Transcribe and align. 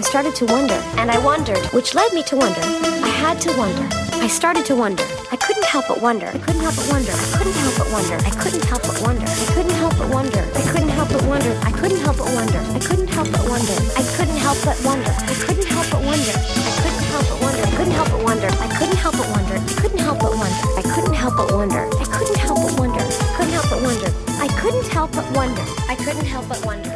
I 0.00 0.02
started 0.02 0.34
to 0.36 0.46
wonder, 0.46 0.80
and 0.96 1.10
I 1.10 1.18
wondered, 1.18 1.60
which 1.76 1.94
led 1.94 2.14
me 2.14 2.22
to 2.22 2.34
wonder. 2.34 2.62
I 3.04 3.12
had 3.20 3.38
to 3.42 3.52
wonder. 3.58 3.86
I 4.16 4.28
started 4.28 4.64
to 4.64 4.74
wonder. 4.74 5.04
I 5.30 5.36
couldn't 5.36 5.66
help 5.66 5.88
but 5.88 6.00
wonder. 6.00 6.28
I 6.28 6.38
couldn't 6.38 6.62
help 6.62 6.74
but 6.74 6.88
wonder. 6.88 7.12
I 7.12 7.36
couldn't 7.36 7.52
help 7.52 7.76
but 7.76 7.92
wonder. 7.92 8.16
I 8.16 8.30
couldn't 8.32 8.64
help 8.64 8.80
but 8.80 8.96
wonder. 9.04 9.26
I 9.28 9.44
couldn't 9.52 9.76
help 9.76 9.92
but 10.00 10.08
wonder. 10.08 10.40
I 10.40 10.56
couldn't 10.56 10.88
help 10.88 10.88
but 10.88 11.04
wonder. 11.04 11.44
I 11.52 11.68
couldn't 11.76 12.00
help 12.00 12.16
but 12.16 12.40
wonder. 12.40 12.64
I 12.64 12.88
couldn't 12.96 13.20
help 13.20 13.36
but 13.44 13.52
wonder. 13.52 13.68
I 14.00 14.16
couldn't 14.16 14.40
help 14.40 14.64
but 14.64 14.80
wonder. 14.80 15.12
I 15.20 15.36
couldn't 15.44 15.68
help 15.68 15.92
but 15.92 16.00
wonder. 16.00 16.24
I 16.32 17.76
couldn't 17.76 17.92
help 17.92 18.08
but 18.08 18.22
wonder. 18.24 18.48
I 18.48 18.68
couldn't 18.72 18.96
help 18.96 19.16
but 19.20 19.28
wonder. 19.28 19.50
I 19.60 19.76
couldn't 19.76 19.98
help 20.00 20.16
but 20.16 20.32
wonder. 20.32 20.64
I 20.78 20.82
couldn't 20.88 21.16
help 21.20 21.36
but 21.36 21.52
wonder. 21.52 21.52
I 21.52 21.52
couldn't 21.52 21.52
help 21.52 21.52
but 21.52 21.52
wonder. 21.52 21.84
I 22.00 22.04
couldn't 22.16 22.36
help 22.36 22.56
but 22.56 22.72
wonder. 22.78 23.04
I 23.20 23.36
couldn't 23.36 23.52
help 23.52 23.68
but 23.68 23.82
wonder. 23.82 24.10
I 24.40 24.48
couldn't 24.48 24.88
help 24.88 25.12
but 25.12 25.30
wonder. 25.36 25.64
I 25.88 25.94
couldn't 25.96 26.24
help 26.24 26.48
but 26.48 26.64
wonder. 26.64 26.90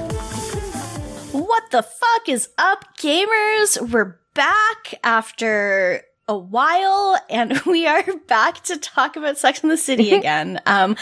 What 1.35 1.71
the 1.73 1.83
fuck 2.25 2.29
is 2.33 2.49
up, 2.59 2.97
gamers? 2.99 3.91
We're 3.91 4.19
back 4.35 4.95
after 5.03 6.03
a 6.27 6.37
while 6.37 7.19
and 7.29 7.61
we 7.67 7.87
are 7.87 8.03
back 8.29 8.63
to 8.65 8.79
talk 8.79 9.17
about 9.17 9.37
Sex 9.39 9.63
in 9.63 9.69
the 9.69 9.77
City 9.77 10.13
again. 10.15 10.61
um, 10.67 10.97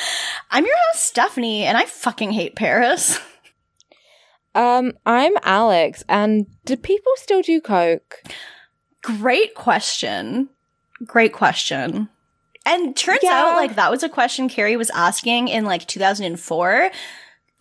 I'm 0.51 0.65
your 0.66 0.75
host, 0.93 1.05
Stephanie, 1.05 1.65
and 1.65 1.77
I 1.79 1.85
fucking 1.85 2.33
hate 2.33 2.57
Paris. 2.57 3.19
Um, 4.55 4.93
I'm 5.07 5.33
Alex, 5.45 6.05
and 6.11 6.45
do 6.66 6.77
people 6.77 7.11
still 7.16 7.41
do 7.41 7.59
coke? 7.59 8.23
Great 9.02 9.55
question. 9.55 10.51
Great 11.07 11.33
question. 11.33 12.11
And 12.66 12.95
turns 12.95 13.21
Yeah. 13.23 13.30
out, 13.33 13.57
like, 13.57 13.77
that 13.77 13.91
was 13.91 14.02
a 14.02 14.11
question 14.11 14.51
Carrie 14.51 14.77
was 14.77 14.91
asking 14.91 15.49
in 15.49 15.65
like 15.65 15.87
2004. 15.89 16.91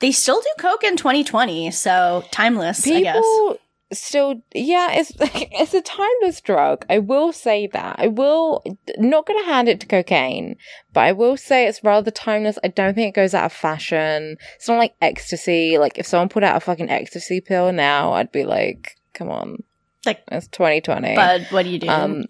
They 0.01 0.11
still 0.11 0.41
do 0.41 0.49
Coke 0.57 0.83
in 0.83 0.97
2020, 0.97 1.71
so 1.71 2.23
timeless, 2.31 2.85
I 2.87 3.01
guess. 3.01 3.15
People 3.15 3.57
still, 3.93 4.41
yeah, 4.53 4.89
it's 4.93 5.11
it's 5.19 5.73
a 5.73 5.81
timeless 5.81 6.41
drug. 6.41 6.85
I 6.89 6.99
will 6.99 7.31
say 7.31 7.67
that. 7.67 7.97
I 7.99 8.07
will 8.07 8.63
not 8.97 9.25
going 9.25 9.39
to 9.39 9.45
hand 9.45 9.69
it 9.69 9.79
to 9.81 9.87
cocaine, 9.87 10.55
but 10.93 11.01
I 11.01 11.11
will 11.11 11.37
say 11.37 11.67
it's 11.67 11.83
rather 11.83 12.11
timeless. 12.11 12.57
I 12.63 12.69
don't 12.69 12.95
think 12.95 13.09
it 13.09 13.19
goes 13.19 13.33
out 13.33 13.45
of 13.45 13.53
fashion. 13.53 14.37
It's 14.55 14.67
not 14.67 14.77
like 14.77 14.95
ecstasy. 15.01 15.77
Like 15.77 15.97
if 15.97 16.07
someone 16.07 16.29
put 16.29 16.43
out 16.43 16.57
a 16.57 16.61
fucking 16.61 16.89
ecstasy 16.89 17.41
pill 17.41 17.71
now, 17.71 18.13
I'd 18.13 18.31
be 18.31 18.43
like, 18.43 18.97
come 19.13 19.29
on, 19.29 19.63
Like, 20.05 20.23
it's 20.31 20.47
2020. 20.47 21.15
but 21.15 21.43
what 21.51 21.63
do 21.63 21.69
you 21.69 21.79
do? 21.79 21.89
Um, 21.89 22.25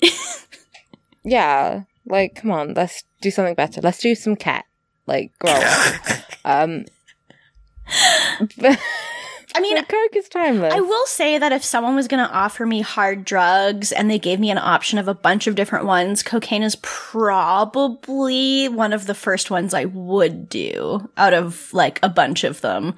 yeah, 1.24 1.84
like 2.06 2.36
come 2.36 2.52
on, 2.52 2.74
let's 2.74 3.04
do 3.22 3.32
something 3.32 3.56
better. 3.56 3.82
Let's 3.82 4.00
do 4.00 4.16
some 4.16 4.36
cat. 4.36 4.66
Like 5.08 5.32
grow 5.40 5.52
up. 5.54 6.02
um, 6.46 6.84
but 6.84 6.92
I 9.54 9.60
mean, 9.60 9.84
Coke 9.84 10.16
is 10.16 10.30
timeless. 10.30 10.74
I 10.74 10.80
will 10.80 11.06
say 11.08 11.38
that 11.38 11.52
if 11.52 11.64
someone 11.64 11.96
was 11.96 12.08
going 12.08 12.26
to 12.26 12.34
offer 12.34 12.66
me 12.66 12.82
hard 12.82 13.26
drugs 13.26 13.92
and 13.92 14.10
they 14.10 14.18
gave 14.20 14.40
me 14.40 14.50
an 14.50 14.58
option 14.58 14.98
of 14.98 15.10
a 15.10 15.14
bunch 15.14 15.46
of 15.46 15.56
different 15.56 15.86
ones, 15.86 16.24
cocaine 16.24 16.64
is 16.64 16.78
probably 16.78 18.70
one 18.70 18.94
of 18.94 19.08
the 19.08 19.14
first 19.14 19.52
ones 19.52 19.74
I 19.74 19.86
would 19.86 20.48
do 20.48 21.10
out 21.18 21.34
of 21.34 21.74
like 21.74 22.00
a 22.02 22.10
bunch 22.10 22.44
of 22.46 22.62
them. 22.62 22.96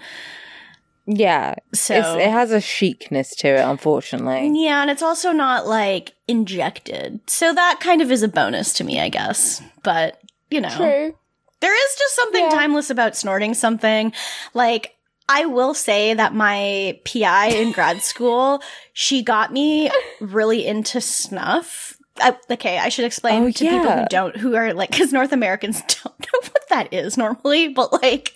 Yeah, 1.06 1.56
So 1.74 2.18
it 2.18 2.30
has 2.30 2.52
a 2.52 2.62
chicness 2.62 3.36
to 3.38 3.48
it, 3.50 3.60
unfortunately. 3.60 4.64
yeah, 4.64 4.82
and 4.82 4.90
it's 4.90 5.02
also 5.04 5.32
not 5.34 5.68
like 5.68 6.14
injected. 6.30 7.20
So 7.28 7.54
that 7.54 7.80
kind 7.82 8.02
of 8.02 8.10
is 8.10 8.24
a 8.24 8.30
bonus 8.30 8.72
to 8.76 8.86
me, 8.86 9.02
I 9.02 9.10
guess. 9.10 9.62
But, 9.84 10.22
you 10.50 10.62
know. 10.62 10.70
True. 10.70 11.16
There 11.64 11.74
is 11.74 11.96
just 11.98 12.16
something 12.16 12.44
Yeah. 12.44 12.50
timeless 12.50 12.90
about 12.90 13.16
snorting 13.16 13.54
something. 13.54 14.12
Like, 14.54 14.96
I 15.30 15.46
will 15.46 15.74
say 15.74 16.14
that 16.14 16.34
my 16.36 17.00
PI 17.06 17.48
in 17.48 17.72
grad 17.72 18.02
school, 18.12 18.62
she 18.92 19.24
got 19.24 19.54
me 19.54 19.90
really 20.20 20.66
into 20.68 21.00
snuff. 21.00 21.96
I, 22.20 22.36
okay, 22.52 22.78
I 22.78 22.90
should 22.90 23.06
explain 23.06 23.44
Oh, 23.44 23.52
to 23.52 23.64
people 23.64 23.90
who 23.92 24.06
don't, 24.10 24.36
who 24.36 24.56
are 24.56 24.74
like, 24.74 24.92
because 24.92 25.14
North 25.14 25.32
Americans 25.32 25.82
don't 26.04 26.20
know 26.20 26.40
what 26.42 26.68
that 26.70 26.94
is 26.94 27.18
normally, 27.18 27.70
but 27.70 27.94
like, 28.04 28.34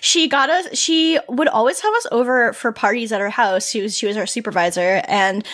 she 0.00 0.26
got 0.26 0.48
us, 0.48 0.76
she 0.76 1.18
would 1.28 1.48
always 1.48 1.78
have 1.80 1.94
us 1.94 2.06
over 2.10 2.54
for 2.54 2.72
parties 2.72 3.12
at 3.12 3.20
her 3.20 3.30
house. 3.30 3.68
She 3.68 3.82
was, 3.82 3.96
she 3.96 4.06
was 4.06 4.16
our 4.16 4.26
supervisor 4.26 5.02
and 5.06 5.44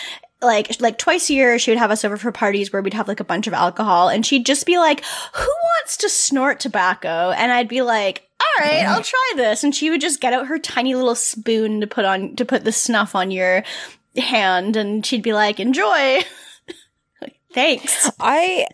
like 0.41 0.79
like 0.79 0.97
twice 0.97 1.29
a 1.29 1.33
year 1.33 1.59
she 1.59 1.71
would 1.71 1.77
have 1.77 1.91
us 1.91 2.05
over 2.05 2.15
for 2.15 2.31
parties 2.31 2.71
where 2.71 2.81
we'd 2.81 2.93
have 2.93 3.07
like 3.07 3.19
a 3.19 3.25
bunch 3.25 3.45
of 3.47 3.53
alcohol 3.53 4.07
and 4.07 4.25
she'd 4.25 4.45
just 4.45 4.65
be 4.65 4.77
like 4.77 5.03
who 5.33 5.47
wants 5.47 5.97
to 5.97 6.09
snort 6.09 6.59
tobacco? 6.59 7.31
And 7.31 7.51
i'd 7.51 7.67
be 7.67 7.81
like 7.81 8.29
all 8.41 8.65
right 8.65 8.85
i'll 8.85 9.01
mm-hmm. 9.01 9.35
try 9.35 9.43
this. 9.43 9.63
And 9.63 9.75
she 9.75 9.89
would 9.89 10.01
just 10.01 10.21
get 10.21 10.33
out 10.33 10.47
her 10.47 10.59
tiny 10.59 10.95
little 10.95 11.15
spoon 11.15 11.81
to 11.81 11.87
put 11.87 12.05
on 12.05 12.35
to 12.37 12.45
put 12.45 12.63
the 12.63 12.71
snuff 12.71 13.15
on 13.15 13.31
your 13.31 13.63
hand 14.17 14.75
and 14.75 15.05
she'd 15.05 15.23
be 15.23 15.33
like 15.33 15.59
enjoy. 15.59 16.21
Like, 17.21 17.35
thanks. 17.53 18.09
I 18.17 18.65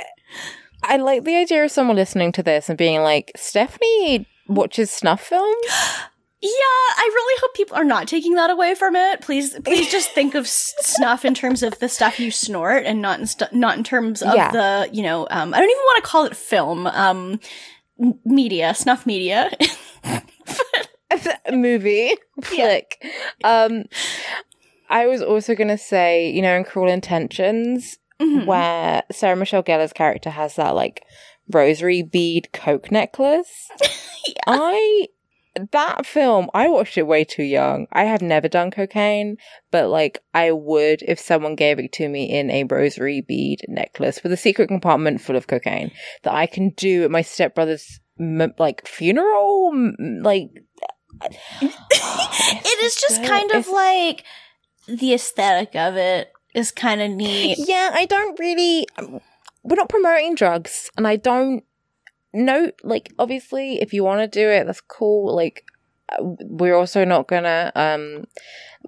I 0.83 0.97
like 0.97 1.23
the 1.23 1.35
idea 1.35 1.63
of 1.63 1.71
someone 1.71 1.95
listening 1.95 2.31
to 2.33 2.43
this 2.43 2.69
and 2.69 2.77
being 2.77 3.01
like, 3.01 3.31
Stephanie 3.35 4.27
watches 4.47 4.91
snuff 4.91 5.21
films. 5.21 5.65
yeah 6.45 6.93
i 6.97 7.09
really 7.13 7.41
hope 7.41 7.53
people 7.55 7.75
are 7.77 7.83
not 7.83 8.07
taking 8.07 8.35
that 8.35 8.49
away 8.49 8.75
from 8.75 8.95
it 8.95 9.21
please 9.21 9.57
please 9.63 9.91
just 9.91 10.11
think 10.11 10.35
of 10.35 10.47
snuff 10.47 11.25
in 11.25 11.33
terms 11.33 11.63
of 11.63 11.77
the 11.79 11.89
stuff 11.89 12.19
you 12.19 12.29
snort 12.31 12.83
and 12.85 13.01
not 13.01 13.19
in 13.19 13.25
stu- 13.25 13.45
not 13.51 13.77
in 13.77 13.83
terms 13.83 14.21
of 14.21 14.35
Yeah. 14.35 14.51
the 14.51 14.89
you 14.91 15.01
know 15.03 15.27
um 15.31 15.53
i 15.53 15.57
don't 15.59 15.69
even 15.69 15.77
want 15.83 16.03
to 16.03 16.09
call 16.09 16.25
it 16.25 16.35
film 16.35 16.87
um 16.87 17.39
media 18.25 18.73
snuff 18.75 19.05
media 19.05 19.49
movie 21.51 22.11
flick. 22.43 23.03
Um, 23.43 23.85
I 24.89 25.07
was 25.07 25.21
also 25.21 25.55
gonna 25.55 25.77
say, 25.77 26.29
you 26.29 26.41
know, 26.41 26.55
in 26.55 26.63
Cruel 26.63 26.91
Intentions, 26.91 27.97
Mhm. 28.21 28.45
where 28.45 29.03
Sarah 29.11 29.35
Michelle 29.35 29.63
Gellar's 29.63 29.93
character 29.93 30.29
has 30.29 30.55
that 30.55 30.75
like 30.75 31.03
rosary 31.51 32.01
bead 32.01 32.51
coke 32.53 32.91
necklace. 32.91 33.69
I 34.47 35.07
that 35.71 36.05
film, 36.05 36.49
I 36.53 36.67
watched 36.67 36.97
it 36.97 37.07
way 37.07 37.23
too 37.23 37.43
young. 37.43 37.87
I 37.91 38.03
have 38.03 38.21
never 38.21 38.47
done 38.47 38.71
cocaine, 38.71 39.37
but 39.71 39.89
like 39.89 40.19
I 40.33 40.51
would 40.51 41.01
if 41.03 41.19
someone 41.19 41.55
gave 41.55 41.79
it 41.79 41.91
to 41.93 42.09
me 42.09 42.25
in 42.25 42.49
a 42.51 42.63
rosary 42.65 43.21
bead 43.21 43.61
necklace 43.67 44.21
with 44.23 44.31
a 44.31 44.37
secret 44.37 44.67
compartment 44.67 45.21
full 45.21 45.35
of 45.35 45.47
cocaine 45.47 45.91
that 46.23 46.33
I 46.33 46.45
can 46.45 46.69
do 46.71 47.03
at 47.03 47.11
my 47.11 47.21
stepbrother's 47.21 47.99
like 48.57 48.87
funeral, 48.87 49.71
like 50.21 50.49
it 51.61 52.83
is 52.83 52.95
just 52.95 53.17
so- 53.17 53.25
kind 53.27 53.51
of 53.51 53.57
it's- 53.67 53.73
like 53.73 54.23
the 54.87 55.13
aesthetic 55.13 55.75
of 55.75 55.95
it 55.95 56.31
is 56.53 56.71
kind 56.71 57.01
of 57.01 57.09
neat 57.11 57.57
Yeah, 57.59 57.91
I 57.93 58.05
don't 58.05 58.37
really. 58.39 58.87
We're 59.63 59.75
not 59.75 59.89
promoting 59.89 60.35
drugs, 60.35 60.89
and 60.95 61.07
I 61.07 61.15
don't 61.15 61.63
know. 62.35 62.71
Like, 62.83 63.13
obviously, 63.17 63.81
if 63.81 63.93
you 63.93 64.03
want 64.03 64.21
to 64.21 64.27
do 64.27 64.49
it, 64.49 64.65
that's 64.65 64.81
cool. 64.81 65.35
Like, 65.35 65.65
uh, 66.09 66.17
we're 66.21 66.75
also 66.75 67.03
not 67.03 67.27
gonna 67.27 67.71
um 67.75 68.25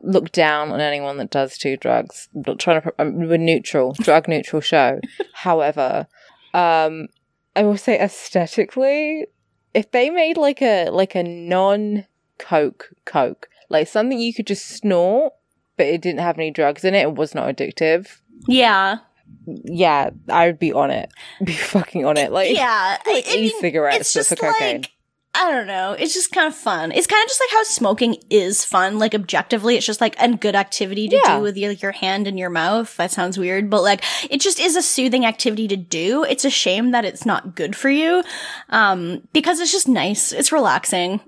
look 0.01 0.31
down 0.31 0.71
on 0.71 0.79
anyone 0.79 1.17
that 1.17 1.31
does 1.31 1.57
do 1.57 1.75
drugs. 1.77 2.29
We're 2.33 2.43
not 2.47 2.59
trying 2.59 2.81
to. 2.81 2.93
Um, 2.99 3.27
we're 3.27 3.37
neutral, 3.37 3.93
drug 3.99 4.27
neutral 4.27 4.61
show. 4.61 4.99
However, 5.33 6.07
um, 6.53 7.07
I 7.55 7.63
will 7.63 7.77
say 7.77 7.99
aesthetically, 7.99 9.25
if 9.73 9.91
they 9.91 10.09
made 10.09 10.37
like 10.37 10.61
a 10.61 10.89
like 10.89 11.15
a 11.15 11.23
non 11.23 12.05
coke 12.37 12.89
coke, 13.05 13.49
like 13.69 13.87
something 13.87 14.19
you 14.19 14.33
could 14.33 14.47
just 14.47 14.67
snort, 14.67 15.33
but 15.75 15.87
it 15.87 16.01
didn't 16.01 16.19
have 16.19 16.37
any 16.37 16.51
drugs 16.51 16.83
in 16.83 16.93
it 16.93 17.07
and 17.07 17.17
was 17.17 17.33
not 17.33 17.55
addictive 17.55 18.19
yeah 18.47 18.97
yeah, 19.45 20.09
I 20.29 20.47
would 20.47 20.59
be 20.59 20.73
on 20.73 20.91
it. 20.91 21.09
Be 21.43 21.53
fucking 21.53 22.05
on 22.05 22.17
it. 22.17 22.31
Like, 22.31 22.55
yeah 22.55 22.97
like 23.05 23.25
I 23.29 23.35
mean, 23.35 23.43
e-cigarettes 23.45 23.99
it's 24.01 24.13
just 24.13 24.29
for 24.29 24.35
cocaine. 24.35 24.81
like 24.81 24.91
I 25.39 25.51
don't 25.51 25.67
know. 25.67 25.91
It's 25.91 26.15
just 26.15 26.31
kind 26.31 26.47
of 26.47 26.55
fun. 26.55 26.91
It's 26.91 27.05
kind 27.05 27.21
of 27.23 27.27
just 27.27 27.39
like 27.39 27.51
how 27.51 27.63
smoking 27.63 28.15
is 28.31 28.65
fun. 28.65 28.97
Like 28.97 29.13
objectively, 29.13 29.75
it's 29.77 29.85
just 29.85 30.01
like 30.01 30.15
a 30.19 30.35
good 30.35 30.55
activity 30.55 31.07
to 31.09 31.15
Yeah. 31.23 31.37
do 31.37 31.43
with 31.43 31.55
your, 31.57 31.73
your 31.73 31.91
hand 31.91 32.25
and 32.25 32.39
your 32.39 32.49
mouth. 32.49 32.97
That 32.97 33.11
sounds 33.11 33.37
weird, 33.37 33.69
but 33.69 33.83
like 33.83 34.03
it 34.31 34.41
just 34.41 34.59
is 34.59 34.75
a 34.75 34.81
soothing 34.81 35.25
activity 35.25 35.67
to 35.67 35.77
do. 35.77 36.23
It's 36.23 36.43
a 36.43 36.49
shame 36.49 36.89
that 36.91 37.05
it's 37.05 37.23
not 37.23 37.53
good 37.55 37.75
for 37.75 37.89
you, 37.91 38.23
um, 38.69 39.21
because 39.31 39.59
it's 39.59 39.71
just 39.71 39.87
nice. 39.87 40.31
It's 40.31 40.51
relaxing. 40.51 41.19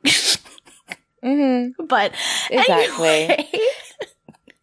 mm-hmm. 1.23 1.83
but 1.87 2.11
Exactly. 2.49 3.07
anyway, 3.07 3.49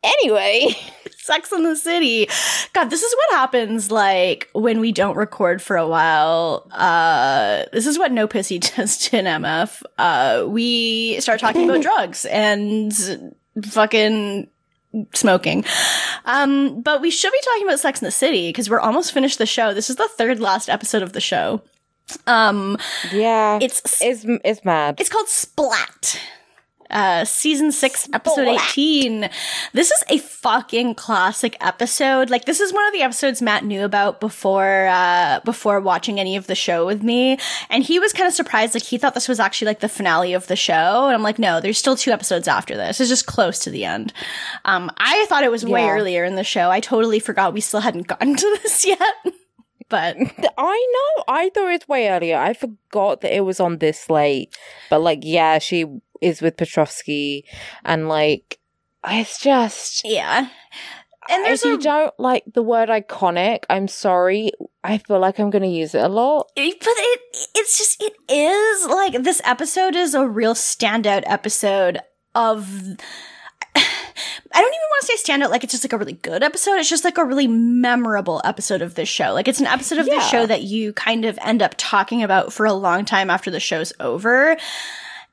Anyway, 0.02 0.76
Sex 1.26 1.52
in 1.52 1.64
the 1.64 1.75
City. 1.76 2.28
God, 2.73 2.88
this 2.88 3.02
is 3.02 3.14
what 3.14 3.38
happens 3.38 3.90
like 3.90 4.49
when 4.52 4.81
we 4.81 4.93
don't 4.93 5.17
record 5.17 5.61
for 5.61 5.76
a 5.76 5.87
while. 5.87 6.69
Uh 6.70 7.64
this 7.73 7.87
is 7.87 7.99
what 7.99 8.12
No 8.12 8.28
Pissy 8.28 8.61
does 8.76 8.96
to 8.99 9.19
an 9.19 9.25
MF. 9.43 9.82
Uh 9.99 10.46
we 10.49 11.19
start 11.20 11.40
talking 11.40 11.69
about 11.69 11.82
drugs 11.88 12.25
and 12.26 12.93
fucking 13.64 14.49
smoking. 15.14 15.64
Um 16.25 16.81
but 16.81 17.00
we 17.00 17.11
should 17.11 17.32
be 17.32 17.40
talking 17.44 17.67
about 17.67 17.81
Sex 17.81 18.00
in 18.00 18.06
the 18.06 18.12
City 18.12 18.49
because 18.49 18.70
we're 18.70 18.81
almost 18.81 19.12
finished 19.12 19.38
the 19.38 19.46
show. 19.46 19.75
This 19.75 19.90
is 19.90 19.96
the 19.96 20.08
third 20.08 20.40
last 20.40 20.69
episode 20.70 21.02
of 21.02 21.12
the 21.12 21.20
show. 21.20 21.61
Um 22.28 22.78
yeah, 23.12 23.58
it's 23.61 24.00
it's 24.00 24.25
it's 24.44 24.64
mad. 24.64 25.00
it's 25.00 25.08
called 25.11 25.28
Splat. 25.28 26.20
Uh, 26.91 27.25
season 27.25 27.73
six, 27.73 28.09
episode 28.12 28.47
18. 28.49 29.29
This 29.73 29.91
is 29.91 30.05
a 30.09 30.19
fucking 30.19 30.94
classic 30.94 31.56
episode. 31.61 32.31
Like, 32.31 32.44
this 32.44 32.61
is 32.61 32.73
one 32.73 32.87
of 32.87 32.93
the 32.93 33.03
episodes 33.03 33.43
Matt 33.43 33.65
knew 33.65 33.85
about 33.85 34.21
before, 34.21 34.87
uh, 34.88 35.41
before 35.44 35.81
watching 35.81 36.21
any 36.21 36.37
of 36.37 36.47
the 36.47 36.55
show 36.55 36.87
with 36.87 37.03
me. 37.03 37.38
And 37.71 37.83
he 37.83 37.99
was 37.99 38.12
kind 38.12 38.27
of 38.29 38.35
surprised. 38.35 38.75
Like, 38.75 38.85
he 38.85 38.99
thought 38.99 39.15
this 39.15 39.29
was 39.29 39.41
actually 39.41 39.67
like 39.67 39.81
the 39.81 39.88
finale 39.88 40.33
of 40.35 40.47
the 40.47 40.56
show. 40.56 41.06
And 41.06 41.15
I'm 41.15 41.23
like, 41.23 41.38
no, 41.38 41.61
there's 41.61 41.79
still 41.79 41.97
two 41.97 42.11
episodes 42.12 42.49
after 42.49 42.77
this. 42.77 43.00
It's 43.00 43.11
just 43.11 43.27
close 43.27 43.59
to 43.61 43.71
the 43.71 43.85
end. 43.85 44.12
Um, 44.65 44.91
I 44.99 45.27
thought 45.29 45.44
it 45.44 45.50
was 45.50 45.65
way 45.65 45.83
Yeah. 45.85 45.91
earlier 45.91 46.25
in 46.25 46.37
the 46.37 46.44
show. 46.44 46.71
I 46.71 46.81
totally 46.81 47.19
forgot 47.21 47.53
we 47.55 47.61
still 47.61 47.81
hadn't 47.81 48.06
gotten 48.06 48.37
to 48.37 48.59
this 48.62 48.87
yet. 48.87 49.00
But 49.88 50.17
I 50.59 50.93
know. 51.17 51.25
I 51.29 51.49
thought 51.50 51.69
it 51.71 51.79
was 51.81 51.87
way 51.88 52.09
earlier. 52.09 52.37
I 52.37 52.55
forgot 52.55 53.21
that 53.21 53.33
it 53.33 53.43
was 53.43 53.61
on 53.61 53.79
this 53.79 54.11
late. 54.11 54.53
But 54.91 54.99
like, 55.00 55.21
yeah, 55.23 55.59
she 55.61 55.85
is 56.20 56.40
with 56.42 56.56
Petrovsky, 56.56 57.44
and 57.84 58.08
like, 58.08 58.58
it's 59.06 59.40
just. 59.40 60.02
yeah. 60.04 60.48
And 61.28 61.44
there's 61.44 61.64
if 61.64 61.70
you 61.72 61.78
don't 61.78 62.14
like 62.20 62.44
the 62.54 62.62
word 62.62 62.88
iconic, 62.88 63.64
I'm 63.68 63.88
sorry. 63.88 64.52
I 64.84 64.98
feel 64.98 65.18
like 65.18 65.40
I'm 65.40 65.50
going 65.50 65.62
to 65.64 65.68
use 65.68 65.92
it 65.92 66.00
a 66.04 66.08
lot. 66.08 66.48
But 66.54 66.64
it 66.64 67.20
it's 67.56 67.76
just 67.78 68.00
it 68.00 68.12
is 68.32 68.86
like 68.86 69.24
this 69.24 69.40
episode 69.44 69.96
is 69.96 70.14
a 70.14 70.24
real 70.28 70.54
standout 70.54 71.24
episode 71.26 71.98
of 72.36 72.68
I 73.74 74.60
don't 74.60 74.68
even 74.74 74.78
want 74.90 75.00
to 75.06 75.16
say 75.18 75.32
standout 75.32 75.50
like 75.50 75.64
it's 75.64 75.72
just 75.72 75.82
like 75.84 75.92
a 75.92 75.98
really 75.98 76.12
good 76.12 76.44
episode. 76.44 76.76
It's 76.78 76.88
just 76.88 77.04
like 77.04 77.18
a 77.18 77.24
really 77.24 77.48
memorable 77.48 78.40
episode 78.44 78.80
of 78.80 78.94
this 78.94 79.08
show. 79.08 79.32
Like 79.32 79.48
it's 79.48 79.58
an 79.60 79.66
episode 79.66 79.98
of 79.98 80.06
this 80.06 80.14
Yeah. 80.22 80.28
show 80.28 80.46
that 80.46 80.62
you 80.62 80.92
kind 80.92 81.24
of 81.24 81.38
end 81.42 81.60
up 81.60 81.74
talking 81.76 82.22
about 82.22 82.52
for 82.52 82.66
a 82.66 82.72
long 82.72 83.04
time 83.04 83.30
after 83.30 83.50
the 83.50 83.58
show's 83.58 83.92
over. 83.98 84.56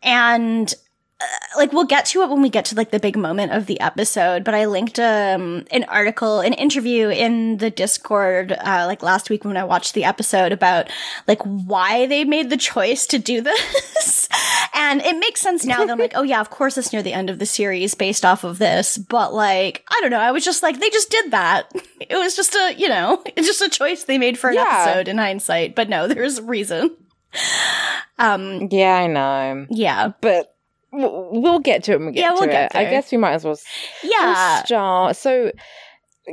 And 0.03 0.73
uh, 1.21 1.25
like 1.57 1.71
we'll 1.71 1.85
get 1.85 2.05
to 2.07 2.21
it 2.21 2.29
when 2.29 2.41
we 2.41 2.49
get 2.49 2.65
to 2.65 2.75
like 2.75 2.91
the 2.91 2.99
big 2.99 3.15
moment 3.15 3.51
of 3.53 3.67
the 3.67 3.79
episode 3.79 4.43
but 4.43 4.55
i 4.55 4.65
linked 4.65 4.97
um 4.99 5.63
an 5.71 5.83
article 5.85 6.39
an 6.41 6.51
interview 6.53 7.07
in 7.09 7.57
the 7.57 7.69
discord 7.69 8.51
uh 8.51 8.83
like 8.87 9.03
last 9.03 9.29
week 9.29 9.45
when 9.45 9.55
i 9.55 9.63
watched 9.63 9.93
the 9.93 10.03
episode 10.03 10.51
about 10.51 10.89
like 11.27 11.39
why 11.43 12.07
they 12.07 12.23
made 12.25 12.49
the 12.49 12.57
choice 12.57 13.05
to 13.05 13.19
do 13.19 13.41
this. 13.41 14.27
And 14.73 15.01
it 15.01 15.15
makes 15.17 15.39
sense 15.39 15.63
now 15.63 15.85
that 15.85 15.91
i'm 15.91 15.99
like 15.99 16.13
oh 16.15 16.23
yeah 16.23 16.41
of 16.41 16.49
course 16.49 16.77
it's 16.79 16.91
near 16.91 17.03
the 17.03 17.13
end 17.13 17.29
of 17.29 17.37
the 17.39 17.45
series 17.45 17.93
based 17.93 18.25
off 18.25 18.43
of 18.43 18.57
this 18.57 18.97
but 18.97 19.33
like 19.33 19.85
i 19.89 19.99
don't 20.01 20.11
know 20.11 20.19
i 20.19 20.31
was 20.31 20.43
just 20.43 20.63
like 20.63 20.79
they 20.79 20.89
just 20.89 21.11
did 21.11 21.31
that. 21.31 21.71
It 22.01 22.15
was 22.17 22.35
just 22.35 22.55
a 22.55 22.73
you 22.77 22.89
know 22.89 23.21
it's 23.37 23.47
just 23.53 23.61
a 23.61 23.69
choice 23.69 24.03
they 24.05 24.17
made 24.17 24.37
for 24.39 24.49
an 24.49 24.55
Yeah. 24.55 24.83
episode 24.87 25.07
in 25.07 25.19
hindsight 25.19 25.75
but 25.75 25.87
no 25.89 26.07
there's 26.07 26.39
a 26.39 26.43
reason 26.43 26.97
um 28.19 28.67
Yeah, 28.71 28.95
I 28.95 29.07
know. 29.07 29.67
yeah 29.69 30.11
But 30.21 30.55
we'll 30.91 31.59
get 31.59 31.83
to 31.85 31.93
it 31.93 31.97
when 31.99 32.07
we 32.07 32.13
get 32.13 32.21
Yeah, 32.21 32.29
to 32.29 32.33
we'll 32.35 32.43
it. 32.43 32.51
get 32.51 32.75
I 32.75 32.85
guess 32.85 33.11
we 33.11 33.17
might 33.17 33.33
as 33.33 33.43
well 33.45 33.57
yeah 34.03 34.63
start. 34.63 35.15
So, 35.15 35.51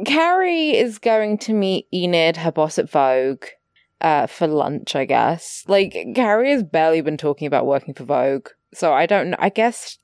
Carrie 0.04 0.76
is 0.76 0.98
going 0.98 1.38
to 1.38 1.52
meet 1.54 1.86
Enid, 1.92 2.36
her 2.36 2.52
boss 2.52 2.78
at 2.78 2.90
Vogue, 2.90 3.44
uh, 4.00 4.26
for 4.26 4.46
lunch, 4.46 4.94
I 4.94 5.04
guess. 5.04 5.64
Like, 5.66 5.96
Carrie 6.14 6.52
has 6.52 6.62
barely 6.62 7.00
been 7.00 7.16
talking 7.16 7.46
about 7.46 7.66
working 7.66 7.94
for 7.94 8.04
Vogue. 8.04 8.48
So, 8.72 8.92
I 8.92 9.06
don't 9.06 9.30
know. 9.30 9.36
I 9.40 9.48
guess, 9.48 9.98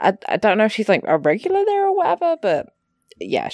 I, 0.00 0.14
I 0.28 0.38
don't 0.38 0.58
know 0.58 0.64
if 0.64 0.72
she's 0.72 0.88
like 0.88 1.04
a 1.06 1.18
regular 1.18 1.64
there 1.64 1.86
or 1.86 1.96
whatever, 1.96 2.36
but 2.42 2.66
yeah, 3.20 3.50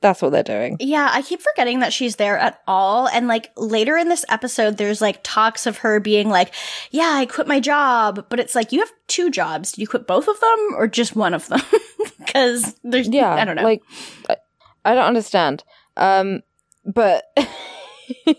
that's 0.00 0.20
what 0.22 0.30
they're 0.32 0.42
doing. 0.42 0.76
Yeah, 0.78 1.08
I 1.10 1.22
keep 1.22 1.40
forgetting 1.40 1.80
that 1.80 1.92
she's 1.92 2.16
there 2.16 2.38
at 2.38 2.60
all. 2.66 3.08
And 3.08 3.28
like 3.28 3.50
later 3.56 3.96
in 3.96 4.08
this 4.08 4.24
episode, 4.28 4.76
there's 4.76 5.00
like 5.00 5.20
talks 5.22 5.66
of 5.66 5.78
her 5.78 6.00
being 6.00 6.28
like, 6.28 6.54
yeah, 6.90 7.12
I 7.14 7.26
quit 7.26 7.46
my 7.46 7.60
job. 7.60 8.26
But 8.28 8.38
it's 8.40 8.54
like, 8.54 8.72
you 8.72 8.80
have 8.80 8.92
two 9.08 9.30
jobs. 9.30 9.72
Did 9.72 9.80
you 9.80 9.86
quit 9.88 10.06
both 10.06 10.28
of 10.28 10.38
them 10.38 10.74
or 10.76 10.86
just 10.86 11.16
one 11.16 11.34
of 11.34 11.46
them? 11.48 11.60
Because 12.18 12.74
there's, 12.82 13.08
Yeah, 13.08 13.32
I 13.32 13.44
don't 13.44 13.54
know. 13.54 13.62
Like, 13.62 13.82
I, 14.28 14.36
I 14.84 14.94
don't 14.94 15.06
understand. 15.06 15.62
Um, 15.96 16.42
but 16.84 17.24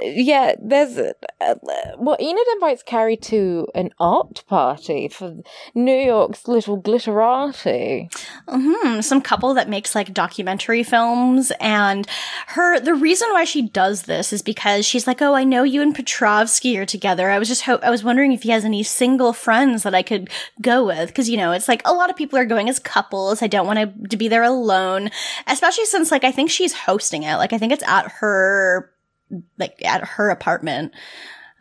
yeah, 0.00 0.54
there's 0.60 0.98
uh, 0.98 1.54
well, 1.98 2.16
Enid 2.20 2.46
invites 2.54 2.82
Carrie 2.82 3.16
to 3.16 3.66
an 3.74 3.90
art 3.98 4.44
party 4.46 5.08
for 5.08 5.36
New 5.74 5.96
York's 5.96 6.48
little 6.48 6.80
glitterati. 6.80 8.12
hmm 8.48 9.00
some 9.00 9.20
couple 9.20 9.54
that 9.54 9.68
makes 9.68 9.94
like 9.94 10.12
documentary 10.12 10.82
films. 10.82 11.52
And 11.60 12.06
her, 12.48 12.78
the 12.80 12.94
reason 12.94 13.28
why 13.32 13.44
she 13.44 13.62
does 13.62 14.02
this 14.02 14.32
is 14.32 14.42
because 14.42 14.86
she's 14.86 15.06
like, 15.06 15.20
oh, 15.22 15.34
I 15.34 15.44
know 15.44 15.62
you 15.62 15.82
and 15.82 15.94
Petrovsky 15.94 16.78
are 16.78 16.86
together. 16.86 17.30
I 17.30 17.38
was 17.38 17.48
just, 17.48 17.62
ho- 17.62 17.80
I 17.82 17.90
was 17.90 18.04
wondering 18.04 18.32
if 18.32 18.42
he 18.42 18.50
has 18.50 18.64
any 18.64 18.82
single 18.82 19.32
friends 19.32 19.82
that 19.82 19.94
I 19.94 20.02
could 20.02 20.30
go 20.60 20.84
with. 20.86 21.12
Cause, 21.14 21.28
you 21.28 21.36
know, 21.36 21.52
it's 21.52 21.68
like 21.68 21.82
a 21.84 21.92
lot 21.92 22.10
of 22.10 22.16
people 22.16 22.38
are 22.38 22.44
going 22.44 22.68
as 22.68 22.78
couples. 22.78 23.42
I 23.42 23.46
don't 23.46 23.66
want 23.66 24.10
to 24.10 24.16
be 24.16 24.28
there 24.28 24.42
alone, 24.42 25.10
especially 25.46 25.86
since 25.86 26.10
like 26.10 26.24
I 26.24 26.32
think 26.32 26.50
she's 26.50 26.72
hosting 26.72 27.22
it. 27.24 27.36
Like 27.36 27.52
I 27.52 27.58
think 27.58 27.72
it's 27.72 27.86
at 27.86 28.10
her, 28.12 28.81
like 29.58 29.84
at 29.84 30.04
her 30.04 30.30
apartment. 30.30 30.92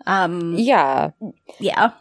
Um, 0.05 0.55
Yeah, 0.55 1.11
yeah. 1.59 1.91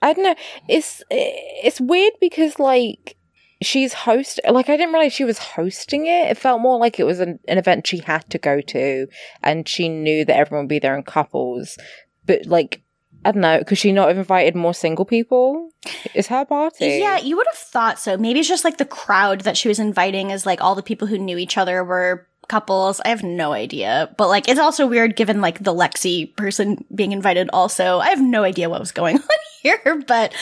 I 0.00 0.12
don't 0.12 0.24
know. 0.24 0.34
It's 0.68 1.02
it's 1.10 1.80
weird 1.80 2.14
because 2.20 2.58
like 2.58 3.16
she's 3.62 3.92
host 3.92 4.40
like 4.48 4.68
I 4.68 4.76
didn't 4.76 4.92
realize 4.92 5.12
she 5.12 5.24
was 5.24 5.38
hosting 5.38 6.06
it. 6.06 6.30
It 6.30 6.38
felt 6.38 6.60
more 6.60 6.78
like 6.78 6.98
it 6.98 7.04
was 7.04 7.20
an, 7.20 7.38
an 7.46 7.58
event 7.58 7.86
she 7.86 7.98
had 7.98 8.28
to 8.30 8.38
go 8.38 8.60
to, 8.60 9.06
and 9.42 9.68
she 9.68 9.88
knew 9.88 10.24
that 10.24 10.36
everyone 10.36 10.64
would 10.64 10.70
be 10.70 10.80
there 10.80 10.96
in 10.96 11.04
couples. 11.04 11.78
But 12.26 12.46
like 12.46 12.82
I 13.24 13.30
don't 13.30 13.42
know, 13.42 13.62
could 13.64 13.78
she 13.78 13.92
not 13.92 14.08
have 14.08 14.18
invited 14.18 14.56
more 14.56 14.74
single 14.74 15.04
people? 15.04 15.70
It's 16.14 16.28
her 16.28 16.44
party. 16.44 16.98
Yeah, 16.98 17.18
you 17.18 17.36
would 17.36 17.46
have 17.46 17.58
thought 17.58 18.00
so. 18.00 18.16
Maybe 18.16 18.40
it's 18.40 18.48
just 18.48 18.64
like 18.64 18.78
the 18.78 18.84
crowd 18.84 19.42
that 19.42 19.56
she 19.56 19.68
was 19.68 19.78
inviting 19.78 20.30
is 20.30 20.44
like 20.44 20.60
all 20.60 20.74
the 20.74 20.82
people 20.82 21.06
who 21.06 21.18
knew 21.18 21.38
each 21.38 21.56
other 21.56 21.84
were 21.84 22.26
couples. 22.48 23.00
I 23.04 23.08
have 23.08 23.22
no 23.22 23.52
idea. 23.52 24.14
But 24.16 24.28
like 24.28 24.48
it's 24.48 24.60
also 24.60 24.86
weird 24.86 25.16
given 25.16 25.40
like 25.40 25.62
the 25.62 25.74
Lexi 25.74 26.34
person 26.36 26.84
being 26.94 27.12
invited 27.12 27.48
also. 27.52 27.98
I 27.98 28.08
have 28.08 28.20
no 28.20 28.42
idea 28.44 28.68
what 28.68 28.80
was 28.80 28.92
going 28.92 29.16
on 29.18 29.22
here, 29.62 30.02
but 30.06 30.34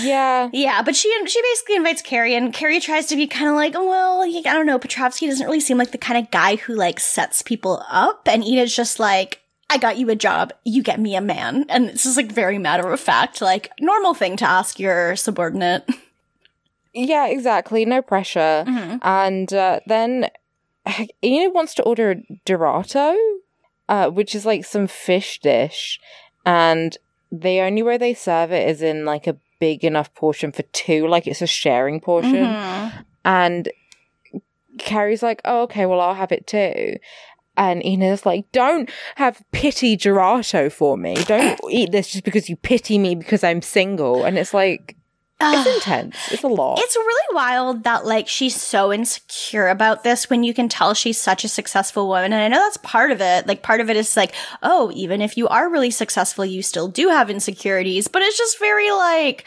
yeah. 0.00 0.48
yeah, 0.52 0.82
but 0.82 0.96
she 0.96 1.08
she 1.26 1.42
basically 1.42 1.76
invites 1.76 2.02
Carrie 2.02 2.34
and 2.34 2.52
Carrie 2.52 2.80
tries 2.80 3.06
to 3.06 3.16
be 3.16 3.26
kind 3.26 3.48
of 3.48 3.54
like, 3.54 3.74
well, 3.74 4.22
I 4.22 4.40
don't 4.42 4.66
know, 4.66 4.78
Petrovsky 4.78 5.26
doesn't 5.26 5.44
really 5.46 5.60
seem 5.60 5.78
like 5.78 5.90
the 5.90 5.98
kind 5.98 6.24
of 6.24 6.30
guy 6.30 6.56
who 6.56 6.74
like 6.74 7.00
sets 7.00 7.42
people 7.42 7.84
up 7.90 8.26
and 8.26 8.42
Enid's 8.42 8.74
just 8.74 8.98
like 9.00 9.40
I 9.72 9.78
got 9.78 9.98
you 9.98 10.10
a 10.10 10.16
job, 10.16 10.52
you 10.64 10.82
get 10.82 10.98
me 10.98 11.14
a 11.14 11.20
man. 11.20 11.64
And 11.68 11.90
it's 11.90 12.02
just 12.02 12.16
like 12.16 12.32
very 12.32 12.58
matter 12.58 12.90
of 12.90 12.98
fact, 12.98 13.40
like 13.40 13.70
normal 13.80 14.14
thing 14.14 14.36
to 14.38 14.44
ask 14.44 14.80
your 14.80 15.14
subordinate. 15.14 15.88
Yeah, 16.92 17.28
exactly. 17.28 17.84
No 17.84 18.02
pressure. 18.02 18.64
Mhm. 18.66 18.98
And 19.02 19.52
uh, 19.52 19.78
then 19.86 20.28
Enid 21.24 21.52
wants 21.54 21.74
to 21.74 21.82
order 21.82 22.10
a 22.12 22.16
Dorato, 22.46 23.16
uh, 23.88 24.08
which 24.10 24.34
is 24.34 24.46
like 24.46 24.64
some 24.64 24.86
fish 24.86 25.40
dish. 25.40 26.00
And 26.46 26.96
the 27.30 27.60
only 27.60 27.82
way 27.82 27.98
they 27.98 28.14
serve 28.14 28.52
it 28.52 28.68
is 28.68 28.82
in 28.82 29.04
like 29.04 29.26
a 29.26 29.36
big 29.60 29.84
enough 29.84 30.12
portion 30.14 30.52
for 30.52 30.62
two, 30.72 31.06
like 31.06 31.26
it's 31.26 31.42
a 31.42 31.46
sharing 31.46 32.00
portion. 32.00 32.44
Mhm. 32.46 33.04
And 33.24 33.68
Carrie's 34.78 35.22
like, 35.22 35.40
oh, 35.44 35.62
okay, 35.62 35.86
well, 35.86 36.00
I'll 36.00 36.14
have 36.14 36.32
it 36.32 36.46
too. 36.46 36.96
And 37.56 37.82
Enid's 37.82 38.24
like, 38.24 38.50
don't 38.52 38.88
have 39.16 39.42
pity 39.52 39.96
gelato 39.96 40.72
for 40.72 40.96
me. 40.96 41.14
Don't 41.24 41.60
eat 41.70 41.92
this 41.92 42.10
just 42.10 42.24
because 42.24 42.48
you 42.48 42.56
pity 42.56 42.96
me 42.96 43.14
because 43.14 43.44
I'm 43.44 43.60
single. 43.60 44.24
And 44.24 44.38
it's 44.38 44.54
like, 44.54 44.96
it's 45.40 45.76
intense. 45.76 46.16
It's 46.30 46.42
a 46.42 46.48
lot. 46.48 46.78
It's 46.80 46.96
really 46.96 47.34
wild 47.34 47.84
that 47.84 48.04
like 48.04 48.28
she's 48.28 48.60
so 48.60 48.92
insecure 48.92 49.68
about 49.68 50.04
this 50.04 50.28
when 50.28 50.42
you 50.42 50.52
can 50.52 50.68
tell 50.68 50.94
she's 50.94 51.20
such 51.20 51.44
a 51.44 51.48
successful 51.48 52.08
woman. 52.08 52.32
And 52.32 52.42
I 52.42 52.48
know 52.48 52.62
that's 52.62 52.76
part 52.78 53.10
of 53.10 53.20
it. 53.20 53.46
Like 53.46 53.62
part 53.62 53.80
of 53.80 53.88
it 53.90 53.96
is 53.96 54.16
like, 54.16 54.34
oh, 54.62 54.90
even 54.94 55.20
if 55.20 55.36
you 55.36 55.48
are 55.48 55.70
really 55.70 55.90
successful, 55.90 56.44
you 56.44 56.62
still 56.62 56.88
do 56.88 57.08
have 57.08 57.30
insecurities. 57.30 58.08
But 58.08 58.22
it's 58.22 58.38
just 58.38 58.58
very 58.58 58.90
like 58.90 59.46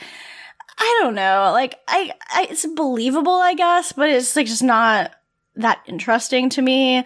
I 0.77 1.00
don't 1.01 1.15
know. 1.15 1.51
Like 1.53 1.79
I, 1.88 2.12
I 2.29 2.47
it's 2.50 2.65
believable, 2.65 3.33
I 3.33 3.53
guess, 3.53 3.93
but 3.93 4.09
it's 4.09 4.35
like 4.35 4.47
just 4.47 4.63
not 4.63 5.12
that 5.55 5.81
interesting 5.88 6.50
to 6.50 6.62
me. 6.62 7.03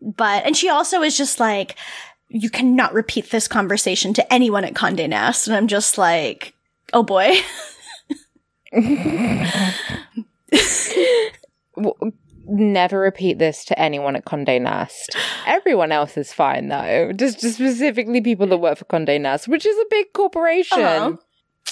But 0.00 0.44
and 0.44 0.56
she 0.56 0.68
also 0.68 1.02
is 1.02 1.16
just 1.16 1.38
like 1.40 1.76
you 2.28 2.50
cannot 2.50 2.94
repeat 2.94 3.30
this 3.30 3.46
conversation 3.46 4.12
to 4.14 4.32
anyone 4.32 4.64
at 4.64 4.74
Condé 4.74 5.08
Nast. 5.08 5.46
And 5.46 5.56
I'm 5.56 5.68
just 5.68 5.98
like, 5.98 6.54
oh 6.92 7.02
boy. 7.02 7.32
Never 12.46 13.00
repeat 13.00 13.38
this 13.38 13.64
to 13.66 13.78
anyone 13.78 14.16
at 14.16 14.26
Condé 14.26 14.60
Nast. 14.60 15.16
Everyone 15.46 15.92
else 15.92 16.16
is 16.18 16.32
fine 16.32 16.68
though. 16.68 17.12
Just, 17.12 17.40
just 17.40 17.54
specifically 17.54 18.20
people 18.20 18.46
that 18.48 18.58
work 18.58 18.78
for 18.78 18.84
Condé 18.84 19.20
Nast, 19.20 19.48
which 19.48 19.64
is 19.64 19.76
a 19.78 19.84
big 19.88 20.12
corporation. 20.12 20.82
Uh-huh. 20.82 21.16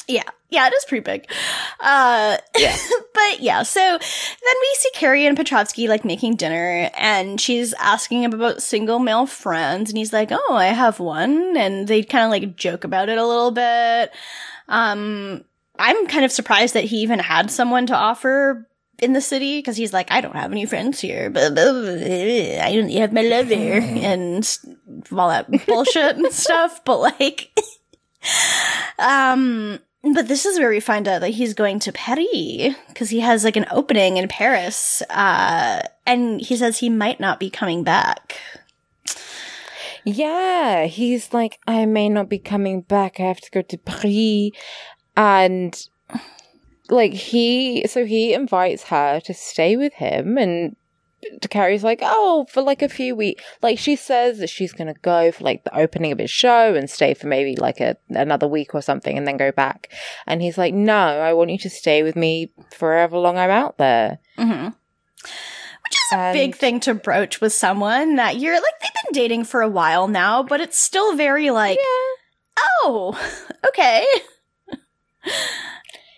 Yeah, 0.09 0.23
yeah, 0.49 0.67
it 0.67 0.73
is 0.73 0.85
pretty 0.87 1.03
big. 1.03 1.31
Uh, 1.79 2.39
Yeah. 2.59 2.77
but 3.15 3.41
yeah, 3.41 3.63
so 3.63 3.81
then 3.81 3.99
we 4.61 4.75
see 4.77 4.91
Carrie 4.95 5.27
and 5.27 5.37
Petrovsky 5.37 5.89
like 5.89 6.05
making 6.05 6.37
dinner, 6.37 6.91
and 6.97 7.41
she's 7.41 7.75
asking 7.75 8.23
him 8.23 8.33
about 8.33 8.63
single 8.63 8.99
male 8.99 9.27
friends, 9.27 9.91
and 9.91 9.99
he's 9.99 10.13
like, 10.13 10.31
"Oh, 10.33 10.55
I 10.55 10.67
have 10.67 10.99
one," 10.99 11.57
and 11.57 11.87
they 11.87 12.03
kind 12.03 12.25
of 12.25 12.31
like 12.31 12.57
joke 12.57 12.85
about 12.85 13.11
it 13.11 13.19
a 13.19 13.27
little 13.27 13.51
bit. 13.51 14.11
Um, 14.69 15.45
I'm 15.83 16.07
kind 16.07 16.25
of 16.25 16.31
surprised 16.31 16.75
that 16.75 16.85
he 16.85 16.99
even 16.99 17.19
had 17.19 17.51
someone 17.51 17.87
to 17.87 17.97
offer 17.97 18.69
in 19.01 19.15
the 19.15 19.21
city 19.21 19.59
because 19.59 19.77
he's 19.77 19.93
like, 19.93 20.13
I 20.13 20.21
don't 20.21 20.37
have 20.37 20.53
any 20.53 20.65
friends 20.65 21.01
here, 21.01 21.29
but 21.29 21.59
I 21.59 22.79
only 22.79 22.95
have 22.95 23.13
my 23.13 23.23
lover 23.23 23.53
and 23.55 24.59
all 25.11 25.29
that 25.29 25.67
bullshit 25.67 26.17
and 26.17 26.33
stuff. 26.33 26.85
But 26.85 27.01
like, 27.01 27.51
um, 29.01 29.81
but 30.15 30.29
this 30.29 30.47
is 30.47 30.61
where 30.61 30.71
we 30.71 30.79
find 30.79 31.09
out 31.09 31.21
that 31.23 31.31
he's 31.31 31.53
going 31.53 31.81
to 31.81 31.93
Paris 31.93 32.77
because 32.87 33.11
he 33.11 33.19
has 33.19 33.43
like 33.43 33.57
an 33.57 33.67
opening 33.73 34.19
in 34.19 34.29
Paris, 34.29 35.03
uh, 35.11 35.83
and 36.07 36.41
he 36.41 36.57
says 36.57 36.79
he 36.79 36.89
might 36.89 37.19
not 37.19 37.41
be 37.41 37.51
coming 37.51 37.83
back. 37.83 38.39
Yeah, 40.05 40.87
he's 40.87 41.33
like, 41.33 41.61
I 41.67 41.87
may 41.87 42.09
not 42.09 42.29
be 42.29 42.39
coming 42.39 42.81
back. 42.83 43.21
I 43.21 43.25
have 43.25 43.41
to 43.41 43.51
go 43.51 43.63
to 43.63 43.79
Paris. 43.79 44.51
And 45.17 45.89
like 46.89 47.13
he, 47.13 47.87
so 47.87 48.05
he 48.05 48.35
invites 48.35 48.85
her 48.85 49.21
to 49.21 49.35
stay 49.35 49.77
with 49.77 49.95
him 49.95 50.39
and 50.39 50.77
Carrie's 51.49 51.85
like, 51.85 52.01
oh, 52.03 52.47
for 52.49 52.63
like 52.63 52.83
a 52.83 52.89
few 52.89 53.15
weeks. 53.15 53.43
Like 53.63 53.79
she 53.79 53.97
says 53.97 54.39
that 54.39 54.51
she's 54.51 54.73
going 54.73 54.93
to 54.93 55.01
go 55.01 55.31
for 55.33 55.45
like 55.45 55.65
the 55.65 55.77
opening 55.77 56.13
of 56.13 56.19
his 56.19 56.31
show 56.31 56.75
and 56.75 56.91
stay 56.91 57.15
for 57.15 57.27
maybe 57.27 57.57
like 57.57 57.81
a, 57.81 57.97
another 58.11 58.49
week 58.49 58.75
or 58.75 58.83
something 58.83 59.17
and 59.17 59.27
then 59.27 59.37
go 59.37 59.53
back. 59.53 59.89
And 60.27 60.43
he's 60.43 60.59
like, 60.59 60.75
no, 60.75 60.97
I 60.97 61.33
want 61.33 61.51
you 61.51 61.59
to 61.59 61.71
stay 61.71 62.03
with 62.03 62.17
me 62.17 62.51
forever 62.73 63.19
long 63.19 63.39
I'm 63.39 63.51
out 63.51 63.79
there. 63.79 64.19
Mm-hmm. 64.39 64.67
Which 64.67 65.95
is 65.95 66.13
a 66.13 66.33
big 66.33 66.57
thing 66.57 66.81
to 66.81 66.95
broach 66.95 67.41
with 67.41 67.53
someone 67.53 68.17
that 68.17 68.37
you're 68.37 68.55
like, 68.55 68.81
they've 68.81 69.05
been 69.05 69.13
dating 69.13 69.45
for 69.45 69.63
a 69.63 69.69
while 69.69 70.09
now, 70.09 70.43
but 70.43 70.61
it's 70.61 70.79
still 70.79 71.17
very 71.17 71.51
like, 71.51 71.79
yeah. 71.79 72.63
oh, 72.83 73.37
okay. 73.69 74.07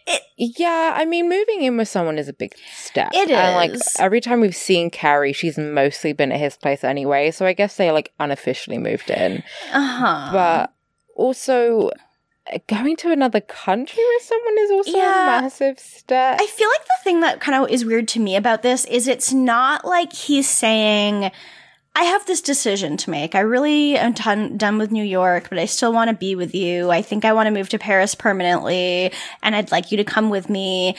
It, 0.06 0.23
yeah, 0.37 0.92
I 0.94 1.06
mean, 1.06 1.30
moving 1.30 1.62
in 1.62 1.78
with 1.78 1.88
someone 1.88 2.18
is 2.18 2.28
a 2.28 2.34
big 2.34 2.54
step. 2.75 3.11
It 3.14 3.30
is. 3.30 3.37
And 3.37 3.56
like 3.56 3.80
every 3.99 4.20
time 4.20 4.40
we've 4.40 4.54
seen 4.54 4.90
Carrie, 4.90 5.32
she's 5.32 5.56
mostly 5.56 6.12
been 6.12 6.30
at 6.30 6.38
his 6.38 6.56
place 6.56 6.84
anyway. 6.84 7.30
So 7.30 7.46
I 7.46 7.54
guess 7.54 7.76
they 7.76 7.90
like 7.90 8.12
unofficially 8.20 8.76
moved 8.76 9.11
in. 9.11 9.42
Uh 9.73 9.80
huh. 9.80 10.30
But 10.32 10.75
also, 11.16 11.90
going 12.66 12.96
to 12.96 13.12
another 13.12 13.40
country 13.40 14.02
with 14.14 14.23
someone 14.23 14.58
is 14.58 14.70
also 14.70 14.99
yeah. 14.99 15.38
a 15.38 15.42
massive 15.42 15.78
step. 15.78 16.38
I 16.40 16.46
feel 16.46 16.68
like 16.68 16.84
the 16.84 17.04
thing 17.04 17.20
that 17.20 17.40
kind 17.40 17.62
of 17.62 17.70
is 17.70 17.84
weird 17.84 18.08
to 18.08 18.20
me 18.20 18.37
about 18.37 18.62
this 18.62 18.84
is 18.84 19.08
it's 19.08 19.32
not 19.32 19.84
like 19.84 20.12
he's 20.12 20.49
saying 20.49 21.30
I 21.96 22.04
have 22.04 22.26
this 22.26 22.40
decision 22.40 22.96
to 22.98 23.10
make. 23.10 23.34
I 23.34 23.40
really 23.40 23.96
am 23.96 24.12
done 24.56 24.78
with 24.78 24.90
New 24.90 25.04
York, 25.04 25.48
but 25.48 25.58
I 25.58 25.66
still 25.66 25.92
want 25.92 26.10
to 26.10 26.16
be 26.16 26.34
with 26.34 26.54
you. 26.54 26.90
I 26.90 27.02
think 27.02 27.24
I 27.24 27.32
want 27.32 27.46
to 27.46 27.52
move 27.52 27.68
to 27.68 27.78
Paris 27.78 28.14
permanently, 28.14 29.12
and 29.42 29.54
I'd 29.54 29.70
like 29.70 29.92
you 29.92 29.98
to 29.98 30.04
come 30.04 30.28
with 30.28 30.50
me. 30.50 30.96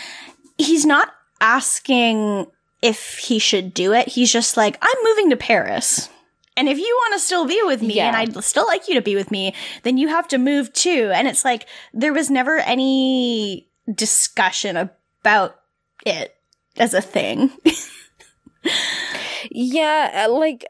He's 0.57 0.85
not 0.85 1.13
asking 1.41 2.47
if 2.81 3.17
he 3.17 3.39
should 3.39 3.73
do 3.73 3.93
it. 3.93 4.07
He's 4.07 4.31
just 4.31 4.55
like, 4.55 4.77
I'm 4.81 5.03
moving 5.03 5.31
to 5.31 5.35
Paris. 5.35 6.09
And 6.57 6.69
if 6.69 6.77
you 6.77 6.99
want 7.01 7.13
to 7.15 7.19
still 7.19 7.45
be 7.45 7.61
with 7.65 7.81
me 7.81 7.95
yeah. 7.95 8.07
and 8.07 8.15
I'd 8.15 8.43
still 8.43 8.65
like 8.65 8.87
you 8.87 8.93
to 8.95 9.01
be 9.01 9.15
with 9.15 9.31
me, 9.31 9.53
then 9.83 9.97
you 9.97 10.07
have 10.07 10.27
to 10.29 10.37
move 10.37 10.71
too. 10.71 11.11
And 11.13 11.27
it's 11.27 11.43
like, 11.43 11.65
there 11.93 12.13
was 12.13 12.29
never 12.29 12.57
any 12.59 13.67
discussion 13.93 14.77
about 14.77 15.59
it 16.05 16.35
as 16.77 16.93
a 16.93 17.01
thing. 17.01 17.51
Yeah, 19.51 20.27
uh, 20.27 20.31
like 20.31 20.65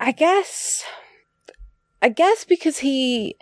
I 0.00 0.12
guess 0.12 0.84
I 2.02 2.08
guess 2.08 2.44
because 2.44 2.78
he 2.78 3.36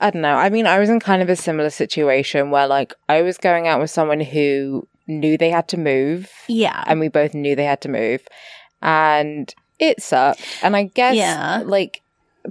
I 0.00 0.10
don't 0.10 0.22
know. 0.22 0.36
I 0.36 0.50
mean, 0.50 0.66
I 0.66 0.78
was 0.78 0.90
in 0.90 1.00
kind 1.00 1.22
of 1.22 1.28
a 1.28 1.36
similar 1.36 1.70
situation 1.70 2.50
where 2.50 2.66
like 2.66 2.94
I 3.08 3.22
was 3.22 3.38
going 3.38 3.68
out 3.68 3.80
with 3.80 3.90
someone 3.90 4.20
who 4.20 4.86
knew 5.06 5.38
they 5.38 5.50
had 5.50 5.68
to 5.68 5.76
move. 5.76 6.30
Yeah. 6.48 6.82
And 6.86 7.00
we 7.00 7.08
both 7.08 7.34
knew 7.34 7.54
they 7.54 7.64
had 7.64 7.80
to 7.82 7.88
move. 7.88 8.22
And 8.82 9.54
it 9.78 10.02
sucked. 10.02 10.42
And 10.62 10.76
I 10.76 10.84
guess 10.84 11.14
yeah. 11.14 11.62
like 11.64 12.02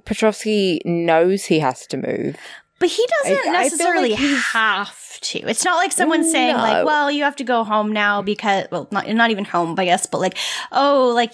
Petrovsky 0.06 0.82
knows 0.86 1.46
he 1.46 1.60
has 1.60 1.86
to 1.88 1.98
move. 1.98 2.38
But 2.84 2.90
he 2.90 3.08
doesn't 3.22 3.48
I, 3.48 3.64
necessarily 3.64 4.14
I 4.14 4.18
like 4.18 4.40
have 4.42 5.18
to. 5.22 5.40
It's 5.48 5.64
not 5.64 5.78
like 5.78 5.94
someone 5.94 6.30
saying 6.30 6.58
like, 6.58 6.86
"Well, 6.86 7.10
you 7.10 7.24
have 7.24 7.38
to 7.38 7.46
go 7.46 7.64
home 7.64 7.94
now 7.94 8.22
because 8.22 8.66
well, 8.72 8.90
not 8.92 9.08
not 9.08 9.32
even 9.32 9.46
home, 9.46 9.80
I 9.80 9.86
guess, 9.86 10.06
but 10.06 10.18
like, 10.18 10.38
oh, 10.74 11.14
like 11.16 11.32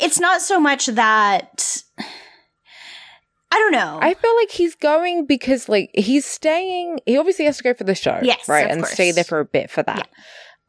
it's 0.00 0.18
not 0.18 0.40
so 0.40 0.58
much 0.58 0.86
that 0.86 1.82
I 1.98 3.58
don't 3.58 3.72
know. 3.72 3.98
I 4.00 4.14
feel 4.14 4.34
like 4.36 4.50
he's 4.50 4.74
going 4.74 5.26
because 5.26 5.68
like 5.68 5.90
he's 5.92 6.24
staying. 6.24 7.00
He 7.04 7.18
obviously 7.18 7.44
has 7.44 7.58
to 7.58 7.62
go 7.62 7.74
for 7.74 7.84
the 7.84 7.94
show, 7.94 8.18
yes, 8.22 8.48
right, 8.48 8.70
and 8.70 8.80
course. 8.80 8.94
stay 8.94 9.12
there 9.12 9.24
for 9.24 9.40
a 9.40 9.44
bit 9.44 9.70
for 9.70 9.82
that. 9.82 10.08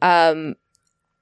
Yeah. 0.01 0.31
Um, 0.31 0.55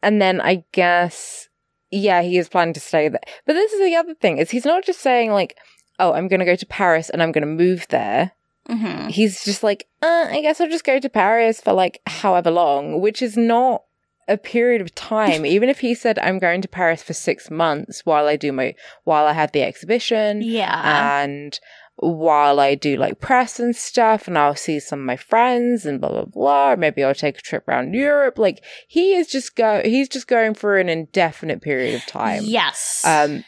and 0.02 0.20
then 0.20 0.42
I 0.42 0.64
guess 0.72 1.50
yeah, 1.92 2.24
he 2.24 2.36
is 2.40 2.50
planning 2.50 2.74
to 2.74 2.80
stay 2.80 3.10
there. 3.10 3.22
But 3.46 3.54
this 3.54 3.74
is 3.74 3.80
the 3.80 3.96
other 3.96 4.16
thing: 4.16 4.40
is 4.40 4.50
he's 4.50 4.66
not 4.66 4.84
just 4.84 5.02
saying 5.02 5.34
like, 5.34 5.56
"Oh, 6.00 6.14
I'm 6.14 6.28
going 6.28 6.40
to 6.40 6.48
go 6.48 6.56
to 6.56 6.66
Paris 6.66 7.12
and 7.12 7.22
I'm 7.22 7.32
going 7.32 7.44
to 7.44 7.64
move 7.64 7.86
there." 7.92 8.32
Mm-hmm. 8.70 9.10
He's 9.10 9.44
just 9.44 9.64
like, 9.64 9.88
uh, 10.02 10.28
I 10.30 10.42
guess 10.42 10.62
I'll 10.62 10.70
just 10.70 10.84
go 10.84 11.00
to 11.00 11.10
Paris 11.10 11.62
for 11.62 11.74
like 11.74 12.02
however 12.08 12.52
long, 12.52 13.02
which 13.02 13.22
is 13.22 13.36
not 13.36 13.84
a 14.28 14.38
period 14.38 14.82
of 14.82 14.94
time. 14.96 15.46
Even 15.46 15.70
if 15.70 15.80
he 15.80 15.94
said, 15.94 16.20
I'm 16.20 16.40
going 16.40 16.62
to 16.62 16.68
Paris 16.68 17.04
for 17.04 17.14
six 17.14 17.50
months 17.50 18.06
while 18.06 18.28
I 18.28 18.36
do 18.36 18.52
my, 18.52 18.76
while 19.04 19.26
I 19.26 19.34
have 19.34 19.52
the 19.52 19.64
exhibition. 19.64 20.42
Yeah. 20.42 21.22
And 21.22 21.60
while 21.96 22.60
I 22.60 22.76
do 22.76 22.98
like 22.98 23.20
press 23.20 23.60
and 23.60 23.76
stuff 23.76 24.28
and 24.28 24.38
I'll 24.38 24.56
see 24.56 24.80
some 24.80 25.00
of 25.00 25.06
my 25.06 25.18
friends 25.18 25.86
and 25.86 26.00
blah, 26.00 26.10
blah, 26.10 26.26
blah. 26.26 26.76
Maybe 26.76 27.04
I'll 27.04 27.14
take 27.14 27.38
a 27.38 27.42
trip 27.42 27.68
around 27.68 27.94
Europe. 27.94 28.38
Like 28.38 28.64
he 28.88 29.14
is 29.14 29.28
just 29.28 29.56
go, 29.56 29.82
he's 29.84 30.10
just 30.10 30.28
going 30.28 30.54
for 30.54 30.78
an 30.78 30.90
indefinite 30.90 31.62
period 31.62 31.96
of 31.96 32.06
time. 32.06 32.42
Yes. 32.46 33.04
Um, 33.06 33.44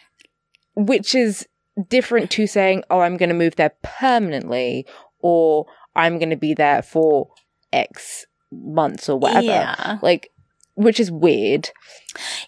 which 0.75 1.15
is 1.15 1.47
different 1.89 2.29
to 2.31 2.47
saying, 2.47 2.83
oh, 2.89 2.99
I'm 2.99 3.17
going 3.17 3.29
to 3.29 3.35
move 3.35 3.55
there 3.55 3.73
permanently 3.81 4.85
or 5.19 5.65
I'm 5.95 6.19
going 6.19 6.29
to 6.29 6.35
be 6.35 6.53
there 6.53 6.81
for 6.81 7.29
X 7.71 8.25
months 8.51 9.09
or 9.09 9.17
whatever. 9.17 9.45
Yeah. 9.45 9.99
Like, 10.01 10.29
which 10.75 10.99
is 10.99 11.11
weird. 11.11 11.69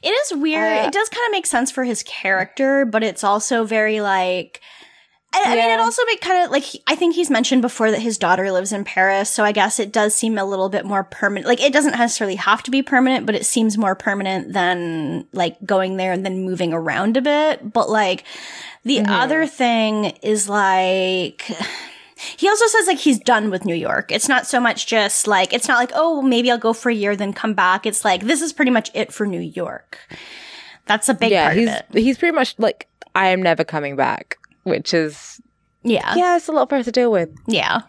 It 0.02 0.10
is 0.10 0.38
weird. 0.38 0.84
Uh, 0.84 0.88
it 0.88 0.94
does 0.94 1.10
kind 1.10 1.26
of 1.28 1.32
make 1.32 1.46
sense 1.46 1.72
for 1.72 1.84
his 1.84 2.04
character, 2.04 2.86
but 2.86 3.04
it's 3.04 3.24
also 3.24 3.66
very 3.66 4.02
like. 4.02 4.62
I, 5.36 5.52
I 5.52 5.56
mean, 5.56 5.70
it 5.70 5.80
also 5.80 6.02
make 6.06 6.22
kind 6.22 6.46
of 6.46 6.52
like 6.52 6.64
I 6.88 6.96
think 6.96 7.16
he's 7.16 7.30
mentioned 7.30 7.62
before 7.62 7.92
that 7.92 8.02
his 8.02 8.18
daughter 8.18 8.52
lives 8.52 8.72
in 8.72 8.84
Paris, 8.84 9.30
so 9.30 9.44
I 9.44 9.52
guess 9.52 9.80
it 9.80 9.92
does 9.92 10.16
seem 10.16 10.38
a 10.38 10.46
little 10.46 10.70
bit 10.70 10.86
more 10.86 11.04
permanent. 11.04 11.48
Like 11.48 11.62
it 11.62 11.74
doesn't 11.74 11.92
necessarily 11.92 12.36
have 12.36 12.64
to 12.64 12.72
be 12.72 12.82
permanent, 12.82 13.26
but 13.26 13.36
it 13.36 13.46
seems 13.46 13.78
more 13.78 13.96
permanent 13.96 14.54
than 14.54 15.28
like 15.34 15.58
going 15.66 15.98
there 15.98 16.14
and 16.14 16.26
then 16.26 16.44
moving 16.44 16.74
around 16.74 17.18
a 17.18 17.22
bit. 17.22 17.74
But 17.74 17.90
like 17.90 18.24
the 18.84 18.98
mm-hmm. 18.98 19.12
other 19.12 19.46
thing 19.46 20.06
is 20.22 20.48
like 20.48 21.52
he 22.38 22.48
also 22.48 22.66
says 22.68 22.88
like 22.88 23.00
he's 23.00 23.20
done 23.20 23.50
with 23.50 23.66
New 23.66 23.76
York. 23.76 24.12
It's 24.12 24.30
not 24.30 24.48
so 24.48 24.60
much 24.60 24.88
just 24.88 25.28
like 25.28 25.54
it's 25.54 25.68
not 25.68 25.80
like 25.80 25.92
oh 25.96 26.22
maybe 26.22 26.50
I'll 26.50 26.58
go 26.58 26.74
for 26.74 26.90
a 26.90 26.96
year 26.96 27.16
then 27.16 27.34
come 27.34 27.54
back. 27.54 27.86
It's 27.86 28.06
like 28.06 28.24
this 28.24 28.42
is 28.42 28.54
pretty 28.54 28.72
much 28.72 28.90
it 28.94 29.12
for 29.12 29.26
New 29.26 29.42
York. 29.42 30.00
That's 30.86 31.10
a 31.10 31.14
big 31.14 31.32
yeah, 31.32 31.54
he's, 31.54 31.68
of 31.68 31.76
it. 31.76 31.86
He's 32.02 32.18
pretty 32.18 32.36
much 32.36 32.56
like 32.58 32.88
I 33.16 33.28
am 33.30 33.42
never 33.42 33.64
coming 33.64 33.96
back, 33.96 34.38
which 34.66 34.94
is 34.94 35.40
yeah 35.84 36.14
yeah 36.16 36.36
it's 36.36 36.50
a 36.50 36.52
lot 36.52 36.70
for 36.70 36.76
us 36.76 36.86
to 36.86 36.92
deal 36.92 37.12
with. 37.12 37.30
Yeah. 37.48 37.82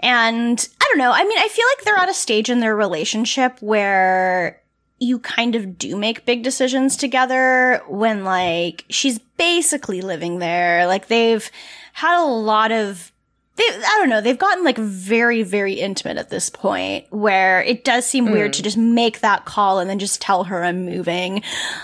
And 0.00 0.68
I 0.80 0.84
don't 0.90 0.98
know. 0.98 1.12
I 1.12 1.24
mean, 1.24 1.38
I 1.38 1.48
feel 1.48 1.64
like 1.76 1.84
they're 1.84 1.96
at 1.96 2.10
a 2.10 2.14
stage 2.14 2.50
in 2.50 2.60
their 2.60 2.76
relationship 2.76 3.56
where 3.60 4.60
you 4.98 5.18
kind 5.18 5.54
of 5.54 5.78
do 5.78 5.96
make 5.96 6.26
big 6.26 6.42
decisions 6.42 6.96
together 6.96 7.82
when 7.88 8.24
like 8.24 8.84
she's 8.90 9.18
basically 9.18 10.02
living 10.02 10.40
there. 10.40 10.86
Like 10.86 11.08
they've 11.08 11.50
had 11.94 12.22
a 12.22 12.26
lot 12.26 12.70
of 12.70 13.12
they, 13.56 13.62
I 13.62 13.96
don't 14.00 14.08
know, 14.08 14.20
they've 14.20 14.38
gotten 14.38 14.64
like 14.64 14.78
very, 14.78 15.44
very 15.44 15.74
intimate 15.74 16.16
at 16.16 16.28
this 16.28 16.50
point 16.50 17.06
where 17.10 17.62
it 17.62 17.84
does 17.84 18.04
seem 18.04 18.26
mm. 18.26 18.32
weird 18.32 18.52
to 18.54 18.64
just 18.64 18.76
make 18.76 19.20
that 19.20 19.44
call 19.44 19.78
and 19.78 19.88
then 19.88 20.00
just 20.00 20.20
tell 20.20 20.44
her 20.44 20.64
I'm 20.64 20.84
moving. 20.84 21.42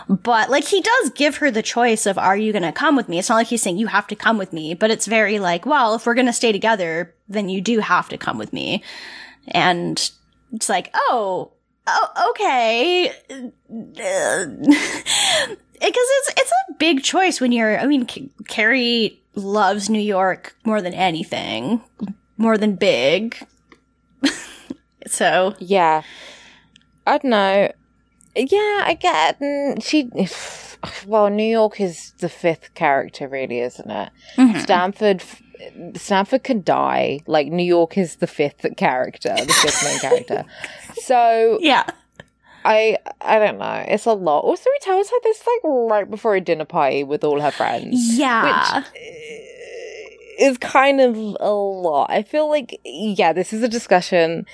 But 0.09 0.51
like 0.51 0.65
he 0.65 0.81
does 0.81 1.11
give 1.11 1.37
her 1.37 1.49
the 1.51 1.63
choice 1.63 2.07
of, 2.07 2.19
are 2.19 2.37
you 2.37 2.51
going 2.53 2.65
to 2.65 2.73
come 2.73 2.97
with 2.97 3.09
me? 3.09 3.21
It's 3.21 3.29
not 3.29 3.37
like 3.37 3.47
he's 3.47 3.63
saying 3.63 3.79
you 3.79 3.87
have 3.87 4.09
to 4.09 4.17
come 4.17 4.37
with 4.37 4.53
me, 4.53 4.75
but 4.75 4.91
it's 4.91 5.07
very 5.07 5.39
like, 5.39 5.65
well, 5.65 5.95
if 5.95 6.07
we're 6.07 6.15
going 6.15 6.27
to 6.27 6.33
stay 6.33 6.51
together, 6.51 7.15
then 7.29 7.49
you 7.49 7.61
do 7.61 7.79
have 7.79 8.09
to 8.09 8.19
come 8.19 8.37
with 8.37 8.53
me. 8.53 8.83
And 9.49 10.11
it's 10.53 10.69
like, 10.69 10.91
oh, 10.93 11.53
oh, 11.87 12.31
okay. 12.31 13.13
Because 15.81 15.95
it's 15.97 16.31
it's 16.37 16.53
a 16.69 16.75
big 16.75 17.03
choice 17.03 17.41
when 17.41 17.53
you're. 17.53 17.79
I 17.79 17.87
mean, 17.87 18.07
Carrie 18.49 19.21
loves 19.35 19.89
New 19.89 20.01
York 20.01 20.57
more 20.65 20.83
than 20.83 20.95
anything, 20.95 21.83
more 22.37 22.59
than 22.59 22.77
big. 22.77 23.37
so 25.07 25.55
yeah, 25.59 26.03
I 27.07 27.19
don't 27.19 27.31
know. 27.31 27.73
Yeah, 28.37 28.83
I 28.85 28.97
get 29.01 29.41
mm, 29.41 29.83
she. 29.83 30.11
Well, 31.07 31.29
New 31.29 31.45
York 31.45 31.79
is 31.79 32.15
the 32.21 32.31
fifth 32.31 32.73
character, 32.73 33.29
really, 33.29 33.61
isn't 33.61 33.91
it? 33.91 34.11
Mm-hmm. 34.39 34.61
Stanford 34.61 35.23
Stanford 35.95 36.45
can 36.45 36.63
die. 36.63 37.21
Like 37.27 37.49
New 37.49 37.65
York 37.65 37.99
is 37.99 38.17
the 38.17 38.27
fifth 38.27 38.65
character, 38.77 39.35
the 39.35 39.53
fifth 39.53 39.85
main 39.85 39.99
character. 39.99 40.45
So 41.03 41.59
Yeah. 41.61 41.85
I 42.65 42.99
I 43.21 43.39
don't 43.39 43.59
know. 43.59 43.85
It's 43.89 44.07
a 44.07 44.13
lot. 44.13 44.41
Also, 44.41 44.69
he 44.73 44.85
tells 44.85 45.09
her 45.11 45.17
this 45.23 45.43
like 45.47 45.73
right 45.73 46.11
before 46.11 46.35
a 46.35 46.41
dinner 46.41 46.65
party 46.65 47.05
with 47.05 47.25
all 47.25 47.41
her 47.41 47.51
friends. 47.51 48.19
Yeah. 48.19 48.79
Which 48.79 48.87
is 50.39 50.59
kind 50.59 51.01
of 51.01 51.17
a 51.17 51.51
lot. 51.51 52.11
I 52.11 52.23
feel 52.23 52.49
like 52.49 52.81
yeah, 52.85 53.33
this 53.33 53.53
is 53.53 53.63
a 53.63 53.69
discussion. 53.69 54.47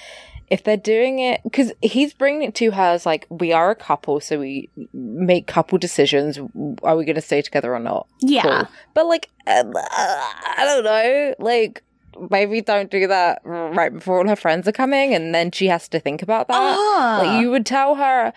If 0.49 0.63
they're 0.63 0.77
doing 0.77 1.19
it, 1.19 1.41
because 1.43 1.73
he's 1.83 2.15
bringing 2.15 2.43
it 2.43 2.55
to 2.57 2.71
her 2.71 2.83
as 2.95 3.05
like 3.05 3.27
we 3.29 3.53
are 3.53 3.71
a 3.71 3.75
couple, 3.75 4.21
so 4.21 4.39
we 4.39 4.69
make 4.93 5.49
couple 5.49 5.77
decisions. 5.77 6.39
Are 6.85 6.97
we 6.97 7.05
going 7.05 7.17
to 7.17 7.21
stay 7.21 7.43
together 7.43 7.75
or 7.75 7.81
not? 7.81 8.07
yeah. 8.21 8.43
Cool. 8.43 8.69
But 8.95 9.07
like, 9.07 9.29
um, 9.49 9.75
uh, 9.75 9.81
I 9.83 10.63
don't 10.65 10.85
know. 10.85 11.35
Like, 11.41 11.83
maybe 12.31 12.61
don't 12.61 12.91
do 12.91 13.07
that 13.07 13.41
right 13.45 13.93
before 13.93 14.19
all 14.19 14.29
her 14.29 14.37
friends 14.37 14.67
are 14.69 14.73
coming, 14.73 15.15
and 15.15 15.35
then 15.35 15.51
she 15.51 15.67
has 15.69 15.89
to 15.89 16.01
think 16.01 16.23
about 16.23 16.49
that. 16.49 16.55
Ah. 16.79 17.21
Like, 17.23 17.41
you 17.43 17.51
would 17.51 17.67
tell 17.67 17.95
her 17.97 18.33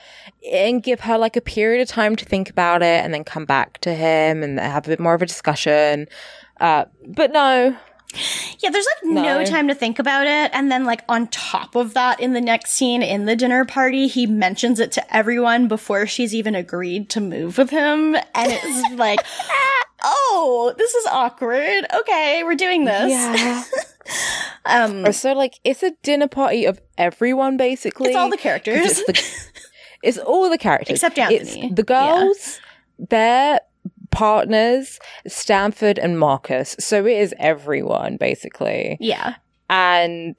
and 0.51 0.81
give 0.83 1.01
her 1.01 1.17
like 1.17 1.35
a 1.35 1.41
period 1.41 1.81
of 1.81 1.87
time 1.87 2.15
to 2.15 2.25
think 2.25 2.49
about 2.49 2.81
it, 2.81 3.03
and 3.03 3.13
then 3.13 3.23
come 3.23 3.45
back 3.45 3.79
to 3.81 3.93
him 3.93 4.43
and 4.43 4.59
have 4.59 4.85
a 4.85 4.89
bit 4.89 4.99
more 4.99 5.13
of 5.13 5.21
a 5.21 5.25
discussion. 5.25 6.07
Uh, 6.59 6.85
but 7.07 7.31
no, 7.31 7.75
Yeah, 8.59 8.69
there's 8.71 8.85
like 9.03 9.13
no. 9.13 9.21
No. 9.39 9.45
time 9.45 9.67
to 9.67 9.75
think 9.75 9.99
about 9.99 10.25
it. 10.27 10.49
And 10.53 10.71
then, 10.71 10.83
like, 10.85 11.03
on 11.07 11.27
top 11.27 11.75
of 11.75 11.93
that, 11.93 12.19
in 12.19 12.33
the 12.33 12.41
next 12.41 12.71
scene 12.71 13.01
in 13.03 13.25
the 13.25 13.35
dinner 13.35 13.65
party, 13.65 14.07
he 14.07 14.25
mentions 14.25 14.79
it 14.79 14.91
to 14.93 15.15
everyone 15.15 15.67
before 15.67 16.07
she's 16.07 16.33
even 16.33 16.55
agreed 16.55 17.09
to 17.11 17.21
move 17.21 17.57
with 17.57 17.69
him. 17.69 18.15
And 18.15 18.25
it's 18.51 18.95
like, 18.95 19.19
oh, 20.03 20.73
this 20.77 20.93
is 20.95 21.05
awkward. 21.07 21.85
Okay, 21.93 22.43
we're 22.43 22.55
doing 22.55 22.85
this. 22.85 23.11
yeah. 23.11 23.63
Um, 24.65 25.11
so 25.13 25.33
like, 25.33 25.59
it's 25.63 25.83
a 25.83 25.91
dinner 26.03 26.27
party 26.27 26.65
of 26.65 26.81
everyone 26.97 27.57
basically. 27.57 28.07
it's 28.07 28.15
all 28.15 28.29
the 28.29 28.37
characters. 28.37 28.99
It's, 28.99 29.05
the, 29.05 29.61
it's 30.03 30.17
all 30.17 30.49
the 30.49 30.57
characters 30.57 30.95
Except 30.95 31.17
It's 31.17 31.55
Anthony. 31.55 31.73
the 31.73 31.83
girls, 31.83 32.59
their 32.97 33.59
partners, 34.11 34.99
Stanford 35.27 35.97
and 35.99 36.19
Marcus. 36.19 36.75
So 36.79 37.05
it 37.05 37.17
is 37.17 37.33
everyone 37.39 38.17
basically, 38.17 38.97
yeah. 38.99 39.35
and 39.69 40.35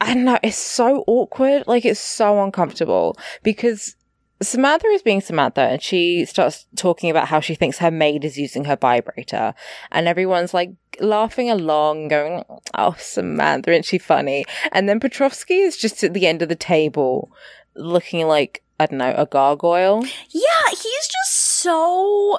I 0.00 0.14
don't 0.14 0.24
know. 0.24 0.38
It's 0.42 0.56
so 0.56 1.04
awkward. 1.06 1.64
Like 1.66 1.84
it's 1.84 2.00
so 2.00 2.42
uncomfortable 2.42 3.16
because. 3.42 3.95
Samantha 4.42 4.86
is 4.88 5.02
being 5.02 5.20
Samantha 5.20 5.62
and 5.62 5.82
she 5.82 6.24
starts 6.26 6.66
talking 6.76 7.10
about 7.10 7.28
how 7.28 7.40
she 7.40 7.54
thinks 7.54 7.78
her 7.78 7.90
maid 7.90 8.24
is 8.24 8.36
using 8.36 8.64
her 8.66 8.76
vibrator 8.76 9.54
and 9.90 10.06
everyone's 10.06 10.52
like 10.52 10.72
laughing 11.00 11.50
along 11.50 12.08
going, 12.08 12.44
Oh, 12.74 12.94
Samantha, 12.98 13.70
isn't 13.72 13.86
she 13.86 13.98
funny? 13.98 14.44
And 14.72 14.88
then 14.88 15.00
Petrovsky 15.00 15.58
is 15.60 15.76
just 15.76 16.04
at 16.04 16.12
the 16.12 16.26
end 16.26 16.42
of 16.42 16.48
the 16.50 16.54
table 16.54 17.30
looking 17.74 18.26
like, 18.26 18.62
I 18.78 18.86
don't 18.86 18.98
know, 18.98 19.14
a 19.16 19.24
gargoyle. 19.26 20.04
Yeah, 20.30 20.68
he's 20.70 20.82
just 21.08 21.32
so 21.32 22.38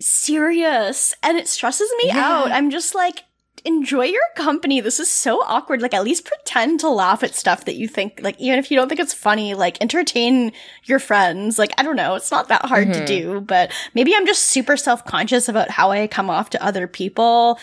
serious 0.00 1.14
and 1.22 1.36
it 1.38 1.48
stresses 1.48 1.90
me 2.02 2.08
Yeah. 2.08 2.18
out. 2.42 2.52
I'm 2.52 2.70
just 2.70 2.94
like, 2.94 3.24
enjoy 3.64 4.04
your 4.04 4.22
company. 4.36 4.80
This 4.80 5.00
is 5.00 5.10
so 5.10 5.42
awkward. 5.42 5.80
Like, 5.80 5.94
at 5.94 6.04
least 6.04 6.24
pretend 6.24 6.80
to 6.80 6.88
laugh 6.88 7.22
at 7.22 7.34
stuff 7.34 7.64
that 7.64 7.76
you 7.76 7.88
think, 7.88 8.20
like, 8.22 8.38
even 8.38 8.58
if 8.58 8.70
you 8.70 8.76
don't 8.76 8.88
think 8.88 9.00
it's 9.00 9.14
funny, 9.14 9.54
like, 9.54 9.80
entertain 9.80 10.52
your 10.84 10.98
friends. 10.98 11.58
Like, 11.58 11.72
I 11.78 11.82
don't 11.82 11.96
know. 11.96 12.14
It's 12.14 12.30
not 12.30 12.48
that 12.48 12.66
hard 12.66 12.92
to 12.92 13.00
mm-hmm. 13.00 13.06
do, 13.06 13.40
but 13.40 13.72
maybe 13.94 14.14
I'm 14.14 14.26
just 14.26 14.46
super 14.46 14.76
self 14.76 15.04
conscious 15.04 15.48
about 15.48 15.70
how 15.70 15.90
I 15.90 16.06
come 16.06 16.30
off 16.30 16.50
to 16.50 16.64
other 16.64 16.86
people. 16.86 17.58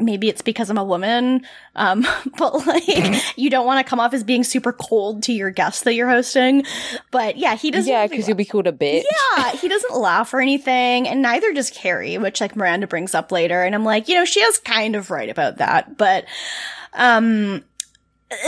Maybe 0.00 0.28
it's 0.28 0.42
because 0.42 0.70
I'm 0.70 0.78
a 0.78 0.84
woman. 0.84 1.44
Um, 1.74 2.06
but 2.38 2.66
like, 2.66 2.84
you 3.36 3.50
don't 3.50 3.66
want 3.66 3.84
to 3.84 3.88
come 3.88 3.98
off 4.00 4.14
as 4.14 4.22
being 4.22 4.44
super 4.44 4.72
cold 4.72 5.24
to 5.24 5.32
your 5.32 5.50
guests 5.50 5.82
that 5.82 5.94
you're 5.94 6.08
hosting. 6.08 6.64
But 7.10 7.36
yeah, 7.36 7.56
he 7.56 7.70
doesn't. 7.70 7.90
Yeah, 7.90 7.98
really 7.98 8.08
because 8.08 8.28
you'll 8.28 8.36
be 8.36 8.44
called 8.44 8.66
a 8.68 8.72
bitch. 8.72 9.02
yeah, 9.36 9.50
he 9.52 9.68
doesn't 9.68 9.94
laugh 9.94 10.32
or 10.32 10.40
anything, 10.40 11.08
and 11.08 11.20
neither 11.20 11.52
does 11.52 11.70
Carrie, 11.70 12.16
which 12.18 12.40
like 12.40 12.54
Miranda 12.56 12.86
brings 12.86 13.14
up 13.14 13.32
later, 13.32 13.62
and 13.62 13.74
I'm 13.74 13.84
like, 13.84 14.08
you 14.08 14.14
know, 14.14 14.24
she 14.24 14.40
is 14.40 14.58
kind 14.58 14.94
of 14.96 15.10
right 15.10 15.28
about 15.28 15.58
that, 15.58 15.96
but 15.96 16.24
um 16.94 17.64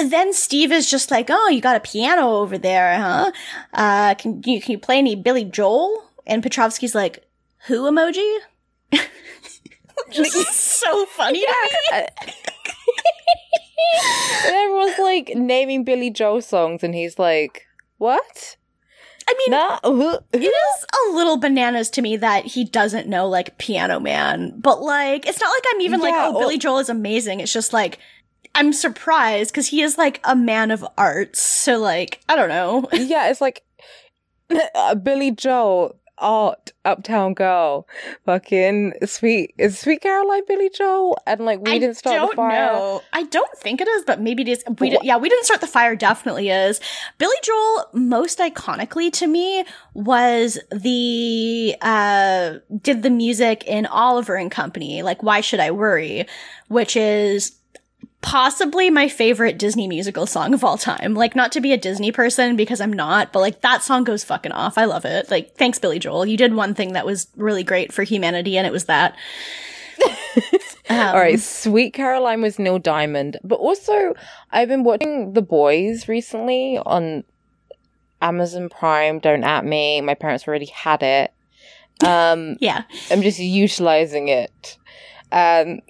then 0.05 0.33
Steve 0.35 0.73
is 0.73 0.91
just 0.91 1.11
like, 1.11 1.29
"Oh, 1.31 1.49
you 1.49 1.61
got 1.61 1.77
a 1.77 1.81
piano 1.81 2.37
over 2.37 2.59
there, 2.59 2.99
huh? 2.99 3.33
Uh 3.73 4.15
can 4.15 4.43
you 4.45 4.61
can 4.61 4.73
you 4.73 4.79
play 4.79 4.99
any 4.99 5.17
Billy 5.17 5.45
Joel?" 5.45 6.05
And 6.27 6.43
Petrovsky's 6.43 6.95
like, 6.95 7.27
"Who 7.67 7.91
emoji?" 7.91 8.39
Just 10.11 10.81
so 10.81 11.07
funny 11.07 11.41
to 11.41 11.47
me. 11.93 12.07
and 14.47 14.55
everyone's 14.55 14.99
like 14.99 15.33
naming 15.35 15.85
Billy 15.85 16.11
Joel 16.11 16.43
songs, 16.43 16.83
and 16.83 16.95
he's 16.95 17.19
like, 17.19 17.67
What? 17.99 18.57
I 19.29 19.35
mean, 19.39 19.51
Nah. 19.51 19.79
It 20.33 20.43
is 20.43 20.87
a 21.13 21.15
little 21.15 21.37
bananas 21.37 21.91
to 21.91 22.03
me 22.03 22.17
that 22.17 22.47
he 22.47 22.65
doesn't 22.65 23.07
know 23.07 23.29
like 23.29 23.59
Piano 23.59 24.01
Man, 24.01 24.55
but 24.59 24.83
like 24.83 25.27
it's 25.27 25.41
not 25.41 25.49
like 25.51 25.65
I'm 25.75 25.81
even 25.83 26.01
like 26.01 26.15
oh 26.17 26.35
or- 26.35 26.41
Billy 26.41 26.59
Joel 26.59 26.79
is 26.79 26.89
amazing. 26.89 27.41
It's 27.41 27.53
just 27.53 27.73
like 27.73 27.99
I'm 28.55 28.73
surprised 28.73 29.53
because 29.53 29.69
he 29.69 29.83
is 29.83 29.97
like 29.97 30.21
a 30.25 30.35
man 30.35 30.71
of 30.73 30.85
arts. 30.99 31.41
So 31.41 31.79
like 31.79 32.21
I 32.29 32.35
don't 32.37 32.49
know. 32.49 32.89
yeah, 32.93 33.31
it's 33.31 33.41
like 33.41 33.63
uh, 34.75 34.97
Billy 34.97 35.31
Joel, 35.31 35.97
art, 36.21 36.73
Uptown 36.85 37.35
Girl, 37.35 37.87
fucking 38.25 38.95
sweet. 39.05 39.55
Is 39.59 39.79
Sweet 39.79 40.03
Caroline 40.03 40.43
Billy 40.47 40.71
Joel? 40.71 41.19
And 41.27 41.45
like, 41.45 41.61
we 41.61 41.73
I 41.73 41.79
didn't 41.79 41.97
start 41.97 42.31
the 42.31 42.37
fire. 42.37 42.73
know. 42.73 43.03
I 43.13 43.25
don't 43.25 43.57
think 43.59 43.81
it 43.81 43.89
is, 43.89 44.05
but 44.05 44.21
maybe 44.21 44.43
it 44.43 44.49
is. 44.49 44.65
We 44.79 44.97
yeah, 45.03 45.17
we 45.17 45.29
didn't 45.29 45.45
start 45.45 45.61
the 45.61 45.67
fire. 45.67 45.97
Definitely 45.97 46.51
is. 46.51 46.81
Billy 47.19 47.37
Joel, 47.43 47.87
most 47.93 48.39
iconically 48.39 49.13
to 49.15 49.27
me, 49.27 49.65
was 49.95 50.59
the 50.71 51.77
uh 51.83 52.55
did 52.83 53.03
the 53.03 53.11
music 53.11 53.65
in 53.67 53.87
Oliver 53.87 54.37
and 54.37 54.51
Company, 54.51 55.03
like 55.03 55.23
Why 55.23 55.41
Should 55.41 55.61
I 55.61 55.71
Worry, 55.71 56.27
which 56.69 56.97
is 56.97 57.60
possibly 58.23 58.91
my 58.91 59.09
favorite 59.09 59.59
Disney 59.59 59.89
musical 59.89 60.27
song 60.27 60.53
of 60.55 60.63
all 60.63 60.77
time. 60.77 61.15
Like, 61.15 61.35
not 61.35 61.53
to 61.53 61.61
be 61.61 61.73
a 61.73 61.77
Disney 61.79 62.13
person 62.13 62.57
because 62.57 62.81
I'm 62.81 62.93
not, 62.93 63.33
but 63.33 63.41
like 63.41 63.61
that 63.63 63.83
song 63.83 64.05
goes 64.05 64.25
fucking 64.25 64.53
off. 64.53 64.77
I 64.77 64.85
love 64.85 65.05
it. 65.05 65.31
Like, 65.31 65.57
thanks, 65.57 65.79
Billy 65.79 65.99
Joel. 65.99 66.27
You 66.27 66.37
did 66.37 66.55
one 66.55 66.75
thing 66.75 66.93
that 66.93 67.07
was 67.07 67.29
really 67.37 67.63
great 67.65 67.93
for 67.93 68.03
humanity, 68.03 68.57
and 68.59 68.67
it 68.67 68.73
was 68.73 68.85
that. 68.87 69.17
Um, 70.05 70.17
All 70.91 71.15
right, 71.15 71.39
Sweet 71.39 71.95
Caroline 71.95 72.43
was 72.43 72.59
Neil 72.59 72.79
Diamond, 72.79 73.39
but 73.45 73.57
also 73.57 74.15
I've 74.51 74.69
been 74.69 74.83
watching 74.85 75.35
The 75.35 75.43
Boys 75.43 76.09
recently 76.09 76.79
on 76.79 77.25
Amazon 78.21 78.69
Prime. 78.69 79.19
Don't 79.19 79.45
at 79.45 79.65
me. 79.65 80.01
My 80.01 80.15
parents 80.15 80.47
already 80.47 80.67
had 80.67 81.03
it. 81.03 81.33
Um, 82.05 82.57
Yeah. 82.61 82.83
I'm 83.11 83.23
just 83.23 83.39
utilizing 83.39 84.29
it. 84.29 84.79
Um, 85.33 85.81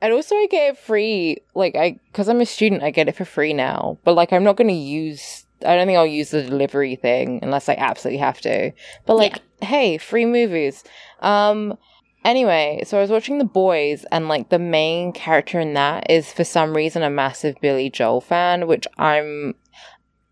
and 0.00 0.12
also 0.12 0.34
I 0.34 0.46
get 0.50 0.70
it 0.70 0.78
free. 0.78 1.38
Like 1.54 1.76
I, 1.76 1.98
because 2.10 2.28
I'm 2.28 2.40
a 2.40 2.46
student, 2.46 2.82
I 2.82 2.90
get 2.90 3.08
it 3.08 3.16
for 3.16 3.24
free 3.24 3.52
now. 3.52 3.98
But 4.04 4.14
like, 4.14 4.32
I'm 4.32 4.44
not 4.44 4.56
going 4.56 4.68
to 4.68 4.74
use. 4.74 5.46
I 5.66 5.76
don't 5.76 5.86
think 5.86 5.98
I'll 5.98 6.06
use 6.06 6.30
the 6.30 6.42
delivery 6.42 6.96
thing 6.96 7.40
unless 7.42 7.68
I 7.68 7.74
absolutely 7.74 8.18
have 8.18 8.40
to. 8.42 8.72
But 9.04 9.16
like, 9.16 9.40
hey, 9.62 9.98
free 9.98 10.26
movies. 10.26 10.84
Um. 11.20 11.76
Anyway, 12.22 12.82
so 12.86 12.98
I 12.98 13.00
was 13.00 13.08
watching 13.08 13.38
The 13.38 13.44
Boys, 13.44 14.04
and 14.12 14.28
like 14.28 14.50
the 14.50 14.58
main 14.58 15.12
character 15.12 15.58
in 15.58 15.72
that 15.72 16.10
is 16.10 16.30
for 16.30 16.44
some 16.44 16.76
reason 16.76 17.02
a 17.02 17.08
massive 17.08 17.56
Billy 17.62 17.88
Joel 17.88 18.20
fan, 18.20 18.66
which 18.66 18.86
I'm. 18.98 19.54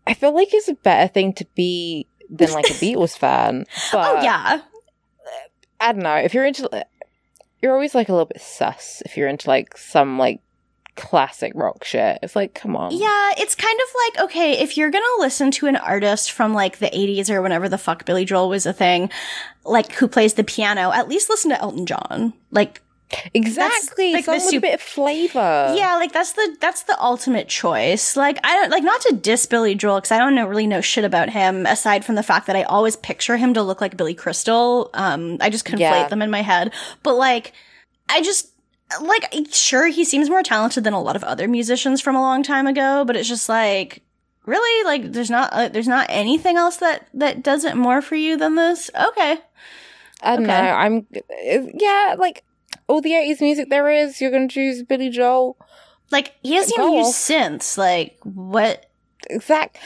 I 0.05 0.13
feel 0.13 0.33
like 0.33 0.53
is 0.53 0.69
a 0.69 0.73
better 0.73 1.11
thing 1.11 1.33
to 1.33 1.45
be 1.55 2.07
than 2.29 2.51
like 2.51 2.69
a 2.69 2.73
Beatles 2.73 3.17
fan. 3.17 3.65
But 3.91 4.17
oh 4.17 4.23
yeah. 4.23 4.61
I 5.79 5.93
don't 5.93 6.03
know. 6.03 6.15
If 6.15 6.33
you're 6.33 6.45
into, 6.45 6.85
you're 7.61 7.73
always 7.73 7.95
like 7.95 8.09
a 8.09 8.11
little 8.11 8.25
bit 8.25 8.41
sus 8.41 9.01
if 9.05 9.17
you're 9.17 9.27
into 9.27 9.47
like 9.47 9.77
some 9.77 10.17
like 10.17 10.41
classic 10.99 11.53
rock 11.55 11.85
shit. 11.85 12.19
It's 12.21 12.35
like, 12.35 12.53
come 12.53 12.75
on. 12.75 12.91
Yeah, 12.91 13.31
it's 13.37 13.55
kind 13.55 13.79
of 13.79 13.87
like, 13.95 14.25
okay, 14.25 14.59
if 14.59 14.77
you're 14.77 14.91
gonna 14.91 15.05
listen 15.19 15.49
to 15.51 15.67
an 15.67 15.77
artist 15.77 16.31
from 16.31 16.53
like 16.53 16.79
the 16.79 16.87
80s 16.87 17.29
or 17.29 17.41
whenever 17.41 17.69
the 17.69 17.77
fuck 17.77 18.05
Billy 18.05 18.25
Joel 18.25 18.49
was 18.49 18.65
a 18.65 18.73
thing, 18.73 19.09
like 19.63 19.93
who 19.93 20.07
plays 20.07 20.33
the 20.33 20.43
piano, 20.43 20.91
at 20.91 21.07
least 21.07 21.29
listen 21.29 21.51
to 21.51 21.61
Elton 21.61 21.85
John. 21.85 22.33
Like, 22.51 22.81
exactly. 23.33 24.13
like, 24.13 24.25
Someone 24.25 24.39
with 24.41 24.47
a 24.49 24.51
sup- 24.55 24.61
bit 24.61 24.73
of 24.75 24.81
flavor. 24.81 25.73
yeah, 25.75 25.95
like 25.95 26.11
that's 26.11 26.33
the, 26.33 26.57
that's 26.59 26.83
the 26.83 26.99
ultimate 27.01 27.47
choice. 27.47 28.15
Like, 28.15 28.39
I 28.43 28.53
don't, 28.55 28.69
like, 28.71 28.83
not 28.83 29.01
to 29.01 29.15
diss 29.15 29.45
Billy 29.45 29.75
Joel, 29.75 30.01
cause 30.01 30.11
I 30.11 30.17
don't 30.19 30.35
know, 30.35 30.47
really 30.47 30.67
know 30.67 30.81
shit 30.81 31.03
about 31.05 31.29
him, 31.29 31.65
aside 31.65 32.05
from 32.05 32.15
the 32.15 32.23
fact 32.23 32.47
that 32.47 32.55
I 32.55 32.63
always 32.63 32.95
picture 32.95 33.37
him 33.37 33.53
to 33.55 33.63
look 33.63 33.81
like 33.81 33.97
Billy 33.97 34.13
Crystal. 34.13 34.89
Um, 34.93 35.37
I 35.41 35.49
just 35.49 35.65
conflate 35.65 35.79
Yeah. 35.79 36.07
them 36.07 36.21
in 36.21 36.29
my 36.31 36.41
head. 36.41 36.73
But 37.03 37.15
like, 37.15 37.53
I 38.09 38.21
just, 38.21 38.51
like, 39.01 39.33
sure, 39.51 39.87
he 39.87 40.03
seems 40.05 40.29
more 40.29 40.43
talented 40.43 40.83
than 40.83 40.93
a 40.93 41.01
lot 41.01 41.15
of 41.15 41.23
other 41.23 41.47
musicians 41.47 42.01
from 42.01 42.15
a 42.15 42.21
long 42.21 42.43
time 42.43 42.67
ago, 42.67 43.03
but 43.05 43.15
it's 43.15 43.29
just 43.29 43.47
like, 43.49 44.01
really, 44.45 44.83
like, 44.85 45.11
there's 45.11 45.29
not, 45.29 45.51
uh, 45.53 45.67
there's 45.69 45.87
not 45.87 46.07
anything 46.09 46.57
else 46.57 46.77
that 46.77 47.07
that 47.13 47.43
does 47.43 47.63
it 47.65 47.75
more 47.75 48.01
for 48.01 48.15
you 48.15 48.35
than 48.37 48.55
this. 48.55 48.89
Okay, 48.95 49.37
I 50.23 50.35
don't 50.35 50.45
Okay. 50.49 50.61
know. 50.61 50.69
I'm, 50.71 51.07
yeah, 51.79 52.15
like 52.17 52.43
all 52.89 53.01
the 53.01 53.11
80s 53.11 53.39
music 53.39 53.69
there 53.69 53.89
is, 53.89 54.19
you're 54.19 54.31
going 54.31 54.49
to 54.49 54.53
choose 54.53 54.83
Billy 54.83 55.09
Joel. 55.09 55.57
Like 56.11 56.33
he 56.43 56.55
doesn't 56.55 56.77
even 56.79 56.93
use 56.93 57.13
synths. 57.13 57.77
Like 57.77 58.17
what? 58.23 58.85
Exact. 59.29 59.77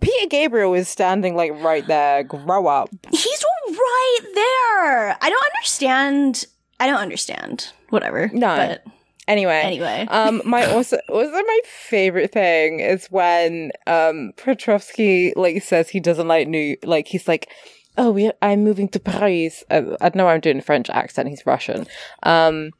Peter 0.00 0.26
Gabriel 0.28 0.72
is 0.74 0.88
standing 0.88 1.34
like 1.36 1.52
right 1.62 1.86
there. 1.86 2.22
Grow 2.22 2.66
up. 2.66 2.90
He's 3.10 3.44
right 3.68 4.18
there. 4.34 5.18
I 5.20 5.30
don't 5.30 5.44
understand. 5.46 6.44
I 6.78 6.86
don't 6.86 7.00
understand. 7.00 7.68
Whatever. 7.90 8.30
No. 8.32 8.56
But 8.56 8.84
Anyway. 9.26 9.62
anyway. 9.64 10.06
Um, 10.10 10.42
my 10.44 10.66
also 10.70 10.98
also 11.08 11.32
my 11.32 11.60
favorite 11.66 12.32
thing 12.32 12.80
is 12.80 13.06
when 13.06 13.72
um 13.86 14.32
Petrovsky 14.36 15.32
like 15.34 15.62
says 15.62 15.88
he 15.88 15.98
doesn't 15.98 16.28
like 16.28 16.46
new 16.46 16.76
like 16.84 17.08
he's 17.08 17.26
like 17.26 17.48
oh 17.98 18.10
we 18.10 18.30
I'm 18.42 18.64
moving 18.64 18.88
to 18.90 19.00
Paris. 19.00 19.64
Uh, 19.70 19.96
I 20.00 20.10
know 20.14 20.28
I'm 20.28 20.40
doing 20.40 20.58
a 20.58 20.62
French 20.62 20.90
accent. 20.90 21.28
He's 21.28 21.46
Russian. 21.46 21.86
Um, 22.22 22.70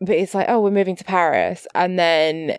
but 0.00 0.16
it's 0.16 0.34
like 0.34 0.46
oh 0.48 0.60
we're 0.60 0.70
moving 0.70 0.96
to 0.96 1.04
Paris, 1.04 1.66
and 1.74 1.98
then 1.98 2.56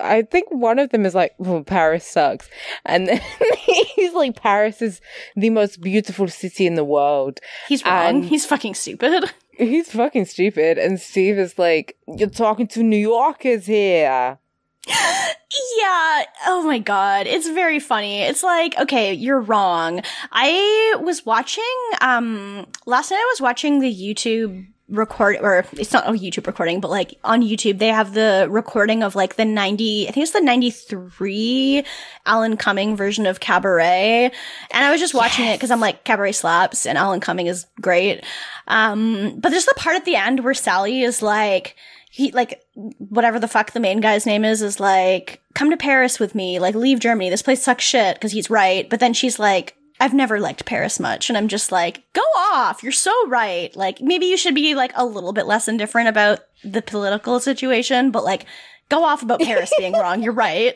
I 0.00 0.22
think 0.22 0.46
one 0.50 0.78
of 0.78 0.90
them 0.90 1.04
is 1.06 1.14
like 1.14 1.34
well, 1.38 1.62
Paris 1.62 2.06
sucks, 2.06 2.48
and 2.84 3.08
then 3.08 3.20
he's 3.96 4.14
like 4.14 4.40
Paris 4.40 4.80
is 4.82 5.00
the 5.36 5.50
most 5.50 5.80
beautiful 5.80 6.28
city 6.28 6.66
in 6.66 6.74
the 6.76 6.84
world. 6.84 7.40
He's 7.68 7.84
wrong. 7.84 8.06
and- 8.16 8.24
He's 8.24 8.46
fucking 8.46 8.74
stupid. 8.74 9.32
He's 9.58 9.90
fucking 9.90 10.26
stupid, 10.26 10.76
and 10.76 11.00
Steve 11.00 11.38
is 11.38 11.58
like 11.58 11.96
you're 12.06 12.28
talking 12.28 12.66
to 12.68 12.82
New 12.82 12.98
Yorkers 12.98 13.64
here. 13.64 14.38
Yeah. 14.86 16.24
Oh 16.46 16.62
my 16.64 16.78
god. 16.78 17.26
It's 17.26 17.48
very 17.48 17.80
funny. 17.80 18.20
It's 18.22 18.42
like, 18.42 18.76
okay, 18.78 19.14
you're 19.14 19.40
wrong. 19.40 20.02
I 20.32 20.96
was 21.00 21.24
watching 21.24 21.64
um 22.00 22.66
last 22.86 23.10
night 23.10 23.18
I 23.18 23.32
was 23.32 23.40
watching 23.40 23.80
the 23.80 23.92
YouTube 23.92 24.66
record 24.88 25.38
or 25.40 25.64
it's 25.72 25.92
not 25.92 26.06
a 26.06 26.12
YouTube 26.12 26.46
recording, 26.46 26.80
but 26.80 26.90
like 26.90 27.14
on 27.24 27.42
YouTube 27.42 27.78
they 27.78 27.88
have 27.88 28.14
the 28.14 28.46
recording 28.50 29.02
of 29.02 29.14
like 29.16 29.36
the 29.36 29.44
90 29.44 30.08
I 30.08 30.12
think 30.12 30.22
it's 30.22 30.32
the 30.32 30.40
93 30.40 31.84
Alan 32.24 32.56
Cumming 32.56 32.96
version 32.96 33.26
of 33.26 33.40
Cabaret. 33.40 34.30
And 34.70 34.84
I 34.84 34.90
was 34.90 35.00
just 35.00 35.14
watching 35.14 35.46
it 35.46 35.58
cuz 35.60 35.70
I'm 35.70 35.80
like 35.80 36.04
Cabaret 36.04 36.32
slaps 36.32 36.86
and 36.86 36.96
Alan 36.98 37.20
Cumming 37.20 37.46
is 37.46 37.66
great. 37.80 38.24
Um 38.68 39.38
but 39.40 39.50
there's 39.50 39.66
the 39.66 39.74
part 39.76 39.96
at 39.96 40.04
the 40.04 40.16
end 40.16 40.40
where 40.44 40.54
Sally 40.54 41.02
is 41.02 41.22
like 41.22 41.76
he 42.16 42.30
like 42.32 42.62
whatever 42.96 43.38
the 43.38 43.46
fuck 43.46 43.72
the 43.72 43.80
main 43.80 44.00
guy's 44.00 44.24
name 44.24 44.42
is 44.42 44.62
is 44.62 44.80
like 44.80 45.42
come 45.52 45.68
to 45.68 45.76
paris 45.76 46.18
with 46.18 46.34
me. 46.34 46.58
Like 46.58 46.74
leave 46.74 46.98
germany. 46.98 47.28
This 47.28 47.42
place 47.42 47.62
sucks 47.62 47.84
shit 47.84 48.16
because 48.16 48.32
he's 48.32 48.48
right. 48.48 48.88
But 48.88 49.00
then 49.00 49.12
she's 49.12 49.38
like 49.38 49.76
i've 50.00 50.14
never 50.14 50.40
liked 50.40 50.64
paris 50.64 50.98
much. 50.98 51.28
And 51.28 51.36
i'm 51.36 51.46
just 51.46 51.70
like 51.70 52.10
go 52.14 52.22
off. 52.38 52.82
You're 52.82 52.90
so 52.92 53.12
right. 53.28 53.76
Like 53.76 54.00
maybe 54.00 54.24
you 54.24 54.38
should 54.38 54.54
be 54.54 54.74
like 54.74 54.92
a 54.94 55.04
little 55.04 55.34
bit 55.34 55.44
less 55.44 55.68
indifferent 55.68 56.08
about 56.08 56.40
the 56.64 56.80
political 56.80 57.38
situation 57.38 58.10
but 58.10 58.24
like 58.24 58.46
go 58.88 59.04
off 59.04 59.22
about 59.22 59.40
paris 59.40 59.70
being 59.76 59.92
wrong. 60.00 60.22
You're 60.22 60.32
right. 60.32 60.74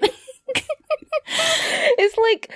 It's 1.26 2.18
like 2.18 2.52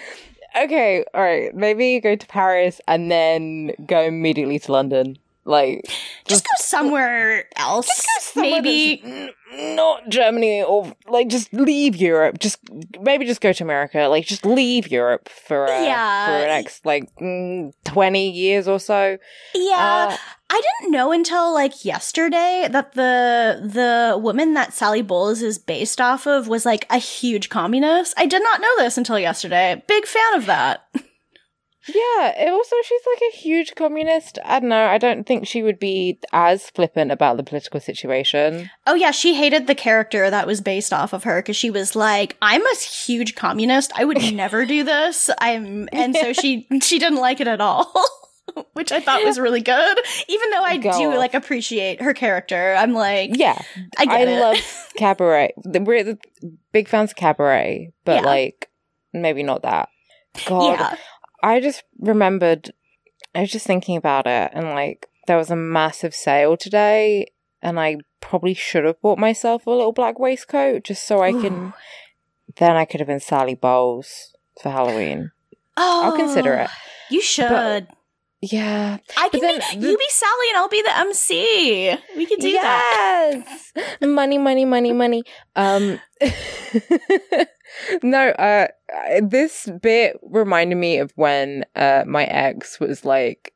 okay, 0.57 1.05
all 1.14 1.23
right, 1.23 1.55
maybe 1.55 1.88
you 1.88 2.01
go 2.01 2.14
to 2.14 2.27
Paris 2.27 2.81
and 2.87 3.11
then 3.11 3.73
go 3.87 4.03
immediately 4.03 4.59
to 4.61 4.73
London. 4.73 5.18
Like 5.46 5.85
just 6.26 6.44
go 6.44 6.50
somewhere 6.57 7.44
else 7.57 7.88
somewhere 8.20 8.62
maybe 8.62 9.02
n- 9.04 9.76
not 9.76 10.09
Germany 10.09 10.62
or 10.62 10.90
like 11.07 11.28
just 11.28 11.52
leave 11.52 11.96
Europe. 11.96 12.38
Just 12.38 12.59
maybe 13.00 13.26
just 13.26 13.40
go 13.42 13.52
to 13.52 13.62
America. 13.62 14.07
Like 14.09 14.24
just 14.24 14.46
leave 14.46 14.88
Europe 14.90 15.28
for 15.28 15.66
uh, 15.68 15.83
Yeah. 15.85 16.26
for 16.26 16.33
the 16.40 16.46
next 16.46 16.87
like 16.87 17.14
mm, 17.16 17.72
twenty 17.85 18.30
years 18.30 18.66
or 18.66 18.78
so. 18.80 19.18
yeah 19.54 20.09
Uh, 20.12 20.16
I 20.50 20.62
didn't 20.80 20.92
know 20.92 21.12
until 21.12 21.52
like 21.52 21.85
yesterday 21.85 22.66
that 22.70 22.92
the 22.94 23.61
the 23.62 24.16
woman 24.18 24.54
that 24.54 24.72
Sally 24.72 25.02
Bowles 25.02 25.42
is 25.42 25.59
based 25.59 26.00
off 26.00 26.26
of 26.26 26.48
was 26.48 26.64
like 26.64 26.87
a 26.90 26.98
huge 26.98 27.48
communist. 27.50 28.14
I 28.16 28.26
did 28.26 28.42
not 28.42 28.61
know 28.62 28.76
this 28.78 28.96
until 28.96 29.18
yesterday. 29.18 29.83
Big 29.88 30.07
fan 30.07 30.35
of 30.37 30.46
that. 30.46 30.87
Yeah, 31.87 32.49
also 32.51 32.77
she's 32.85 33.01
like 33.12 33.23
a 33.33 33.37
huge 33.37 33.75
communist. 33.75 34.38
I 34.44 34.61
don't 34.61 34.68
know. 34.70 34.87
I 34.87 34.99
don't 34.99 35.27
think 35.27 35.47
she 35.47 35.62
would 35.62 35.79
be 35.79 36.18
as 36.33 36.70
flippant 36.70 37.12
about 37.12 37.37
the 37.37 37.42
political 37.42 37.79
situation. 37.81 38.70
Oh 38.87 38.94
yeah, 38.94 39.11
she 39.11 39.35
hated 39.35 39.66
the 39.66 39.75
character 39.75 40.31
that 40.31 40.47
was 40.47 40.61
based 40.61 40.92
off 40.92 41.12
of 41.12 41.25
her 41.25 41.40
because 41.42 41.57
she 41.57 41.70
was 41.70 41.94
like, 41.94 42.37
"I'm 42.40 42.62
a 42.64 42.75
huge 42.77 43.35
communist. 43.35 43.92
I 43.97 44.05
would 44.05 44.18
never 44.35 44.64
do 44.64 44.83
this." 44.83 45.29
I'm, 45.40 45.88
and 45.92 46.16
so 46.16 46.33
she 46.33 46.66
she 46.83 46.99
didn't 46.99 47.18
like 47.18 47.40
it 47.40 47.49
at 47.49 47.61
all. 47.61 47.92
Which 48.75 48.92
I 48.92 49.01
thought 49.01 49.25
was 49.25 49.38
really 49.38 49.62
good, 49.62 49.99
even 50.29 50.51
though 50.51 50.62
I 50.62 50.77
do 50.77 51.14
like 51.16 51.35
appreciate 51.35 52.01
her 52.03 52.12
character. 52.14 52.75
I'm 52.79 52.92
like, 52.92 53.31
Yeah, 53.37 53.59
I 53.99 54.05
get 54.07 54.29
I 54.29 54.31
it. 54.33 54.40
love 54.40 54.90
cabaret. 54.97 55.55
We're 55.64 56.05
the 56.05 56.18
big 56.73 56.88
fans 56.88 57.11
of 57.11 57.16
cabaret, 57.16 57.92
but 58.05 58.16
Yeah. 58.16 58.20
like 58.29 58.70
maybe 59.12 59.42
not 59.42 59.62
that. 59.62 59.88
God, 60.47 60.79
yeah, 60.79 60.97
I 61.44 61.61
just 61.61 61.85
remembered. 62.00 62.72
I 63.35 63.40
was 63.40 63.52
just 63.52 63.66
thinking 63.66 63.96
about 63.96 64.26
it, 64.26 64.50
and 64.54 64.70
like 64.70 65.09
there 65.26 65.37
was 65.37 65.50
a 65.50 65.57
massive 65.57 66.14
sale 66.14 66.57
today, 66.57 67.26
and 67.61 67.78
I 67.78 67.98
probably 68.20 68.54
should 68.54 68.85
have 68.85 69.00
bought 69.02 69.18
myself 69.18 69.66
a 69.66 69.70
little 69.70 69.92
black 69.92 70.18
waistcoat 70.18 70.85
just 70.85 71.07
so 71.07 71.20
I 71.20 71.33
can. 71.33 71.74
Then 72.57 72.76
I 72.76 72.85
could 72.85 73.00
have 73.00 73.09
been 73.09 73.20
Sally 73.20 73.54
Bowles 73.54 74.35
for 74.62 74.70
Halloween. 74.70 75.33
Oh, 75.76 76.04
I'll 76.04 76.16
consider 76.16 76.59
oh, 76.59 76.62
it. 76.64 76.70
You 77.11 77.20
should. 77.20 77.88
Yeah, 78.52 78.98
I 79.16 79.28
can 79.30 79.40
then 79.40 79.59
be, 79.59 79.87
you 79.87 79.96
be 79.96 80.07
Sally 80.09 80.48
and 80.50 80.59
I'll 80.59 80.68
be 80.68 80.83
the 80.83 80.98
MC. 80.98 81.96
We 82.16 82.26
could 82.26 82.40
do 82.40 82.52
that. 82.52 83.42
yes! 83.74 84.00
money, 84.02 84.37
money, 84.37 84.66
money, 84.66 84.92
money. 84.92 85.22
Um, 85.57 85.98
no, 88.02 88.28
uh, 88.30 88.66
this 89.22 89.70
bit 89.80 90.18
reminded 90.22 90.76
me 90.76 90.98
of 90.98 91.12
when 91.16 91.64
uh 91.74 92.04
my 92.07 92.24
ex 92.24 92.78
was 92.78 93.04
like. 93.04 93.52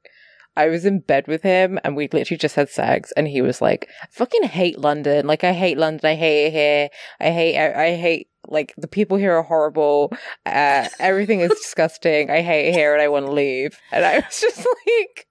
I 0.57 0.67
was 0.67 0.85
in 0.85 0.99
bed 0.99 1.29
with 1.29 1.43
him 1.45 1.79
and 1.85 1.95
we 1.95 2.09
literally 2.13 2.37
just 2.37 2.57
had 2.57 2.69
sex 2.69 3.13
and 3.17 3.29
he 3.29 3.43
was 3.43 3.63
like, 3.63 3.89
I 4.03 4.07
fucking 4.11 4.43
hate 4.43 4.77
London. 4.77 5.25
Like 5.25 5.45
I 5.45 5.53
hate 5.53 5.79
London. 5.79 6.05
I 6.05 6.17
hate 6.17 6.47
it 6.47 6.53
here. 6.53 6.89
I 7.21 7.31
hate, 7.31 7.57
I, 7.57 7.85
I 7.85 7.95
hate, 7.95 8.28
like 8.49 8.75
the 8.77 8.89
people 8.89 9.17
here 9.17 9.35
are 9.37 9.43
horrible. 9.43 10.13
Uh, 10.45 10.89
everything 10.99 11.41
is 11.41 11.51
disgusting. 11.51 12.31
I 12.31 12.43
hate 12.43 12.73
here 12.73 12.93
and 12.93 13.03
I 13.03 13.09
want 13.09 13.27
to 13.27 13.33
leave. 13.33 13.79
And 13.93 14.05
I 14.05 14.17
was 14.17 14.41
just 14.41 14.59
like, 14.59 15.27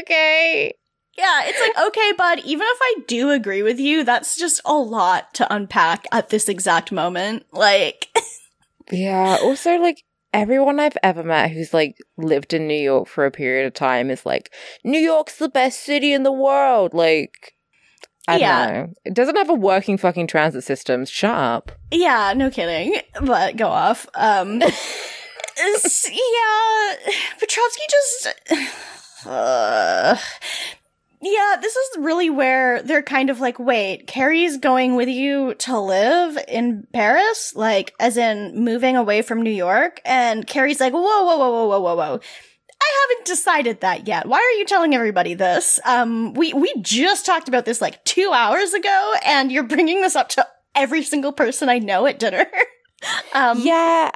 okay. 0.00 0.74
Yeah, 1.18 1.42
it's 1.44 1.60
like, 1.60 1.86
okay, 1.88 2.12
bud, 2.16 2.40
even 2.44 2.66
if 2.66 2.78
I 2.80 2.94
do 3.06 3.30
agree 3.30 3.62
with 3.62 3.78
you, 3.78 4.02
that's 4.02 4.36
just 4.36 4.62
a 4.64 4.72
lot 4.72 5.34
to 5.34 5.54
unpack 5.54 6.06
at 6.10 6.30
this 6.30 6.48
exact 6.48 6.90
moment. 6.90 7.44
Like, 7.52 8.08
Yeah. 8.90 9.38
Also, 9.42 9.76
like 9.78 10.02
everyone 10.32 10.80
I've 10.80 10.96
ever 11.02 11.22
met 11.22 11.50
who's 11.50 11.74
like 11.74 11.96
lived 12.16 12.52
in 12.52 12.66
New 12.66 12.74
York 12.74 13.08
for 13.08 13.26
a 13.26 13.30
period 13.30 13.66
of 13.66 13.74
time 13.74 14.10
is 14.10 14.26
like, 14.26 14.52
New 14.84 14.98
York's 14.98 15.36
the 15.36 15.48
best 15.48 15.80
city 15.80 16.12
in 16.12 16.22
the 16.22 16.32
world. 16.32 16.94
Like, 16.94 17.54
I 18.28 18.36
Yeah. 18.38 18.66
don't 18.66 18.74
know. 18.74 18.94
It 19.04 19.14
doesn't 19.14 19.36
have 19.36 19.50
a 19.50 19.54
working 19.54 19.98
fucking 19.98 20.26
transit 20.28 20.64
system. 20.64 21.04
Shut 21.06 21.34
up. 21.34 21.72
yeah, 21.90 22.32
no 22.36 22.50
kidding. 22.50 22.96
But 23.20 23.56
go 23.56 23.66
off. 23.68 24.06
Um, 24.14 24.60
yeah, 25.58 26.94
Petrovsky 27.38 27.82
just. 27.90 29.26
Uh, 29.26 30.16
yeah, 31.20 31.56
this 31.60 31.76
is 31.76 31.98
really 31.98 32.30
where 32.30 32.82
they're 32.82 33.02
kind 33.02 33.30
of 33.30 33.38
like, 33.40 33.58
wait, 33.58 34.06
Carrie's 34.08 34.56
going 34.56 34.96
with 34.96 35.08
you 35.08 35.54
to 35.54 35.78
live 35.78 36.36
in 36.48 36.86
Paris? 36.92 37.54
Like, 37.54 37.94
as 38.00 38.16
in 38.16 38.64
moving 38.64 38.96
away 38.96 39.22
from 39.22 39.42
New 39.42 39.50
York? 39.52 40.00
And 40.04 40.46
Carrie's 40.46 40.80
like, 40.80 40.92
whoa, 40.92 41.00
whoa, 41.02 41.36
whoa, 41.36 41.50
whoa, 41.50 41.66
whoa, 41.66 41.80
whoa, 41.80 41.94
whoa. 41.96 42.20
I 42.82 43.08
haven't 43.08 43.26
decided 43.26 43.80
that 43.80 44.06
yet. 44.08 44.26
Why 44.26 44.38
are 44.38 44.58
you 44.58 44.64
telling 44.64 44.94
everybody 44.94 45.34
this? 45.34 45.78
Um, 45.84 46.34
we, 46.34 46.52
we 46.52 46.72
just 46.80 47.24
talked 47.26 47.48
about 47.48 47.64
this 47.64 47.80
like 47.80 48.04
two 48.04 48.30
hours 48.32 48.72
ago, 48.74 49.14
and 49.24 49.52
you're 49.52 49.62
bringing 49.62 50.00
this 50.00 50.16
up 50.16 50.28
to 50.30 50.46
every 50.74 51.02
single 51.02 51.32
person 51.32 51.68
I 51.68 51.78
know 51.78 52.06
at 52.06 52.18
dinner. 52.18 52.46
um, 53.34 53.60
Yeah. 53.60 54.10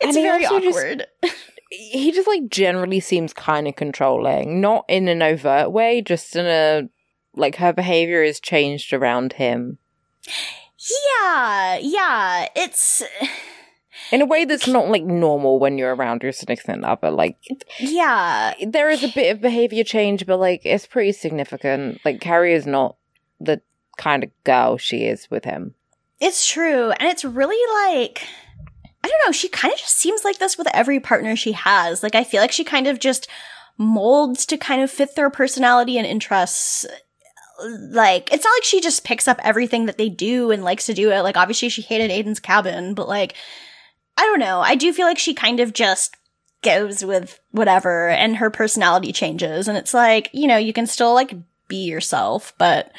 it's 0.00 0.16
very 0.16 0.44
also 0.46 0.60
just- 0.60 0.78
awkward. 0.78 1.06
He 1.70 2.12
just 2.12 2.26
like 2.26 2.48
generally 2.48 2.98
seems 2.98 3.34
kind 3.34 3.68
of 3.68 3.76
controlling, 3.76 4.58
not 4.58 4.86
in 4.88 5.06
an 5.06 5.20
overt 5.20 5.70
way, 5.70 6.00
just 6.00 6.34
in 6.34 6.46
a 6.46 6.88
like 7.36 7.56
her 7.56 7.74
behavior 7.74 8.24
has 8.24 8.40
changed 8.40 8.94
around 8.94 9.34
him 9.34 9.76
yeah, 11.18 11.78
yeah, 11.80 12.46
it's, 12.54 13.02
in 14.12 14.22
a 14.22 14.26
way 14.26 14.44
that's 14.44 14.66
not 14.66 14.88
like 14.88 15.04
normal 15.04 15.58
when 15.58 15.78
you're 15.78 15.94
around 15.94 16.22
your 16.22 16.32
significant 16.32 16.84
other. 16.84 17.10
Like 17.10 17.38
yeah, 17.78 18.54
there 18.66 18.90
is 18.90 19.04
a 19.04 19.08
bit 19.08 19.34
of 19.34 19.40
behavior 19.40 19.84
change, 19.84 20.26
but 20.26 20.38
like 20.38 20.62
it's 20.64 20.86
pretty 20.86 21.12
significant. 21.12 22.00
Like 22.04 22.20
Carrie 22.20 22.54
is 22.54 22.66
not 22.66 22.96
the 23.40 23.60
kind 23.96 24.24
of 24.24 24.30
girl 24.44 24.78
she 24.78 25.04
is 25.04 25.30
with 25.30 25.44
him. 25.44 25.74
it's 26.20 26.46
true. 26.48 26.90
And 26.90 27.08
it's 27.08 27.24
really 27.24 27.56
like, 27.92 28.24
I 29.04 29.08
don't 29.08 29.26
know, 29.26 29.32
she 29.32 29.48
kind 29.48 29.72
of 29.72 29.78
just 29.78 29.96
seems 29.96 30.24
like 30.24 30.38
this 30.38 30.56
with 30.58 30.68
every 30.74 31.00
partner 31.00 31.36
she 31.36 31.52
has. 31.52 32.02
Like, 32.02 32.14
I 32.14 32.24
feel 32.24 32.40
like 32.40 32.52
she 32.52 32.64
kind 32.64 32.86
of 32.86 32.98
just 32.98 33.28
molds 33.76 34.44
to 34.46 34.56
kind 34.56 34.82
of 34.82 34.90
fit 34.90 35.14
their 35.14 35.30
personality 35.30 35.98
and 35.98 36.06
interests. 36.06 36.86
like 37.90 38.32
it's 38.32 38.44
not 38.44 38.56
like 38.56 38.64
she 38.64 38.80
just 38.80 39.04
picks 39.04 39.28
up 39.28 39.38
everything 39.42 39.86
that 39.86 39.98
they 39.98 40.08
do 40.08 40.50
and 40.50 40.64
likes 40.64 40.86
to 40.86 40.94
do 40.94 41.10
it. 41.10 41.20
Like 41.22 41.36
obviously 41.36 41.68
she 41.68 41.82
hated 41.82 42.10
Aidan's 42.10 42.40
cabin, 42.40 42.94
but 42.94 43.08
like 43.08 43.34
I 44.18 44.22
don't 44.22 44.40
know. 44.40 44.60
I 44.60 44.74
do 44.74 44.92
feel 44.92 45.06
like 45.06 45.18
she 45.18 45.32
kind 45.32 45.60
of 45.60 45.72
just 45.72 46.16
goes 46.62 47.04
with 47.04 47.38
whatever 47.52 48.08
and 48.08 48.36
her 48.36 48.50
personality 48.50 49.12
changes 49.12 49.68
and 49.68 49.78
it's 49.78 49.94
like, 49.94 50.28
you 50.32 50.46
know, 50.48 50.56
you 50.56 50.72
can 50.72 50.86
still 50.86 51.14
like 51.14 51.32
be 51.68 51.84
yourself, 51.84 52.52
but 52.58 52.90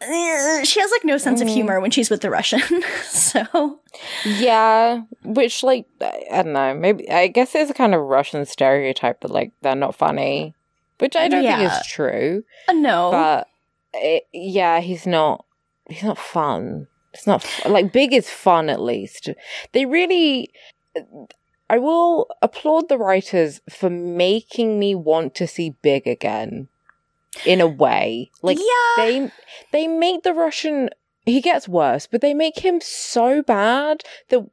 eh, 0.00 0.62
she 0.64 0.80
has 0.80 0.90
like 0.90 1.04
no 1.04 1.18
sense 1.18 1.40
of 1.40 1.48
Mm. 1.48 1.52
humor 1.54 1.80
when 1.80 1.90
she's 1.90 2.10
with 2.10 2.20
the 2.20 2.30
Russian. 2.30 2.60
so 3.04 3.80
Yeah, 4.24 5.02
which 5.24 5.62
like 5.62 5.86
I 6.00 6.42
don't 6.42 6.52
know. 6.52 6.74
Maybe 6.74 7.10
I 7.10 7.26
guess 7.28 7.52
there's 7.52 7.70
a 7.70 7.74
kind 7.74 7.94
of 7.94 8.00
Russian 8.02 8.44
stereotype 8.46 9.20
that 9.22 9.30
like 9.30 9.52
they're 9.62 9.74
not 9.74 9.94
funny, 9.94 10.54
which 10.98 11.16
I 11.16 11.28
don't 11.28 11.42
think 11.44 11.60
is 11.72 11.86
true. 11.86 12.44
uh, 12.68 12.72
no. 12.74 13.10
But 13.10 13.48
it, 13.94 14.26
yeah, 14.32 14.80
he's 14.80 15.06
not. 15.06 15.44
He's 15.88 16.02
not 16.02 16.18
fun. 16.18 16.88
It's 17.16 17.26
not 17.26 17.44
like 17.66 17.92
big 17.92 18.12
is 18.12 18.28
fun. 18.28 18.68
At 18.68 18.80
least 18.80 19.30
they 19.72 19.86
really. 19.86 20.50
I 21.68 21.78
will 21.78 22.28
applaud 22.42 22.88
the 22.88 22.98
writers 22.98 23.60
for 23.68 23.90
making 23.90 24.78
me 24.78 24.94
want 24.94 25.34
to 25.36 25.46
see 25.48 25.70
Big 25.82 26.06
again. 26.06 26.68
In 27.44 27.60
a 27.60 27.66
way, 27.66 28.30
like 28.40 28.58
yeah. 28.58 28.94
they 28.96 29.30
they 29.72 29.86
make 29.88 30.22
the 30.22 30.32
Russian 30.32 30.88
he 31.26 31.40
gets 31.40 31.68
worse, 31.68 32.06
but 32.06 32.20
they 32.20 32.32
make 32.32 32.60
him 32.60 32.80
so 32.80 33.42
bad 33.42 34.04
that 34.28 34.46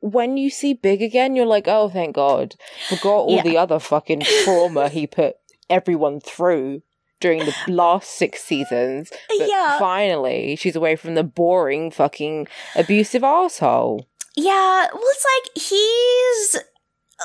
when 0.00 0.36
you 0.36 0.48
see 0.48 0.72
Big 0.72 1.02
again, 1.02 1.36
you're 1.36 1.44
like, 1.44 1.68
oh, 1.68 1.90
thank 1.90 2.14
God, 2.14 2.54
forgot 2.88 3.08
all 3.10 3.36
Yeah. 3.36 3.42
the 3.42 3.58
other 3.58 3.78
fucking 3.78 4.20
trauma 4.44 4.88
he 4.88 5.06
put 5.06 5.36
everyone 5.68 6.20
through 6.20 6.82
during 7.20 7.40
the 7.40 7.54
last 7.68 8.10
six 8.10 8.42
seasons. 8.42 9.10
But 9.28 9.48
yeah. 9.48 9.78
finally, 9.78 10.56
she's 10.56 10.76
away 10.76 10.96
from 10.96 11.14
the 11.14 11.22
boring 11.24 11.90
fucking 11.90 12.48
abusive 12.74 13.22
asshole. 13.22 14.06
Yeah, 14.36 14.86
well, 14.92 15.02
it's 15.02 15.26
like 15.44 15.62
he's 15.62 16.56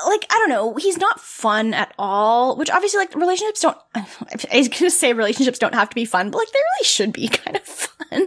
like 0.06 0.26
I 0.30 0.34
don't 0.38 0.50
know, 0.50 0.74
he's 0.74 0.98
not 0.98 1.20
fun 1.20 1.72
at 1.74 1.94
all. 1.98 2.56
Which 2.56 2.70
obviously, 2.70 2.98
like 2.98 3.14
relationships 3.14 3.60
don't. 3.62 3.78
I 3.94 4.58
was 4.58 4.68
gonna 4.68 4.90
say 4.90 5.12
relationships 5.12 5.58
don't 5.58 5.74
have 5.74 5.88
to 5.88 5.94
be 5.94 6.04
fun, 6.04 6.30
but 6.30 6.38
like 6.38 6.52
they 6.52 6.58
really 6.58 6.84
should 6.84 7.12
be 7.12 7.28
kind 7.44 7.56
of 7.56 7.62
fun. 7.62 8.26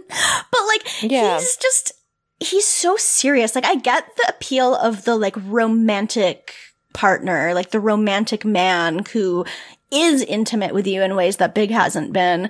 But 0.52 0.62
like 0.68 1.02
Yeah. 1.04 1.38
he's 1.40 1.58
just 1.58 1.92
he's 2.40 2.66
so 2.66 2.96
serious. 2.98 3.54
Like 3.56 3.66
I 3.66 3.76
get 3.76 4.06
the 4.18 4.30
appeal 4.30 4.76
of 4.76 5.04
the 5.06 5.16
like 5.16 5.36
romantic 5.46 6.54
partner, 6.94 7.54
like 7.54 7.72
the 7.72 7.80
romantic 7.80 8.44
man 8.46 9.06
who 9.12 9.46
is 9.92 10.22
intimate 10.22 10.74
with 10.74 10.88
you 10.88 11.02
in 11.02 11.16
ways 11.16 11.38
that 11.38 11.56
Big 11.56 11.72
hasn't 11.72 12.14
been. 12.14 12.50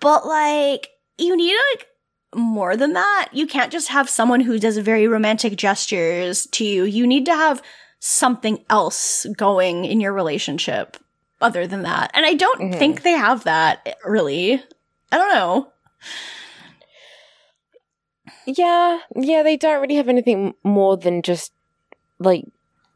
But 0.00 0.26
like 0.26 0.88
you 1.18 1.36
need 1.36 1.54
like 1.74 1.86
more 2.34 2.76
than 2.76 2.92
that. 2.94 3.28
You 3.32 3.46
can't 3.46 3.72
just 3.72 3.88
have 3.88 4.08
someone 4.08 4.40
who 4.40 4.58
does 4.58 4.78
very 4.78 5.06
romantic 5.08 5.56
gestures 5.56 6.46
to 6.52 6.64
you. 6.64 6.84
You 6.84 7.06
need 7.06 7.26
to 7.26 7.34
have 7.34 7.60
something 7.98 8.64
else 8.70 9.26
going 9.36 9.84
in 9.84 10.00
your 10.00 10.12
relationship 10.12 10.96
other 11.40 11.66
than 11.66 11.82
that. 11.82 12.10
And 12.14 12.24
I 12.24 12.34
don't 12.34 12.60
Mhm. 12.72 12.78
think 12.78 13.02
they 13.02 13.12
have 13.12 13.44
that 13.44 13.96
really. 14.04 14.62
I 15.12 15.18
don't 15.18 15.34
know. 15.34 15.72
Yeah, 18.46 19.00
yeah, 19.16 19.42
they 19.42 19.56
don't 19.56 19.80
really 19.80 19.96
have 19.96 20.08
anything 20.08 20.54
more 20.64 20.96
than 20.96 21.22
just 21.22 21.52
like 22.18 22.44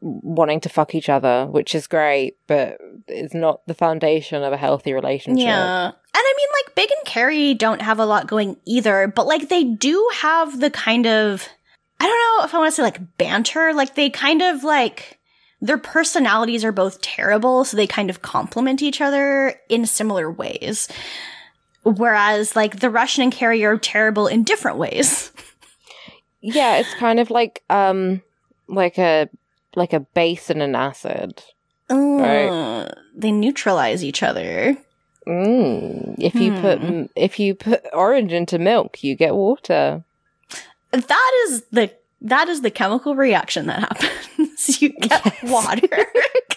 wanting 0.05 0.59
to 0.61 0.69
fuck 0.69 0.93
each 0.93 1.09
other, 1.09 1.47
which 1.47 1.73
is 1.73 1.87
great, 1.87 2.37
but 2.45 2.77
it's 3.07 3.33
not 3.33 3.65
the 3.65 3.73
foundation 3.73 4.43
of 4.43 4.53
a 4.53 4.57
healthy 4.57 4.93
relationship. 4.93 5.45
Yeah. 5.45 5.85
And 5.87 5.93
I 6.13 6.33
mean, 6.37 6.47
like, 6.53 6.75
Big 6.75 6.91
and 6.91 7.05
Carrie 7.05 7.55
don't 7.55 7.81
have 7.81 7.99
a 7.99 8.05
lot 8.05 8.27
going 8.27 8.57
either, 8.65 9.07
but 9.07 9.25
like, 9.25 9.49
they 9.49 9.63
do 9.63 10.07
have 10.13 10.59
the 10.59 10.69
kind 10.69 11.07
of, 11.07 11.49
I 11.99 12.05
don't 12.05 12.39
know 12.39 12.45
if 12.45 12.53
I 12.53 12.59
want 12.59 12.71
to 12.71 12.75
say 12.75 12.83
like 12.83 13.17
banter. 13.17 13.73
Like, 13.73 13.95
they 13.95 14.11
kind 14.11 14.43
of 14.43 14.63
like, 14.63 15.19
their 15.59 15.79
personalities 15.79 16.63
are 16.63 16.71
both 16.71 17.01
terrible, 17.01 17.65
so 17.65 17.75
they 17.75 17.87
kind 17.87 18.11
of 18.11 18.21
complement 18.21 18.83
each 18.83 19.01
other 19.01 19.59
in 19.69 19.87
similar 19.87 20.29
ways. 20.29 20.87
Whereas, 21.83 22.55
like, 22.55 22.79
the 22.79 22.89
Russian 22.89 23.23
and 23.23 23.31
Carrie 23.31 23.63
are 23.65 23.77
terrible 23.77 24.27
in 24.27 24.43
different 24.43 24.77
ways. 24.77 25.31
Yeah, 26.47 26.77
it's 26.77 26.93
kind 26.93 27.19
of 27.19 27.31
like 27.31 27.63
um 27.71 28.21
like 28.67 28.99
a 28.99 29.27
like 29.75 29.93
a 29.93 29.99
base 30.01 30.49
and 30.49 30.61
an 30.61 30.75
acid. 30.75 31.43
Right. 31.89 32.91
They 33.15 33.31
neutralize 33.31 34.03
each 34.03 34.23
other. 34.23 34.75
Mm. 35.27 36.15
If 36.19 36.35
you 36.35 36.51
put 36.61 36.79
Hmm. 36.79 36.85
m- 36.85 37.09
if 37.15 37.39
you 37.39 37.55
put 37.55 37.83
orange 37.93 38.31
into 38.33 38.59
milk, 38.59 39.03
you 39.03 39.15
get 39.15 39.35
water. 39.35 40.03
That 40.91 41.31
is 41.47 41.63
the 41.71 41.91
that 42.21 42.47
is 42.47 42.61
the 42.61 42.71
chemical 42.71 43.15
reaction 43.15 43.65
that 43.67 43.79
happens. 43.79 44.81
you 44.81 44.89
get 44.89 45.43
water. 45.43 45.87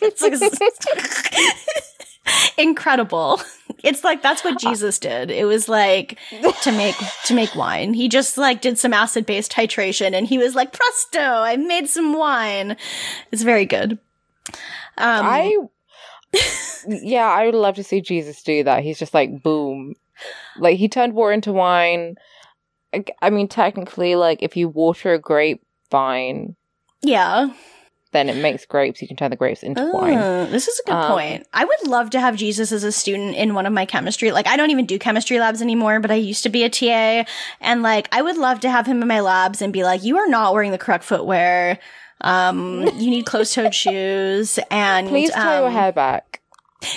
Incredible. 2.58 3.40
It's 3.84 4.02
like 4.04 4.22
that's 4.22 4.42
what 4.42 4.58
Jesus 4.58 4.98
did. 4.98 5.30
It 5.30 5.44
was 5.44 5.68
like 5.68 6.18
to 6.62 6.72
make 6.72 6.96
to 7.24 7.34
make 7.34 7.54
wine. 7.54 7.94
He 7.94 8.08
just 8.08 8.38
like 8.38 8.60
did 8.60 8.78
some 8.78 8.92
acid 8.92 9.26
based 9.26 9.52
titration, 9.52 10.12
and 10.14 10.26
he 10.26 10.38
was 10.38 10.54
like, 10.54 10.72
"Presto! 10.72 11.20
I 11.20 11.56
made 11.56 11.88
some 11.88 12.12
wine." 12.14 12.76
It's 13.30 13.42
very 13.42 13.66
good. 13.66 13.98
Um, 14.96 15.24
I 15.24 15.56
yeah, 16.88 17.26
I 17.26 17.46
would 17.46 17.54
love 17.54 17.76
to 17.76 17.84
see 17.84 18.00
Jesus 18.00 18.42
do 18.42 18.64
that. 18.64 18.82
He's 18.82 18.98
just 18.98 19.14
like 19.14 19.42
boom, 19.42 19.94
like 20.58 20.78
he 20.78 20.88
turned 20.88 21.14
water 21.14 21.32
into 21.32 21.52
wine. 21.52 22.16
I, 22.92 23.04
I 23.20 23.30
mean, 23.30 23.48
technically, 23.48 24.16
like 24.16 24.42
if 24.42 24.56
you 24.56 24.68
water 24.68 25.14
a 25.14 25.18
grapevine, 25.18 26.56
yeah. 27.02 27.50
Then 28.12 28.28
it 28.28 28.36
makes 28.36 28.64
grapes. 28.64 29.00
You 29.02 29.08
can 29.08 29.16
turn 29.16 29.30
the 29.30 29.36
grapes 29.36 29.62
into 29.62 29.90
wine. 29.92 30.18
Oh, 30.18 30.46
this 30.46 30.66
is 30.68 30.78
a 30.80 30.82
good 30.84 30.94
Um, 30.94 31.10
point. 31.12 31.46
I 31.52 31.64
would 31.64 31.86
love 31.86 32.10
to 32.10 32.20
have 32.20 32.36
Jesus 32.36 32.72
as 32.72 32.84
a 32.84 32.92
student 32.92 33.36
in 33.36 33.54
one 33.54 33.66
of 33.66 33.72
my 33.72 33.84
chemistry. 33.86 34.32
Like, 34.32 34.46
I 34.46 34.56
don't 34.56 34.70
even 34.70 34.86
do 34.86 34.98
chemistry 34.98 35.38
labs 35.38 35.60
anymore, 35.62 36.00
but 36.00 36.10
I 36.10 36.14
used 36.14 36.42
to 36.44 36.48
be 36.48 36.64
a 36.64 36.70
TA. 36.70 37.24
And 37.60 37.82
like, 37.82 38.08
I 38.12 38.22
would 38.22 38.36
love 38.36 38.60
to 38.60 38.70
have 38.70 38.86
him 38.86 39.02
in 39.02 39.08
my 39.08 39.20
labs 39.20 39.60
and 39.62 39.72
be 39.72 39.84
like, 39.84 40.02
you 40.04 40.16
are 40.18 40.28
not 40.28 40.54
wearing 40.54 40.70
the 40.72 40.78
correct 40.78 41.04
footwear. 41.04 41.78
Um, 42.20 42.82
you 42.96 43.10
need 43.10 43.26
closed 43.26 43.54
toed 43.54 43.74
shoes 43.74 44.58
and 44.70 45.08
Please 45.08 45.30
tie 45.30 45.58
your 45.58 45.68
um, 45.68 45.74
hair 45.74 45.92
back. 45.92 46.40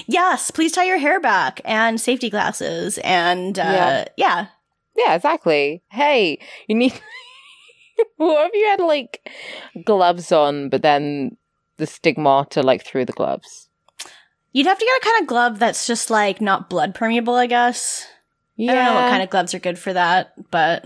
Yes, 0.08 0.52
please 0.52 0.72
tie 0.72 0.86
your 0.86 1.00
hair 1.00 1.20
back 1.20 1.60
and 1.66 2.00
safety 2.00 2.30
glasses. 2.30 3.00
And 3.00 3.58
uh, 3.58 3.64
Yeah. 3.64 4.06
yeah. 4.16 4.46
Yeah, 4.96 5.16
exactly. 5.16 5.82
Hey, 5.90 6.38
you 6.68 6.76
need. 6.76 6.94
what 8.18 8.48
if 8.48 8.54
you 8.54 8.66
had 8.68 8.80
like 8.80 9.30
gloves 9.86 10.32
on, 10.32 10.70
but 10.70 10.82
then 10.82 11.38
the 11.78 11.88
stigmata 11.88 12.62
like 12.62 12.86
through 12.86 13.06
the 13.06 13.14
gloves? 13.14 13.70
You'd 14.54 14.68
have 14.68 14.80
to 14.80 14.86
get 14.86 15.02
a 15.02 15.06
kind 15.06 15.22
of 15.22 15.28
glove 15.28 15.60
that's 15.60 15.88
just 15.88 16.10
like 16.10 16.42
not 16.42 16.70
blood 16.70 16.94
permeable, 16.94 17.36
I 17.36 17.48
guess. 17.48 18.08
Yeah, 18.58 18.72
I 18.72 18.76
don't 18.76 18.86
know 18.86 19.02
what 19.02 19.10
kind 19.10 19.24
of 19.24 19.30
gloves 19.30 19.54
are 19.54 19.60
good 19.60 19.80
for 19.80 19.94
that, 19.94 20.34
but 20.52 20.84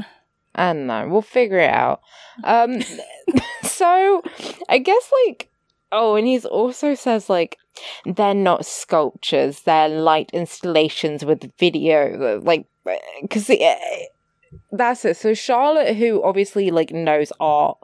I 0.53 0.73
don't 0.73 0.87
know. 0.87 1.07
We'll 1.09 1.21
figure 1.21 1.59
it 1.59 1.69
out. 1.69 2.01
Um, 2.43 2.81
so 3.63 4.21
I 4.69 4.77
guess 4.77 5.11
like 5.25 5.49
oh, 5.91 6.15
and 6.15 6.27
he's 6.27 6.45
also 6.45 6.93
says 6.93 7.29
like 7.29 7.57
they're 8.05 8.33
not 8.33 8.65
sculptures; 8.65 9.61
they're 9.61 9.89
light 9.89 10.29
installations 10.31 11.25
with 11.25 11.51
video, 11.57 12.39
like 12.43 12.67
because 13.21 13.49
that's 14.71 15.05
it. 15.05 15.17
So 15.17 15.33
Charlotte, 15.33 15.95
who 15.95 16.23
obviously 16.23 16.71
like 16.71 16.91
knows 16.91 17.31
art, 17.39 17.77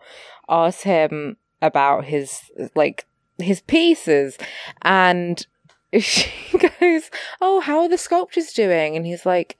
asks 0.49 0.83
him 0.83 1.37
about 1.61 2.05
his 2.05 2.41
like 2.75 3.05
his 3.37 3.61
pieces, 3.61 4.37
and 4.81 5.45
she 5.99 6.29
goes, 6.79 7.09
"Oh, 7.41 7.59
how 7.61 7.81
are 7.81 7.89
the 7.89 7.97
sculptures 7.97 8.53
doing?" 8.53 8.95
And 8.95 9.05
he's 9.05 9.25
like 9.25 9.57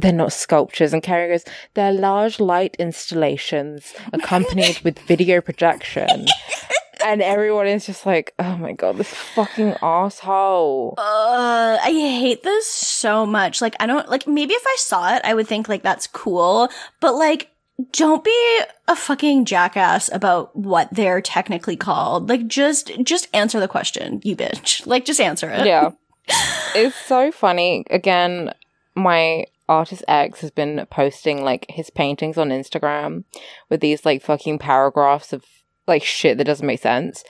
they're 0.00 0.12
not 0.12 0.32
sculptures. 0.32 0.92
And 0.92 1.02
Carrie 1.02 1.28
goes, 1.28 1.44
they're 1.74 1.92
large 1.92 2.38
light 2.40 2.76
installations 2.78 3.94
accompanied 4.12 4.80
with 4.80 4.98
video 5.00 5.40
projection. 5.40 6.26
and 7.04 7.22
everyone 7.22 7.66
is 7.66 7.86
just 7.86 8.06
like, 8.06 8.34
oh 8.38 8.56
my 8.56 8.72
god, 8.72 8.96
this 8.96 9.12
fucking 9.12 9.76
asshole. 9.82 10.94
Uh, 10.98 11.78
I 11.82 11.90
hate 11.90 12.42
this 12.42 12.66
so 12.66 13.26
much. 13.26 13.60
Like, 13.60 13.74
I 13.80 13.86
don't, 13.86 14.08
like, 14.08 14.26
maybe 14.26 14.54
if 14.54 14.64
I 14.66 14.76
saw 14.78 15.14
it, 15.14 15.22
I 15.24 15.34
would 15.34 15.46
think, 15.46 15.68
like, 15.68 15.82
that's 15.82 16.06
cool. 16.06 16.68
But, 17.00 17.14
like, 17.14 17.50
don't 17.92 18.24
be 18.24 18.60
a 18.88 18.96
fucking 18.96 19.44
jackass 19.44 20.10
about 20.12 20.54
what 20.56 20.88
they're 20.92 21.20
technically 21.20 21.76
called. 21.76 22.28
Like, 22.28 22.46
just, 22.46 22.90
just 23.02 23.28
answer 23.32 23.60
the 23.60 23.68
question, 23.68 24.20
you 24.24 24.36
bitch. 24.36 24.86
Like, 24.86 25.04
just 25.04 25.20
answer 25.20 25.50
it. 25.50 25.66
Yeah. 25.66 25.90
It's 26.74 26.94
so 26.94 27.32
funny. 27.32 27.84
Again, 27.88 28.52
my 28.94 29.46
artist 29.68 30.04
X 30.08 30.40
has 30.40 30.50
been 30.50 30.86
posting 30.90 31.42
like 31.42 31.66
his 31.68 31.90
paintings 31.90 32.38
on 32.38 32.48
Instagram 32.48 33.24
with 33.68 33.80
these 33.80 34.04
like 34.04 34.22
fucking 34.22 34.58
paragraphs 34.58 35.32
of 35.32 35.44
like 35.88 36.04
shit 36.04 36.38
that 36.38 36.44
doesn't 36.44 36.66
make 36.66 36.80
sense. 36.82 37.24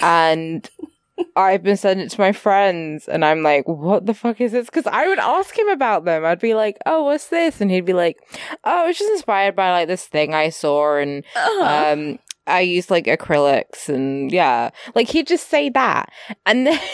And 0.00 0.68
I've 1.36 1.62
been 1.62 1.76
sending 1.78 2.06
it 2.06 2.10
to 2.10 2.20
my 2.20 2.32
friends, 2.32 3.08
and 3.08 3.24
I'm 3.24 3.42
like, 3.42 3.66
what 3.66 4.04
the 4.04 4.12
fuck 4.14 4.38
is 4.40 4.52
this? 4.52 4.66
Because 4.66 4.86
I 4.86 5.08
would 5.08 5.18
ask 5.18 5.58
him 5.58 5.68
about 5.68 6.04
them. 6.04 6.24
I'd 6.26 6.40
be 6.40 6.54
like, 6.54 6.76
oh, 6.84 7.04
what's 7.04 7.28
this? 7.28 7.60
And 7.62 7.70
he'd 7.70 7.86
be 7.86 7.94
like, 7.94 8.16
oh, 8.64 8.86
it's 8.88 8.98
just 8.98 9.10
inspired 9.12 9.56
by 9.56 9.70
like 9.70 9.88
this 9.88 10.04
thing 10.06 10.34
I 10.34 10.50
saw, 10.50 10.96
and 10.96 11.24
Uh-huh. 11.34 11.92
um, 11.92 12.18
I 12.46 12.60
used 12.60 12.90
like 12.90 13.06
acrylics, 13.06 13.88
and 13.88 14.30
yeah, 14.30 14.70
like 14.94 15.08
he'd 15.08 15.26
just 15.26 15.48
say 15.48 15.70
that, 15.70 16.10
and 16.44 16.66
then. 16.66 16.80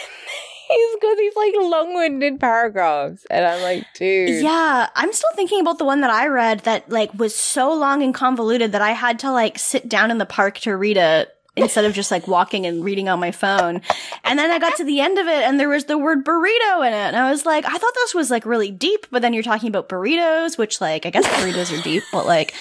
He's 0.72 0.96
got 1.00 1.16
these 1.16 1.36
like 1.36 1.54
long-winded 1.58 2.40
paragraphs, 2.40 3.26
and 3.30 3.44
I'm 3.44 3.62
like, 3.62 3.86
dude, 3.94 4.42
Yeah, 4.42 4.88
I'm 4.94 5.12
still 5.12 5.30
thinking 5.34 5.60
about 5.60 5.78
the 5.78 5.84
one 5.84 6.00
that 6.00 6.10
I 6.10 6.26
read 6.26 6.60
that 6.60 6.88
like 6.90 7.12
was 7.14 7.34
so 7.34 7.72
long 7.72 8.02
and 8.02 8.14
convoluted 8.14 8.72
that 8.72 8.82
I 8.82 8.92
had 8.92 9.18
to 9.20 9.30
like 9.30 9.58
sit 9.58 9.88
down 9.88 10.10
in 10.10 10.18
the 10.18 10.26
park 10.26 10.58
to 10.60 10.76
read 10.76 10.96
it 10.96 11.36
instead 11.54 11.84
of 11.84 11.92
just 11.92 12.10
like 12.10 12.26
walking 12.26 12.64
and 12.66 12.82
reading 12.82 13.08
on 13.08 13.20
my 13.20 13.30
phone. 13.30 13.82
And 14.24 14.38
then 14.38 14.50
I 14.50 14.58
got 14.58 14.76
to 14.76 14.84
the 14.84 15.00
end 15.00 15.18
of 15.18 15.26
it 15.26 15.42
and 15.42 15.60
there 15.60 15.68
was 15.68 15.84
the 15.84 15.98
word 15.98 16.24
burrito 16.24 16.86
in 16.86 16.94
it. 16.94 16.96
And 16.96 17.16
I 17.16 17.30
was 17.30 17.44
like, 17.44 17.66
I 17.66 17.76
thought 17.76 17.94
this 17.94 18.14
was 18.14 18.30
like 18.30 18.46
really 18.46 18.70
deep, 18.70 19.06
but 19.10 19.20
then 19.20 19.34
you're 19.34 19.42
talking 19.42 19.68
about 19.68 19.88
burritos, 19.88 20.56
which 20.56 20.80
like 20.80 21.04
I 21.04 21.10
guess 21.10 21.26
burritos 21.26 21.78
are 21.78 21.82
deep, 21.82 22.04
but 22.10 22.26
like 22.26 22.54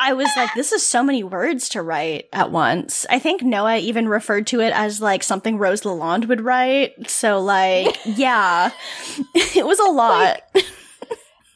I 0.00 0.12
was 0.12 0.28
like, 0.36 0.54
this 0.54 0.72
is 0.72 0.84
so 0.84 1.02
many 1.02 1.22
words 1.22 1.68
to 1.70 1.82
write 1.82 2.28
at 2.32 2.50
once. 2.50 3.06
I 3.10 3.18
think 3.18 3.42
Noah 3.42 3.78
even 3.78 4.08
referred 4.08 4.46
to 4.48 4.60
it 4.60 4.72
as 4.72 5.00
like 5.00 5.22
something 5.22 5.58
Rose 5.58 5.82
Lalonde 5.82 6.28
would 6.28 6.40
write. 6.40 7.08
So 7.10 7.40
like, 7.40 7.98
yeah, 8.04 8.70
it 9.34 9.66
was 9.66 9.78
a 9.78 9.90
lot. 9.90 10.42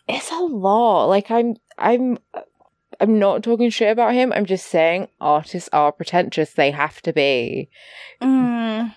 it's 0.09 0.31
a 0.31 0.41
lot. 0.41 1.07
Like 1.07 1.31
I'm, 1.31 1.57
I'm, 1.77 2.19
I'm 3.01 3.19
not 3.19 3.43
talking 3.43 3.71
shit 3.71 3.91
about 3.91 4.15
him. 4.15 4.33
I'm 4.33 4.47
just 4.47 4.67
saying 4.67 5.09
artists 5.21 5.69
are 5.73 5.93
pretentious. 5.93 6.53
They 6.53 6.71
have 6.71 7.01
to 7.03 7.13
be. 7.13 7.71
Mm, 8.21 8.93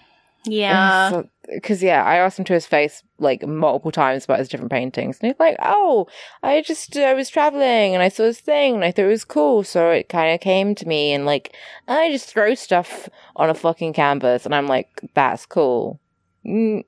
yeah. 0.45 1.23
Because 1.53 1.83
yeah, 1.83 2.03
I 2.03 2.15
asked 2.17 2.39
him 2.39 2.45
to 2.45 2.53
his 2.53 2.65
face 2.65 3.03
like 3.19 3.45
multiple 3.45 3.91
times 3.91 4.23
about 4.25 4.39
his 4.39 4.47
different 4.47 4.71
paintings, 4.71 5.17
and 5.19 5.31
he's 5.31 5.39
like, 5.39 5.57
"Oh, 5.61 6.07
I 6.43 6.61
just 6.61 6.95
I 6.97 7.13
was 7.13 7.29
traveling 7.29 7.93
and 7.93 8.01
I 8.01 8.09
saw 8.09 8.23
this 8.23 8.39
thing 8.39 8.75
and 8.75 8.83
I 8.85 8.91
thought 8.91 9.05
it 9.05 9.07
was 9.07 9.25
cool, 9.25 9.63
so 9.63 9.89
it 9.89 10.07
kind 10.09 10.33
of 10.33 10.39
came 10.39 10.75
to 10.75 10.87
me, 10.87 11.11
and 11.13 11.25
like 11.25 11.55
I 11.87 12.09
just 12.11 12.29
throw 12.29 12.55
stuff 12.55 13.09
on 13.35 13.49
a 13.49 13.53
fucking 13.53 13.93
canvas, 13.93 14.45
and 14.45 14.55
I'm 14.55 14.67
like, 14.67 15.01
that's 15.13 15.45
cool." 15.45 15.99
Mm, 16.45 16.83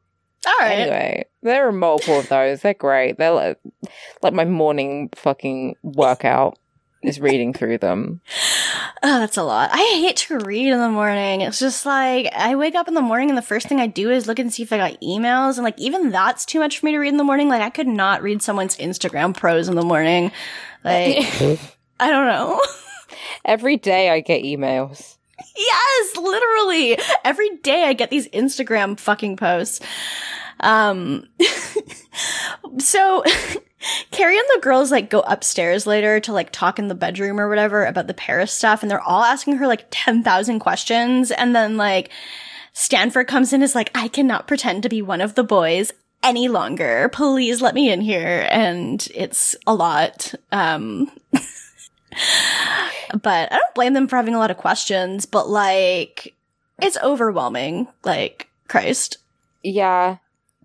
All 0.47 0.53
right. 0.61 0.71
Anyway, 0.79 1.25
there 1.41 1.67
are 1.67 1.71
multiple 1.71 2.19
of 2.19 2.29
those. 2.29 2.61
They're 2.61 2.73
great. 2.73 3.17
They're 3.17 3.31
like, 3.31 3.59
like 4.21 4.33
my 4.33 4.45
morning 4.45 5.09
fucking 5.13 5.75
workout 5.83 6.57
is 7.03 7.19
reading 7.19 7.53
through 7.53 7.77
them. 7.77 8.21
Oh, 9.01 9.19
that's 9.19 9.37
a 9.37 9.43
lot. 9.43 9.69
I 9.73 9.77
hate 9.77 10.17
to 10.17 10.39
read 10.39 10.71
in 10.71 10.79
the 10.79 10.89
morning. 10.89 11.41
It's 11.41 11.59
just 11.59 11.85
like 11.85 12.31
I 12.33 12.55
wake 12.55 12.75
up 12.75 12.87
in 12.87 12.93
the 12.93 13.01
morning 13.01 13.29
and 13.29 13.37
the 13.37 13.41
first 13.41 13.67
thing 13.67 13.79
I 13.79 13.87
do 13.87 14.09
is 14.09 14.27
look 14.27 14.39
and 14.39 14.53
see 14.53 14.63
if 14.63 14.73
I 14.73 14.77
got 14.77 15.01
emails. 15.01 15.55
And 15.55 15.63
like 15.63 15.77
even 15.79 16.09
that's 16.09 16.45
too 16.45 16.59
much 16.59 16.79
for 16.79 16.85
me 16.85 16.93
to 16.93 16.97
read 16.99 17.09
in 17.09 17.17
the 17.17 17.23
morning. 17.23 17.49
Like 17.49 17.61
I 17.61 17.69
could 17.69 17.87
not 17.87 18.23
read 18.23 18.41
someone's 18.41 18.77
Instagram 18.77 19.35
prose 19.35 19.67
in 19.67 19.75
the 19.75 19.81
morning. 19.81 20.31
Like 20.83 21.17
I 21.99 22.09
don't 22.09 22.27
know. 22.27 22.61
Every 23.45 23.77
day 23.77 24.09
I 24.09 24.21
get 24.21 24.43
emails. 24.43 25.17
yes, 25.55 26.17
literally. 26.17 26.97
Every 27.23 27.57
day 27.57 27.83
I 27.83 27.93
get 27.93 28.09
these 28.09 28.27
Instagram 28.29 28.99
fucking 28.99 29.37
posts. 29.37 29.79
Um 30.59 31.27
so 32.79 33.23
Carrie 34.12 34.38
and 34.38 34.48
the 34.56 34.62
girls 34.62 34.91
like 34.91 35.10
go 35.10 35.22
upstairs 35.22 35.88
later 35.88 36.19
to 36.22 36.34
like 36.34 36.52
talk 36.52 36.80
in 36.80 36.88
the 36.88 36.96
bedroom 36.96 37.39
or 37.39 37.50
whatever 37.50 37.86
about 37.86 38.08
the 38.08 38.13
Paris 38.13 38.52
stuff 38.52 38.82
and 38.82 38.89
they're 38.89 39.02
all 39.02 39.24
asking 39.24 39.58
her 39.58 39.67
like 39.67 39.86
10,000 39.91 40.60
questions 40.60 41.32
and 41.32 41.56
then 41.56 41.78
like 41.78 42.10
Stanford 42.74 43.28
comes 43.28 43.54
in 43.54 43.62
is 43.62 43.76
like 43.76 43.91
I 43.93 44.08
cannot 44.08 44.48
pretend 44.48 44.84
to 44.84 44.89
be 44.89 45.02
one 45.02 45.22
of 45.22 45.36
the 45.36 45.43
boys 45.43 45.91
any 46.24 46.48
longer. 46.48 47.10
Please 47.10 47.62
let 47.62 47.76
me 47.76 47.91
in 47.91 48.02
here 48.02 48.48
and 48.50 49.08
it's 49.13 49.56
a 49.67 49.76
lot. 49.76 50.34
Um 50.52 51.12
but 51.32 51.41
I 53.52 53.58
don't 53.58 53.76
blame 53.76 53.93
them 53.93 54.08
for 54.08 54.15
having 54.15 54.36
a 54.36 54.39
lot 54.39 54.52
of 54.52 54.58
questions, 54.58 55.26
but 55.26 55.50
like 55.50 56.34
it's 56.82 56.98
overwhelming. 57.04 57.88
Like 58.04 58.50
Christ. 58.67 59.17
Yeah. 59.63 60.17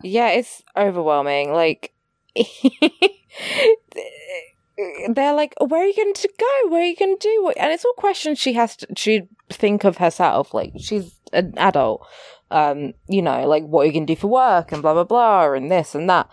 Yeah, 0.03 0.31
it's 0.31 0.63
overwhelming. 0.77 1.53
Like, 1.53 1.93
they're 5.15 5.35
like, 5.35 5.55
where 5.61 5.83
are 5.83 5.87
you 5.87 5.97
going 5.97 6.15
to 6.15 6.29
go? 6.39 6.71
Where 6.71 6.83
are 6.83 6.87
you 6.87 6.97
going 6.97 7.17
to 7.19 7.29
do? 7.29 7.53
And 7.57 7.73
it's 7.73 7.85
all 7.85 7.93
questions 7.95 8.39
she 8.39 8.53
has 8.55 8.77
to, 8.77 8.87
she 8.97 9.23
think 9.51 9.85
of 9.85 9.99
herself. 9.99 10.55
Like, 10.55 10.73
she's 10.79 11.15
an 11.33 11.55
adult. 11.57 12.07
Um, 12.51 12.95
you 13.09 13.23
know, 13.23 13.47
like, 13.47 13.65
what 13.65 13.83
are 13.83 13.87
you 13.87 13.93
going 13.93 14.07
to 14.07 14.15
do 14.15 14.21
for 14.21 14.29
work 14.29 14.73
and 14.73 14.83
blah, 14.83 14.95
blah, 14.95 15.05
blah, 15.05 15.53
and 15.53 15.71
this 15.71 15.95
and 15.95 16.09
that. 16.09 16.29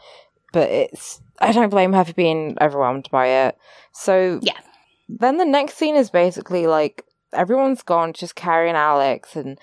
But 0.53 0.69
it's, 0.69 1.21
I 1.39 1.51
don't 1.51 1.69
blame 1.69 1.93
her 1.93 2.05
for 2.05 2.13
being 2.13 2.57
overwhelmed 2.61 3.09
by 3.11 3.27
it. 3.27 3.57
So, 3.91 4.39
Yeah. 4.41 4.59
Then 5.07 5.37
the 5.37 5.45
next 5.45 5.75
scene 5.75 5.95
is 5.95 6.09
basically 6.09 6.65
like, 6.65 7.03
everyone's 7.33 7.83
gone, 7.83 8.13
just 8.13 8.35
Carrie 8.35 8.69
and 8.69 8.77
Alex, 8.77 9.35
and, 9.35 9.59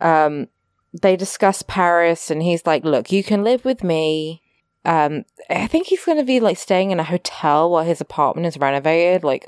um, 0.00 0.48
they 1.02 1.16
discuss 1.16 1.62
Paris, 1.62 2.30
and 2.30 2.42
he's 2.42 2.66
like, 2.66 2.84
"Look, 2.84 3.12
you 3.12 3.22
can 3.22 3.44
live 3.44 3.64
with 3.64 3.84
me." 3.84 4.42
Um, 4.88 5.24
I 5.50 5.66
think 5.66 5.86
he's 5.86 6.02
going 6.04 6.16
to 6.16 6.24
be 6.24 6.40
like 6.40 6.56
staying 6.56 6.92
in 6.92 6.98
a 6.98 7.04
hotel 7.04 7.70
while 7.70 7.84
his 7.84 8.00
apartment 8.00 8.46
is 8.46 8.56
renovated. 8.56 9.22
Like, 9.22 9.46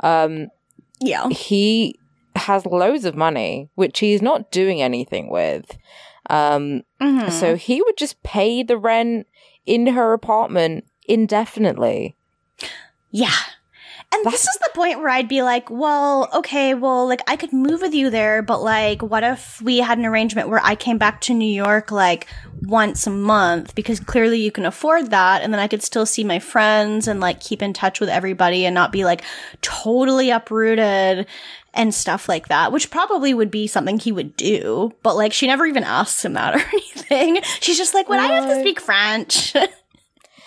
um, 0.00 0.48
Yeah. 0.98 1.28
he 1.28 1.98
has 2.34 2.64
loads 2.64 3.04
of 3.04 3.14
money, 3.14 3.68
which 3.74 3.98
he's 4.00 4.22
not 4.22 4.50
doing 4.50 4.80
anything 4.80 5.28
with. 5.30 5.76
Um, 6.30 6.82
Mhm. 7.00 7.30
so 7.30 7.54
he 7.56 7.82
would 7.82 7.98
just 7.98 8.22
pay 8.22 8.62
the 8.62 8.78
rent 8.78 9.26
in 9.66 9.88
her 9.88 10.14
apartment 10.14 10.84
indefinitely. 11.06 12.16
Yeah. 13.10 13.28
And 14.14 14.32
this 14.32 14.46
is 14.46 14.56
the 14.58 14.70
point 14.74 14.98
where 14.98 15.08
I'd 15.08 15.28
be 15.28 15.42
like, 15.42 15.70
well, 15.70 16.28
okay, 16.32 16.74
well, 16.74 17.08
like 17.08 17.22
I 17.26 17.36
could 17.36 17.52
move 17.52 17.80
with 17.80 17.94
you 17.94 18.10
there, 18.10 18.42
but 18.42 18.62
like, 18.62 19.02
what 19.02 19.24
if 19.24 19.60
we 19.60 19.78
had 19.78 19.98
an 19.98 20.06
arrangement 20.06 20.48
where 20.48 20.60
I 20.62 20.76
came 20.76 20.98
back 20.98 21.20
to 21.22 21.34
New 21.34 21.52
York 21.52 21.90
like 21.90 22.28
once 22.62 23.06
a 23.06 23.10
month 23.10 23.74
because 23.74 24.00
clearly 24.00 24.40
you 24.40 24.52
can 24.52 24.66
afford 24.66 25.10
that. 25.10 25.42
And 25.42 25.52
then 25.52 25.60
I 25.60 25.68
could 25.68 25.82
still 25.82 26.06
see 26.06 26.22
my 26.22 26.38
friends 26.38 27.08
and 27.08 27.20
like 27.20 27.40
keep 27.40 27.60
in 27.60 27.72
touch 27.72 28.00
with 28.00 28.08
everybody 28.08 28.64
and 28.64 28.74
not 28.74 28.92
be 28.92 29.04
like 29.04 29.22
totally 29.62 30.30
uprooted 30.30 31.26
and 31.74 31.92
stuff 31.92 32.28
like 32.28 32.48
that, 32.48 32.70
which 32.70 32.90
probably 32.90 33.34
would 33.34 33.50
be 33.50 33.66
something 33.66 33.98
he 33.98 34.12
would 34.12 34.36
do. 34.36 34.92
But 35.02 35.16
like, 35.16 35.32
she 35.32 35.46
never 35.46 35.66
even 35.66 35.82
asks 35.82 36.24
him 36.24 36.34
that 36.34 36.54
or 36.56 36.64
anything. 36.72 37.40
She's 37.60 37.78
just 37.78 37.94
like, 37.94 38.08
would 38.08 38.20
I 38.20 38.26
have 38.26 38.48
to 38.48 38.60
speak 38.60 38.80
French? 38.80 39.54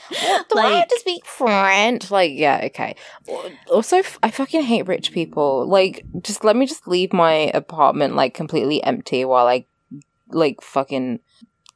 Do 0.10 0.60
I 0.60 0.72
have 0.80 0.88
to 0.88 1.00
speak 1.00 1.26
French? 1.26 2.10
Like, 2.12 2.32
yeah, 2.34 2.62
okay. 2.66 2.96
Also, 3.70 3.98
f- 3.98 4.20
I 4.24 4.32
fucking 4.32 4.64
hate 4.64 4.88
rich 4.88 5.12
people. 5.12 5.66
Like, 5.68 6.06
just 6.22 6.44
let 6.44 6.56
me 6.56 6.66
just 6.66 6.88
leave 6.88 7.14
my 7.14 7.52
apartment 7.54 8.16
like 8.16 8.34
completely 8.34 8.84
empty 8.84 9.26
while 9.26 9.48
I 9.48 9.66
like 10.30 10.62
fucking 10.62 11.20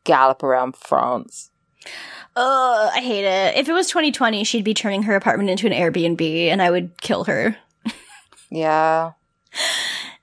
gallop 0.03 0.43
around 0.43 0.75
France. 0.75 1.51
Oh, 2.35 2.89
I 2.93 3.01
hate 3.01 3.25
it. 3.25 3.57
If 3.57 3.67
it 3.67 3.73
was 3.73 3.87
2020, 3.87 4.43
she'd 4.43 4.63
be 4.63 4.73
turning 4.73 5.03
her 5.03 5.15
apartment 5.15 5.49
into 5.49 5.67
an 5.67 5.73
Airbnb 5.73 6.21
and 6.47 6.61
I 6.61 6.71
would 6.71 7.01
kill 7.01 7.25
her. 7.25 7.57
Yeah. 8.49 9.11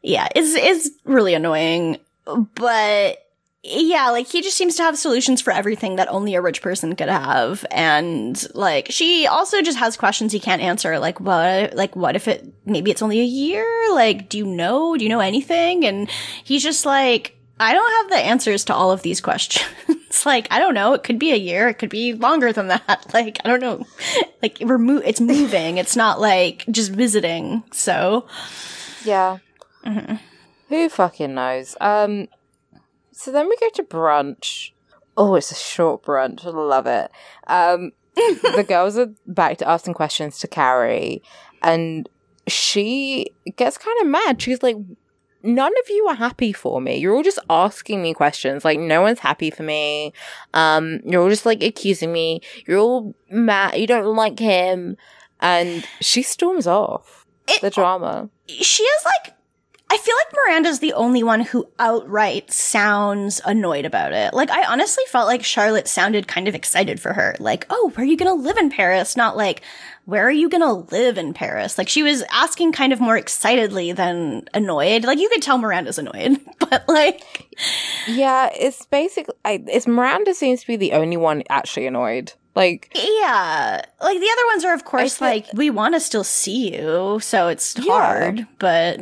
Yeah, 0.02 0.28
it's, 0.34 0.54
it's 0.54 0.90
really 1.04 1.34
annoying. 1.34 1.98
But 2.24 3.18
yeah, 3.62 4.10
like 4.10 4.28
he 4.28 4.40
just 4.40 4.56
seems 4.56 4.76
to 4.76 4.82
have 4.82 4.96
solutions 4.96 5.40
for 5.40 5.52
everything 5.52 5.96
that 5.96 6.08
only 6.08 6.34
a 6.34 6.40
rich 6.40 6.62
person 6.62 6.94
could 6.96 7.08
have. 7.08 7.64
And 7.70 8.46
like 8.54 8.86
she 8.90 9.26
also 9.26 9.62
just 9.62 9.78
has 9.78 9.96
questions 9.96 10.32
he 10.32 10.40
can't 10.40 10.62
answer. 10.62 10.98
Like 10.98 11.20
what, 11.20 11.74
like 11.74 11.96
what 11.96 12.14
if 12.16 12.28
it, 12.28 12.46
maybe 12.64 12.90
it's 12.90 13.02
only 13.02 13.20
a 13.20 13.24
year? 13.24 13.66
Like, 13.92 14.28
do 14.28 14.38
you 14.38 14.46
know? 14.46 14.96
Do 14.96 15.02
you 15.04 15.08
know 15.10 15.20
anything? 15.20 15.84
And 15.84 16.08
he's 16.44 16.62
just 16.62 16.86
like, 16.86 17.34
I 17.60 17.72
don't 17.72 17.90
have 18.02 18.10
the 18.10 18.24
answers 18.24 18.64
to 18.66 18.74
all 18.74 18.92
of 18.92 19.02
these 19.02 19.20
questions. 19.20 19.66
It's 19.88 20.24
like, 20.26 20.46
I 20.52 20.60
don't 20.60 20.74
know. 20.74 20.92
It 20.94 21.02
could 21.02 21.18
be 21.18 21.32
a 21.32 21.36
year. 21.36 21.66
It 21.68 21.74
could 21.74 21.90
be 21.90 22.14
longer 22.14 22.52
than 22.52 22.68
that. 22.68 23.06
Like, 23.12 23.40
I 23.44 23.48
don't 23.48 23.60
know. 23.60 23.84
Like, 24.40 24.58
we're 24.60 24.78
mo- 24.78 25.02
it's 25.04 25.20
moving. 25.20 25.78
it's 25.78 25.96
not 25.96 26.20
like 26.20 26.64
just 26.70 26.92
visiting. 26.92 27.64
So, 27.72 28.28
Yeah. 29.04 29.38
Who 30.68 30.88
fucking 30.88 31.34
knows? 31.34 31.76
Um, 31.80 32.28
so 33.18 33.32
then 33.32 33.48
we 33.48 33.56
go 33.56 33.68
to 33.74 33.82
brunch. 33.82 34.70
Oh, 35.16 35.34
it's 35.34 35.50
a 35.50 35.54
short 35.56 36.04
brunch. 36.04 36.44
I 36.46 36.50
love 36.50 36.86
it. 36.86 37.10
Um, 37.48 37.90
the 38.14 38.64
girls 38.66 38.96
are 38.96 39.10
back 39.26 39.58
to 39.58 39.68
asking 39.68 39.94
questions 39.94 40.38
to 40.40 40.46
Carrie, 40.48 41.22
and 41.62 42.08
she 42.46 43.26
gets 43.56 43.76
kind 43.78 44.00
of 44.00 44.06
mad. 44.06 44.40
She's 44.40 44.62
like, 44.62 44.76
None 45.40 45.72
of 45.72 45.88
you 45.88 46.06
are 46.08 46.16
happy 46.16 46.52
for 46.52 46.80
me. 46.80 46.96
You're 46.96 47.14
all 47.14 47.22
just 47.22 47.38
asking 47.48 48.02
me 48.02 48.12
questions. 48.12 48.64
Like, 48.64 48.80
no 48.80 49.00
one's 49.02 49.20
happy 49.20 49.50
for 49.50 49.62
me. 49.62 50.12
Um, 50.52 50.98
you're 51.04 51.22
all 51.22 51.28
just 51.30 51.46
like 51.46 51.62
accusing 51.62 52.12
me. 52.12 52.40
You're 52.66 52.78
all 52.80 53.14
mad. 53.30 53.76
You 53.78 53.86
don't 53.86 54.16
like 54.16 54.38
him. 54.40 54.96
And 55.40 55.86
she 56.00 56.22
storms 56.22 56.66
off 56.66 57.24
It- 57.46 57.60
the 57.60 57.70
drama. 57.70 58.28
she 58.48 58.84
has 58.84 59.04
like 59.04 59.36
I 59.90 59.96
feel 59.96 60.14
like 60.16 60.34
Miranda's 60.34 60.80
the 60.80 60.92
only 60.92 61.22
one 61.22 61.40
who 61.40 61.66
outright 61.78 62.52
sounds 62.52 63.40
annoyed 63.46 63.86
about 63.86 64.12
it. 64.12 64.34
Like, 64.34 64.50
I 64.50 64.64
honestly 64.70 65.04
felt 65.08 65.26
like 65.26 65.42
Charlotte 65.42 65.88
sounded 65.88 66.28
kind 66.28 66.46
of 66.46 66.54
excited 66.54 67.00
for 67.00 67.14
her. 67.14 67.34
Like, 67.38 67.66
oh, 67.70 67.90
where 67.94 68.04
are 68.04 68.08
you 68.08 68.18
gonna 68.18 68.34
live 68.34 68.58
in 68.58 68.68
Paris? 68.68 69.16
Not 69.16 69.34
like, 69.34 69.62
where 70.04 70.26
are 70.26 70.30
you 70.30 70.50
gonna 70.50 70.74
live 70.74 71.16
in 71.16 71.32
Paris? 71.32 71.78
Like, 71.78 71.88
she 71.88 72.02
was 72.02 72.22
asking 72.30 72.72
kind 72.72 72.92
of 72.92 73.00
more 73.00 73.16
excitedly 73.16 73.92
than 73.92 74.46
annoyed. 74.52 75.04
Like, 75.04 75.18
you 75.18 75.30
could 75.30 75.40
tell 75.40 75.56
Miranda's 75.56 75.98
annoyed, 75.98 76.38
but 76.58 76.86
like. 76.86 77.22
Yeah, 78.06 78.50
it's 78.54 78.84
basically, 78.86 79.36
I, 79.44 79.64
it's 79.68 79.86
Miranda 79.86 80.34
seems 80.34 80.60
to 80.60 80.66
be 80.66 80.76
the 80.76 80.92
only 80.92 81.16
one 81.16 81.44
actually 81.48 81.86
annoyed. 81.86 82.34
Like, 82.54 82.90
yeah, 82.94 83.80
like 84.02 84.20
the 84.20 84.30
other 84.32 84.46
ones 84.48 84.64
are, 84.64 84.74
of 84.74 84.84
course, 84.84 85.20
like, 85.20 85.46
we 85.54 85.70
want 85.70 85.94
to 85.94 86.00
still 86.00 86.24
see 86.24 86.74
you, 86.76 87.20
so 87.22 87.48
it's 87.48 87.74
hard, 87.86 88.46
but. 88.58 89.00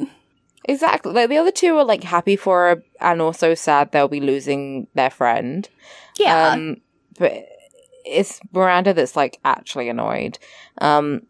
Exactly. 0.69 1.12
Like 1.12 1.29
the 1.29 1.39
other 1.39 1.53
two 1.53 1.77
are 1.77 1.85
like 1.85 2.03
happy 2.05 2.37
for 2.37 2.75
her 2.75 2.83
and 3.01 3.23
also 3.23 3.55
sad 3.55 3.93
they'll 3.93 4.09
be 4.09 4.21
losing 4.21 4.89
their 4.95 5.11
friend. 5.11 5.69
Yeah. 6.19 6.51
Um, 6.51 6.79
but 7.19 7.49
it's 8.05 8.41
Miranda 8.53 8.93
that's 8.93 9.17
like 9.17 9.39
actually 9.45 9.89
annoyed. 9.89 10.39
Um, 10.79 11.23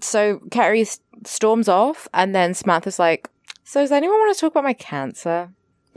so 0.00 0.40
Carrie 0.50 0.82
s- 0.82 1.00
storms 1.24 1.68
off 1.68 2.06
and 2.12 2.34
then 2.34 2.54
Samantha's 2.54 2.98
like, 2.98 3.28
so 3.64 3.80
does 3.80 3.92
anyone 3.92 4.18
want 4.18 4.36
to 4.36 4.40
talk 4.40 4.52
about 4.52 4.64
my 4.64 4.74
cancer? 4.74 5.50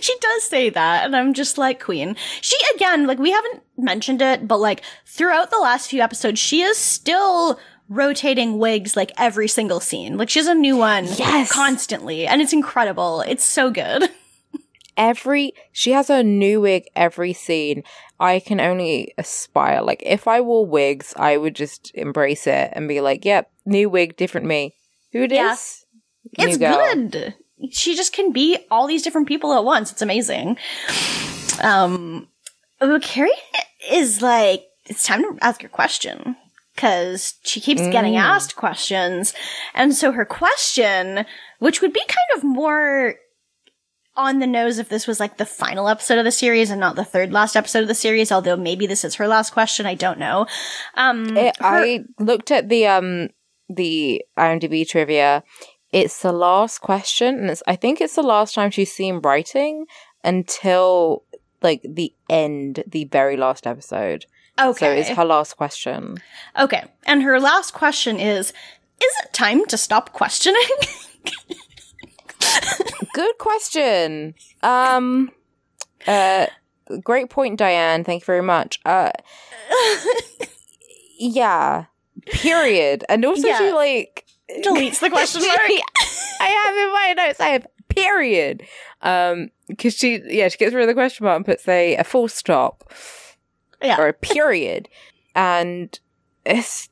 she 0.00 0.16
does 0.20 0.42
say 0.44 0.70
that, 0.70 1.04
and 1.04 1.14
I'm 1.14 1.32
just 1.34 1.58
like, 1.58 1.82
Queen. 1.82 2.16
She, 2.40 2.56
again, 2.74 3.06
like, 3.06 3.18
we 3.18 3.30
haven't 3.30 3.62
mentioned 3.76 4.20
it, 4.22 4.48
but 4.48 4.58
like, 4.58 4.82
throughout 5.06 5.50
the 5.50 5.58
last 5.58 5.90
few 5.90 6.00
episodes, 6.00 6.38
she 6.40 6.62
is 6.62 6.76
still 6.76 7.58
rotating 7.94 8.58
wigs 8.58 8.96
like 8.96 9.12
every 9.16 9.48
single 9.48 9.80
scene. 9.80 10.16
Like, 10.16 10.28
she 10.30 10.38
has 10.38 10.48
a 10.48 10.54
new 10.54 10.76
one 10.76 11.04
Yes. 11.06 11.50
constantly, 11.52 12.26
and 12.26 12.40
it's 12.42 12.52
incredible. 12.52 13.20
It's 13.22 13.44
so 13.44 13.70
good. 13.70 14.10
Every, 14.96 15.54
she 15.72 15.90
has 15.90 16.08
a 16.08 16.22
new 16.22 16.60
wig 16.60 16.84
every 16.94 17.32
scene. 17.32 17.82
I 18.20 18.38
can 18.38 18.60
only 18.60 19.12
aspire. 19.18 19.82
Like, 19.82 20.00
if 20.06 20.28
I 20.28 20.40
wore 20.40 20.64
wigs, 20.64 21.12
I 21.16 21.36
would 21.36 21.56
just 21.56 21.90
embrace 21.96 22.46
it 22.46 22.70
and 22.74 22.86
be 22.86 23.00
like, 23.00 23.24
yep, 23.24 23.50
new 23.66 23.88
wig, 23.90 24.16
different 24.16 24.46
me. 24.46 24.76
Who 25.12 25.22
it 25.24 25.32
Yeah. 25.32 25.52
is? 25.54 25.84
It's 26.38 26.58
good. 26.58 27.34
She 27.72 27.96
just 27.96 28.12
can 28.12 28.30
be 28.30 28.56
all 28.70 28.86
these 28.86 29.02
different 29.02 29.26
people 29.26 29.52
at 29.54 29.64
once. 29.64 29.90
It's 29.90 30.00
amazing. 30.02 30.58
Um, 31.60 32.28
but 32.78 33.02
Carrie 33.02 33.30
is 33.90 34.22
like, 34.22 34.64
it's 34.86 35.04
time 35.04 35.22
to 35.22 35.36
ask 35.44 35.60
your 35.60 35.70
question 35.70 36.36
because 36.74 37.34
she 37.44 37.60
keeps 37.60 37.82
getting 37.88 38.14
Mm. 38.14 38.20
asked 38.20 38.56
questions. 38.56 39.32
And 39.74 39.94
so 39.94 40.12
her 40.12 40.24
question, 40.24 41.24
which 41.58 41.80
would 41.80 41.92
be 41.92 42.00
kind 42.00 42.36
of 42.38 42.44
more 42.44 43.14
on 44.16 44.38
the 44.38 44.46
nose 44.46 44.78
if 44.78 44.88
this 44.88 45.06
was 45.08 45.18
like 45.18 45.38
the 45.38 45.46
final 45.46 45.88
episode 45.88 46.18
of 46.18 46.24
the 46.24 46.30
series 46.30 46.70
and 46.70 46.78
not 46.80 46.94
the 46.94 47.04
third 47.04 47.32
last 47.32 47.56
episode 47.56 47.82
of 47.82 47.88
the 47.88 47.94
series, 47.94 48.30
although 48.30 48.56
maybe 48.56 48.86
this 48.86 49.04
is 49.04 49.16
her 49.16 49.26
last 49.26 49.50
question. 49.52 49.86
I 49.86 49.94
don't 49.94 50.18
know. 50.20 50.46
Um, 50.94 51.36
It, 51.36 51.56
her- 51.58 51.64
I 51.84 52.00
looked 52.20 52.50
at 52.50 52.68
the 52.68 52.86
um 52.86 53.28
the 53.68 54.24
IMDb 54.38 54.86
trivia. 54.88 55.42
It's 55.90 56.22
the 56.22 56.32
last 56.32 56.78
question, 56.80 57.38
and 57.38 57.50
it's 57.50 57.62
I 57.66 57.76
think 57.76 58.00
it's 58.00 58.14
the 58.16 58.22
last 58.22 58.54
time 58.54 58.70
she's 58.70 58.92
seen 58.92 59.20
writing 59.20 59.86
until 60.22 61.24
like 61.62 61.82
the 61.88 62.12
end, 62.28 62.82
the 62.86 63.04
very 63.06 63.36
last 63.36 63.66
episode. 63.66 64.26
Okay. 64.60 64.86
So 64.86 64.90
it's 64.92 65.08
her 65.10 65.24
last 65.24 65.56
question. 65.56 66.18
Okay. 66.58 66.84
And 67.04 67.22
her 67.22 67.40
last 67.40 67.72
question 67.72 68.20
is 68.20 68.50
Is 69.02 69.12
it 69.24 69.32
time 69.32 69.64
to 69.66 69.76
stop 69.76 70.12
questioning? 70.12 70.62
Good 73.14 73.38
question. 73.38 74.34
Um, 74.62 75.30
uh, 76.06 76.46
great 77.02 77.30
point, 77.30 77.58
Diane. 77.58 78.04
Thank 78.04 78.22
you 78.22 78.26
very 78.26 78.42
much. 78.42 78.80
Uh, 78.84 79.10
yeah. 81.18 81.84
Period. 82.26 83.04
And 83.08 83.24
also, 83.24 83.46
Yeah. 83.46 83.58
she 83.58 83.72
like 83.72 84.24
Deletes 84.62 85.00
the 85.00 85.10
question 85.10 85.42
mark. 85.46 85.60
I 86.40 86.46
have 86.46 86.76
in 86.76 86.92
my 86.92 87.14
notes. 87.26 87.40
I 87.40 87.48
have 87.48 87.66
period. 87.88 88.64
Um, 89.00 89.50
because 89.68 89.96
she, 89.96 90.20
yeah, 90.26 90.48
she 90.48 90.58
gets 90.58 90.74
rid 90.74 90.82
of 90.82 90.88
the 90.88 90.94
question 90.94 91.24
mark 91.24 91.36
and 91.36 91.46
puts 91.46 91.66
a, 91.68 91.96
a 91.96 92.04
full 92.04 92.28
stop 92.28 92.84
Yeah. 93.84 94.00
or 94.00 94.08
a 94.08 94.12
period, 94.12 94.88
and 95.34 95.98
it's 96.44 96.88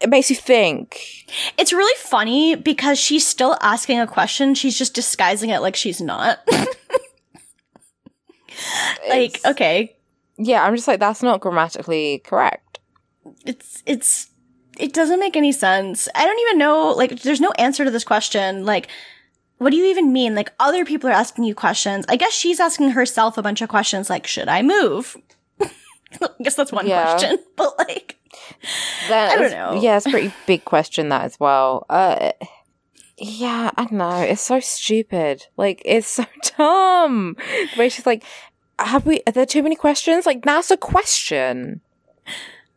it 0.00 0.08
makes 0.08 0.30
you 0.30 0.36
think. 0.36 1.26
It's 1.58 1.72
really 1.72 1.96
funny 1.98 2.54
because 2.54 2.98
she's 2.98 3.26
still 3.26 3.56
asking 3.60 3.98
a 3.98 4.06
question. 4.06 4.54
She's 4.54 4.78
just 4.78 4.94
disguising 4.94 5.50
it 5.50 5.60
like 5.60 5.74
she's 5.74 6.00
not. 6.00 6.38
like, 9.08 9.40
okay, 9.44 9.96
yeah, 10.36 10.64
I'm 10.64 10.76
just 10.76 10.86
like 10.86 11.00
that's 11.00 11.22
not 11.22 11.40
grammatically 11.40 12.20
correct. 12.24 12.78
it's, 13.44 13.82
it's, 13.86 14.30
it 14.78 14.92
doesn't 14.92 15.18
make 15.18 15.36
any 15.36 15.50
sense. 15.50 16.08
I 16.14 16.24
don't 16.24 16.38
even 16.40 16.58
know, 16.58 16.90
like, 16.90 17.22
there's 17.22 17.40
no 17.40 17.50
answer 17.58 17.84
to 17.84 17.90
this 17.90 18.04
question. 18.04 18.64
Like, 18.64 18.88
what 19.58 19.70
do 19.70 19.76
you 19.76 19.86
even 19.86 20.12
mean? 20.12 20.34
Like, 20.34 20.52
other 20.58 20.84
people 20.84 21.08
are 21.10 21.12
asking 21.12 21.44
you 21.44 21.54
questions. 21.54 22.04
I 22.08 22.16
guess 22.16 22.32
she's 22.32 22.60
asking 22.60 22.90
herself 22.90 23.36
a 23.38 23.42
bunch 23.42 23.60
of 23.60 23.68
questions 23.68 24.08
like, 24.10 24.26
should 24.26 24.48
I 24.48 24.62
move? 24.62 25.16
I 25.60 26.28
guess 26.42 26.54
that's 26.54 26.72
one 26.72 26.86
Yeah. 26.86 27.10
question, 27.10 27.38
but 27.56 27.76
like, 27.78 28.16
That 29.08 29.30
I 29.32 29.34
don't 29.36 29.44
is- 29.46 29.52
know. 29.52 29.80
Yeah, 29.82 29.96
it's 29.96 30.06
a 30.06 30.10
pretty 30.10 30.32
big 30.46 30.64
question 30.64 31.08
that 31.10 31.22
as 31.24 31.38
well. 31.40 31.84
Uh, 31.90 32.32
yeah, 33.18 33.70
I 33.76 33.84
don't 33.84 33.92
know. 33.98 34.20
It's 34.20 34.42
so 34.42 34.60
stupid. 34.60 35.46
Like 35.56 35.82
it's 35.84 36.06
so 36.06 36.24
dumb. 36.56 37.36
The 37.74 37.78
way 37.78 37.88
she's 37.88 38.06
like, 38.06 38.22
"Have 38.78 39.06
we? 39.06 39.20
Are 39.26 39.32
there 39.32 39.44
too 39.44 39.60
many 39.62 39.74
questions?" 39.74 40.24
Like 40.24 40.44
that's 40.44 40.70
a 40.70 40.76
question. 40.76 41.80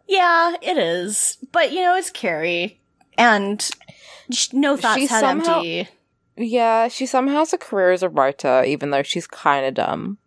Yeah, 0.08 0.56
it 0.62 0.78
is. 0.80 1.38
But 1.52 1.72
you 1.72 1.82
know, 1.82 1.96
it's 1.96 2.10
Carrie, 2.10 2.82
and 3.20 3.70
no 4.52 4.78
thoughts 4.78 5.00
She 5.00 5.06
had 5.06 5.20
somehow- 5.20 5.58
empty. 5.58 5.88
Yeah, 6.42 6.88
she 6.88 7.06
somehow 7.06 7.40
has 7.40 7.54
a 7.54 7.58
career 7.58 7.92
as 7.92 8.04
a 8.04 8.10
writer, 8.10 8.64
even 8.66 8.90
though 8.90 9.04
she's 9.04 9.28
kind 9.28 9.66
of 9.66 9.74
dumb. 9.76 10.18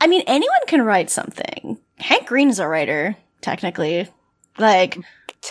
I 0.00 0.06
mean, 0.06 0.22
anyone 0.26 0.66
can 0.66 0.82
write 0.82 1.10
something. 1.10 1.78
Hank 1.98 2.26
Green's 2.26 2.58
a 2.58 2.66
writer, 2.66 3.16
technically. 3.40 4.08
Like, 4.58 4.98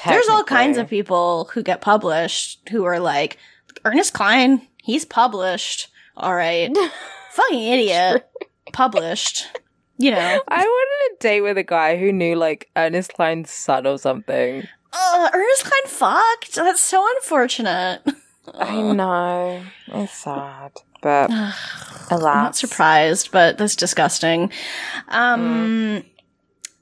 there's 0.06 0.30
all 0.30 0.44
kinds 0.44 0.78
of 0.78 0.90
people 0.90 1.50
who 1.54 1.64
get 1.64 1.82
published 1.82 2.68
who 2.70 2.84
are 2.86 3.00
like, 3.00 3.38
Ernest 3.86 4.14
Cline, 4.14 4.68
he's 4.78 5.06
published. 5.06 5.90
All 6.16 6.36
right. 6.36 6.76
Fucking 7.32 7.64
idiot. 7.64 8.28
Published. 8.72 9.48
You 9.98 10.12
know. 10.12 10.42
I 10.48 10.64
wanted 10.64 11.16
a 11.16 11.20
date 11.20 11.42
with 11.42 11.58
a 11.58 11.64
guy 11.64 11.98
who 11.98 12.12
knew 12.12 12.36
like 12.36 12.70
Ernest 12.76 13.14
Cline's 13.14 13.52
son 13.52 13.86
or 13.88 13.98
something. 13.98 14.68
Ugh, 14.94 15.32
Ernest 15.34 15.66
Cline 15.66 15.88
fucked. 15.88 16.56
That's 16.56 16.82
so 16.82 17.06
unfortunate. 17.16 18.02
I 18.54 18.82
know. 18.82 19.64
It's 19.88 20.14
sad, 20.14 20.72
but 21.02 21.32
I'm 21.32 22.20
not 22.20 22.56
surprised, 22.56 23.32
but 23.32 23.58
that's 23.58 23.76
disgusting. 23.76 24.52
Um, 25.08 26.04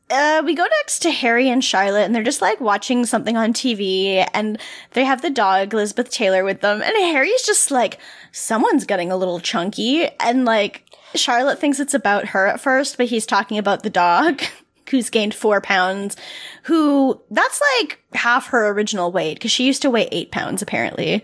uh, 0.09 0.41
we 0.45 0.55
go 0.55 0.65
next 0.79 0.99
to 1.03 1.11
Harry 1.11 1.49
and 1.49 1.63
Charlotte, 1.63 2.03
and 2.05 2.13
they're 2.13 2.23
just 2.23 2.41
like 2.41 2.59
watching 2.59 3.05
something 3.05 3.37
on 3.37 3.53
TV, 3.53 4.27
and 4.33 4.59
they 4.91 5.05
have 5.05 5.21
the 5.21 5.29
dog 5.29 5.73
Elizabeth 5.73 6.09
Taylor 6.09 6.43
with 6.43 6.61
them, 6.61 6.81
and 6.81 6.95
Harry's 6.97 7.43
just 7.43 7.71
like, 7.71 7.97
someone's 8.31 8.85
getting 8.85 9.11
a 9.11 9.17
little 9.17 9.39
chunky, 9.39 10.07
and 10.19 10.45
like 10.45 10.85
Charlotte 11.15 11.59
thinks 11.59 11.79
it's 11.79 11.93
about 11.93 12.29
her 12.29 12.47
at 12.47 12.59
first, 12.59 12.97
but 12.97 13.07
he's 13.07 13.25
talking 13.25 13.57
about 13.57 13.83
the 13.83 13.89
dog. 13.89 14.41
Who's 14.89 15.09
gained 15.09 15.33
four 15.33 15.61
pounds? 15.61 16.17
Who 16.63 17.21
that's 17.29 17.61
like 17.79 18.01
half 18.13 18.47
her 18.47 18.69
original 18.69 19.11
weight 19.11 19.35
because 19.35 19.51
she 19.51 19.65
used 19.65 19.81
to 19.83 19.89
weigh 19.89 20.09
eight 20.11 20.31
pounds 20.31 20.61
apparently. 20.61 21.23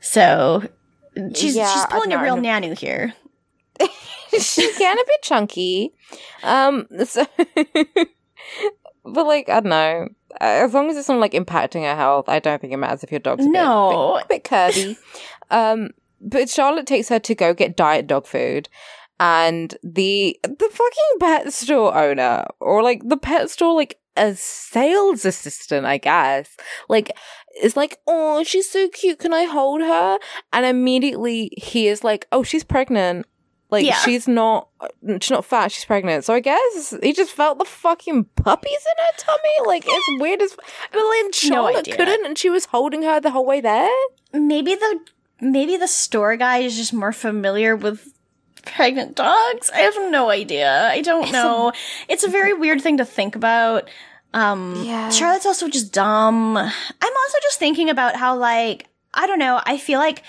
So 0.00 0.62
she's 1.34 1.54
Yeah, 1.56 1.72
she's 1.72 1.86
pulling 1.86 2.12
a 2.12 2.22
real 2.22 2.36
nanu 2.36 2.76
here. 2.78 3.14
she's 4.32 4.78
getting 4.78 5.02
a 5.02 5.06
bit 5.06 5.22
chunky. 5.22 5.92
Um, 6.42 6.86
so, 7.04 7.24
but 9.04 9.26
like 9.26 9.48
I 9.48 9.60
don't 9.60 9.66
know. 9.70 10.08
As 10.40 10.74
long 10.74 10.90
as 10.90 10.96
it's 10.96 11.08
not 11.08 11.18
like 11.20 11.32
impacting 11.32 11.82
her 11.88 11.96
health, 11.96 12.28
I 12.28 12.38
don't 12.38 12.60
think 12.60 12.72
it 12.72 12.76
matters 12.76 13.02
if 13.02 13.10
your 13.10 13.20
dog's 13.20 13.44
a 13.44 13.48
bit- 13.48 13.52
No. 13.52 14.20
bit, 14.28 14.42
bit 14.42 14.44
curvy. 14.44 14.96
um, 15.50 15.90
but 16.20 16.48
Charlotte 16.50 16.86
takes 16.86 17.08
her 17.08 17.18
to 17.18 17.34
go 17.34 17.54
get 17.54 17.76
diet 17.76 18.06
dog 18.06 18.26
food, 18.26 18.68
and 19.20 19.76
the 19.82 20.38
the 20.42 20.68
fucking 20.70 21.18
pet 21.20 21.52
store 21.52 21.96
owner, 21.96 22.44
or 22.60 22.82
like 22.82 23.02
the 23.08 23.16
pet 23.16 23.50
store 23.50 23.74
like 23.74 23.98
a 24.16 24.34
sales 24.34 25.24
assistant, 25.24 25.86
I 25.86 25.98
guess, 25.98 26.56
like 26.88 27.10
is 27.62 27.76
like, 27.76 27.98
oh, 28.06 28.42
she's 28.44 28.68
so 28.70 28.88
cute. 28.88 29.18
Can 29.20 29.32
I 29.32 29.44
hold 29.44 29.80
her? 29.80 30.18
And 30.52 30.66
immediately 30.66 31.50
he 31.56 31.88
is 31.88 32.02
like, 32.04 32.26
oh, 32.32 32.42
she's 32.42 32.64
pregnant. 32.64 33.26
Like 33.70 33.84
Yeah. 33.84 33.96
she's 33.98 34.26
not 34.26 34.68
she's 35.20 35.30
not 35.30 35.44
fat, 35.44 35.70
she's 35.70 35.84
pregnant. 35.84 36.24
So 36.24 36.32
I 36.34 36.40
guess 36.40 36.94
he 37.02 37.12
just 37.12 37.32
felt 37.32 37.58
the 37.58 37.64
fucking 37.66 38.24
puppies 38.36 38.70
in 38.86 39.04
her 39.04 39.12
tummy. 39.18 39.66
Like 39.66 39.84
it's 39.86 40.06
weird 40.22 40.40
as 40.40 40.56
but 40.56 40.66
then 40.92 41.32
Charlotte 41.32 41.76
idea. 41.80 41.96
couldn't 41.96 42.24
and 42.26 42.38
she 42.38 42.48
was 42.50 42.64
holding 42.66 43.02
her 43.02 43.20
the 43.20 43.30
whole 43.30 43.44
way 43.44 43.60
there. 43.60 43.90
maybe 44.32 44.74
the 44.74 45.00
maybe 45.40 45.76
the 45.76 45.86
store 45.86 46.36
guy 46.36 46.58
is 46.58 46.76
just 46.76 46.92
more 46.94 47.12
familiar 47.12 47.76
with 47.76 48.08
pregnant 48.74 49.16
dogs. 49.16 49.70
I 49.74 49.80
have 49.80 49.94
no 50.10 50.30
idea. 50.30 50.88
I 50.88 51.00
don't 51.02 51.30
know. 51.32 51.72
it's 52.08 52.24
a 52.24 52.28
very 52.28 52.52
weird 52.54 52.80
thing 52.80 52.98
to 52.98 53.04
think 53.04 53.36
about. 53.36 53.88
Um 54.34 54.82
Yeah. 54.84 55.10
Charlotte's 55.10 55.46
also 55.46 55.68
just 55.68 55.92
dumb. 55.92 56.56
I'm 56.56 57.16
also 57.22 57.38
just 57.42 57.58
thinking 57.58 57.90
about 57.90 58.16
how 58.16 58.36
like 58.36 58.86
I 59.14 59.26
don't 59.26 59.38
know, 59.38 59.60
I 59.64 59.78
feel 59.78 59.98
like 59.98 60.22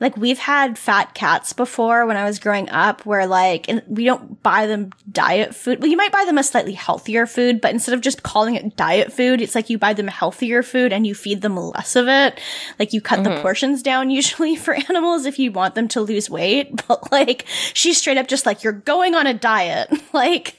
like 0.00 0.16
we've 0.16 0.38
had 0.38 0.78
fat 0.78 1.14
cats 1.14 1.52
before 1.52 2.06
when 2.06 2.16
I 2.16 2.24
was 2.24 2.38
growing 2.38 2.70
up 2.70 3.04
where 3.04 3.26
like 3.26 3.68
and 3.68 3.82
we 3.86 4.04
don't 4.04 4.42
buy 4.42 4.66
them 4.66 4.90
diet 5.12 5.54
food. 5.54 5.80
Well, 5.80 5.90
you 5.90 5.96
might 5.96 6.10
buy 6.10 6.24
them 6.24 6.38
a 6.38 6.42
slightly 6.42 6.72
healthier 6.72 7.26
food, 7.26 7.60
but 7.60 7.72
instead 7.72 7.94
of 7.94 8.00
just 8.00 8.22
calling 8.22 8.54
it 8.54 8.76
diet 8.76 9.12
food, 9.12 9.42
it's 9.42 9.54
like 9.54 9.68
you 9.68 9.76
buy 9.76 9.92
them 9.92 10.08
healthier 10.08 10.62
food 10.62 10.92
and 10.92 11.06
you 11.06 11.14
feed 11.14 11.42
them 11.42 11.56
less 11.56 11.96
of 11.96 12.08
it. 12.08 12.40
Like 12.78 12.94
you 12.94 13.02
cut 13.02 13.22
the 13.22 13.30
mm-hmm. 13.30 13.42
portions 13.42 13.82
down 13.82 14.10
usually 14.10 14.56
for 14.56 14.74
animals 14.74 15.26
if 15.26 15.38
you 15.38 15.52
want 15.52 15.74
them 15.74 15.88
to 15.88 16.00
lose 16.00 16.30
weight, 16.30 16.82
but 16.88 17.12
like 17.12 17.46
she's 17.74 17.98
straight 17.98 18.18
up 18.18 18.26
just 18.26 18.46
like 18.46 18.64
you're 18.64 18.72
going 18.72 19.14
on 19.14 19.26
a 19.26 19.34
diet. 19.34 19.90
like 20.14 20.56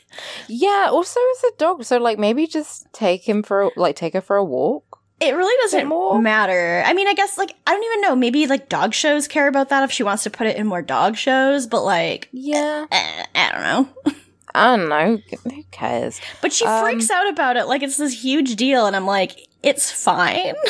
Yeah, 0.47 0.89
also 0.91 1.19
as 1.19 1.43
a 1.43 1.57
dog, 1.57 1.83
so 1.83 1.97
like 1.97 2.19
maybe 2.19 2.45
just 2.45 2.91
take 2.93 3.27
him 3.27 3.41
for 3.41 3.63
a- 3.63 3.71
like 3.75 3.95
take 3.95 4.13
her 4.13 4.21
for 4.21 4.35
a 4.35 4.43
walk. 4.43 5.00
It 5.21 5.35
really 5.35 5.55
doesn't 5.63 5.87
more? 5.87 6.19
matter. 6.21 6.83
I 6.85 6.93
mean, 6.93 7.07
I 7.07 7.13
guess 7.13 7.37
like 7.37 7.53
I 7.67 7.71
don't 7.73 7.83
even 7.83 8.01
know. 8.01 8.15
Maybe 8.15 8.47
like 8.47 8.67
dog 8.69 8.93
shows 8.93 9.27
care 9.27 9.47
about 9.47 9.69
that 9.69 9.83
if 9.83 9.91
she 9.91 10.03
wants 10.03 10.23
to 10.23 10.29
put 10.29 10.47
it 10.47 10.57
in 10.57 10.65
more 10.67 10.81
dog 10.81 11.15
shows, 11.15 11.67
but 11.67 11.83
like 11.83 12.27
Yeah. 12.31 12.87
eh, 12.91 13.25
I 13.35 13.51
don't 13.51 13.61
know. 13.63 14.13
I 14.55 14.75
don't 14.75 14.89
know. 14.89 15.19
Who 15.45 15.63
cares? 15.71 16.19
But 16.41 16.51
she 16.51 16.65
Um, 16.65 16.83
freaks 16.83 17.09
out 17.09 17.29
about 17.29 17.55
it 17.55 17.65
like 17.67 17.83
it's 17.83 17.97
this 17.97 18.21
huge 18.23 18.55
deal, 18.57 18.85
and 18.87 18.95
I'm 18.95 19.05
like, 19.05 19.47
it's 19.63 19.91
fine. 19.91 20.55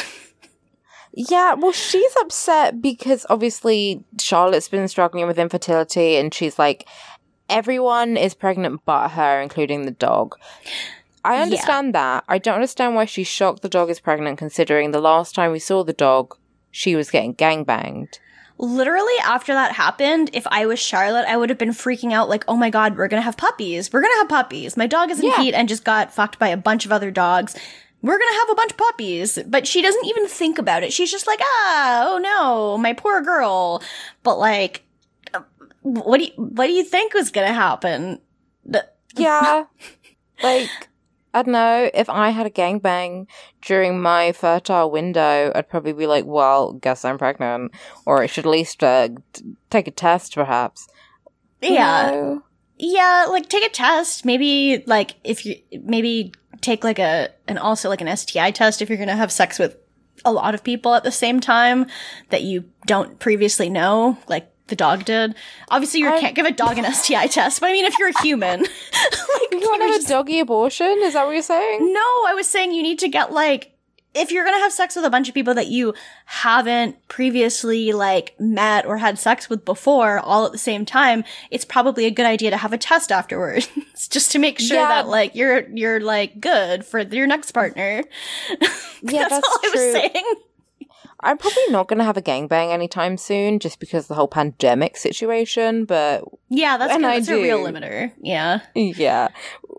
Yeah, 1.14 1.56
well, 1.56 1.74
she's 1.74 2.16
upset 2.22 2.82
because 2.82 3.26
obviously 3.30 4.02
Charlotte's 4.18 4.70
been 4.70 4.88
struggling 4.88 5.28
with 5.28 5.38
infertility, 5.38 6.16
and 6.16 6.34
she's 6.34 6.58
like, 6.58 6.88
everyone 7.50 8.16
is 8.16 8.34
pregnant 8.34 8.80
but 8.86 9.10
her, 9.10 9.42
including 9.42 9.84
the 9.84 9.92
dog. 9.92 10.38
I 11.24 11.36
Yeah. 11.36 11.42
understand 11.44 11.94
that. 11.96 12.24
I 12.28 12.38
don't 12.38 12.56
understand 12.56 12.96
why 12.96 13.06
she's 13.06 13.28
shocked 13.28 13.62
the 13.62 13.70
dog 13.70 13.90
is 13.90 14.00
pregnant, 14.00 14.38
considering 14.40 14.92
the 14.92 15.00
last 15.02 15.36
time 15.36 15.52
we 15.52 15.60
saw 15.60 15.84
the 15.84 15.94
dog, 15.94 16.38
she 16.72 16.96
was 16.96 17.12
getting 17.12 17.36
gangbanged. 17.36 18.20
Literally 18.58 19.14
after 19.24 19.54
that 19.54 19.72
happened, 19.74 20.30
if 20.34 20.46
I 20.52 20.66
was 20.68 20.80
Charlotte, 20.80 21.26
I 21.28 21.36
would 21.38 21.50
have 21.50 21.58
been 21.58 21.70
freaking 21.72 22.12
out 22.14 22.30
like, 22.30 22.44
oh 22.48 22.56
my 22.56 22.70
god, 22.70 22.96
we're 22.98 23.08
gonna 23.08 23.22
have 23.24 23.38
puppies. 23.38 23.92
We're 23.92 24.02
gonna 24.02 24.18
have 24.20 24.30
puppies. 24.30 24.78
My 24.78 24.86
dog 24.88 25.10
is 25.10 25.20
in 25.20 25.26
Yeah. 25.28 25.38
heat 25.42 25.54
and 25.56 25.68
just 25.68 25.84
got 25.84 26.14
fucked 26.14 26.38
by 26.38 26.50
a 26.50 26.58
bunch 26.58 26.86
of 26.86 26.92
other 26.92 27.10
dogs. 27.12 27.56
We're 28.04 28.18
gonna 28.20 28.38
have 28.40 28.50
a 28.52 28.56
bunch 28.56 28.72
of 28.72 28.78
puppies. 28.78 29.40
But 29.48 29.68
she 29.68 29.82
doesn't 29.82 30.06
even 30.06 30.28
think 30.28 30.58
about 30.60 30.84
it. 30.84 30.94
She's 30.94 31.12
just 31.12 31.26
like, 31.28 31.40
ah, 31.42 32.06
oh 32.08 32.18
no, 32.20 32.78
my 32.78 32.94
poor 32.94 33.22
girl. 33.22 33.82
But 34.24 34.38
like, 34.38 34.84
what 35.82 36.20
do 36.20 36.26
you, 36.26 36.32
what 36.36 36.68
do 36.68 36.74
you 36.74 36.84
think 36.84 37.14
was 37.14 37.32
gonna 37.32 37.54
happen? 37.54 38.20
Yeah. 39.16 39.66
like, 40.44 40.70
I 41.34 41.44
don't 41.44 41.54
know. 41.54 41.90
If 41.94 42.10
I 42.10 42.30
had 42.30 42.46
a 42.46 42.50
gangbang 42.50 43.28
during 43.62 44.02
my 44.02 44.32
fertile 44.34 44.92
window, 44.92 45.52
I'd 45.56 45.70
probably 45.70 45.94
be 45.94 46.08
like, 46.08 46.26
well, 46.26 46.74
guess 46.74 47.06
I'm 47.06 47.18
pregnant. 47.18 47.72
Or 48.06 48.22
I 48.22 48.26
should 48.26 48.46
at 48.46 48.52
least 48.52 48.84
uh, 48.84 49.10
t- 49.34 49.56
take 49.70 49.88
a 49.88 49.92
test, 49.92 50.36
perhaps. 50.36 50.88
yeah. 51.62 52.38
Yeah, 52.78 53.28
like 53.30 53.48
take 53.48 53.64
a 53.64 53.70
test. 53.70 54.26
Maybe 54.26 54.84
like 54.88 55.16
if 55.24 55.46
you 55.46 55.56
maybe 55.84 56.34
take 56.62 56.84
like 56.84 56.98
a 56.98 57.30
and 57.48 57.60
also 57.60 57.90
like 57.90 58.02
an 58.02 58.18
STI 58.18 58.50
test 58.50 58.82
if 58.82 58.90
you're 58.90 58.98
gonna 58.98 59.16
have 59.16 59.32
sex 59.32 59.60
with 59.60 59.78
a 60.26 60.32
lot 60.32 60.56
of 60.56 60.64
people 60.64 60.96
at 60.96 61.04
the 61.04 61.12
same 61.12 61.40
time 61.40 61.86
that 62.30 62.42
you 62.42 62.66
don't 62.88 63.20
previously 63.20 63.70
know, 63.70 64.18
like 64.28 64.51
the 64.72 64.76
dog 64.76 65.06
did. 65.06 65.36
Obviously, 65.70 66.00
you 66.00 66.10
I- 66.10 66.20
can't 66.20 66.34
give 66.36 66.48
a 66.48 66.52
dog 66.52 66.80
an 66.80 66.92
STI 66.92 67.28
test, 67.28 67.60
but 67.62 67.70
I 67.70 67.74
mean, 67.74 67.86
if 67.86 68.00
you're 68.00 68.10
a 68.10 68.22
human, 68.24 68.62
like 68.62 69.52
You 69.52 69.60
want 69.60 69.82
to 69.84 69.88
have 69.90 69.96
just- 69.98 70.08
a 70.08 70.10
doggy 70.10 70.40
abortion? 70.40 70.98
Is 71.04 71.14
that 71.14 71.26
what 71.28 71.34
you're 71.34 71.44
saying? 71.44 71.94
no, 71.94 72.00
I 72.28 72.34
was 72.36 72.48
saying 72.48 72.72
you 72.72 72.82
need 72.82 72.98
to 73.00 73.08
get 73.08 73.32
like 73.32 73.68
if 74.14 74.30
you're 74.30 74.44
gonna 74.44 74.58
have 74.60 74.74
sex 74.74 74.94
with 74.98 75.06
a 75.06 75.10
bunch 75.10 75.30
of 75.30 75.34
people 75.34 75.54
that 75.54 75.68
you 75.68 75.94
haven't 76.26 76.98
previously 77.08 77.94
like 77.94 78.36
met 78.42 78.86
or 78.86 78.98
had 78.98 79.18
sex 79.18 79.50
with 79.50 79.64
before 79.64 80.20
all 80.20 80.46
at 80.46 80.52
the 80.52 80.58
same 80.58 80.84
time, 80.86 81.24
it's 81.50 81.64
probably 81.64 82.06
a 82.06 82.12
good 82.12 82.26
idea 82.26 82.50
to 82.50 82.58
have 82.58 82.74
a 82.74 82.78
test 82.78 83.10
afterwards 83.10 83.70
just 84.10 84.30
to 84.32 84.38
make 84.40 84.60
sure 84.60 84.76
Yeah. 84.76 84.88
that 84.90 85.08
like 85.08 85.34
you're 85.34 85.66
you're 85.70 86.02
like 86.02 86.42
good 86.42 86.84
for 86.86 87.00
your 87.00 87.26
next 87.28 87.52
partner. 87.54 88.04
Yeah, 89.04 89.28
that's, 89.30 89.34
all 89.34 89.60
I 89.64 89.70
true. 89.72 89.72
was 89.72 89.94
saying. 89.94 90.26
I'm 91.24 91.38
probably 91.38 91.68
not 91.70 91.88
going 91.88 92.00
to 92.00 92.04
have 92.06 92.18
a 92.18 92.22
gangbang 92.22 92.72
anytime 92.72 93.16
soon 93.18 93.60
just 93.60 93.80
because 93.80 94.06
of 94.06 94.08
the 94.10 94.16
whole 94.16 94.28
pandemic 94.28 94.98
situation. 94.98 95.86
But 95.86 96.24
Yeah, 96.50 96.78
that's, 96.78 96.92
When 96.92 97.02
good. 97.02 97.08
I 97.08 97.20
that's 97.20 97.30
a 97.30 97.36
real 97.36 97.60
limiter. 97.60 98.12
Yeah. 98.22 98.62
yeah, 98.76 99.30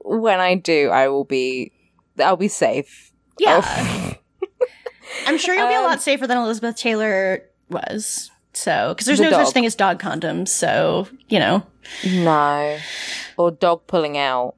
when 0.04 0.40
I 0.40 0.54
do, 0.54 0.88
I 0.90 1.08
will 1.08 1.24
be, 1.24 1.72
I'll 2.18 2.36
be 2.36 2.48
safe. 2.48 3.12
Yeah. 3.38 3.60
Oh. 3.64 4.14
I'm 5.26 5.36
sure 5.38 5.54
you'll 5.54 5.68
be 5.68 5.74
a 5.74 5.78
Um, 5.78 5.84
lot 5.84 6.00
safer 6.02 6.26
than 6.26 6.38
Elizabeth 6.38 6.76
Taylor 6.76 7.42
was. 7.68 8.30
So, 8.54 8.88
because 8.90 9.06
there's 9.06 9.18
The 9.18 9.24
no 9.24 9.30
dog. 9.30 9.46
such 9.46 9.54
thing 9.54 9.66
as 9.66 9.74
dog 9.74 10.00
condoms. 10.00 10.48
So, 10.48 11.08
you 11.28 11.38
know, 11.38 11.62
no. 12.06 12.78
Or 13.36 13.50
dog 13.50 13.86
pulling 13.86 14.16
out. 14.18 14.54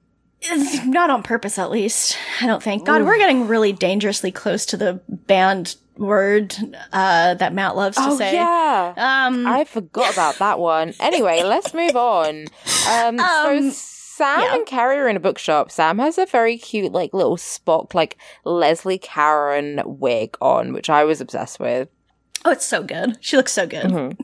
Not 0.85 1.09
on 1.11 1.23
purpose, 1.23 1.59
at 1.59 1.71
least. 1.71 2.19
I 2.43 2.47
don't 2.47 2.63
think. 2.63 2.85
God, 2.85 3.03
we're 3.03 3.17
getting 3.19 3.47
really 3.49 3.73
dangerously 3.73 4.31
close 4.31 4.67
to 4.67 4.77
the 4.77 5.01
banned 5.09 5.77
word 5.99 6.55
uh, 6.93 7.35
that 7.35 7.53
Matt 7.55 7.77
loves 7.77 7.97
to 7.97 8.03
Oh, 8.07 8.17
say. 8.17 8.35
yeah. 8.35 8.95
Um, 8.97 9.47
I 9.47 9.65
forgot 9.65 10.13
about 10.13 10.39
that 10.39 10.59
one. 10.59 10.95
Anyway, 11.01 11.43
let's 11.43 11.73
move 11.75 11.97
on. 11.97 12.47
Um, 12.91 13.19
so 13.19 13.57
Um, 13.57 13.71
Sam 13.71 14.41
yeah. 14.41 14.55
and 14.55 14.67
Carrie 14.67 14.99
are 14.99 15.09
in 15.09 15.17
a 15.17 15.21
bookshop. 15.21 15.71
Sam 15.71 15.99
has 15.99 16.19
a 16.19 16.27
very 16.27 16.57
cute, 16.57 16.93
like, 16.93 17.13
little 17.13 17.37
Spock, 17.37 17.95
like, 17.95 18.17
Leslie 18.45 18.99
Caron 18.99 19.83
wig 19.85 20.37
on, 20.41 20.73
which 20.73 20.89
I 20.89 21.05
was 21.05 21.21
obsessed 21.21 21.59
with. 21.61 21.89
oh, 22.45 22.51
it's 22.53 22.65
so 22.67 22.83
good. 22.83 23.17
She 23.21 23.37
looks 23.37 23.53
so 23.53 23.67
good. 23.67 23.87
Mhm. 23.87 24.19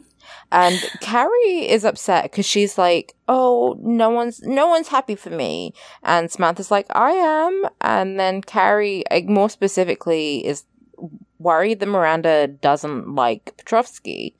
And 0.52 0.78
Carrie 1.00 1.68
is 1.68 1.84
upset 1.84 2.24
because 2.24 2.44
she's 2.46 2.76
like, 2.76 3.14
"Oh, 3.28 3.76
no 3.80 4.10
one's 4.10 4.42
no 4.42 4.66
one's 4.68 4.88
happy 4.88 5.14
for 5.14 5.30
me." 5.30 5.72
And 6.02 6.30
Samantha's 6.30 6.70
like, 6.72 6.86
"I 6.90 7.12
am." 7.12 7.64
And 7.80 8.18
then 8.18 8.42
Carrie, 8.42 9.04
like, 9.10 9.26
more 9.26 9.48
specifically, 9.48 10.44
is 10.44 10.64
worried 11.41 11.80
that 11.80 11.86
Miranda 11.86 12.47
doesn't 12.47 13.14
like 13.14 13.55
Petrovsky. 13.57 14.36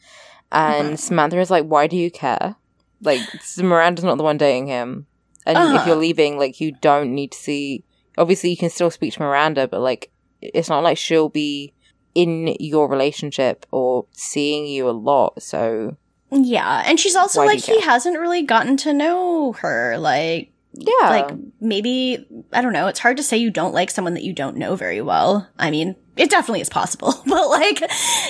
And. 0.53 0.99
Samantha 1.01 1.39
is 1.41 1.51
like, 1.51 1.65
"Why 1.65 1.87
do 1.87 1.97
you 1.97 2.11
care? 2.11 2.57
Like, 3.03 3.21
Miranda's 3.59 4.05
not 4.05 4.19
the 4.19 4.25
one 4.25 4.37
dating 4.39 4.67
him. 4.67 5.07
And 5.47 5.57
if 5.59 5.65
Uh-huh. 5.65 5.85
you're 5.87 5.97
leaving, 5.97 6.39
like, 6.39 6.61
you 6.61 6.73
don't 6.81 7.15
need 7.15 7.33
to 7.33 7.39
see. 7.39 7.85
Obviously, 8.19 8.51
you 8.51 8.57
can 8.57 8.71
still 8.71 8.91
speak 8.91 9.15
to 9.15 9.21
Miranda, 9.23 9.67
but 9.67 9.81
like, 9.81 10.11
it's 10.43 10.69
not 10.69 10.83
like 10.85 10.99
she'll 10.99 11.29
be." 11.29 11.73
in 12.13 12.57
your 12.59 12.89
relationship 12.89 13.65
or 13.71 14.05
seeing 14.11 14.67
you 14.67 14.89
a 14.89 14.91
lot. 14.91 15.41
So 15.41 15.97
Yeah, 16.33 16.83
and 16.85 16.99
she's 16.99 17.15
also 17.15 17.39
Why 17.39 17.47
like 17.47 17.61
he 17.65 17.81
hasn't 17.81 18.19
really 18.19 18.43
gotten 18.43 18.77
to 18.79 18.93
know 18.93 19.53
her. 19.61 19.97
Like, 19.97 20.51
yeah, 20.73 21.09
like 21.09 21.31
maybe 21.61 22.27
I 22.53 22.63
don't 22.63 22.73
know. 22.73 22.87
It's 22.87 22.99
hard 22.99 23.17
to 23.17 23.23
say 23.23 23.37
you 23.37 23.51
don't 23.51 23.75
like 23.75 23.91
someone 23.91 24.15
that 24.15 24.23
you 24.23 24.33
don't 24.33 24.57
know 24.57 24.77
very 24.77 25.01
well. 25.01 25.49
I 25.59 25.71
mean, 25.71 25.97
it 26.17 26.31
definitely 26.31 26.61
is 26.61 26.69
possible, 26.69 27.15
but 27.27 27.49
like, 27.49 27.83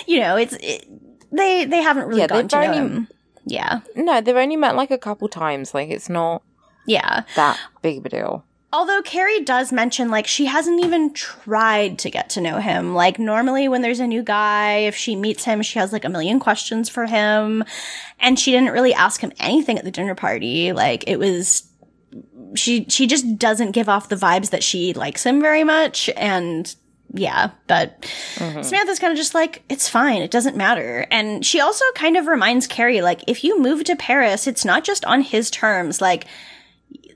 you 0.06 0.20
know, 0.20 0.36
it's 0.36 0.56
it, 0.60 0.86
they 1.32 1.64
they 1.64 1.82
haven't 1.82 2.08
really 2.08 2.20
Yeah, 2.20 2.26
gotten 2.26 2.48
to 2.48 2.60
know 2.66 2.72
him. 2.72 3.08
Yeah, 3.44 3.80
no, 3.96 4.20
they've 4.20 4.36
only 4.36 4.56
met 4.56 4.76
like 4.76 4.90
a 4.90 4.98
couple 4.98 5.28
times. 5.28 5.74
Like 5.74 5.90
it's 5.90 6.08
not 6.08 6.42
yeah. 6.86 7.24
that 7.36 7.58
big 7.82 7.98
of 7.98 8.06
a 8.06 8.08
deal. 8.08 8.44
Although 8.72 9.02
Carrie 9.02 9.40
does 9.42 9.72
mention, 9.72 10.10
like, 10.10 10.28
she 10.28 10.46
hasn't 10.46 10.84
even 10.84 11.12
tried 11.12 11.98
to 11.98 12.10
get 12.10 12.30
to 12.30 12.40
know 12.40 12.58
him. 12.60 12.94
Like, 12.94 13.18
normally 13.18 13.66
when 13.66 13.82
there's 13.82 13.98
a 13.98 14.06
new 14.06 14.22
guy, 14.22 14.74
if 14.76 14.94
she 14.94 15.16
meets 15.16 15.42
him, 15.42 15.60
she 15.62 15.80
has 15.80 15.92
like 15.92 16.04
a 16.04 16.08
million 16.08 16.38
questions 16.38 16.88
for 16.88 17.06
him. 17.06 17.64
And 18.20 18.38
she 18.38 18.52
didn't 18.52 18.70
really 18.70 18.94
ask 18.94 19.20
him 19.20 19.32
anything 19.40 19.76
at 19.76 19.84
the 19.84 19.90
dinner 19.90 20.14
party. 20.14 20.72
Like, 20.72 21.02
it 21.08 21.16
was, 21.18 21.64
she, 22.54 22.86
she 22.88 23.06
just 23.06 23.38
doesn't 23.38 23.72
give 23.72 23.88
off 23.88 24.08
the 24.08 24.16
vibes 24.16 24.50
that 24.50 24.62
she 24.62 24.92
likes 24.92 25.24
him 25.24 25.40
very 25.40 25.64
much. 25.64 26.10
And 26.16 26.74
yeah, 27.12 27.50
but 27.66 28.02
mm-hmm. 28.36 28.62
Samantha's 28.62 28.98
kind 28.98 29.12
of 29.12 29.16
just 29.16 29.34
like, 29.34 29.64
it's 29.68 29.88
fine. 29.88 30.22
It 30.22 30.30
doesn't 30.30 30.56
matter. 30.56 31.06
And 31.10 31.44
she 31.44 31.60
also 31.60 31.84
kind 31.94 32.16
of 32.16 32.26
reminds 32.26 32.66
Carrie, 32.66 33.00
like, 33.00 33.22
if 33.26 33.42
you 33.42 33.60
move 33.60 33.84
to 33.84 33.96
Paris, 33.96 34.46
it's 34.46 34.64
not 34.64 34.84
just 34.84 35.04
on 35.04 35.22
his 35.22 35.50
terms. 35.50 36.00
Like, 36.00 36.26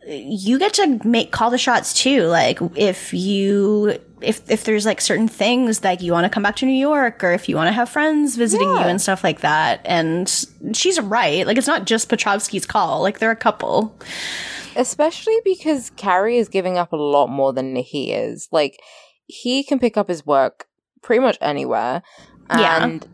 you 0.07 0.59
get 0.59 0.75
to 0.75 1.01
make 1.05 1.31
call 1.33 1.51
the 1.51 1.59
shots 1.59 1.95
too. 1.95 2.23
Like 2.25 2.59
if 2.77 3.13
you 3.15 3.99
if 4.21 4.51
if 4.51 4.65
there's 4.65 4.87
like 4.87 5.01
certain 5.01 5.29
things 5.29 5.83
like 5.85 6.01
you 6.03 6.13
want 6.13 6.25
to 6.25 6.31
come 6.31 6.43
back 6.43 6.57
to 6.57 6.67
New 6.67 6.73
York 6.73 7.23
or 7.23 7.33
if 7.33 7.49
you 7.49 7.57
want 7.57 7.69
to 7.69 7.73
have 7.73 7.89
friends 7.89 8.37
visiting 8.37 8.69
Yeah. 8.69 8.81
you 8.81 8.87
and 8.87 9.01
stuff 9.01 9.23
like 9.25 9.41
that. 9.41 9.81
And 9.85 10.29
she's 10.73 11.01
right. 11.01 11.47
Like 11.47 11.59
it's 11.59 11.67
not 11.67 11.87
just 11.87 12.09
Petrovsky's 12.09 12.67
call. 12.67 13.03
Like 13.03 13.19
they're 13.19 13.31
a 13.31 13.37
couple. 13.37 13.97
Especially 14.77 15.37
because 15.45 15.91
Carrie 15.91 16.39
is 16.39 16.49
giving 16.49 16.79
up 16.79 16.93
a 16.93 16.97
lot 16.97 17.29
more 17.29 17.53
than 17.53 17.77
he 17.77 18.13
is. 18.13 18.49
Like, 18.51 18.81
he 19.27 19.63
can 19.63 19.79
pick 19.79 19.97
up 19.97 20.09
his 20.09 20.27
work 20.27 20.67
pretty 21.01 21.21
much 21.21 21.39
anywhere. 21.41 22.03
Yeah. 22.51 22.83
And 22.83 23.07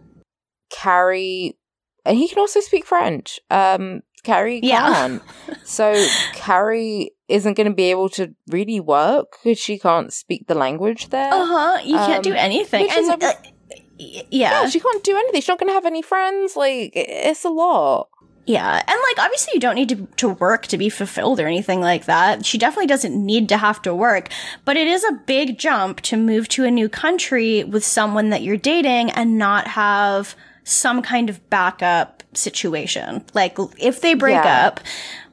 Carrie, 0.71 1.59
and 2.07 2.17
he 2.17 2.29
can 2.29 2.39
also 2.39 2.61
speak 2.61 2.87
French. 2.87 3.39
Um, 3.51 4.01
Carrie 4.23 4.61
Yeah. 4.63 4.93
can't. 4.95 5.23
so 5.65 5.95
Carrie 6.35 7.13
isn't 7.29 7.55
going 7.57 7.69
to 7.69 7.75
be 7.75 7.91
able 7.91 8.09
to 8.11 8.35
really 8.49 8.81
work 8.81 9.37
because 9.43 9.59
she 9.59 9.79
can't 9.79 10.13
speak 10.13 10.47
the 10.47 10.55
language 10.55 11.09
there. 11.11 11.33
Uh 11.33 11.45
huh. 11.47 11.81
You 11.85 11.97
can't 11.97 12.23
do 12.25 12.33
Um, 12.33 12.37
anything. 12.39 12.89
And, 12.91 13.23
uh, 13.23 13.33
yeah. 13.99 14.23
Yeah, 14.31 14.69
she 14.69 14.81
can't 14.81 15.05
do 15.05 15.15
anything. 15.17 15.41
She's 15.41 15.49
not 15.49 15.59
going 15.59 15.69
to 15.69 15.75
have 15.75 15.87
any 15.87 16.03
friends. 16.03 16.57
Like, 16.57 16.93
it's 16.95 17.45
a 17.45 17.51
lot. 17.51 18.09
Yeah, 18.47 18.75
and 18.75 19.01
like 19.09 19.25
obviously 19.25 19.53
you 19.55 19.61
don't 19.61 19.77
need 19.77 19.91
to 19.91 20.09
to 20.17 20.31
work 20.31 20.67
to 20.69 20.79
be 20.79 20.89
fulfilled 20.89 21.39
or 21.39 21.47
anything 21.47 21.81
like 21.81 22.07
that. 22.07 22.45
She 22.45 22.59
definitely 22.59 22.89
doesn't 22.89 23.15
need 23.15 23.49
to 23.51 23.59
have 23.59 23.81
to 23.83 23.95
work, 23.95 24.29
but 24.65 24.77
it 24.77 24.89
is 24.89 25.05
a 25.05 25.13
big 25.13 25.57
jump 25.59 26.01
to 26.01 26.17
move 26.17 26.49
to 26.49 26.65
a 26.65 26.71
new 26.71 26.89
country 26.89 27.63
with 27.63 27.85
someone 27.85 28.31
that 28.31 28.43
you're 28.43 28.57
dating 28.57 29.11
and 29.11 29.39
not 29.39 29.69
have 29.69 30.35
some 30.65 31.01
kind 31.01 31.31
of 31.31 31.49
backup 31.51 32.20
situation. 32.35 33.25
Like 33.35 33.57
if 33.79 34.01
they 34.01 34.15
break 34.15 34.35
Yeah. 34.35 34.67
up, 34.67 34.81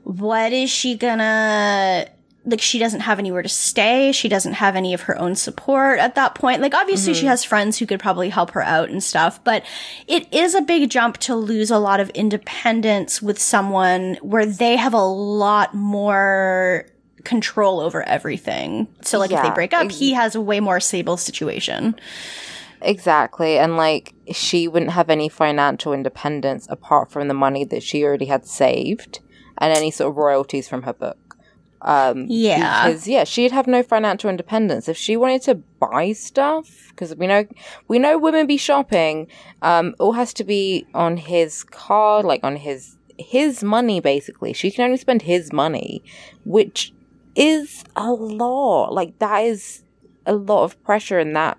what 0.04 0.54
is 0.54 0.70
she 0.70 0.95
gonna 0.95 2.08
like 2.48 2.62
she 2.62 2.80
doesn't 2.80 3.02
have 3.02 3.20
anywhere 3.20 3.41
to 3.41 3.50
stay. 3.50 4.14
She 4.14 4.30
doesn't 4.30 4.54
have 4.54 4.78
any 4.78 4.93
of 4.93 5.02
her 5.02 5.20
own 5.20 5.36
support 5.36 6.00
at 6.00 6.16
that 6.16 6.34
point. 6.34 6.62
Like 6.62 6.74
obviously 6.74 7.14
she 7.14 7.22
mm-hmm. 7.22 7.30
has 7.30 7.43
friends 7.43 7.78
who 7.78 7.86
could 7.86 8.00
probably 8.00 8.30
help 8.30 8.52
her 8.52 8.62
out 8.62 8.89
and 8.89 9.04
stuff, 9.04 9.43
but 9.43 9.66
it 10.08 10.34
is 10.34 10.56
a 10.56 10.62
big 10.62 10.89
jump 10.89 11.18
to 11.18 11.36
lose 11.36 11.70
a 11.70 11.78
lot 11.78 12.00
of 12.00 12.10
independence 12.12 13.22
with 13.22 13.38
someone 13.38 14.18
where 14.22 14.45
they 14.45 14.78
have 14.78 14.93
a 14.93 15.04
lot 15.04 15.76
more 15.76 16.86
control 17.26 17.82
over 17.82 18.02
everything. 18.08 18.88
So 19.02 19.20
like 19.20 19.32
if 19.32 19.41
they 19.43 19.52
break 19.52 19.74
up, 19.74 19.91
he 19.91 20.14
has 20.14 20.34
a 20.34 20.41
way 20.41 20.62
more 20.62 20.80
stable 20.80 21.18
situation. 21.18 22.00
Exactly. 22.82 23.57
And 23.57 23.78
like 23.78 24.13
she 24.32 24.67
wouldn't 24.67 24.91
have 24.91 25.09
any 25.09 25.30
financial 25.30 25.93
independence 25.93 26.67
apart 26.69 27.11
from 27.11 27.28
the 27.28 27.34
money 27.34 27.63
that 27.65 27.84
she 27.84 28.03
already 28.03 28.25
had 28.25 28.45
saved 28.45 29.19
and 29.57 29.75
any 29.75 29.91
sort 29.91 30.11
of 30.11 30.17
royalties 30.17 30.67
from 30.67 30.84
her 30.84 30.93
book. 30.93 31.17
Um 31.82 32.25
Yeah. 32.28 32.88
because 32.88 33.07
yeah, 33.07 33.23
she'd 33.23 33.51
have 33.51 33.67
no 33.67 33.84
financial 33.84 34.30
independence 34.30 34.88
if 34.88 34.97
she 34.97 35.15
wanted 35.17 35.41
to 35.43 35.55
buy 35.55 36.13
stuff 36.13 36.88
because 36.89 37.15
we 37.15 37.28
know 37.28 37.45
we 37.88 37.99
know 37.99 38.17
women 38.17 38.47
be 38.47 38.57
shopping 38.57 39.28
um 39.61 39.93
all 39.99 40.13
has 40.13 40.34
to 40.36 40.43
be 40.43 40.88
on 40.93 41.17
his 41.17 41.63
card 41.63 42.25
like 42.25 42.43
on 42.43 42.55
his 42.55 42.97
his 43.19 43.63
money 43.63 43.99
basically. 43.99 44.53
She 44.53 44.71
can 44.71 44.86
only 44.86 44.97
spend 44.97 45.23
his 45.23 45.51
money, 45.51 46.03
which 46.45 46.93
is 47.36 47.84
a 47.95 48.11
lot. 48.11 48.93
Like 48.93 49.17
that 49.19 49.39
is 49.39 49.84
a 50.25 50.34
lot 50.34 50.63
of 50.63 50.82
pressure 50.84 51.19
and 51.19 51.36
that 51.36 51.57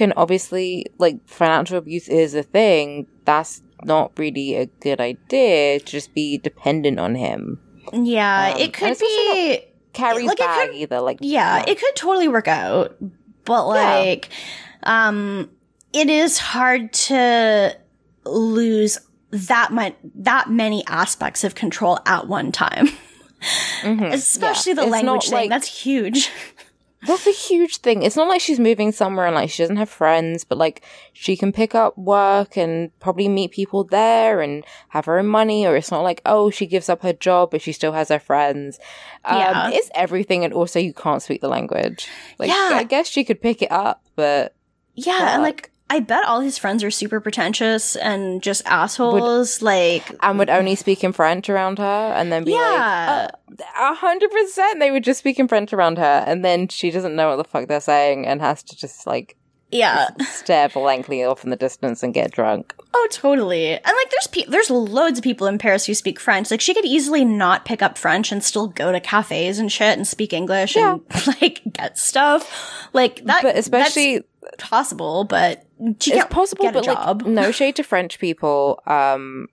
can 0.00 0.12
obviously 0.16 0.86
like 0.98 1.16
financial 1.28 1.76
abuse 1.78 2.08
is 2.08 2.34
a 2.34 2.42
thing. 2.42 3.06
That's 3.26 3.60
not 3.84 4.12
really 4.18 4.56
a 4.56 4.66
good 4.66 5.00
idea 5.00 5.78
to 5.78 5.84
just 5.84 6.14
be 6.14 6.38
dependent 6.38 6.98
on 6.98 7.14
him. 7.14 7.60
Yeah, 7.92 8.52
Um, 8.54 8.60
it 8.60 8.72
could 8.72 8.98
be 8.98 9.60
Carrie's 9.92 10.26
Like, 10.28 10.38
bag 10.38 10.68
could- 10.70 10.76
either. 10.76 11.00
Like 11.00 11.18
yeah, 11.20 11.64
it 11.66 11.78
could 11.78 11.94
totally 11.96 12.28
work 12.28 12.48
out. 12.48 12.96
But 13.44 13.66
Yeah. 13.74 13.94
like 13.98 14.28
um 14.84 15.50
it 15.92 16.08
is 16.08 16.38
hard 16.38 16.92
to 17.08 17.76
lose 18.24 18.98
that 19.32 19.72
much 19.72 19.94
that 20.14 20.48
many 20.50 20.82
aspects 20.86 21.44
of 21.44 21.54
control 21.54 21.98
at 22.06 22.26
one 22.28 22.52
time. 22.52 22.88
Mhm. 23.82 24.12
Especially 24.12 24.70
Yeah. 24.72 24.76
the 24.76 24.82
It's 24.82 24.90
language 24.92 25.24
thing. 25.24 25.32
like- 25.32 25.50
That's 25.50 25.66
huge. 25.82 26.30
That's 27.06 27.26
a 27.26 27.30
huge 27.32 27.78
thing. 27.78 28.02
It's 28.02 28.16
not 28.16 28.28
like 28.28 28.40
she's 28.42 28.60
moving 28.60 28.92
somewhere 28.92 29.24
and 29.26 29.34
like 29.34 29.48
she 29.50 29.62
doesn't 29.62 29.76
have 29.76 29.88
friends, 29.88 30.44
but 30.44 30.58
like 30.58 30.82
she 31.14 31.34
can 31.36 31.50
pick 31.50 31.74
up 31.74 31.96
work 31.96 32.56
and 32.58 32.90
probably 33.00 33.26
meet 33.28 33.52
people 33.52 33.84
there 33.84 34.42
and 34.42 34.64
have 34.90 35.06
her 35.06 35.18
own 35.18 35.26
money. 35.26 35.66
Or 35.66 35.76
it's 35.76 35.90
not 35.90 36.02
like, 36.02 36.20
oh, 36.26 36.50
she 36.50 36.66
gives 36.66 36.88
up 36.90 37.02
her 37.02 37.14
job, 37.14 37.52
but 37.52 37.62
she 37.62 37.72
still 37.72 37.92
has 37.92 38.08
her 38.10 38.18
friends. 38.18 38.78
Um, 39.24 39.38
Yeah. 39.38 39.70
It's 39.72 39.90
everything. 39.94 40.44
And 40.44 40.52
also, 40.52 40.78
you 40.78 40.92
can't 40.92 41.22
speak 41.22 41.40
the 41.40 41.48
language. 41.48 42.06
Like, 42.38 42.48
Yeah. 42.50 42.70
I 42.74 42.84
guess 42.84 43.08
she 43.08 43.24
could 43.24 43.40
pick 43.40 43.62
it 43.62 43.72
up, 43.72 44.04
but 44.14 44.54
Yeah, 44.94 45.34
and 45.34 45.42
like 45.42 45.70
I 45.92 45.98
bet 45.98 46.24
all 46.24 46.38
his 46.40 46.56
friends 46.56 46.84
are 46.84 46.90
super 46.92 47.18
pretentious 47.18 47.96
and 47.96 48.40
just 48.44 48.62
assholes. 48.64 49.60
like 49.60 50.14
and 50.22 50.38
would 50.38 50.48
only 50.50 50.76
speak 50.76 51.02
in 51.02 51.12
French 51.12 51.48
around 51.50 51.78
her 51.78 52.12
and 52.14 52.30
then 52.30 52.44
be 52.44 52.52
Yeah. 52.52 52.58
like, 52.60 53.34
"Uh, 53.34 53.49
a 53.78 53.94
hundred 53.94 54.30
percent 54.30 54.80
they 54.80 54.90
would 54.90 55.04
just 55.04 55.20
speak 55.20 55.38
in 55.38 55.48
French 55.48 55.72
around 55.72 55.98
her 55.98 56.24
and 56.26 56.44
then 56.44 56.68
she 56.68 56.90
doesn't 56.90 57.16
know 57.16 57.28
what 57.30 57.36
the 57.36 57.44
fuck 57.44 57.68
they're 57.68 57.80
saying 57.80 58.26
and 58.26 58.40
has 58.40 58.62
to 58.64 58.76
just 58.76 59.06
like 59.06 59.36
yeah. 59.72 60.08
stare 60.20 60.68
blankly 60.68 61.22
off 61.22 61.44
in 61.44 61.50
the 61.50 61.56
distance 61.56 62.02
and 62.02 62.12
get 62.12 62.32
drunk. 62.32 62.74
Oh, 62.92 63.08
totally. 63.12 63.68
And 63.68 63.84
like, 63.84 64.10
there's 64.10 64.26
pe- 64.26 64.50
there's 64.50 64.68
loads 64.68 65.18
of 65.18 65.22
people 65.22 65.46
in 65.46 65.58
Paris 65.58 65.86
who 65.86 65.94
speak 65.94 66.18
French. 66.18 66.50
Like, 66.50 66.60
she 66.60 66.74
could 66.74 66.84
easily 66.84 67.24
not 67.24 67.64
pick 67.64 67.80
up 67.80 67.96
French 67.96 68.32
and 68.32 68.42
still 68.42 68.66
go 68.66 68.90
to 68.90 68.98
cafes 68.98 69.60
and 69.60 69.70
shit 69.70 69.96
and 69.96 70.08
speak 70.08 70.32
English 70.32 70.76
and 70.76 71.02
like 71.40 71.60
get 71.72 71.96
stuff. 71.98 72.88
Like 72.92 73.24
that, 73.26 73.42
But 73.42 73.56
especially 73.56 74.24
that's 74.42 74.56
possible. 74.58 75.22
But 75.22 75.64
she 76.00 76.10
it's 76.10 76.18
can't 76.22 76.30
possible, 76.30 76.64
get 76.64 76.74
a 76.74 76.78
but 76.78 76.84
job. 76.84 77.22
like 77.22 77.30
no 77.30 77.52
shade 77.52 77.76
to 77.76 77.84
French 77.84 78.18
people. 78.18 78.82
Um, 78.88 79.46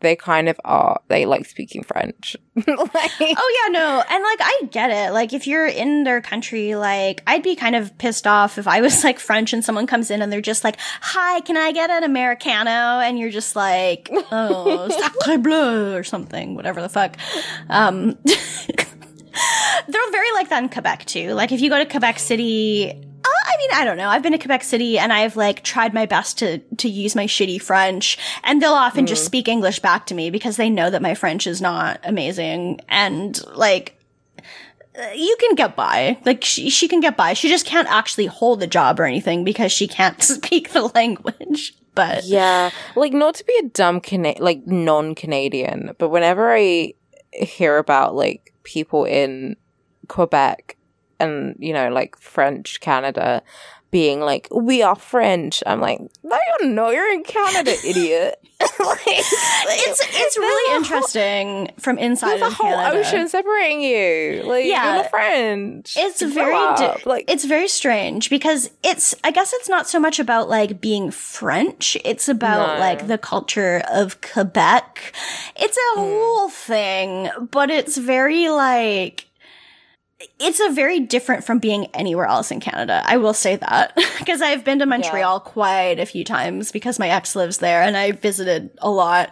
they 0.00 0.16
kind 0.16 0.48
of 0.48 0.60
are. 0.64 1.00
They 1.08 1.26
like 1.26 1.46
speaking 1.46 1.82
French. 1.82 2.36
like, 2.56 2.66
Oh 2.66 3.62
yeah, 3.62 3.72
no, 3.72 4.02
and 4.08 4.22
like 4.24 4.40
I 4.40 4.62
get 4.70 4.90
it. 4.90 5.12
Like 5.12 5.32
if 5.32 5.46
you're 5.46 5.66
in 5.66 6.04
their 6.04 6.20
country, 6.20 6.74
like 6.74 7.22
I'd 7.26 7.42
be 7.42 7.56
kind 7.56 7.76
of 7.76 7.96
pissed 7.98 8.26
off 8.26 8.58
if 8.58 8.66
I 8.66 8.80
was 8.80 9.04
like 9.10 9.18
French 9.18 9.52
and 9.52 9.64
someone 9.64 9.86
comes 9.86 10.10
in 10.10 10.22
and 10.22 10.32
they're 10.32 10.40
just 10.40 10.64
like, 10.64 10.76
"Hi, 11.00 11.40
can 11.40 11.56
I 11.56 11.72
get 11.72 11.90
an 11.90 12.04
americano?" 12.04 13.00
And 13.00 13.18
you're 13.18 13.30
just 13.30 13.56
like, 13.56 14.08
"Oh, 14.32 14.88
sacre 15.24 15.38
bleu" 15.38 15.94
or 15.94 16.04
something, 16.04 16.54
whatever 16.54 16.80
the 16.80 16.88
fuck. 16.88 17.16
Um, 17.68 18.18
they're 18.24 20.10
very 20.10 20.32
like 20.32 20.48
that 20.50 20.62
in 20.62 20.68
Quebec 20.68 21.04
too. 21.06 21.32
Like 21.34 21.52
if 21.52 21.60
you 21.60 21.70
go 21.70 21.78
to 21.78 21.86
Quebec 21.86 22.18
City. 22.18 23.06
I 23.46 23.56
mean, 23.58 23.70
I 23.72 23.84
don't 23.84 23.96
know. 23.96 24.08
I've 24.08 24.22
been 24.22 24.32
to 24.32 24.38
Quebec 24.38 24.64
City 24.64 24.98
and 24.98 25.12
I've 25.12 25.36
like 25.36 25.62
tried 25.62 25.94
my 25.94 26.06
best 26.06 26.38
to 26.38 26.58
to 26.58 26.88
use 26.88 27.14
my 27.14 27.26
shitty 27.26 27.60
French, 27.60 28.18
and 28.44 28.60
they'll 28.60 28.72
often 28.72 29.06
just 29.06 29.22
mm. 29.22 29.26
speak 29.26 29.48
English 29.48 29.80
back 29.80 30.06
to 30.06 30.14
me 30.14 30.30
because 30.30 30.56
they 30.56 30.70
know 30.70 30.90
that 30.90 31.02
my 31.02 31.14
French 31.14 31.46
is 31.46 31.60
not 31.60 32.00
amazing, 32.04 32.80
and 32.88 33.40
like 33.54 34.00
you 35.14 35.36
can 35.38 35.54
get 35.54 35.76
by. 35.76 36.18
Like 36.24 36.44
she 36.44 36.70
she 36.70 36.88
can 36.88 37.00
get 37.00 37.16
by. 37.16 37.34
She 37.34 37.48
just 37.48 37.66
can't 37.66 37.88
actually 37.88 38.26
hold 38.26 38.62
a 38.62 38.66
job 38.66 39.00
or 39.00 39.04
anything 39.04 39.44
because 39.44 39.72
she 39.72 39.88
can't 39.88 40.22
speak 40.22 40.70
the 40.70 40.88
language. 40.94 41.74
But 41.94 42.24
yeah, 42.24 42.70
like 42.96 43.12
not 43.12 43.34
to 43.36 43.44
be 43.44 43.54
a 43.62 43.68
dumb 43.68 44.00
Cana- 44.00 44.36
like 44.38 44.66
non-Canadian, 44.66 45.94
but 45.98 46.10
whenever 46.10 46.54
I 46.54 46.94
hear 47.32 47.78
about 47.78 48.14
like 48.14 48.54
people 48.62 49.04
in 49.04 49.56
Quebec 50.08 50.76
and 51.20 51.54
you 51.58 51.72
know 51.72 51.88
like 51.90 52.16
French 52.18 52.80
Canada 52.80 53.42
being 53.92 54.20
like 54.20 54.46
we 54.52 54.82
are 54.82 54.94
French, 54.94 55.62
I'm 55.66 55.80
like 55.80 55.98
no 56.22 56.38
you're 56.60 56.70
not, 56.70 56.92
you're 56.92 57.12
in 57.12 57.24
Canada, 57.24 57.72
idiot. 57.84 58.36
like, 58.60 59.00
it's 59.06 60.00
it's 60.06 60.36
really 60.38 60.76
interesting 60.76 61.70
from 61.78 61.96
inside 61.98 62.40
There's 62.40 62.52
a 62.52 62.54
whole 62.54 62.70
Canada. 62.70 62.98
ocean 63.00 63.26
separating 63.28 63.80
you. 63.80 64.42
Like 64.44 64.66
Yeah. 64.66 64.84
you're 64.84 65.02
not 65.02 65.10
French. 65.10 65.94
It's 65.98 66.20
Grow 66.22 66.30
very 66.30 66.52
di- 66.76 67.02
like 67.06 67.24
it's 67.26 67.44
very 67.46 67.68
strange 67.68 68.28
because 68.30 68.70
it's 68.84 69.14
I 69.24 69.30
guess 69.30 69.52
it's 69.54 69.68
not 69.70 69.88
so 69.88 69.98
much 69.98 70.18
about 70.18 70.48
like 70.50 70.78
being 70.80 71.10
French. 71.10 71.96
It's 72.04 72.28
about 72.28 72.74
No. 72.74 72.80
like 72.80 73.06
the 73.06 73.16
culture 73.18 73.82
of 73.90 74.20
Quebec. 74.20 75.14
It's 75.56 75.76
a 75.78 75.94
Hmm. 75.94 76.00
whole 76.00 76.48
thing, 76.50 77.30
but 77.50 77.70
it's 77.70 77.96
very 77.96 78.50
like 78.50 79.26
it's 80.38 80.60
a 80.60 80.70
very 80.70 81.00
different 81.00 81.44
from 81.44 81.58
being 81.58 81.86
anywhere 81.94 82.26
else 82.26 82.50
in 82.50 82.60
Canada. 82.60 83.02
I 83.06 83.16
will 83.16 83.32
say 83.32 83.56
that 83.56 83.94
because 84.18 84.42
I've 84.42 84.64
been 84.64 84.78
to 84.80 84.86
Montreal 84.86 85.42
yeah. 85.44 85.50
quite 85.50 85.98
a 85.98 86.06
few 86.06 86.24
times 86.24 86.72
because 86.72 86.98
my 86.98 87.08
ex 87.08 87.34
lives 87.34 87.58
there 87.58 87.82
and 87.82 87.96
I 87.96 88.12
visited 88.12 88.70
a 88.78 88.90
lot. 88.90 89.30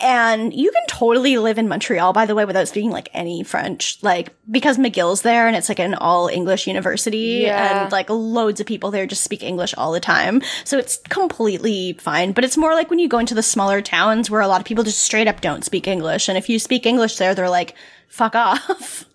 And 0.00 0.54
you 0.54 0.70
can 0.70 0.86
totally 0.88 1.36
live 1.38 1.58
in 1.58 1.68
Montreal, 1.68 2.12
by 2.12 2.26
the 2.26 2.34
way, 2.34 2.44
without 2.44 2.68
speaking 2.68 2.90
like 2.90 3.10
any 3.12 3.42
French, 3.42 4.02
like 4.02 4.34
because 4.50 4.78
McGill's 4.78 5.22
there 5.22 5.46
and 5.46 5.56
it's 5.56 5.68
like 5.68 5.78
an 5.78 5.94
all 5.94 6.28
English 6.28 6.66
university 6.66 7.42
yeah. 7.42 7.82
and 7.82 7.92
like 7.92 8.08
loads 8.08 8.60
of 8.60 8.66
people 8.66 8.90
there 8.90 9.06
just 9.06 9.24
speak 9.24 9.42
English 9.42 9.74
all 9.76 9.92
the 9.92 10.00
time. 10.00 10.42
So 10.64 10.78
it's 10.78 10.98
completely 11.08 11.94
fine. 11.94 12.32
But 12.32 12.44
it's 12.44 12.56
more 12.56 12.74
like 12.74 12.88
when 12.88 12.98
you 12.98 13.08
go 13.08 13.18
into 13.18 13.34
the 13.34 13.42
smaller 13.42 13.82
towns 13.82 14.30
where 14.30 14.40
a 14.40 14.48
lot 14.48 14.60
of 14.60 14.66
people 14.66 14.84
just 14.84 15.00
straight 15.00 15.28
up 15.28 15.40
don't 15.40 15.64
speak 15.64 15.86
English. 15.86 16.28
And 16.28 16.38
if 16.38 16.48
you 16.48 16.58
speak 16.58 16.86
English 16.86 17.16
there, 17.16 17.34
they're 17.34 17.50
like, 17.50 17.74
fuck 18.10 18.34
off. 18.34 19.06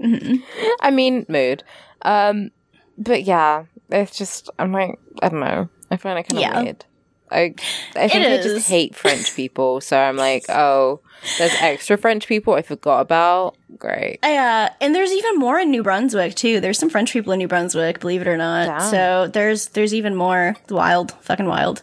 mm-hmm. 0.00 0.36
I 0.80 0.90
mean, 0.92 1.26
mood. 1.28 1.64
Um, 2.02 2.52
but 2.96 3.24
yeah, 3.24 3.64
it's 3.90 4.16
just 4.16 4.50
I'm 4.58 4.72
like 4.72 4.98
I 5.20 5.28
don't 5.28 5.40
know. 5.40 5.68
I 5.90 5.96
find 5.96 6.18
it 6.18 6.28
kind 6.28 6.38
of 6.38 6.42
yeah. 6.42 6.62
weird. 6.62 6.84
I 7.30 7.54
I 7.94 8.08
think 8.08 8.26
I 8.26 8.42
just 8.42 8.68
hate 8.68 8.94
French 8.94 9.34
people, 9.36 9.80
so 9.80 9.98
I'm 9.98 10.16
like, 10.16 10.46
oh, 10.48 11.00
there's 11.36 11.54
extra 11.60 11.98
French 11.98 12.26
people 12.26 12.54
I 12.54 12.62
forgot 12.62 13.00
about. 13.00 13.56
Great. 13.78 14.20
Yeah, 14.22 14.68
uh, 14.70 14.74
and 14.80 14.94
there's 14.94 15.12
even 15.12 15.36
more 15.36 15.58
in 15.58 15.70
New 15.70 15.82
Brunswick 15.82 16.34
too. 16.34 16.60
There's 16.60 16.78
some 16.78 16.88
French 16.88 17.12
people 17.12 17.32
in 17.32 17.38
New 17.38 17.48
Brunswick, 17.48 18.00
believe 18.00 18.22
it 18.22 18.28
or 18.28 18.36
not. 18.36 18.66
Damn. 18.66 18.90
So 18.90 19.28
there's 19.28 19.68
there's 19.68 19.94
even 19.94 20.14
more. 20.14 20.56
wild, 20.70 21.12
fucking 21.22 21.46
wild. 21.46 21.82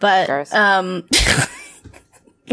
But 0.00 0.26
Gross. 0.26 0.52
um 0.52 1.04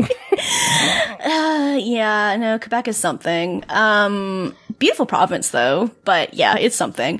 uh, 1.25 1.77
yeah, 1.79 2.35
no, 2.37 2.59
Quebec 2.59 2.87
is 2.87 2.97
something. 2.97 3.63
Um, 3.69 4.55
beautiful 4.77 5.05
province 5.05 5.49
though, 5.49 5.91
but 6.05 6.33
yeah, 6.33 6.57
it's 6.57 6.75
something. 6.75 7.19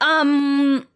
Um, 0.00 0.86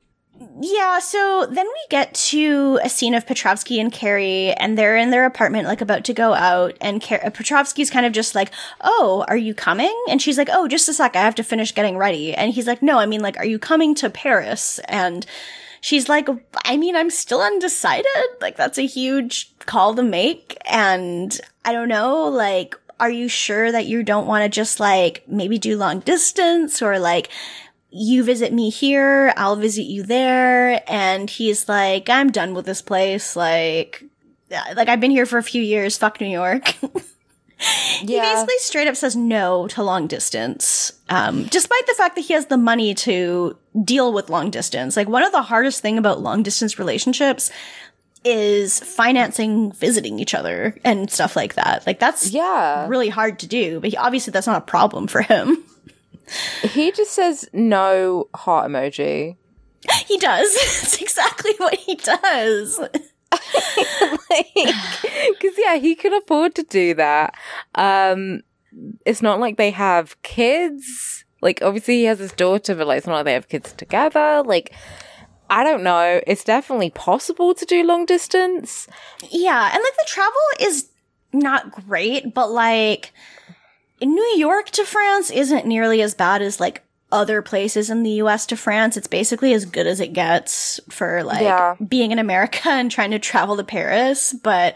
yeah, 0.61 0.99
so 0.99 1.47
then 1.51 1.67
we 1.67 1.87
get 1.91 2.15
to 2.15 2.79
a 2.83 2.89
scene 2.89 3.15
of 3.15 3.27
Petrovsky 3.27 3.81
and 3.81 3.93
Carrie, 3.93 4.53
and 4.53 4.77
they're 4.77 4.97
in 4.97 5.11
their 5.11 5.27
apartment, 5.27 5.67
like 5.67 5.81
about 5.81 6.05
to 6.05 6.15
go 6.15 6.33
out, 6.33 6.77
and 6.81 7.03
Car- 7.03 7.31
Petrovsky's 7.31 7.91
kind 7.91 8.07
of 8.07 8.12
just 8.12 8.35
like, 8.35 8.51
"Oh, 8.81 9.25
are 9.29 9.37
you 9.37 9.55
coming?" 9.55 9.95
And 10.09 10.21
she's 10.21 10.39
like, 10.39 10.49
"Oh, 10.53 10.69
just 10.69 10.89
a 10.89 10.95
sec, 10.95 11.17
I 11.17 11.21
have 11.21 11.35
to 11.37 11.45
finish 11.45 11.75
getting 11.75 11.97
ready." 11.97 12.35
And 12.35 12.53
he's 12.53 12.67
like, 12.67 12.83
"No, 12.83 12.99
I 12.99 13.07
mean, 13.07 13.21
like, 13.21 13.37
are 13.39 13.45
you 13.47 13.59
coming 13.59 13.95
to 13.97 14.11
Paris?" 14.11 14.81
And 14.89 15.27
she's 15.85 16.09
like, 16.09 16.30
I 16.64 16.78
mean, 16.78 16.97
I'm 16.97 17.11
still 17.11 17.43
undecided. 17.43 18.07
Like, 18.41 18.57
that's 18.57 18.78
a 18.78 18.87
huge 18.87 19.55
call 19.59 19.95
to 19.95 20.03
make. 20.03 20.57
And 20.64 21.39
I 21.62 21.72
don't 21.72 21.89
know, 21.89 22.24
like, 22.24 22.74
are 22.99 23.11
you 23.11 23.28
sure 23.28 23.70
that 23.70 23.85
you 23.85 24.03
don't 24.03 24.26
want 24.26 24.45
to 24.45 24.49
just 24.49 24.80
like 24.80 25.24
maybe 25.28 25.59
do 25.59 25.76
long 25.76 26.01
distance 26.01 26.80
or 26.80 26.99
like 26.99 27.28
you 27.91 28.24
visit 28.24 28.51
me 28.51 28.70
here, 28.70 29.35
I'll 29.37 29.57
visit 29.57 29.82
you 29.82 30.05
there. 30.05 30.82
And 30.91 31.28
he's 31.28 31.68
like, 31.68 32.09
I'm 32.09 32.30
done 32.32 32.55
with 32.55 32.64
this 32.64 32.80
place. 32.80 33.37
Like, 33.37 34.05
like 34.51 34.89
I've 34.89 35.01
been 35.01 35.11
here 35.11 35.26
for 35.26 35.37
a 35.37 35.43
few 35.43 35.62
years. 35.62 35.99
Fuck 35.99 36.18
New 36.18 36.28
York. 36.28 36.76
He 37.59 38.19
basically 38.19 38.59
straight 38.59 38.89
up 38.89 38.97
says 38.97 39.17
no 39.17 39.69
to 39.69 39.83
long 39.83 40.07
distance, 40.07 40.93
um, 41.09 41.45
despite 41.45 41.87
the 41.87 41.95
fact 41.95 42.17
that 42.17 42.23
he 42.23 42.35
has 42.35 42.47
the 42.47 42.57
money 42.57 42.95
to 42.95 43.57
deal 43.83 44.13
with 44.13 44.29
long 44.29 44.51
distance. 44.51 44.97
Like 44.97 45.09
one 45.09 45.23
of 45.23 45.33
the 45.33 45.43
hardest 45.43 45.81
thing 45.81 45.97
about 45.97 46.21
long 46.21 46.43
distance 46.43 46.79
relationships 46.79 47.51
is 48.25 48.81
financing 48.81 49.71
visiting 49.73 50.19
each 50.19 50.35
other 50.35 50.77
and 50.85 51.11
stuff 51.11 51.37
like 51.37 51.55
that. 51.55 51.87
Like 51.87 52.01
that's 52.01 52.31
yeah 52.31 52.87
really 52.89 53.09
hard 53.09 53.39
to 53.41 53.47
do, 53.47 53.81
but 53.81 53.91
he, 53.91 53.97
obviously 53.97 54.33
that's 54.33 54.47
not 54.47 54.59
a 54.59 54.67
problem 54.67 55.07
for 55.07 55.23
him. 55.23 55.63
He 56.63 56.91
just 56.91 57.13
says 57.13 57.49
no 57.53 58.29
heart 58.35 58.71
emoji. 58.71 59.37
He 60.07 60.17
does. 60.17 60.55
That's 60.55 61.01
exactly 61.01 61.53
what 61.59 61.75
he 61.75 61.97
does. 61.97 62.81
because 65.30 65.59
yeah, 65.59 65.76
he 65.76 65.95
could 65.95 66.12
afford 66.12 66.55
to 66.57 66.62
do 66.62 66.95
that. 66.95 67.35
Um, 67.74 68.43
it's 69.05 69.22
not 69.22 69.41
like 69.41 69.57
they 69.57 69.70
have 69.70 70.20
kids. 70.22 71.24
Like, 71.41 71.61
obviously, 71.62 71.99
he 71.99 72.05
has 72.05 72.18
his 72.18 72.32
daughter, 72.32 72.74
but 72.74 72.87
like, 72.87 72.99
it's 72.99 73.07
not 73.07 73.16
like 73.16 73.24
they 73.26 73.35
have 73.35 73.49
kids 73.49 73.72
together. 73.72 74.43
Like, 74.45 74.72
I 75.51 75.62
don't 75.62 75.82
know. 75.82 76.20
It's 76.26 76.45
definitely 76.45 76.91
possible 76.91 77.55
to 77.55 77.64
do 77.64 77.85
long 77.85 78.07
distance. 78.07 78.89
Yeah, 79.30 79.70
and 79.72 79.82
like 79.82 79.97
the 79.97 80.07
travel 80.07 80.41
is 80.61 80.89
not 81.32 81.70
great, 81.70 82.32
but 82.32 82.51
like 82.51 83.12
New 84.01 84.35
York 84.37 84.70
to 84.70 84.85
France 84.85 85.30
isn't 85.30 85.66
nearly 85.66 86.01
as 86.03 86.14
bad 86.14 86.43
as 86.43 86.61
like 86.61 86.82
other 87.15 87.41
places 87.43 87.91
in 87.91 88.03
the 88.03 88.11
US 88.23 88.45
to 88.47 88.57
France. 88.57 88.97
It's 88.97 89.07
basically 89.07 89.55
as 89.55 89.65
good 89.65 89.87
as 89.87 90.01
it 90.01 90.12
gets 90.12 90.81
for 90.91 91.23
like 91.23 91.43
yeah. 91.43 91.77
being 91.87 92.11
in 92.11 92.19
America 92.19 92.69
and 92.69 92.91
trying 92.91 93.12
to 93.12 93.21
travel 93.21 93.57
to 93.57 93.65
Paris, 93.65 94.35
but 94.43 94.75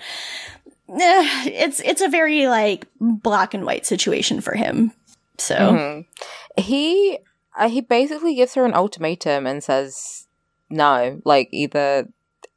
eh, 0.88 1.44
it's 1.46 1.80
it's 1.80 2.00
a 2.00 2.08
very 2.08 2.46
like 2.46 2.86
black 3.00 3.54
and 3.54 3.66
white 3.66 3.84
situation 3.84 4.40
for 4.40 4.54
him. 4.54 4.92
So 5.36 5.56
mm-hmm. 5.56 6.62
he 6.62 7.18
uh, 7.58 7.68
he 7.68 7.80
basically 7.80 8.36
gives 8.36 8.54
her 8.54 8.64
an 8.64 8.74
ultimatum 8.74 9.46
and 9.46 9.62
says 9.62 10.28
no, 10.70 11.20
like 11.24 11.48
either 11.50 12.08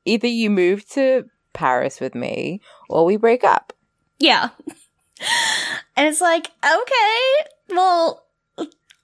either 0.05 0.27
you 0.27 0.51
move 0.51 0.87
to 0.89 1.25
Paris 1.53 1.99
with 1.99 2.13
me 2.13 2.61
or 2.87 3.03
we 3.03 3.17
break 3.17 3.43
up. 3.43 3.73
Yeah. 4.19 4.49
And 5.97 6.07
it's 6.07 6.21
like, 6.21 6.49
okay, 6.65 7.49
well, 7.69 8.23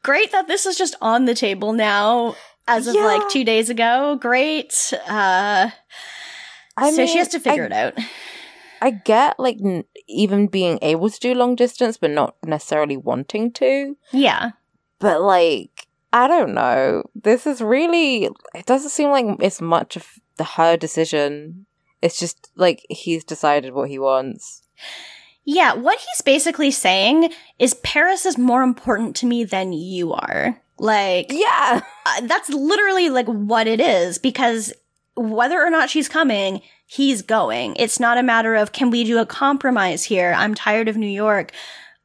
great 0.07 0.31
that 0.31 0.47
this 0.47 0.65
is 0.65 0.77
just 0.77 0.95
on 1.01 1.25
the 1.25 1.35
table 1.35 1.73
now 1.73 2.33
as 2.65 2.87
of 2.87 2.95
yeah. 2.95 3.05
like 3.05 3.27
two 3.27 3.43
days 3.43 3.69
ago. 3.69 4.17
Great. 4.21 4.93
Uh, 5.05 5.69
I 6.77 6.91
so 6.91 6.97
mean, 6.97 7.07
she 7.07 7.17
has 7.17 7.27
to 7.29 7.41
figure 7.41 7.63
I, 7.63 7.65
it 7.65 7.71
out. 7.73 7.93
I 8.81 8.91
get 8.91 9.37
like 9.37 9.57
n- 9.61 9.83
even 10.07 10.47
being 10.47 10.79
able 10.81 11.09
to 11.09 11.19
do 11.19 11.33
long 11.33 11.55
distance, 11.55 11.97
but 11.97 12.11
not 12.11 12.37
necessarily 12.45 12.95
wanting 12.95 13.51
to. 13.53 13.97
Yeah. 14.13 14.51
But 14.99 15.21
like, 15.21 15.87
I 16.13 16.29
don't 16.29 16.53
know. 16.53 17.03
This 17.13 17.45
is 17.45 17.59
really, 17.59 18.29
it 18.55 18.65
doesn't 18.65 18.91
seem 18.91 19.09
like 19.09 19.25
it's 19.41 19.59
much 19.59 19.97
of 19.97 20.07
the 20.37 20.45
her 20.45 20.77
decision. 20.77 21.65
It's 22.01 22.17
just 22.17 22.49
like 22.55 22.85
he's 22.89 23.25
decided 23.25 23.73
what 23.73 23.89
he 23.89 23.99
wants. 23.99 24.63
Yeah, 25.49 25.75
what 25.75 25.97
he's 25.97 26.21
basically 26.23 26.71
saying 26.71 27.31
is 27.57 27.73
Paris 27.75 28.25
is 28.25 28.37
more 28.37 28.63
important 28.63 29.15
to 29.15 29.25
me 29.25 29.45
than 29.45 29.71
you 29.71 30.11
are. 30.11 30.61
Like, 30.77 31.27
yeah, 31.29 31.79
uh, 32.05 32.21
that's 32.23 32.49
literally 32.49 33.09
like 33.09 33.27
what 33.27 33.65
it 33.65 33.79
is 33.79 34.17
because 34.17 34.73
whether 35.15 35.57
or 35.57 35.69
not 35.69 35.89
she's 35.89 36.09
coming, 36.09 36.61
he's 36.85 37.21
going. 37.21 37.77
It's 37.77 37.97
not 37.97 38.17
a 38.17 38.23
matter 38.23 38.55
of 38.55 38.73
can 38.73 38.89
we 38.89 39.05
do 39.05 39.19
a 39.19 39.25
compromise 39.25 40.03
here? 40.03 40.33
I'm 40.35 40.53
tired 40.53 40.89
of 40.89 40.97
New 40.97 41.07
York. 41.07 41.53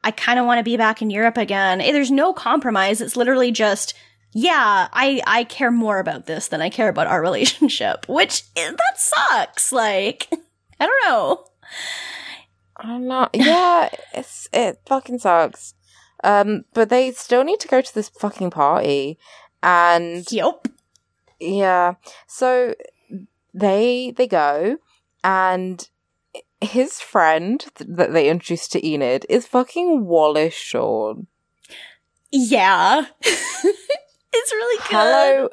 I 0.05 0.13
kind 0.13 0.39
of 0.39 0.47
want 0.47 0.61
to 0.61 0.65
be 0.65 0.77
back 0.77 1.03
in 1.03 1.11
Europe 1.11 1.37
again. 1.37 1.81
Eh, 1.81 1.91
there's 1.91 2.13
no 2.13 2.33
compromise. 2.33 3.01
It's 3.01 3.17
literally 3.17 3.51
just, 3.51 3.95
yeah, 4.33 4.87
I, 4.93 5.21
I 5.27 5.43
care 5.43 5.73
more 5.73 5.99
about 5.99 6.27
this 6.27 6.47
than 6.47 6.63
I 6.63 6.71
care 6.71 6.89
about 6.89 7.09
our 7.09 7.21
relationship, 7.21 8.09
which 8.09 8.45
eh, 8.55 8.71
that 8.71 8.99
sucks. 9.01 9.73
Like, 9.73 10.29
I 10.81 10.87
don't 10.87 11.05
know. 11.09 11.45
I'm 12.83 13.07
not. 13.07 13.31
Yeah, 13.35 13.89
it's 14.13 14.49
it 14.53 14.81
fucking 14.87 15.21
sucks. 15.21 15.75
Um, 16.25 16.65
but 16.75 16.89
they 16.89 17.13
still 17.13 17.45
need 17.45 17.61
to 17.61 17.69
go 17.69 17.81
to 17.81 17.95
this 17.95 18.09
fucking 18.09 18.51
party, 18.51 19.19
and 19.63 20.31
yep, 20.31 20.69
yeah. 21.41 21.95
So 22.27 22.75
they 23.55 24.13
they 24.17 24.27
go, 24.27 24.79
and 25.25 25.89
his 26.61 27.01
friend 27.01 27.65
that 27.77 28.13
they 28.13 28.29
introduced 28.29 28.73
to 28.73 28.87
Enid 28.87 29.27
is 29.29 29.47
fucking 29.47 30.05
Wallace 30.07 30.55
Shawn. 30.55 31.27
Yeah, 32.31 33.07
it's 33.23 34.53
really 34.53 34.79
good. 34.79 34.87
Hello, 34.91 35.49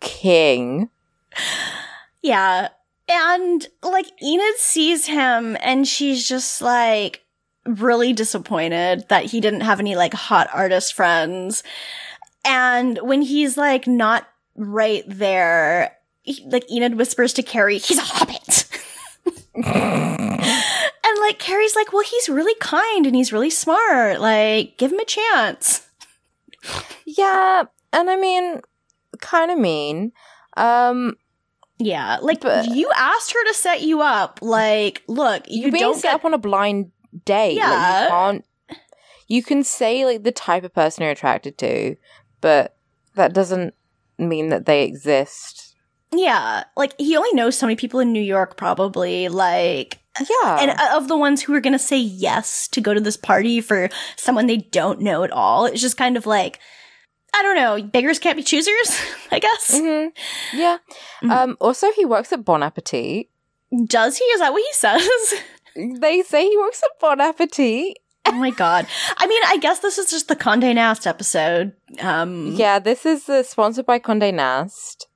King. 0.00 0.90
Yeah, 2.22 2.68
and 3.08 3.66
like 3.82 4.06
Enid 4.22 4.56
sees 4.56 5.06
him 5.06 5.56
and 5.60 5.86
she's 5.86 6.26
just 6.28 6.60
like 6.60 7.22
really 7.66 8.12
disappointed 8.12 9.04
that 9.08 9.24
he 9.24 9.40
didn't 9.40 9.60
have 9.62 9.80
any 9.80 9.96
like 9.96 10.14
hot 10.14 10.48
artist 10.52 10.94
friends. 10.94 11.62
And 12.44 12.98
when 13.02 13.22
he's 13.22 13.56
like 13.56 13.86
not 13.86 14.28
right 14.56 15.04
there, 15.06 15.96
he, 16.22 16.44
like 16.46 16.70
Enid 16.70 16.96
whispers 16.96 17.32
to 17.34 17.42
Carrie, 17.42 17.78
he's 17.78 17.98
a 17.98 18.02
hobbit. 18.02 18.68
and 19.54 21.18
like 21.20 21.38
Carrie's 21.38 21.76
like, 21.76 21.92
well, 21.92 22.04
he's 22.04 22.28
really 22.28 22.54
kind 22.60 23.06
and 23.06 23.16
he's 23.16 23.32
really 23.32 23.50
smart. 23.50 24.20
Like, 24.20 24.76
give 24.76 24.92
him 24.92 25.00
a 25.00 25.04
chance. 25.04 25.86
Yeah, 27.06 27.64
and 27.92 28.10
I 28.10 28.16
mean, 28.16 28.60
kind 29.20 29.50
of 29.50 29.58
mean. 29.58 30.12
Um, 30.56 31.16
yeah, 31.78 32.18
like 32.20 32.40
but, 32.40 32.66
you 32.68 32.90
asked 32.96 33.32
her 33.32 33.44
to 33.46 33.54
set 33.54 33.82
you 33.82 34.00
up. 34.00 34.40
Like, 34.42 35.02
look, 35.06 35.44
you, 35.48 35.66
you 35.66 35.70
don't 35.70 35.96
set 35.96 36.14
up 36.14 36.24
on 36.24 36.34
a 36.34 36.38
blind 36.38 36.90
date. 37.24 37.56
Yeah, 37.56 37.70
like, 37.70 38.02
you 38.02 38.10
can't. 38.10 38.44
you 39.28 39.42
can 39.42 39.62
say 39.62 40.04
like 40.04 40.24
the 40.24 40.32
type 40.32 40.64
of 40.64 40.74
person 40.74 41.02
you're 41.02 41.12
attracted 41.12 41.56
to, 41.58 41.96
but 42.40 42.76
that 43.14 43.32
doesn't 43.32 43.74
mean 44.18 44.48
that 44.48 44.66
they 44.66 44.84
exist. 44.84 45.76
Yeah, 46.12 46.64
like 46.76 46.94
he 46.98 47.16
only 47.16 47.32
knows 47.34 47.56
so 47.56 47.66
many 47.66 47.76
people 47.76 48.00
in 48.00 48.12
New 48.12 48.22
York, 48.22 48.56
probably. 48.56 49.28
Like, 49.28 49.98
Yeah. 50.18 50.58
and 50.60 50.70
uh, 50.70 50.96
of 50.96 51.06
the 51.06 51.18
ones 51.18 51.42
who 51.42 51.54
are 51.54 51.60
gonna 51.60 51.78
say 51.78 51.98
yes 51.98 52.66
to 52.68 52.80
go 52.80 52.94
to 52.94 53.00
this 53.00 53.16
party 53.16 53.60
for 53.60 53.88
someone 54.16 54.46
they 54.46 54.56
don't 54.56 55.00
know 55.00 55.22
at 55.22 55.30
all, 55.30 55.66
it's 55.66 55.82
just 55.82 55.96
kind 55.98 56.16
of 56.16 56.26
like, 56.26 56.58
I 57.34 57.42
don't 57.42 57.56
know, 57.56 57.82
beggars 57.88 58.18
can't 58.18 58.36
be 58.36 58.42
choosers, 58.42 59.00
I 59.30 59.38
guess. 59.38 59.78
hmm 59.78 60.06
Yeah. 60.54 60.78
Mhm. 61.22 61.30
Um, 61.30 61.56
also, 61.60 61.90
he 61.92 62.04
works 62.04 62.32
at 62.32 62.44
Bon 62.44 62.62
Appetit. 62.62 63.28
Does 63.86 64.16
he? 64.16 64.24
Is 64.24 64.40
that 64.40 64.52
what 64.52 64.62
he 64.62 64.72
says? 64.72 65.34
They 66.00 66.22
say 66.22 66.48
he 66.48 66.56
works 66.58 66.82
at 66.82 66.98
Bon 66.98 67.20
Appetit. 67.20 67.98
oh 68.26 68.32
my 68.32 68.50
god. 68.50 68.86
I 69.16 69.26
mean, 69.28 69.40
I 69.46 69.58
guess 69.58 69.78
this 69.78 69.96
is 69.96 70.10
just 70.10 70.26
the 70.26 70.34
Conde 70.34 70.74
Nast 70.74 71.06
episode. 71.06 71.72
Um, 72.00 72.54
Yeah, 72.56 72.80
this 72.80 73.06
is 73.06 73.28
uh, 73.28 73.44
sponsored 73.44 73.86
by 73.86 74.00
Condé 74.00 74.34
Nast. 74.34 75.06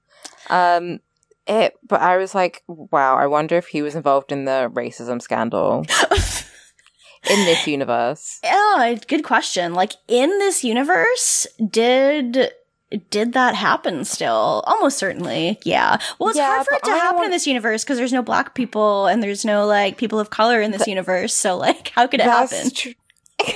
Um, 0.51 1.01
it, 1.49 1.75
but 1.89 2.01
I 2.01 2.17
was 2.17 2.33
like, 2.33 2.63
wow, 2.69 3.17
I 3.17 3.27
wonder 3.27 3.57
if 3.57 3.67
he 3.69 3.83
was 3.83 3.97
involved 3.97 4.31
in 4.31 4.45
the 4.45 4.71
racism 4.73 5.21
scandal 5.21 5.85
in 7.31 7.45
this 7.45 7.67
universe. 7.67 8.39
Yeah, 8.45 8.95
good 9.09 9.25
question. 9.25 9.75
Like 9.75 9.93
in 10.09 10.29
this 10.39 10.63
universe, 10.65 11.47
did 11.71 12.53
did 13.11 13.33
that 13.33 13.55
happen 13.55 14.05
still? 14.05 14.63
Almost 14.67 14.99
certainly. 14.99 15.59
Yeah. 15.65 15.97
Well, 16.19 16.29
it's 16.29 16.37
Yeah, 16.39 16.51
hard 16.53 16.67
for 16.67 16.75
it 16.75 16.83
to 16.85 16.91
I 16.91 16.97
happen 16.99 17.17
want- 17.17 17.25
in 17.27 17.31
this 17.31 17.47
universe 17.47 17.85
because 17.85 17.97
there's 17.97 18.13
no 18.13 18.23
black 18.23 18.55
people 18.55 19.07
and 19.07 19.23
there's 19.23 19.45
no 19.47 19.67
like 19.67 19.97
people 19.97 20.21
of 20.21 20.29
color 20.31 20.61
in 20.61 20.71
this 20.73 20.87
universe. 20.87 21.33
So 21.35 21.57
like 21.57 21.89
how 21.95 22.07
could 22.07 22.21
it 22.21 22.27
happen? 22.27 22.71
tr- 22.71 22.91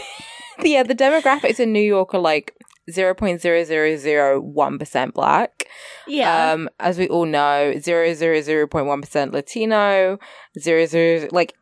yeah, 0.63 0.83
the 0.83 0.95
demographics 0.95 1.61
in 1.61 1.71
New 1.73 1.81
York 1.81 2.15
are 2.15 2.19
like 2.19 2.55
0.0001% 2.91 5.13
black. 5.13 5.67
Yeah. 6.07 6.53
Um, 6.53 6.69
as 6.81 6.99
we 6.99 7.09
all 7.09 7.27
know, 7.27 7.73
0.01% 7.77 9.33
Latino, 9.33 10.19
0.00, 10.59 11.33
like, 11.33 11.55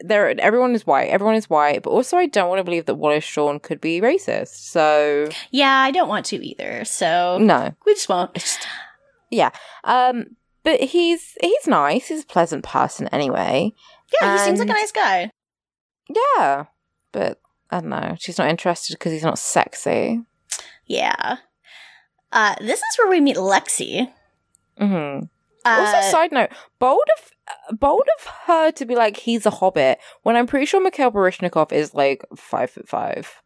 there, 0.00 0.40
everyone 0.40 0.74
is 0.74 0.86
white. 0.86 1.08
Everyone 1.08 1.34
is 1.34 1.50
white, 1.50 1.82
but 1.82 1.90
also 1.90 2.16
I 2.16 2.26
don't 2.26 2.48
want 2.48 2.60
to 2.60 2.64
believe 2.64 2.86
that 2.86 2.94
Wallace 2.94 3.24
Shawn 3.24 3.58
could 3.60 3.80
be 3.80 4.00
racist. 4.00 4.54
So, 4.70 5.28
yeah, 5.50 5.72
I 5.72 5.90
don't 5.90 6.08
want 6.08 6.26
to 6.26 6.44
either. 6.44 6.84
So 6.84 7.38
no. 7.38 7.74
we 7.84 7.94
just 7.94 8.08
won't. 8.08 8.58
Yeah 9.30 9.50
um, 9.84 10.36
but 10.62 10.80
he's, 10.80 11.36
he's 11.40 11.66
nice. 11.66 12.08
He's 12.08 12.22
a 12.22 12.26
pleasant 12.26 12.64
person 12.64 13.08
anyway. 13.08 13.72
Yeah, 14.20 14.38
he 14.38 14.44
seems 14.44 14.58
like 14.58 14.68
a 14.68 14.72
nice 14.72 14.92
guy. 14.92 15.30
Yeah. 16.38 16.64
But, 17.12 17.40
I 17.70 17.80
don't 17.80 17.90
know. 17.90 18.16
She's 18.18 18.38
not 18.38 18.48
interested 18.48 18.94
because 18.94 19.12
he's 19.12 19.22
not 19.22 19.38
sexy. 19.38 20.22
Yeah. 20.86 21.36
Uh, 22.32 22.54
this 22.60 22.78
is 22.78 22.98
where 22.98 23.08
we 23.08 23.20
meet 23.20 23.36
Lexi. 23.36 24.12
hmm 24.78 24.84
Uh, 24.84 25.20
also, 25.76 26.10
side 26.10 26.32
note, 26.32 26.50
bold 26.78 27.02
of 27.18 27.78
bold 27.78 28.06
of 28.18 28.26
her 28.46 28.70
to 28.72 28.84
be 28.84 28.94
like 28.94 29.16
he's 29.16 29.46
a 29.46 29.50
hobbit 29.50 29.98
when 30.22 30.36
I'm 30.36 30.46
pretty 30.46 30.66
sure 30.66 30.82
Mikhail 30.82 31.10
Baryshnikov 31.10 31.72
is 31.72 31.94
like 31.94 32.24
five 32.36 32.70
foot 32.70 32.88
five. 32.88 33.42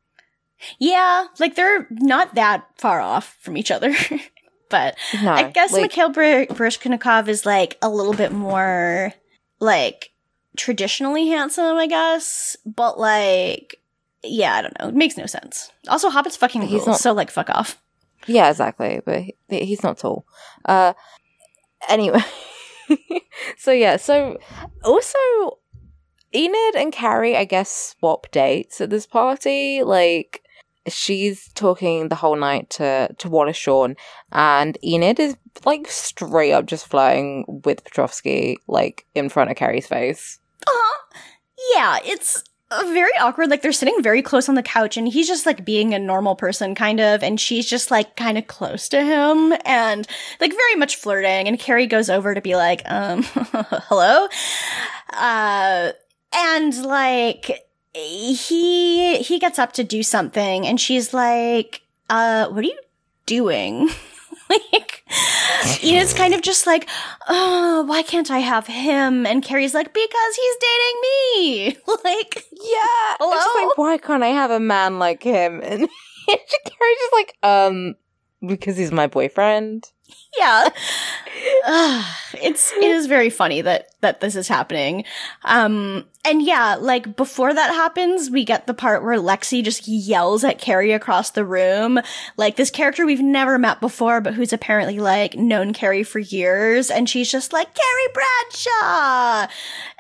yeah, 0.78 1.26
like 1.38 1.54
they're 1.54 1.86
not 1.90 2.34
that 2.34 2.64
far 2.78 3.00
off 3.00 3.36
from 3.40 3.56
each 3.56 3.70
other. 3.70 3.94
but 4.70 4.96
No, 5.22 5.32
I 5.32 5.50
guess 5.50 5.72
like, 5.72 5.82
Mikhail 5.82 6.08
Br- 6.10 6.52
Baryshnikov 6.54 7.28
is 7.28 7.44
like 7.46 7.78
a 7.82 7.88
little 7.88 8.14
bit 8.14 8.32
more 8.32 9.12
like 9.60 10.10
traditionally 10.56 11.28
handsome, 11.28 11.76
I 11.76 11.86
guess. 11.86 12.56
But 12.66 12.98
like, 12.98 13.76
yeah, 14.22 14.54
I 14.54 14.62
don't 14.62 14.78
know. 14.80 14.88
It 14.88 14.94
makes 14.94 15.16
no 15.16 15.26
sense. 15.26 15.70
Also, 15.88 16.10
Hobbit's 16.10 16.36
fucking 16.36 16.62
He's 16.62 16.70
he's 16.70 16.86
not- 16.86 16.98
so 17.00 17.12
like 17.12 17.30
fuck 17.30 17.50
off. 17.50 17.80
yeah, 18.26 18.48
exactly. 18.50 19.00
But 19.04 19.22
he, 19.22 19.64
he's 19.64 19.82
not 19.82 19.98
tall. 19.98 20.24
Uh, 20.64 20.92
anyway, 21.88 22.22
so 23.58 23.72
yeah, 23.72 23.96
so 23.96 24.38
also 24.84 25.18
Enid 26.34 26.76
and 26.76 26.92
Carrie, 26.92 27.36
I 27.36 27.44
guess, 27.44 27.94
swap 27.98 28.30
dates 28.30 28.80
at 28.80 28.90
this 28.90 29.06
party. 29.06 29.82
Like 29.82 30.42
she's 30.88 31.50
talking 31.54 32.08
the 32.08 32.14
whole 32.14 32.36
night 32.36 32.70
to 32.70 33.14
to 33.18 33.28
Wallace 33.28 33.56
Shawn, 33.56 33.96
and 34.30 34.78
Enid 34.84 35.20
is 35.20 35.36
like 35.64 35.88
straight 35.88 36.52
up 36.52 36.66
just 36.66 36.86
flirting 36.86 37.44
with 37.64 37.84
Petrovsky, 37.84 38.58
like 38.66 39.06
in 39.14 39.28
front 39.28 39.50
of 39.50 39.56
Carrie's 39.56 39.86
face. 39.86 40.38
Uh, 40.66 41.16
yeah, 41.74 41.98
it's 42.04 42.42
very 42.86 43.12
awkward. 43.20 43.50
Like 43.50 43.62
they're 43.62 43.72
sitting 43.72 44.02
very 44.02 44.22
close 44.22 44.48
on 44.48 44.54
the 44.54 44.62
couch, 44.62 44.96
and 44.96 45.08
he's 45.08 45.28
just 45.28 45.46
like 45.46 45.64
being 45.64 45.94
a 45.94 45.98
normal 45.98 46.36
person, 46.36 46.74
kind 46.74 47.00
of, 47.00 47.22
and 47.22 47.40
she's 47.40 47.68
just 47.68 47.90
like 47.90 48.16
kind 48.16 48.38
of 48.38 48.46
close 48.46 48.88
to 48.90 49.02
him, 49.02 49.54
and 49.64 50.06
like 50.40 50.52
very 50.52 50.76
much 50.76 50.96
flirting. 50.96 51.48
And 51.48 51.58
Carrie 51.58 51.86
goes 51.86 52.10
over 52.10 52.34
to 52.34 52.40
be 52.40 52.56
like, 52.56 52.82
um, 52.86 53.22
hello, 53.88 54.28
uh, 55.12 55.92
and 56.34 56.84
like 56.84 57.66
he 57.94 59.18
he 59.18 59.38
gets 59.38 59.58
up 59.58 59.72
to 59.74 59.84
do 59.84 60.02
something, 60.02 60.66
and 60.66 60.80
she's 60.80 61.12
like, 61.12 61.82
uh, 62.10 62.48
what 62.48 62.64
are 62.64 62.68
you 62.68 62.78
doing? 63.26 63.88
like, 64.53 65.05
kind 66.14 66.34
of 66.34 66.42
just 66.42 66.66
like, 66.66 66.88
oh, 67.28 67.84
why 67.86 68.03
can't 68.03 68.30
I 68.30 68.38
have 68.38 68.66
him? 68.66 69.26
And 69.26 69.42
Carrie's 69.42 69.74
like, 69.74 69.92
because 69.92 70.36
he's 70.36 70.57
dating 70.61 71.00
me. 71.03 71.66
like, 72.05 72.44
Yeah. 72.53 73.16
Hello? 73.18 73.32
It's 73.34 73.55
like, 73.68 73.78
why 73.78 73.98
can't 73.98 74.22
I 74.22 74.28
have 74.28 74.50
a 74.50 74.61
man 74.61 74.98
like 74.98 75.22
him? 75.22 75.62
And 76.24 76.38
Carrie's 76.48 76.98
just 76.98 77.12
like, 77.12 77.34
um, 77.42 77.96
because 78.46 78.76
he's 78.76 78.92
my 78.92 79.09
boyfriend. 79.09 79.90
yeah. 80.38 80.68
Ugh, 81.66 82.04
it's 82.42 82.72
it 82.72 82.84
is 82.84 83.06
very 83.06 83.30
funny 83.30 83.60
that 83.62 83.88
that 84.00 84.20
this 84.20 84.36
is 84.36 84.48
happening. 84.48 85.04
Um 85.44 86.04
and 86.24 86.42
yeah, 86.42 86.76
like 86.78 87.16
before 87.16 87.52
that 87.52 87.70
happens, 87.74 88.30
we 88.30 88.44
get 88.44 88.66
the 88.66 88.74
part 88.74 89.02
where 89.02 89.18
Lexi 89.18 89.62
just 89.62 89.88
yells 89.88 90.44
at 90.44 90.60
Carrie 90.60 90.92
across 90.92 91.30
the 91.30 91.44
room. 91.44 92.00
Like 92.36 92.54
this 92.56 92.70
character 92.70 93.04
we've 93.04 93.20
never 93.20 93.58
met 93.58 93.80
before, 93.80 94.20
but 94.20 94.34
who's 94.34 94.52
apparently 94.52 95.00
like 95.00 95.36
known 95.36 95.72
Carrie 95.72 96.04
for 96.04 96.20
years, 96.20 96.90
and 96.90 97.08
she's 97.08 97.30
just 97.30 97.52
like, 97.52 97.68
Carrie 97.74 98.14
Bradshaw 98.14 99.52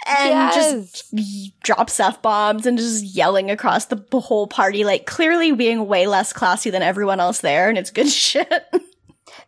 and 0.06 0.52
just 0.54 1.06
y- 1.12 1.52
drops 1.62 1.98
F 1.98 2.22
bombs 2.22 2.66
and 2.66 2.78
just 2.78 3.04
yelling 3.04 3.50
across 3.50 3.86
the 3.86 4.02
whole 4.12 4.46
party, 4.46 4.84
like 4.84 5.06
clearly 5.06 5.52
being 5.52 5.86
way 5.86 6.06
less 6.06 6.32
classy 6.32 6.70
than 6.70 6.82
everyone 6.82 7.20
else 7.20 7.40
there, 7.40 7.68
and 7.68 7.76
it's 7.78 7.90
good 7.90 8.08
shit. 8.10 8.64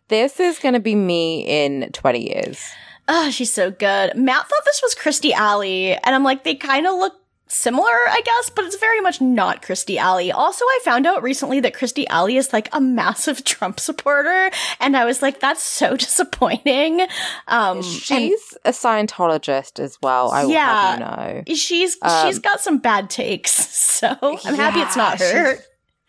This 0.07 0.39
is 0.39 0.59
going 0.59 0.73
to 0.73 0.79
be 0.79 0.95
me 0.95 1.41
in 1.41 1.89
20 1.91 2.33
years. 2.33 2.63
Oh, 3.07 3.29
she's 3.29 3.53
so 3.53 3.69
good. 3.71 4.15
Matt 4.15 4.47
thought 4.47 4.65
this 4.65 4.81
was 4.83 4.95
Kirstie 4.95 5.31
Alley, 5.33 5.93
and 5.93 6.15
I'm 6.15 6.23
like, 6.23 6.43
they 6.43 6.55
kind 6.55 6.87
of 6.87 6.95
look 6.95 7.13
similar, 7.47 7.85
I 7.85 8.21
guess, 8.25 8.49
but 8.49 8.65
it's 8.65 8.77
very 8.77 8.99
much 9.01 9.21
not 9.21 9.61
Kirstie 9.61 9.97
Alley. 9.97 10.31
Also, 10.31 10.65
I 10.65 10.79
found 10.83 11.05
out 11.05 11.21
recently 11.21 11.59
that 11.59 11.75
Kirstie 11.75 12.07
Alley 12.09 12.37
is 12.37 12.51
like 12.51 12.67
a 12.73 12.81
massive 12.81 13.43
Trump 13.45 13.79
supporter, 13.79 14.49
and 14.79 14.97
I 14.97 15.05
was 15.05 15.21
like, 15.21 15.39
that's 15.39 15.61
so 15.61 15.95
disappointing. 15.97 17.01
Um, 17.47 17.77
and 17.77 17.85
She's 17.85 18.57
a 18.65 18.71
Scientologist 18.71 19.79
as 19.79 19.99
well, 20.01 20.31
I 20.31 20.45
will 20.45 20.53
have 20.53 20.99
you 20.99 21.05
know. 21.05 21.43
she's 21.55 21.97
um, 22.01 22.25
she's 22.27 22.39
got 22.39 22.59
some 22.59 22.79
bad 22.79 23.09
takes, 23.11 23.51
so 23.69 24.17
I'm 24.21 24.55
happy 24.55 24.79
it's 24.79 24.97
not 24.97 25.19
her. 25.19 25.57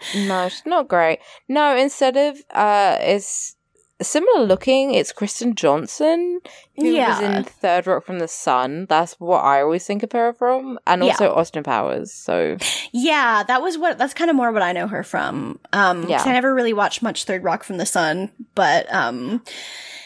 she's- 0.01 0.26
No, 0.28 0.49
she's 0.49 0.64
not 0.66 0.88
great. 0.88 1.18
No, 1.49 1.76
instead 1.76 2.16
of, 2.16 2.38
uh, 2.55 2.97
it's 3.01 3.55
similar 4.03 4.44
looking, 4.44 4.92
it's 4.94 5.12
Kristen 5.12 5.55
Johnston, 5.55 6.40
who 6.76 6.97
was 6.97 7.20
in 7.20 7.44
Third 7.44 7.86
Rock 7.86 8.05
from 8.05 8.18
the 8.18 8.28
Sun. 8.28 8.86
That's 8.88 9.14
what 9.14 9.44
I 9.44 9.62
always 9.62 9.86
think 9.86 10.03
of 10.03 10.12
her 10.12 10.32
from. 10.34 10.78
And 10.86 11.03
Yeah. 11.05 11.12
also 11.12 11.34
Austin 11.34 11.62
Powers, 11.62 12.12
so. 12.12 12.57
Yeah, 12.92 13.42
that 13.44 13.62
was 13.62 13.78
what 13.78 13.97
that's 13.99 14.14
kind 14.14 14.28
of 14.30 14.36
more 14.36 14.53
what 14.53 14.62
I 14.62 14.72
know 14.72 14.86
her 14.86 15.03
from. 15.03 15.59
Um, 15.72 16.09
Yeah. 16.09 16.22
I 16.24 16.32
never 16.32 16.55
really 16.55 16.72
watched 16.74 17.03
much 17.03 17.24
Third 17.24 17.42
Rock 17.42 17.64
from 17.64 17.78
the 17.78 17.86
Sun, 17.86 18.30
but 18.55 18.92
um, 18.92 19.42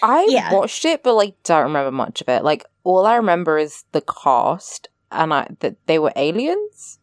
I 0.02 0.24
Yeah. 0.28 0.52
watched 0.52 0.84
it, 0.84 1.02
but 1.02 1.14
like 1.14 1.34
don't 1.42 1.64
remember 1.64 1.90
much 1.90 2.20
of 2.20 2.28
it. 2.28 2.44
Like 2.44 2.64
all 2.84 3.06
I 3.06 3.16
remember 3.16 3.58
is 3.58 3.84
the 3.92 4.02
cast 4.02 4.88
and 5.10 5.34
I 5.34 5.48
that 5.58 5.74
they 5.86 5.98
were 5.98 6.12
aliens. 6.14 6.98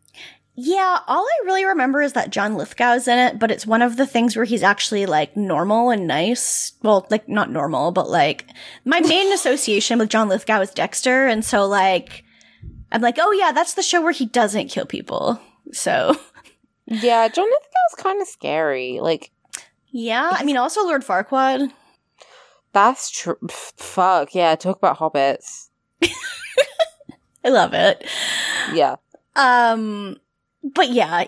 Yeah, 0.59 0.99
all 1.05 1.23
I 1.23 1.45
really 1.45 1.65
remember 1.65 2.01
is 2.01 2.13
that 2.13 2.31
John 2.31 2.55
Lithgow's 2.55 3.07
in 3.07 3.19
it, 3.19 3.37
but 3.37 3.51
it's 3.51 3.67
one 3.67 3.83
of 3.83 3.95
the 3.95 4.07
things 4.07 4.35
where 4.35 4.43
he's 4.43 4.63
actually 4.63 5.05
like 5.05 5.37
normal 5.37 5.91
and 5.91 6.07
nice. 6.07 6.73
Well, 6.81 7.05
like 7.11 7.29
not 7.29 7.51
normal, 7.51 7.91
but 7.91 8.09
like 8.09 8.47
my 8.83 8.99
main 9.01 9.31
association 9.33 9.99
with 9.99 10.09
John 10.09 10.29
Lithgow 10.29 10.61
is 10.61 10.71
Dexter, 10.71 11.27
and 11.27 11.45
so 11.45 11.67
like 11.67 12.23
I'm 12.91 13.01
like, 13.01 13.17
oh 13.19 13.31
yeah, 13.33 13.51
that's 13.51 13.75
the 13.75 13.83
show 13.83 14.01
where 14.01 14.11
he 14.11 14.25
doesn't 14.25 14.69
kill 14.69 14.87
people. 14.87 15.39
So 15.73 16.15
Yeah, 16.87 17.27
John 17.27 17.45
Lithgow's 17.45 18.03
kind 18.03 18.19
of 18.19 18.27
scary. 18.27 18.99
Like 18.99 19.29
yeah, 19.89 20.29
I 20.31 20.43
mean 20.43 20.57
also 20.57 20.83
Lord 20.83 21.03
Farquaad. 21.03 21.71
that's 22.73 23.11
true. 23.11 23.37
Fuck 23.47 24.33
yeah, 24.33 24.55
talk 24.55 24.77
about 24.77 24.97
hobbits. 24.97 25.67
I 27.45 27.49
love 27.49 27.75
it. 27.75 28.03
Yeah, 28.73 28.95
Um, 29.35 30.17
but 30.73 30.89
yeah, 30.89 31.25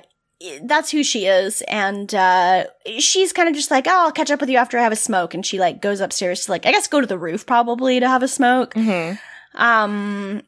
that's 0.63 0.91
who 0.91 1.03
she 1.03 1.25
is. 1.25 1.61
And, 1.67 2.13
uh, 2.15 2.65
she's 2.97 3.33
kind 3.33 3.49
of 3.49 3.55
just 3.55 3.71
like, 3.71 3.87
oh, 3.87 4.05
I'll 4.05 4.11
catch 4.11 4.31
up 4.31 4.39
with 4.39 4.49
you 4.49 4.57
after 4.57 4.77
I 4.77 4.83
have 4.83 4.93
a 4.93 4.95
smoke. 4.95 5.33
And 5.33 5.45
she 5.45 5.59
like 5.59 5.81
goes 5.81 5.99
upstairs 5.99 6.45
to 6.45 6.51
like, 6.51 6.65
I 6.65 6.71
guess 6.71 6.87
go 6.87 7.01
to 7.01 7.07
the 7.07 7.17
roof 7.17 7.45
probably 7.45 7.99
to 7.99 8.07
have 8.07 8.23
a 8.23 8.27
smoke. 8.27 8.73
Mm-hmm. 8.73 9.61
Um, 9.61 10.41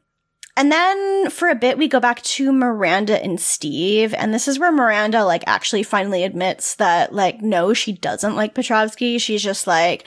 and 0.56 0.70
then 0.70 1.30
for 1.30 1.48
a 1.48 1.54
bit, 1.54 1.78
we 1.78 1.88
go 1.88 2.00
back 2.00 2.22
to 2.22 2.52
Miranda 2.52 3.22
and 3.22 3.40
Steve. 3.40 4.14
And 4.14 4.32
this 4.32 4.48
is 4.48 4.58
where 4.58 4.72
Miranda, 4.72 5.24
like, 5.24 5.44
actually 5.46 5.82
finally 5.82 6.24
admits 6.24 6.74
that, 6.76 7.14
like, 7.14 7.40
no, 7.40 7.72
she 7.74 7.92
doesn't 7.92 8.36
like 8.36 8.54
Petrovsky. 8.54 9.18
She's 9.18 9.42
just 9.42 9.66
like, 9.66 10.04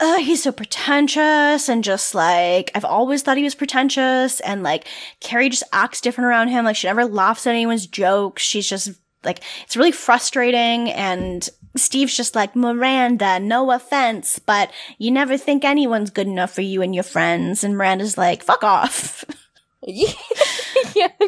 uh, 0.00 0.18
he's 0.18 0.42
so 0.42 0.52
pretentious 0.52 1.68
and 1.68 1.82
just 1.82 2.14
like, 2.14 2.70
I've 2.74 2.84
always 2.84 3.22
thought 3.22 3.36
he 3.36 3.42
was 3.42 3.54
pretentious. 3.54 4.40
And 4.40 4.62
like, 4.62 4.86
Carrie 5.20 5.48
just 5.48 5.64
acts 5.72 6.00
different 6.00 6.26
around 6.28 6.48
him. 6.48 6.64
Like, 6.64 6.76
she 6.76 6.86
never 6.86 7.04
laughs 7.04 7.46
at 7.46 7.50
anyone's 7.54 7.86
jokes. 7.86 8.42
She's 8.42 8.68
just 8.68 8.92
like, 9.24 9.40
it's 9.64 9.76
really 9.76 9.92
frustrating. 9.92 10.90
And 10.90 11.48
Steve's 11.76 12.16
just 12.16 12.36
like, 12.36 12.54
Miranda, 12.54 13.40
no 13.40 13.72
offense, 13.72 14.38
but 14.38 14.70
you 14.98 15.10
never 15.10 15.36
think 15.36 15.64
anyone's 15.64 16.10
good 16.10 16.28
enough 16.28 16.52
for 16.52 16.62
you 16.62 16.80
and 16.80 16.94
your 16.94 17.04
friends. 17.04 17.64
And 17.64 17.76
Miranda's 17.76 18.16
like, 18.16 18.44
fuck 18.44 18.62
off. 18.62 19.24
yeah, 19.82 20.06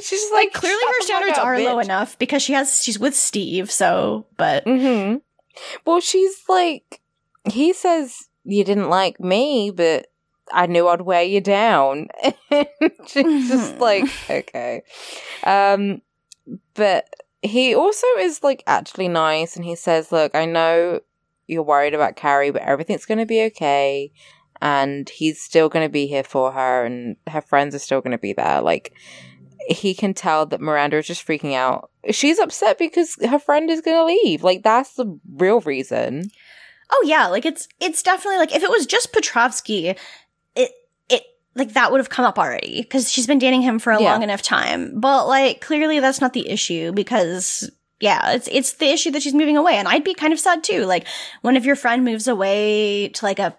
she's 0.00 0.30
like, 0.32 0.44
like 0.46 0.52
clearly 0.52 0.82
her 0.86 1.02
standards 1.02 1.38
are 1.38 1.58
low 1.58 1.80
enough 1.80 2.18
because 2.20 2.42
she 2.42 2.52
has, 2.52 2.82
she's 2.82 3.00
with 3.00 3.16
Steve. 3.16 3.70
So, 3.70 4.26
but 4.36 4.64
Mm-hmm. 4.64 5.16
Well, 5.84 6.00
she's 6.00 6.42
like, 6.48 7.00
he 7.44 7.72
says 7.72 8.29
you 8.50 8.64
didn't 8.64 8.90
like 8.90 9.20
me, 9.20 9.70
but 9.70 10.06
I 10.52 10.66
knew 10.66 10.88
I'd 10.88 11.02
wear 11.02 11.22
you 11.22 11.40
down. 11.40 12.08
she's 13.06 13.48
just 13.48 13.78
like, 13.78 14.04
okay. 14.28 14.82
Um, 15.44 16.02
but 16.74 17.08
he 17.42 17.74
also 17.74 18.06
is 18.18 18.42
like 18.42 18.62
actually 18.66 19.08
nice, 19.08 19.56
and 19.56 19.64
he 19.64 19.76
says, 19.76 20.12
"Look, 20.12 20.34
I 20.34 20.44
know 20.44 21.00
you're 21.46 21.62
worried 21.62 21.94
about 21.94 22.16
Carrie, 22.16 22.50
but 22.50 22.62
everything's 22.62 23.06
going 23.06 23.18
to 23.18 23.26
be 23.26 23.44
okay." 23.44 24.12
And 24.62 25.08
he's 25.08 25.40
still 25.40 25.70
going 25.70 25.86
to 25.86 25.92
be 25.92 26.06
here 26.06 26.24
for 26.24 26.52
her, 26.52 26.84
and 26.84 27.16
her 27.28 27.40
friends 27.40 27.74
are 27.74 27.78
still 27.78 28.02
going 28.02 28.12
to 28.12 28.18
be 28.18 28.34
there. 28.34 28.60
Like, 28.60 28.92
he 29.68 29.94
can 29.94 30.12
tell 30.12 30.44
that 30.46 30.60
Miranda 30.60 30.98
is 30.98 31.06
just 31.06 31.26
freaking 31.26 31.54
out. 31.54 31.90
She's 32.10 32.38
upset 32.38 32.76
because 32.76 33.16
her 33.26 33.38
friend 33.38 33.70
is 33.70 33.80
going 33.80 33.96
to 33.96 34.04
leave. 34.04 34.42
Like, 34.42 34.62
that's 34.62 34.94
the 34.94 35.18
real 35.34 35.60
reason. 35.60 36.30
Oh 36.92 37.02
yeah, 37.06 37.26
like 37.28 37.44
it's 37.46 37.68
it's 37.80 38.02
definitely 38.02 38.38
like 38.38 38.54
if 38.54 38.62
it 38.62 38.70
was 38.70 38.86
just 38.86 39.12
Petrovsky, 39.12 39.88
it 39.88 40.70
it 41.08 41.22
like 41.54 41.72
that 41.74 41.90
would 41.92 41.98
have 42.00 42.10
come 42.10 42.24
up 42.24 42.38
already 42.38 42.82
because 42.82 43.10
she's 43.10 43.26
been 43.26 43.38
dating 43.38 43.62
him 43.62 43.78
for 43.78 43.92
a 43.92 44.00
Yeah. 44.02 44.12
long 44.12 44.22
enough 44.22 44.42
time. 44.42 44.98
But 45.00 45.26
like 45.28 45.60
clearly 45.60 46.00
that's 46.00 46.20
not 46.20 46.32
the 46.32 46.48
issue 46.48 46.92
because 46.92 47.70
yeah, 48.00 48.32
it's 48.32 48.48
it's 48.50 48.72
the 48.74 48.86
issue 48.90 49.10
that 49.12 49.22
she's 49.22 49.34
moving 49.34 49.56
away, 49.56 49.74
and 49.76 49.86
I'd 49.86 50.04
be 50.04 50.14
kind 50.14 50.32
of 50.32 50.40
sad 50.40 50.64
too. 50.64 50.84
Like 50.86 51.06
when 51.42 51.56
if 51.56 51.64
your 51.64 51.76
friend 51.76 52.04
moves 52.04 52.26
away 52.28 53.08
to 53.10 53.24
like 53.24 53.38
a 53.38 53.56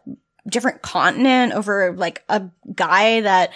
different 0.50 0.82
continent 0.82 1.54
over 1.54 1.94
like 1.96 2.24
a 2.28 2.44
guy 2.74 3.22
that 3.22 3.52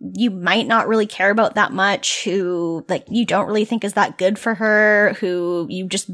you 0.00 0.30
might 0.30 0.66
not 0.66 0.88
really 0.88 1.06
care 1.06 1.30
about 1.30 1.54
that 1.54 1.72
much, 1.72 2.24
who 2.24 2.84
like 2.88 3.06
you 3.08 3.24
don't 3.24 3.46
really 3.46 3.64
think 3.64 3.84
is 3.84 3.92
that 3.94 4.18
good 4.18 4.38
for 4.38 4.54
her, 4.56 5.14
who 5.20 5.66
you 5.70 5.86
just 5.86 6.10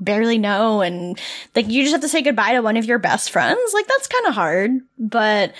barely 0.00 0.38
know 0.38 0.80
and 0.80 1.18
like 1.54 1.68
you 1.68 1.82
just 1.82 1.92
have 1.92 2.00
to 2.00 2.08
say 2.08 2.22
goodbye 2.22 2.52
to 2.52 2.60
one 2.60 2.76
of 2.76 2.84
your 2.86 2.98
best 2.98 3.30
friends 3.30 3.60
like 3.74 3.86
that's 3.86 4.06
kind 4.06 4.26
of 4.26 4.34
hard 4.34 4.70
but 4.98 5.52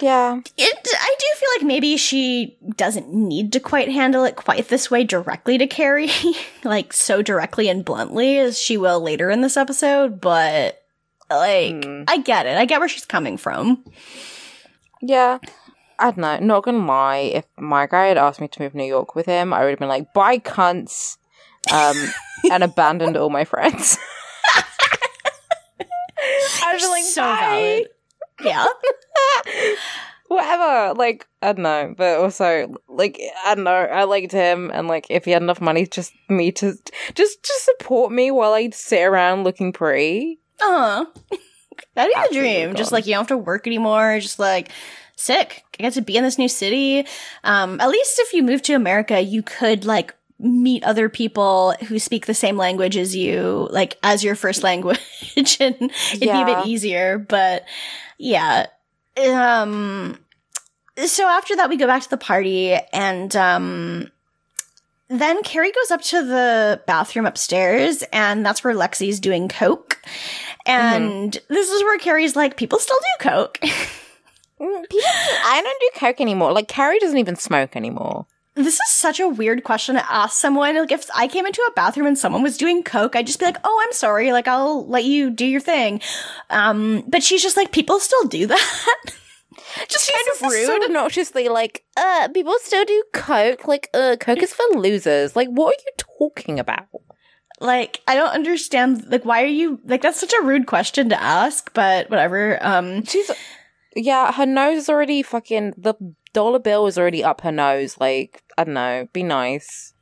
Yeah. 0.00 0.36
it 0.56 0.88
i 1.00 1.16
do 1.18 1.26
feel 1.38 1.48
like 1.56 1.66
maybe 1.66 1.96
she 1.96 2.56
doesn't 2.76 3.12
need 3.12 3.52
to 3.52 3.60
quite 3.60 3.88
handle 3.90 4.24
it 4.24 4.36
quite 4.36 4.68
this 4.68 4.90
way 4.90 5.04
directly 5.04 5.58
to 5.58 5.66
carrie 5.66 6.10
like 6.64 6.92
so 6.92 7.22
directly 7.22 7.68
and 7.68 7.84
bluntly 7.84 8.38
as 8.38 8.58
she 8.58 8.76
will 8.76 9.00
later 9.00 9.30
in 9.30 9.40
this 9.40 9.56
episode 9.56 10.20
but 10.20 10.82
like 11.30 11.84
Hmm. 11.84 12.04
i 12.08 12.18
get 12.18 12.46
it 12.46 12.56
i 12.56 12.64
get 12.64 12.78
where 12.80 12.88
she's 12.88 13.04
coming 13.06 13.36
from 13.36 13.84
Yeah. 15.00 15.38
I 15.98 16.06
don't 16.06 16.18
know. 16.18 16.38
Not 16.38 16.64
gonna 16.64 16.84
lie, 16.84 17.18
if 17.34 17.44
my 17.56 17.86
guy 17.86 18.06
had 18.06 18.18
asked 18.18 18.40
me 18.40 18.48
to 18.48 18.62
move 18.62 18.72
to 18.72 18.78
New 18.78 18.84
York 18.84 19.14
with 19.14 19.26
him, 19.26 19.52
I 19.52 19.62
would 19.62 19.70
have 19.70 19.78
been 19.78 19.88
like, 19.88 20.12
bye 20.12 20.38
cunts. 20.38 21.16
Um, 21.70 21.96
and 22.50 22.62
abandoned 22.64 23.16
all 23.16 23.30
my 23.30 23.44
friends. 23.44 23.98
I 26.64 26.74
was 26.74 26.88
like, 26.88 27.04
so 27.04 27.22
bye. 27.22 27.38
valid 27.40 27.86
yeah 28.44 28.66
Whatever. 30.28 30.94
Like, 30.94 31.26
I 31.42 31.52
don't 31.52 31.62
know. 31.62 31.94
But 31.94 32.18
also, 32.18 32.74
like, 32.88 33.20
I 33.44 33.54
don't 33.54 33.64
know. 33.64 33.70
I 33.70 34.04
liked 34.04 34.32
him, 34.32 34.70
and 34.72 34.88
like, 34.88 35.06
if 35.10 35.26
he 35.26 35.30
had 35.32 35.42
enough 35.42 35.60
money, 35.60 35.86
just 35.86 36.14
me 36.30 36.50
to 36.52 36.72
just 37.14 37.42
just 37.42 37.64
support 37.66 38.10
me 38.12 38.30
while 38.30 38.54
I 38.54 38.70
sit 38.70 39.02
around 39.02 39.44
looking 39.44 39.74
pretty. 39.74 40.38
uh 40.62 41.04
that'd 41.94 42.08
be 42.10 42.14
the 42.14 42.18
Absolutely 42.18 42.38
dream 42.38 42.74
just 42.74 42.92
like 42.92 43.06
you 43.06 43.12
don't 43.12 43.22
have 43.22 43.28
to 43.28 43.36
work 43.36 43.66
anymore 43.66 44.18
just 44.20 44.38
like 44.38 44.70
sick 45.16 45.62
i 45.78 45.82
get 45.82 45.92
to 45.94 46.02
be 46.02 46.16
in 46.16 46.24
this 46.24 46.38
new 46.38 46.48
city 46.48 47.06
um 47.44 47.80
at 47.80 47.88
least 47.88 48.18
if 48.18 48.32
you 48.32 48.42
move 48.42 48.62
to 48.62 48.74
america 48.74 49.20
you 49.20 49.42
could 49.42 49.84
like 49.84 50.14
meet 50.42 50.82
other 50.84 51.08
people 51.08 51.72
who 51.88 51.98
speak 51.98 52.26
the 52.26 52.34
same 52.34 52.56
language 52.56 52.96
as 52.96 53.14
you 53.14 53.68
like 53.70 53.96
as 54.02 54.24
your 54.24 54.34
first 54.34 54.62
language 54.62 54.98
and 55.60 55.76
it'd 55.80 56.20
be 56.20 56.28
a 56.28 56.44
bit 56.44 56.66
easier 56.66 57.16
but 57.18 57.64
yeah 58.18 58.66
um 59.30 60.18
so 61.06 61.26
after 61.28 61.54
that 61.56 61.68
we 61.68 61.76
go 61.76 61.86
back 61.86 62.02
to 62.02 62.10
the 62.10 62.16
party 62.16 62.74
and 62.92 63.34
um 63.36 64.10
then 65.08 65.42
Carrie 65.42 65.72
goes 65.72 65.90
up 65.90 66.00
to 66.04 66.24
the 66.24 66.80
bathroom 66.86 67.26
upstairs, 67.26 68.02
and 68.14 68.46
that's 68.46 68.64
where 68.64 68.74
Lexi's 68.74 69.20
doing 69.20 69.46
coke. 69.46 70.00
And 70.64 71.32
this 71.48 71.68
is 71.70 71.82
where 71.82 71.98
Carrie's 71.98 72.34
like, 72.34 72.56
people 72.56 72.78
still 72.78 72.96
do 72.96 73.28
coke. 73.28 73.58
Mm, 74.60 74.88
People, 74.88 75.04
I 75.44 75.60
don't 75.60 75.80
do 75.80 75.90
coke 75.98 76.20
anymore. 76.20 76.52
Like, 76.52 76.68
Carrie 76.68 77.00
doesn't 77.00 77.18
even 77.18 77.34
smoke 77.34 77.74
anymore. 77.74 78.26
This 78.54 78.74
is 78.74 78.88
such 78.88 79.18
a 79.20 79.28
weird 79.28 79.64
question 79.64 79.94
to 79.94 80.12
ask 80.12 80.36
someone. 80.38 80.76
Like, 80.76 80.92
if 80.92 81.08
I 81.14 81.26
came 81.28 81.46
into 81.46 81.62
a 81.68 81.72
bathroom 81.72 82.06
and 82.06 82.18
someone 82.18 82.42
was 82.42 82.56
doing 82.58 82.82
coke, 82.82 83.16
I'd 83.16 83.26
just 83.26 83.38
be 83.38 83.46
like, 83.46 83.58
oh, 83.64 83.82
I'm 83.84 83.92
sorry. 83.92 84.32
Like, 84.32 84.48
I'll 84.48 84.86
let 84.86 85.04
you 85.04 85.30
do 85.30 85.46
your 85.46 85.60
thing. 85.60 86.00
Um, 86.50 87.04
but 87.08 87.22
she's 87.22 87.42
just 87.42 87.56
like, 87.56 87.72
people 87.72 87.98
still 88.00 88.24
do 88.24 88.46
that. 88.48 88.84
just 89.88 90.06
She's 90.06 90.14
kind 90.16 90.28
of 90.34 90.50
rude. 90.52 90.66
so 90.66 90.84
obnoxiously 90.84 91.48
like, 91.48 91.84
uh, 91.96 92.28
people 92.34 92.54
still 92.60 92.84
do 92.84 93.02
coke. 93.12 93.66
Like, 93.66 93.88
uh, 93.94 94.16
coke 94.20 94.42
is 94.42 94.52
for 94.52 94.64
losers. 94.78 95.34
Like, 95.34 95.48
what 95.48 95.74
are 95.74 95.80
you 95.80 95.92
talking 96.18 96.58
about? 96.58 96.86
like, 97.60 98.00
I 98.08 98.16
don't 98.16 98.34
understand. 98.34 99.06
Like, 99.10 99.24
why 99.24 99.42
are 99.42 99.46
you, 99.46 99.80
like, 99.84 100.02
that's 100.02 100.18
such 100.20 100.32
a 100.32 100.42
rude 100.44 100.66
question 100.66 101.08
to 101.10 101.22
ask, 101.22 101.72
but 101.74 102.10
whatever. 102.10 102.58
Um, 102.60 103.04
She's, 103.04 103.30
yeah, 103.94 104.32
her 104.32 104.46
nose 104.46 104.78
is 104.78 104.88
already 104.88 105.22
fucking. 105.22 105.74
The 105.76 105.94
dollar 106.32 106.58
bill 106.58 106.86
is 106.86 106.98
already 106.98 107.22
up 107.22 107.42
her 107.42 107.52
nose. 107.52 107.98
Like, 108.00 108.41
I 108.58 108.64
don't 108.64 108.74
know. 108.74 109.08
Be 109.12 109.22
nice. 109.22 109.92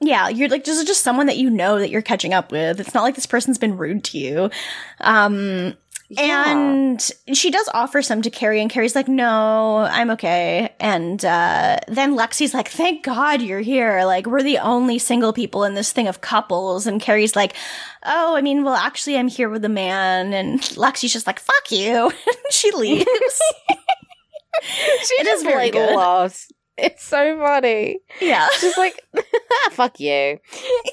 Yeah, 0.00 0.28
you're 0.28 0.48
like 0.48 0.64
this 0.64 0.78
is 0.78 0.84
just 0.84 1.02
someone 1.02 1.26
that 1.26 1.38
you 1.38 1.50
know 1.50 1.78
that 1.78 1.90
you're 1.90 2.02
catching 2.02 2.32
up 2.32 2.52
with. 2.52 2.78
It's 2.80 2.94
not 2.94 3.02
like 3.02 3.14
this 3.16 3.26
person's 3.26 3.58
been 3.58 3.76
rude 3.76 4.04
to 4.04 4.18
you. 4.18 4.50
Um 5.00 5.74
Yeah. 6.08 6.50
and 6.52 7.10
she 7.34 7.50
does 7.50 7.68
offer 7.74 8.00
some 8.00 8.22
to 8.22 8.30
Carrie 8.30 8.60
and 8.62 8.70
Carrie's 8.70 8.94
like, 8.94 9.08
"No, 9.08 9.78
I'm 9.90 10.10
okay." 10.12 10.72
And 10.78 11.22
uh 11.24 11.78
then 11.88 12.16
Lexi's 12.16 12.54
like, 12.54 12.68
"Thank 12.68 13.04
God 13.04 13.42
you're 13.42 13.60
here. 13.60 14.04
Like 14.04 14.26
we're 14.26 14.42
the 14.42 14.58
only 14.58 14.98
single 14.98 15.32
people 15.32 15.64
in 15.64 15.74
this 15.74 15.90
thing 15.92 16.06
of 16.06 16.20
couples." 16.20 16.86
And 16.86 17.00
Carrie's 17.00 17.34
like, 17.34 17.54
"Oh, 18.04 18.36
I 18.36 18.40
mean, 18.40 18.62
well, 18.62 18.74
actually 18.76 19.16
I'm 19.18 19.28
here 19.28 19.48
with 19.48 19.64
a 19.64 19.68
man." 19.68 20.32
And 20.32 20.60
Lexi's 20.60 21.12
just 21.12 21.26
like, 21.26 21.40
"Fuck 21.40 21.72
you." 21.72 22.12
she 22.50 22.70
leaves. 22.70 23.04
she 24.62 25.14
It 25.20 25.26
is 25.26 25.42
very 25.42 25.64
like 25.64 25.72
good. 25.72 25.96
laughs. 25.96 26.48
It's 26.82 27.04
so 27.04 27.36
funny. 27.38 28.00
yeah. 28.20 28.46
She's 28.58 28.78
like, 28.78 29.02
fuck 29.72 29.98
you. 30.00 30.38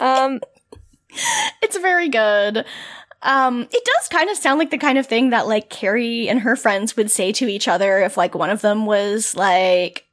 Um, 0.02 0.40
It's 1.62 1.78
very 1.78 2.10
good. 2.10 2.66
Um, 3.22 3.62
it 3.62 3.86
does 3.86 4.08
kind 4.10 4.30
of 4.30 4.38
sound 4.38 4.60
like 4.60 4.70
the 4.70 4.78
kind 4.78 4.98
of 4.98 5.08
thing 5.08 5.30
that 5.30 5.48
like 5.48 5.70
Carrie 5.70 6.28
and 6.28 6.42
her 6.42 6.56
friends 6.56 6.98
would 6.98 7.10
say 7.10 7.32
to 7.34 7.48
each 7.48 7.68
other 7.68 8.00
if 8.00 8.18
like 8.18 8.36
one 8.36 8.50
of 8.50 8.62
them 8.62 8.86
was 8.86 9.36
like, 9.36 10.06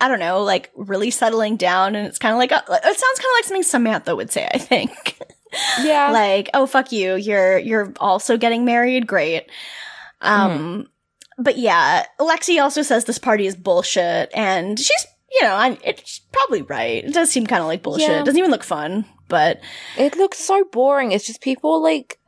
I 0.00 0.08
don't 0.08 0.20
know, 0.20 0.42
like 0.42 0.70
really 0.76 1.10
settling 1.10 1.56
down, 1.56 1.96
and 1.96 2.06
it's 2.06 2.18
kind 2.18 2.32
of 2.32 2.38
like 2.38 2.52
uh, 2.52 2.60
it 2.68 2.82
sounds 2.82 3.18
kind 3.18 3.30
of 3.30 3.36
like 3.36 3.44
something 3.44 3.62
Samantha 3.62 4.14
would 4.14 4.30
say. 4.30 4.48
I 4.52 4.58
think, 4.58 5.18
yeah. 5.82 6.10
like, 6.12 6.50
"Oh 6.54 6.66
fuck 6.66 6.92
you, 6.92 7.16
you're 7.16 7.58
you're 7.58 7.92
also 7.98 8.36
getting 8.36 8.64
married, 8.64 9.06
great." 9.06 9.50
Um, 10.20 10.88
but 11.38 11.58
yeah, 11.58 12.04
Lexi 12.20 12.62
also 12.62 12.82
says 12.82 13.04
this 13.04 13.18
party 13.18 13.46
is 13.46 13.56
bullshit, 13.56 14.30
and 14.34 14.78
she's 14.78 15.06
you 15.34 15.42
know, 15.42 15.54
I, 15.54 15.78
it's 15.84 16.20
probably 16.32 16.62
right. 16.62 17.04
It 17.04 17.12
does 17.12 17.30
seem 17.30 17.46
kind 17.46 17.60
of 17.60 17.66
like 17.66 17.82
bullshit. 17.82 18.08
Yeah. 18.08 18.20
It 18.20 18.24
doesn't 18.24 18.38
even 18.38 18.52
look 18.52 18.62
fun, 18.62 19.04
but 19.28 19.60
It 19.98 20.16
looks 20.16 20.38
so 20.38 20.64
boring. 20.72 21.10
It's 21.12 21.26
just 21.26 21.40
people 21.40 21.82
like 21.82 22.18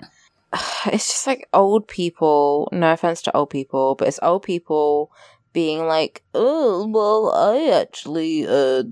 it's 0.86 1.08
just 1.08 1.26
like 1.26 1.48
old 1.52 1.86
people. 1.88 2.68
No 2.72 2.92
offense 2.92 3.22
to 3.22 3.36
old 3.36 3.50
people, 3.50 3.94
but 3.94 4.08
it's 4.08 4.18
old 4.22 4.42
people 4.42 5.12
being 5.52 5.86
like, 5.86 6.22
"Oh, 6.34 6.86
well, 6.86 7.32
I 7.32 7.80
actually 7.80 8.46
uh 8.46 8.82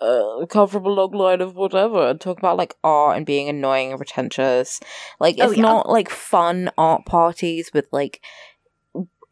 a 0.00 0.46
comfortable 0.48 0.94
log 0.94 1.14
line 1.14 1.40
of 1.40 1.54
whatever 1.54 2.08
and 2.08 2.20
talk 2.20 2.38
about 2.38 2.56
like 2.56 2.74
art 2.84 3.16
and 3.16 3.24
being 3.24 3.48
annoying 3.48 3.90
and 3.90 3.98
pretentious. 3.98 4.80
Like 5.20 5.36
Oh, 5.40 5.48
it's 5.48 5.56
yeah. 5.56 5.62
not 5.62 5.88
like 5.88 6.10
fun 6.10 6.70
art 6.76 7.06
parties 7.06 7.70
with 7.72 7.86
like 7.90 8.20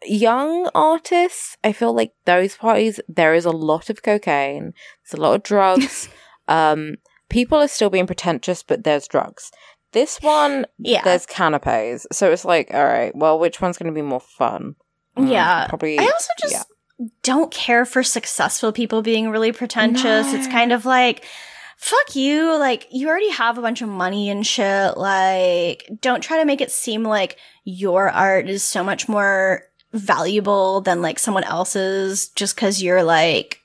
young 0.07 0.69
artists. 0.75 1.57
I 1.65 1.73
feel 1.73 1.95
like 1.95 2.13
those 2.25 2.57
parties 2.57 3.01
there 3.09 3.35
is 3.35 3.45
a 3.45 3.51
lot 3.51 3.91
of 3.91 4.03
cocaine, 4.03 4.73
there's 5.05 5.19
a 5.19 5.23
lot 5.23 5.35
of 5.35 5.43
drugs. 5.53 6.09
um 6.49 6.97
people 7.29 7.59
are 7.59 7.69
still 7.69 7.89
being 7.91 8.07
pretentious 8.07 8.63
but 8.63 8.85
there's 8.85 9.09
drugs. 9.09 9.51
This 9.93 10.19
one 10.23 10.67
Yeah. 10.79 11.03
there's 11.05 11.27
canapes. 11.27 12.07
So 12.13 12.31
it's 12.33 12.45
like, 12.45 12.73
all 12.73 12.85
right, 12.85 13.15
well 13.15 13.39
which 13.39 13.61
one's 13.61 13.79
going 13.79 13.93
to 13.93 13.95
be 13.95 14.03
more 14.07 14.21
fun? 14.21 14.75
Mm, 15.17 15.31
Yeah. 15.31 15.67
Probably 15.69 15.99
I 15.99 16.05
also 16.05 16.29
just 16.41 16.53
yeah. 16.53 17.07
don't 17.23 17.51
care 17.53 17.85
for 17.85 18.03
successful 18.03 18.73
people 18.73 19.03
being 19.03 19.29
really 19.31 19.53
pretentious. 19.53 20.33
It's 20.33 20.47
kind 20.47 20.73
of 20.73 20.85
like, 20.87 21.25
fuck 21.77 22.15
you. 22.17 22.57
Like, 22.59 22.87
you 22.91 23.09
already 23.09 23.31
have 23.33 23.59
a 23.59 23.63
bunch 23.63 23.83
of 23.83 23.89
money 23.89 24.31
and 24.31 24.47
shit. 24.47 24.97
Like, 24.97 25.91
don't 26.01 26.23
try 26.23 26.39
to 26.39 26.45
make 26.47 26.61
it 26.61 26.71
seem 26.71 27.03
like 27.03 27.37
your 27.65 28.09
art 28.09 28.49
is 28.49 28.63
so 28.63 28.83
much 28.85 29.09
more 29.09 29.63
valuable 29.93 30.81
than 30.81 31.03
like 31.03 31.19
someone 31.19 31.45
else's 31.45 32.29
just 32.29 32.55
because 32.55 32.83
you're 32.83 33.03
like, 33.03 33.61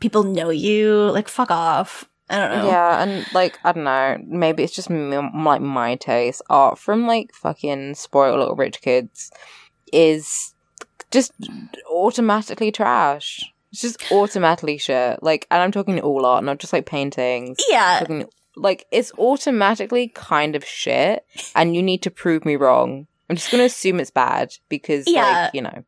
people 0.00 0.24
know 0.24 0.50
you. 0.50 1.10
Like, 1.10 1.28
fuck 1.28 1.50
off. 1.50 2.08
I 2.30 2.38
don't 2.38 2.50
know. 2.50 2.66
Yeah, 2.68 3.02
and 3.02 3.26
like 3.34 3.58
I 3.62 3.72
don't 3.72 3.84
know, 3.84 4.18
maybe 4.26 4.62
it's 4.62 4.74
just 4.74 4.90
m- 4.90 5.44
like 5.44 5.60
my 5.60 5.96
taste. 5.96 6.40
Art 6.48 6.78
from 6.78 7.06
like 7.06 7.34
fucking 7.34 7.94
spoiled 7.94 8.38
little 8.38 8.56
rich 8.56 8.80
kids 8.80 9.30
is 9.92 10.54
just 11.10 11.32
automatically 11.90 12.72
trash. 12.72 13.52
It's 13.70 13.82
just 13.82 14.10
automatically 14.10 14.78
shit. 14.78 15.22
Like, 15.22 15.46
and 15.50 15.62
I'm 15.62 15.72
talking 15.72 16.00
all 16.00 16.24
art, 16.24 16.44
not 16.44 16.58
just 16.58 16.72
like 16.72 16.86
paintings. 16.86 17.58
Yeah. 17.68 18.24
Like, 18.54 18.86
it's 18.90 19.12
automatically 19.18 20.08
kind 20.08 20.54
of 20.54 20.64
shit, 20.64 21.24
and 21.54 21.74
you 21.74 21.82
need 21.82 22.02
to 22.02 22.10
prove 22.10 22.44
me 22.44 22.56
wrong. 22.56 23.06
I'm 23.32 23.36
just 23.36 23.50
gonna 23.50 23.64
assume 23.64 23.98
it's 23.98 24.10
bad 24.10 24.52
because, 24.68 25.04
Yeah. 25.08 25.44
like, 25.44 25.54
you 25.54 25.62
know, 25.62 25.84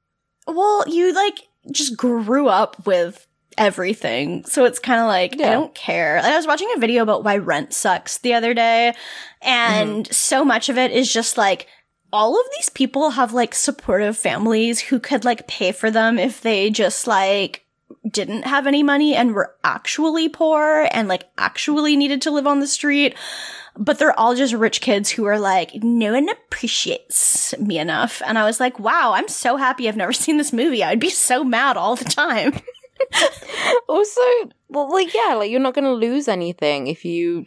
Well, 0.46 0.84
you 0.88 1.12
like 1.12 1.40
just 1.70 1.96
grew 1.96 2.48
up 2.48 2.86
with 2.86 3.26
everything. 3.58 4.44
So 4.46 4.64
it's 4.64 4.78
kind 4.78 5.00
of 5.00 5.06
like, 5.06 5.34
I 5.34 5.50
don't 5.50 5.74
care. 5.74 6.16
Like, 6.16 6.32
I 6.32 6.36
was 6.36 6.46
watching 6.46 6.68
a 6.74 6.80
video 6.80 7.02
about 7.02 7.22
why 7.22 7.36
rent 7.36 7.74
sucks 7.74 8.18
the 8.18 8.32
other 8.32 8.54
day, 8.54 8.94
and 9.42 10.04
mm-hmm. 10.04 10.12
so 10.12 10.42
much 10.42 10.70
of 10.70 10.78
it 10.78 10.90
is 10.90 11.12
just 11.12 11.36
like, 11.36 11.66
all 12.14 12.40
of 12.40 12.46
these 12.56 12.70
people 12.70 13.10
have 13.10 13.32
like 13.34 13.54
supportive 13.54 14.16
families 14.16 14.80
who 14.80 14.98
could 14.98 15.24
like 15.24 15.46
pay 15.48 15.72
for 15.72 15.90
them 15.90 16.18
if 16.18 16.40
they 16.40 16.70
just 16.70 17.06
like 17.06 17.66
didn't 18.08 18.44
have 18.44 18.66
any 18.66 18.82
money 18.82 19.14
and 19.14 19.34
were 19.34 19.54
actually 19.64 20.28
poor 20.28 20.88
and 20.92 21.08
like 21.08 21.24
actually 21.38 21.96
needed 21.96 22.22
to 22.22 22.30
live 22.30 22.46
on 22.46 22.60
the 22.60 22.66
street. 22.66 23.16
But 23.76 23.98
they're 23.98 24.18
all 24.18 24.34
just 24.34 24.54
rich 24.54 24.80
kids 24.80 25.10
who 25.10 25.24
are 25.24 25.38
like, 25.38 25.74
no 25.82 26.12
one 26.12 26.28
appreciates 26.28 27.56
me 27.58 27.78
enough. 27.78 28.22
And 28.24 28.38
I 28.38 28.44
was 28.44 28.60
like, 28.60 28.78
wow, 28.78 29.12
I'm 29.14 29.28
so 29.28 29.56
happy 29.56 29.88
I've 29.88 29.96
never 29.96 30.12
seen 30.24 30.36
this 30.36 30.52
movie. 30.52 30.84
I'd 30.84 31.00
be 31.00 31.10
so 31.10 31.44
mad 31.44 31.76
all 31.76 31.96
the 31.96 32.04
time. 32.04 32.52
also 33.88 34.20
well 34.68 34.90
like 34.90 35.12
yeah 35.12 35.34
like 35.34 35.50
you're 35.50 35.60
not 35.60 35.74
going 35.74 35.84
to 35.84 35.92
lose 35.92 36.28
anything 36.28 36.86
if 36.86 37.04
you 37.04 37.44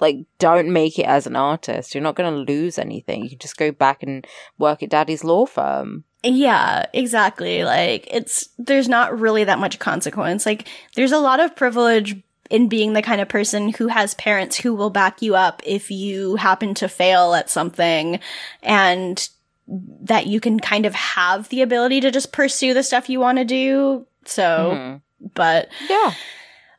like 0.00 0.16
don't 0.38 0.72
make 0.72 0.98
it 0.98 1.06
as 1.06 1.26
an 1.26 1.36
artist 1.36 1.94
you're 1.94 2.02
not 2.02 2.16
going 2.16 2.30
to 2.30 2.52
lose 2.52 2.78
anything 2.78 3.22
you 3.22 3.30
can 3.30 3.38
just 3.38 3.56
go 3.56 3.70
back 3.70 4.02
and 4.02 4.26
work 4.58 4.82
at 4.82 4.90
daddy's 4.90 5.24
law 5.24 5.46
firm 5.46 6.04
Yeah, 6.24 6.86
exactly. 6.92 7.62
Like 7.64 8.08
it's 8.10 8.48
there's 8.58 8.88
not 8.88 9.18
really 9.18 9.44
that 9.44 9.60
much 9.60 9.78
consequence. 9.78 10.44
Like 10.44 10.66
there's 10.96 11.12
a 11.12 11.18
lot 11.18 11.38
of 11.38 11.54
privilege 11.54 12.16
in 12.50 12.68
being 12.68 12.92
the 12.92 13.02
kind 13.02 13.20
of 13.20 13.28
person 13.28 13.68
who 13.74 13.88
has 13.88 14.14
parents 14.14 14.56
who 14.56 14.74
will 14.74 14.90
back 14.90 15.20
you 15.22 15.34
up 15.36 15.62
if 15.64 15.90
you 15.90 16.36
happen 16.36 16.74
to 16.74 16.88
fail 16.88 17.34
at 17.34 17.50
something 17.50 18.20
and 18.62 19.28
that 19.66 20.26
you 20.26 20.40
can 20.40 20.58
kind 20.58 20.86
of 20.86 20.94
have 20.94 21.48
the 21.50 21.60
ability 21.62 22.00
to 22.00 22.10
just 22.10 22.32
pursue 22.32 22.72
the 22.72 22.82
stuff 22.82 23.08
you 23.10 23.20
want 23.20 23.38
to 23.38 23.44
do. 23.44 24.06
So, 24.24 24.72
Mhm. 24.74 25.02
but 25.34 25.68
yeah 25.90 26.12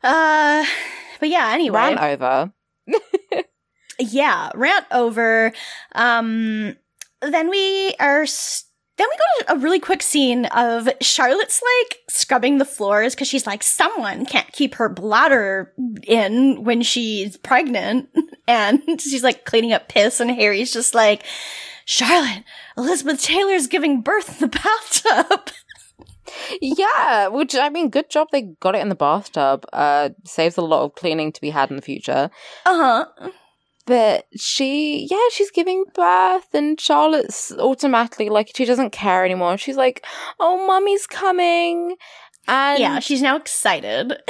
uh 0.02 0.64
but 1.20 1.28
yeah, 1.28 1.50
anyway. 1.52 1.94
Rant 1.94 2.00
over 2.00 2.52
yeah, 3.98 4.50
rant 4.54 4.86
over. 4.90 5.52
Um, 5.94 6.76
then 7.20 7.50
we 7.50 7.94
are. 8.00 8.22
S- 8.22 8.64
then 9.00 9.08
we 9.08 9.16
go 9.16 9.54
to 9.54 9.58
a 9.58 9.62
really 9.62 9.80
quick 9.80 10.02
scene 10.02 10.44
of 10.46 10.88
Charlotte's 11.00 11.62
like 11.62 11.98
scrubbing 12.08 12.58
the 12.58 12.64
floors 12.64 13.14
because 13.14 13.28
she's 13.28 13.46
like, 13.46 13.62
someone 13.62 14.26
can't 14.26 14.52
keep 14.52 14.74
her 14.74 14.88
bladder 14.88 15.72
in 16.04 16.64
when 16.64 16.82
she's 16.82 17.36
pregnant. 17.36 18.08
And 18.48 18.82
she's 19.00 19.22
like 19.22 19.44
cleaning 19.44 19.72
up 19.72 19.88
piss, 19.88 20.18
and 20.18 20.28
Harry's 20.28 20.72
just 20.72 20.92
like, 20.92 21.22
Charlotte, 21.84 22.42
Elizabeth 22.76 23.22
Taylor's 23.22 23.68
giving 23.68 24.00
birth 24.00 24.42
in 24.42 24.50
the 24.50 24.58
bathtub. 25.28 25.50
yeah 26.60 27.28
which 27.28 27.54
i 27.56 27.68
mean 27.68 27.90
good 27.90 28.08
job 28.10 28.28
they 28.32 28.42
got 28.60 28.74
it 28.74 28.80
in 28.80 28.88
the 28.88 28.94
bathtub 28.94 29.64
uh 29.72 30.10
saves 30.24 30.56
a 30.56 30.62
lot 30.62 30.84
of 30.84 30.94
cleaning 30.94 31.32
to 31.32 31.40
be 31.40 31.50
had 31.50 31.70
in 31.70 31.76
the 31.76 31.82
future 31.82 32.30
Uh 32.66 33.04
huh. 33.20 33.30
But 33.90 34.26
she 34.36 35.06
yeah 35.10 35.28
she's 35.32 35.50
giving 35.50 35.84
birth 35.94 36.54
and 36.54 36.80
charlotte's 36.80 37.50
automatically 37.58 38.28
like 38.28 38.52
she 38.54 38.64
doesn't 38.64 38.90
care 38.90 39.24
anymore 39.24 39.58
she's 39.58 39.76
like 39.76 40.04
oh 40.38 40.64
mummy's 40.66 41.06
coming 41.06 41.96
and 42.48 42.78
Yeah, 42.80 42.98
she's 43.00 43.22
now 43.22 43.36
excited. 43.36 44.16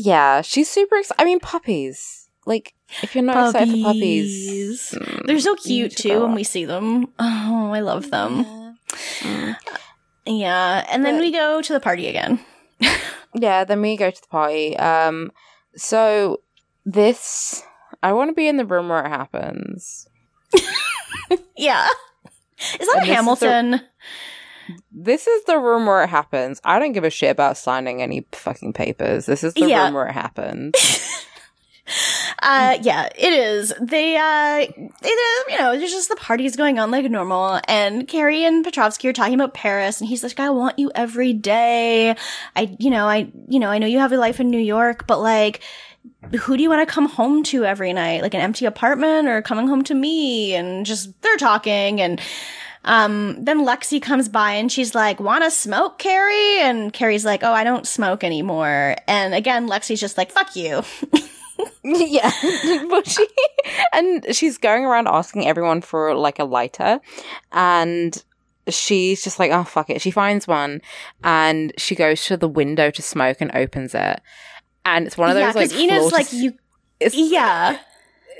Yeah, 0.00 0.42
she's 0.42 0.70
super 0.70 0.96
excited. 0.96 1.20
I 1.20 1.24
mean, 1.24 1.40
puppies. 1.40 2.28
Like, 2.46 2.72
if 3.02 3.16
you're 3.16 3.24
not 3.24 3.48
excited 3.48 3.74
for 3.74 3.82
puppies, 3.82 4.94
mm, 4.94 5.26
They're 5.26 5.40
so 5.40 5.56
cute 5.56 5.96
too 5.96 6.20
when 6.22 6.34
we 6.34 6.44
see 6.44 6.64
them. 6.64 7.08
Oh, 7.18 7.72
I 7.74 7.80
love 7.80 8.08
them. 8.10 8.76
Mm. 9.18 9.56
Yeah, 10.24 10.86
and 10.88 11.04
then 11.04 11.18
we 11.18 11.32
go 11.32 11.60
to 11.60 11.72
the 11.72 11.80
party 11.80 12.06
again. 12.06 12.38
Yeah, 13.34 13.64
then 13.64 13.82
we 13.82 13.96
go 13.96 14.10
to 14.10 14.20
the 14.20 14.28
party. 14.28 14.76
Um, 14.78 15.32
so 15.76 16.40
this, 16.86 17.62
I 18.02 18.12
want 18.12 18.30
to 18.30 18.34
be 18.34 18.46
in 18.48 18.56
the 18.56 18.64
room 18.66 18.88
where 18.88 19.04
it 19.04 19.08
happens. 19.08 20.08
Yeah. 21.56 21.86
Is 22.58 22.78
that 22.78 22.78
And 22.80 22.80
this 22.80 22.88
is 22.88 22.94
the- 22.94 23.14
Hamilton? 23.14 23.80
This 24.92 25.26
is 25.26 25.44
the 25.44 25.58
room 25.58 25.86
where 25.86 26.02
it 26.04 26.08
happens. 26.08 26.60
I 26.64 26.78
don't 26.78 26.92
give 26.92 27.04
a 27.04 27.10
shit 27.10 27.30
about 27.30 27.56
signing 27.56 28.00
any 28.02 28.26
fucking 28.32 28.74
papers. 28.74 29.26
This 29.26 29.42
is 29.42 29.54
the 29.54 29.66
Yeah. 29.68 29.86
room 29.86 29.94
where 29.94 30.06
it 30.06 30.12
happens. 30.12 30.74
Uh, 32.42 32.76
yeah, 32.82 33.08
it 33.16 33.32
is. 33.32 33.72
They, 33.80 34.14
uh, 34.14 34.58
it 34.60 35.06
is, 35.08 35.44
you 35.52 35.58
know, 35.58 35.76
there's 35.78 35.90
just 35.90 36.10
the 36.10 36.16
parties 36.16 36.54
going 36.54 36.78
on 36.78 36.90
like 36.90 37.10
normal, 37.10 37.60
and 37.66 38.06
Carrie 38.06 38.44
and 38.44 38.62
Petrovsky 38.62 39.08
are 39.08 39.12
talking 39.14 39.32
about 39.34 39.54
Paris, 39.54 39.98
and 40.00 40.08
he's 40.08 40.22
like, 40.22 40.38
I 40.38 40.50
want 40.50 40.78
you 40.78 40.92
every 40.94 41.32
day. 41.32 42.14
I, 42.54 42.76
you 42.78 42.90
know, 42.90 43.08
I, 43.08 43.32
you 43.48 43.58
know, 43.58 43.70
I 43.70 43.78
know 43.78 43.86
you 43.86 44.00
have 44.00 44.12
a 44.12 44.18
life 44.18 44.38
in 44.38 44.50
New 44.50 44.60
York, 44.60 45.06
but 45.06 45.18
like, 45.20 45.62
who 46.40 46.56
do 46.56 46.62
you 46.62 46.68
want 46.68 46.86
to 46.86 46.92
come 46.92 47.08
home 47.08 47.42
to 47.44 47.64
every 47.64 47.92
night? 47.92 48.22
Like 48.22 48.34
an 48.34 48.40
empty 48.40 48.66
apartment 48.66 49.28
or 49.28 49.42
coming 49.42 49.68
home 49.68 49.82
to 49.84 49.94
me? 49.94 50.54
And 50.54 50.84
just, 50.84 51.20
they're 51.22 51.36
talking, 51.36 52.00
and, 52.00 52.20
um, 52.84 53.44
then 53.44 53.66
Lexi 53.66 54.00
comes 54.00 54.28
by 54.28 54.52
and 54.52 54.70
she's 54.70 54.94
like, 54.94 55.20
wanna 55.20 55.50
smoke, 55.50 55.98
Carrie? 55.98 56.60
And 56.60 56.92
Carrie's 56.92 57.24
like, 57.24 57.42
oh, 57.42 57.52
I 57.52 57.64
don't 57.64 57.86
smoke 57.86 58.24
anymore. 58.24 58.96
And 59.06 59.34
again, 59.34 59.68
Lexi's 59.68 60.00
just 60.00 60.16
like, 60.16 60.30
fuck 60.30 60.56
you. 60.56 60.82
yeah, 61.82 62.30
but 62.90 63.06
she 63.06 63.26
and 63.92 64.24
she's 64.34 64.58
going 64.58 64.84
around 64.84 65.08
asking 65.08 65.46
everyone 65.46 65.80
for 65.80 66.14
like 66.14 66.38
a 66.38 66.44
lighter, 66.44 67.00
and 67.52 68.22
she's 68.68 69.22
just 69.22 69.38
like, 69.38 69.50
oh 69.50 69.64
fuck 69.64 69.90
it. 69.90 70.00
She 70.00 70.10
finds 70.10 70.46
one, 70.46 70.80
and 71.22 71.72
she 71.76 71.94
goes 71.94 72.24
to 72.26 72.36
the 72.36 72.48
window 72.48 72.90
to 72.90 73.02
smoke 73.02 73.40
and 73.40 73.50
opens 73.54 73.94
it, 73.94 74.20
and 74.84 75.06
it's 75.06 75.16
one 75.16 75.30
of 75.30 75.36
yeah, 75.36 75.52
those 75.52 75.72
like 75.72 75.72
Enid's 75.72 76.12
like 76.12 76.32
you. 76.32 76.54
It's, 77.00 77.14
Yeah, 77.14 77.78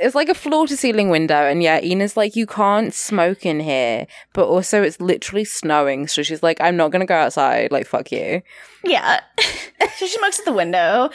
it's 0.01 0.14
like 0.14 0.28
a 0.28 0.34
floor 0.34 0.66
to 0.66 0.76
ceiling 0.76 1.11
window, 1.11 1.49
and 1.49 1.62
yeah, 1.62 1.80
Enid's 1.80 2.16
like, 2.16 2.36
you 2.36 2.47
can't 2.47 2.93
smoke 2.95 3.45
in 3.45 3.61
here, 3.61 4.07
but 4.32 4.47
also 4.47 4.82
it's 4.82 5.01
literally 5.01 5.45
snowing, 5.45 6.07
so 6.07 6.22
she's 6.22 6.43
like, 6.43 6.61
I'm 6.61 6.76
not 6.76 6.91
gonna 6.91 7.07
go 7.07 7.16
outside. 7.16 7.72
Like 7.72 7.86
fuck 7.86 8.11
you. 8.12 8.43
yeah. 8.84 9.20
so 9.97 10.07
she 10.07 10.09
smokes 10.09 10.39
at 10.39 10.45
the 10.45 10.53
window. 10.53 11.11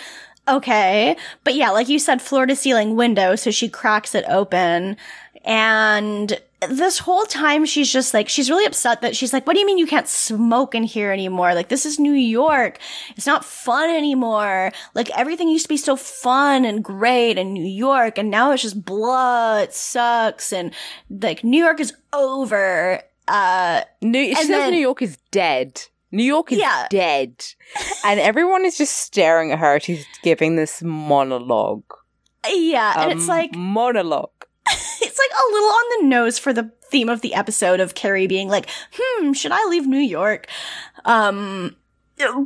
Okay, 0.45 1.15
but 1.45 1.55
yeah, 1.55 1.69
like 1.69 1.87
you 1.87 1.99
said, 1.99 2.21
floor 2.21 2.45
to 2.45 2.55
ceiling 2.55 2.97
window. 2.97 3.35
So 3.35 3.49
she 3.49 3.69
cracks 3.69 4.13
it 4.13 4.25
open, 4.27 4.97
and 5.43 6.39
this 6.69 6.97
whole 6.99 7.25
time 7.25 7.65
she's 7.65 7.91
just 7.91 8.13
like 8.13 8.29
she's 8.29 8.49
really 8.49 8.65
upset 8.65 9.01
that 9.01 9.15
she's 9.15 9.33
like, 9.33 9.45
"What 9.45 9.53
do 9.53 9.59
you 9.59 9.65
mean 9.65 9.77
you 9.77 9.85
can't 9.87 10.07
smoke 10.07 10.73
in 10.75 10.83
here 10.83 11.11
anymore? 11.11 11.53
Like 11.53 11.67
this 11.67 11.85
is 11.85 11.99
New 11.99 12.13
York. 12.13 12.79
It's 13.17 13.27
not 13.27 13.43
fun 13.43 13.89
anymore. 13.89 14.71
Like 14.95 15.09
everything 15.17 15.49
used 15.49 15.65
to 15.65 15.69
be 15.69 15.77
so 15.77 15.95
fun 15.97 16.63
and 16.65 16.83
great 16.83 17.37
in 17.37 17.51
New 17.53 17.65
York, 17.67 18.17
and 18.17 18.31
now 18.31 18.51
it's 18.51 18.61
just 18.63 18.85
blah. 18.85 19.57
It 19.59 19.73
sucks, 19.73 20.53
and 20.53 20.73
like 21.09 21.43
New 21.43 21.61
York 21.63 21.79
is 21.79 21.93
over." 22.13 23.01
Uh, 23.27 23.81
New, 24.01 24.23
she 24.29 24.35
says 24.35 24.47
then- 24.47 24.71
New 24.71 24.79
York 24.79 25.01
is 25.01 25.17
dead. 25.31 25.81
New 26.11 26.23
York 26.23 26.51
is 26.51 26.59
Yeah. 26.59 26.87
dead. 26.89 27.43
and 28.05 28.19
everyone 28.19 28.65
is 28.65 28.77
just 28.77 28.95
staring 28.97 29.51
at 29.51 29.59
her. 29.59 29.79
She's 29.79 30.05
giving 30.21 30.55
this 30.57 30.81
monologue. 30.83 31.83
Yeah, 32.47 32.93
and 33.01 33.11
Um, 33.13 33.17
it's 33.17 33.27
like 33.29 33.55
monologue. 33.55 34.29
Like 35.23 35.39
a 35.39 35.51
little 35.53 35.69
on 35.69 35.83
the 36.01 36.07
nose 36.07 36.39
for 36.39 36.53
the 36.53 36.71
theme 36.83 37.09
of 37.09 37.21
the 37.21 37.33
episode 37.33 37.79
of 37.79 37.95
Carrie 37.95 38.27
being 38.27 38.49
like, 38.49 38.67
"Hmm, 38.93 39.33
should 39.33 39.51
I 39.51 39.65
leave 39.69 39.87
New 39.87 39.97
York?" 39.99 40.47
Um, 41.05 41.75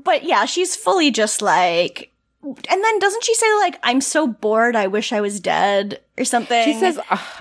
but 0.04 0.24
yeah, 0.24 0.46
she's 0.46 0.76
fully 0.76 1.12
just 1.12 1.42
like, 1.42 2.12
and 2.44 2.84
then 2.84 3.00
doesn't 3.00 3.24
she 3.24 3.34
say 3.34 3.48
like, 3.60 3.78
"I'm 3.84 4.02
so 4.02 4.28
bored, 4.28 4.76
I 4.76 4.88
wish 4.88 5.12
I 5.12 5.22
was 5.22 5.40
dead" 5.40 6.00
or 6.18 6.26
something? 6.26 6.64
She 6.64 6.74
says, 6.80 7.00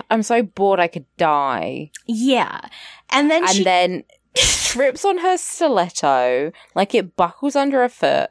I'm 0.09 0.23
so 0.23 0.43
bored 0.43 0.79
I 0.79 0.87
could 0.87 1.05
die. 1.17 1.91
"Yeah," 2.05 2.61
and 3.09 3.31
then 3.31 3.43
And 3.43 3.51
she 3.51 3.63
then 3.63 4.03
trips 4.35 5.05
on 5.05 5.19
her 5.19 5.37
stiletto, 5.37 6.51
like 6.75 6.93
it 6.93 7.15
buckles 7.15 7.55
under 7.55 7.81
her 7.81 7.89
foot, 7.89 8.29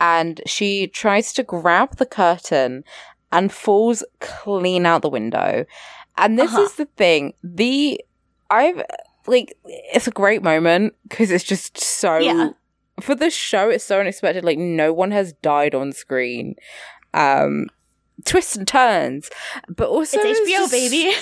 and 0.00 0.40
she 0.46 0.86
tries 0.88 1.32
to 1.34 1.42
grab 1.42 1.96
the 1.96 2.06
curtain 2.06 2.84
and 3.32 3.52
falls 3.52 4.04
clean 4.20 4.86
out 4.86 5.02
the 5.02 5.08
window. 5.08 5.64
And 6.18 6.38
this 6.38 6.52
Uh-huh. 6.52 6.62
is 6.62 6.74
the 6.74 6.86
thing. 6.96 7.34
The 7.42 8.00
I've 8.50 8.82
like 9.26 9.56
it's 9.64 10.06
a 10.06 10.10
great 10.12 10.42
moment 10.42 10.94
because 11.08 11.30
it's 11.30 11.44
just 11.44 11.78
so 11.78 12.18
Yeah. 12.18 12.50
for 13.00 13.14
the 13.14 13.28
show 13.30 13.68
it's 13.70 13.84
so 13.84 13.98
unexpected 14.00 14.44
like 14.44 14.56
no 14.58 14.92
one 14.92 15.10
has 15.10 15.32
died 15.42 15.74
on 15.74 15.92
screen 15.92 16.54
um 17.12 17.66
twists 18.24 18.54
and 18.56 18.66
turns 18.68 19.28
but 19.68 19.88
also 19.88 20.18
it's 20.20 20.40
HBO 20.40 20.46
just- 20.46 20.72
baby. 20.72 21.12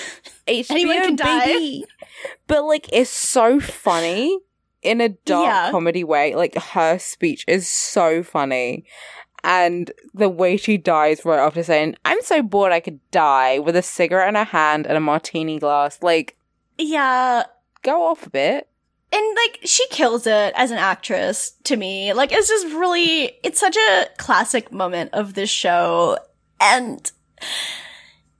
HBO 0.47 0.71
Anyone 0.75 1.01
can 1.01 1.15
die. 1.15 1.45
baby. 1.47 1.85
But 2.47 2.65
like 2.65 2.87
it's 2.93 3.09
so 3.09 3.59
funny 3.59 4.37
in 4.83 5.01
a 5.01 5.09
dark 5.09 5.47
Yeah. 5.47 5.71
comedy 5.71 6.03
way. 6.03 6.35
Like 6.35 6.55
her 6.55 6.99
speech 6.99 7.43
is 7.47 7.67
so 7.67 8.21
funny. 8.21 8.85
And 9.47 9.91
the 10.15 10.27
way 10.27 10.57
she 10.57 10.75
dies 10.77 11.23
right 11.23 11.37
after 11.39 11.61
saying, 11.63 11.95
I'm 12.03 12.19
so 12.23 12.41
bored 12.41 12.71
I 12.71 12.79
could 12.79 12.99
die 13.11 13.59
with 13.59 13.75
a 13.75 13.83
cigarette 13.83 14.27
in 14.29 14.35
her 14.35 14.43
hand 14.43 14.87
and 14.87 14.97
a 14.97 14.99
martini 14.99 15.59
glass. 15.59 16.01
Like, 16.01 16.35
yeah, 16.79 17.43
go 17.83 18.07
off 18.07 18.25
a 18.25 18.29
bit. 18.31 18.67
and 19.13 19.35
like 19.35 19.59
she 19.63 19.87
kills 19.89 20.25
it 20.25 20.51
as 20.57 20.71
an 20.71 20.79
actress 20.79 21.51
to 21.63 21.77
me 21.77 22.11
like 22.13 22.31
it's 22.31 22.47
just 22.49 22.65
really 22.73 23.37
it's 23.43 23.59
such 23.59 23.77
a 23.77 24.07
classic 24.17 24.71
moment 24.71 25.11
of 25.13 25.35
this 25.35 25.49
show 25.49 26.17
and 26.59 27.11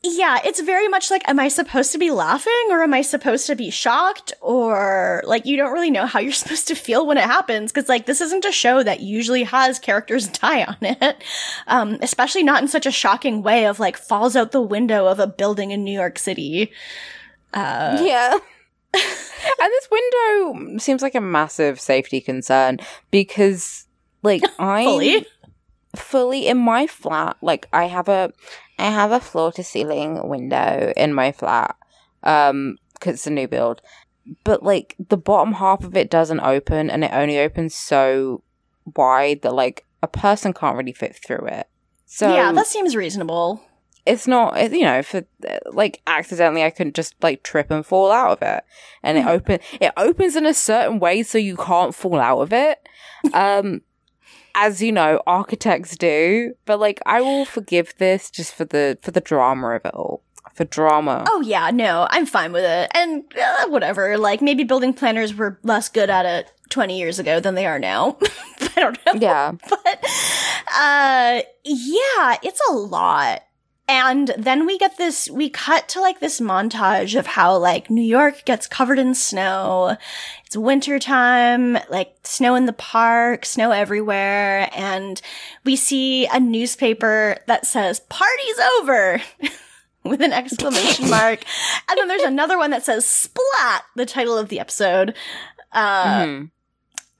yeah 0.06 0.40
it's 0.46 0.62
very 0.62 0.88
much 0.88 1.10
like 1.10 1.28
am 1.28 1.40
i 1.40 1.48
supposed 1.48 1.92
to 1.92 1.98
be 1.98 2.12
laughing 2.12 2.68
or 2.70 2.82
am 2.84 2.94
i 2.94 3.02
supposed 3.02 3.48
to 3.48 3.56
be 3.56 3.70
shocked? 3.70 4.34
Or 4.42 5.22
like 5.26 5.46
you 5.46 5.58
don't 5.58 5.74
really 5.74 5.92
know 5.92 6.06
how 6.06 6.20
you're 6.20 6.32
supposed 6.44 6.68
to 6.68 6.76
feel 6.76 7.06
when 7.06 7.18
it 7.18 7.24
happens 7.24 7.72
because 7.72 7.90
like 7.90 8.06
this 8.06 8.22
isn't 8.22 8.46
a 8.46 8.52
show 8.52 8.84
that 8.84 9.02
usually 9.02 9.44
has 9.44 9.80
characters 9.80 10.28
die 10.40 10.64
on 10.64 10.78
it. 10.82 11.24
Um 11.68 11.98
especially 12.02 12.44
not 12.44 12.62
in 12.62 12.68
such 12.68 12.86
a 12.86 12.92
shocking 12.92 13.42
way 13.42 13.66
of 13.66 13.80
like 13.80 13.98
falls 13.98 14.36
out 14.36 14.52
the 14.52 14.62
window 14.62 15.08
of 15.08 15.20
a 15.20 15.28
building 15.28 15.72
in 15.72 15.84
new 15.84 15.94
york 15.94 16.18
city. 16.20 16.72
Uh 17.54 18.02
yeah. 18.04 18.38
and 18.96 19.72
this 19.72 19.90
window 19.92 20.78
seems 20.78 21.02
like 21.02 21.16
a 21.16 21.22
massive 21.22 21.82
safety 21.82 22.22
concern 22.22 22.80
because, 23.12 23.86
like, 24.24 24.42
I 24.58 24.86
fully 24.86 25.26
fully 25.96 26.48
in 26.48 26.58
my 26.58 26.88
flat 26.88 27.38
like 27.42 27.68
i 27.74 27.86
have 27.86 28.08
a 28.08 28.32
i 28.80 28.86
have 28.86 29.12
a 29.12 29.20
floor 29.20 29.52
to 29.52 29.64
ceiling 29.64 30.28
window 30.28 30.94
in 30.96 31.14
my 31.14 31.32
flat 31.32 31.76
um 32.24 32.78
because 32.96 33.16
it's 33.16 33.28
a 33.28 33.32
new 33.32 33.48
build. 33.48 33.82
But 34.44 34.64
like 34.64 34.96
the 34.98 35.18
bottom 35.18 35.54
half 35.54 35.84
of 35.84 35.96
it 35.96 36.10
doesn't 36.10 36.40
open 36.40 36.90
and 36.90 37.04
it 37.04 37.12
only 37.14 37.38
opens 37.38 37.76
so 37.76 38.42
wide 38.96 39.42
that 39.44 39.54
like 39.54 39.86
a 40.02 40.08
person 40.08 40.54
can't 40.54 40.78
really 40.78 40.94
fit 40.94 41.16
through 41.16 41.46
it. 41.48 41.68
So 42.06 42.34
yeah 42.34 42.52
that 42.52 42.66
seems 42.68 42.96
reasonable. 42.96 43.62
it's 44.06 44.28
not 44.28 44.72
you 44.72 44.84
know 44.84 45.04
for 45.04 45.26
like 45.72 46.02
accidentally 46.06 46.64
i 46.64 46.70
couldn't 46.70 46.96
just 46.96 47.16
like 47.24 47.44
trip 47.44 47.70
and 47.70 47.86
fall 47.86 48.12
out 48.12 48.32
of 48.32 48.42
it. 48.42 48.64
And 49.04 49.18
it 49.18 49.28
open 49.28 49.60
it 49.80 49.92
opens 49.98 50.36
in 50.36 50.46
a 50.46 50.54
certain 50.54 51.00
way 51.00 51.22
so 51.22 51.38
you 51.38 51.56
can't 51.58 51.94
fall 51.94 52.20
out 52.20 52.40
of 52.42 52.54
it. 52.54 52.80
Um 53.34 53.82
as 54.56 54.82
you 54.82 54.92
know 54.92 55.22
architects 55.28 55.96
do 55.98 56.54
but 56.66 56.80
like 56.80 57.00
i 57.06 57.22
will 57.22 57.46
forgive 57.46 57.94
this 57.98 58.32
just 58.32 58.54
for 58.54 58.66
the 58.66 58.98
for 59.02 59.12
the 59.12 59.22
drama 59.22 59.76
of 59.76 59.86
it 59.86 59.94
all 59.94 60.22
for 60.54 60.64
drama 60.64 61.26
Oh 61.28 61.42
yeah, 61.42 61.70
no, 61.72 62.08
I'm 62.10 62.26
fine 62.26 62.54
with 62.54 62.64
it. 62.64 62.90
And 62.94 63.26
uh, 63.38 63.68
whatever, 63.68 64.18
like 64.18 64.42
maybe 64.42 64.64
building 64.64 64.94
planners 64.94 65.34
were 65.36 65.60
less 65.64 65.90
good 65.90 66.10
at 66.10 66.26
it 66.26 66.50
20 66.70 66.98
years 66.98 67.20
ago 67.20 67.42
than 67.42 67.56
they 67.56 67.66
are 67.66 67.78
now. 67.78 68.18
I 68.78 68.80
don't 68.80 68.98
know. 69.06 69.14
yeah 69.20 69.52
But 69.70 70.06
uh 70.74 71.42
yeah, 71.66 72.38
it's 72.42 72.62
a 72.70 72.74
lot. 72.74 73.44
And 73.88 74.34
then 74.38 74.66
we 74.66 74.80
get 74.80 74.98
this 74.98 75.30
we 75.30 75.48
cut 75.50 75.88
to 75.90 76.02
like 76.02 76.20
this 76.20 76.40
montage 76.40 77.18
of 77.18 77.28
how 77.28 77.56
like 77.58 77.90
New 77.92 78.02
York 78.02 78.44
gets 78.46 78.66
covered 78.68 78.98
in 78.98 79.14
snow. 79.14 79.96
It's 80.46 80.58
wintertime, 80.58 81.78
like 81.90 82.16
snow 82.24 82.56
in 82.56 82.66
the 82.66 82.74
park, 82.74 83.46
snow 83.46 83.70
everywhere, 83.72 84.70
and 84.76 85.22
we 85.66 85.76
see 85.76 86.26
a 86.26 86.40
newspaper 86.40 87.38
that 87.46 87.68
says 87.68 88.00
party's 88.02 88.60
over. 88.80 89.22
with 90.04 90.22
an 90.22 90.34
exclamation 90.34 91.10
mark. 91.10 91.44
And 91.90 91.98
then 91.98 92.08
there's 92.08 92.22
another 92.22 92.60
one 92.60 92.70
that 92.70 92.86
says 92.86 93.08
splat, 93.08 93.86
the 93.96 94.06
title 94.06 94.38
of 94.38 94.50
the 94.50 94.60
episode. 94.60 95.16
Uh, 95.72 96.24
Mhm. 96.26 96.52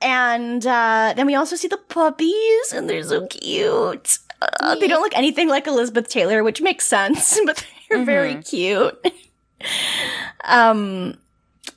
and 0.00 0.64
uh, 0.66 1.12
then 1.16 1.26
we 1.26 1.34
also 1.34 1.56
see 1.56 1.66
the 1.66 1.76
puppies, 1.78 2.72
and 2.72 2.88
they're 2.88 3.02
so 3.02 3.26
cute. 3.26 4.18
Uh, 4.42 4.74
they 4.76 4.88
don't 4.88 5.02
look 5.02 5.16
anything 5.16 5.48
like 5.48 5.66
Elizabeth 5.66 6.08
Taylor, 6.08 6.42
which 6.42 6.60
makes 6.60 6.86
sense, 6.86 7.38
but 7.46 7.64
they're 7.88 8.04
very 8.04 8.36
cute. 8.36 8.94
um, 10.44 11.16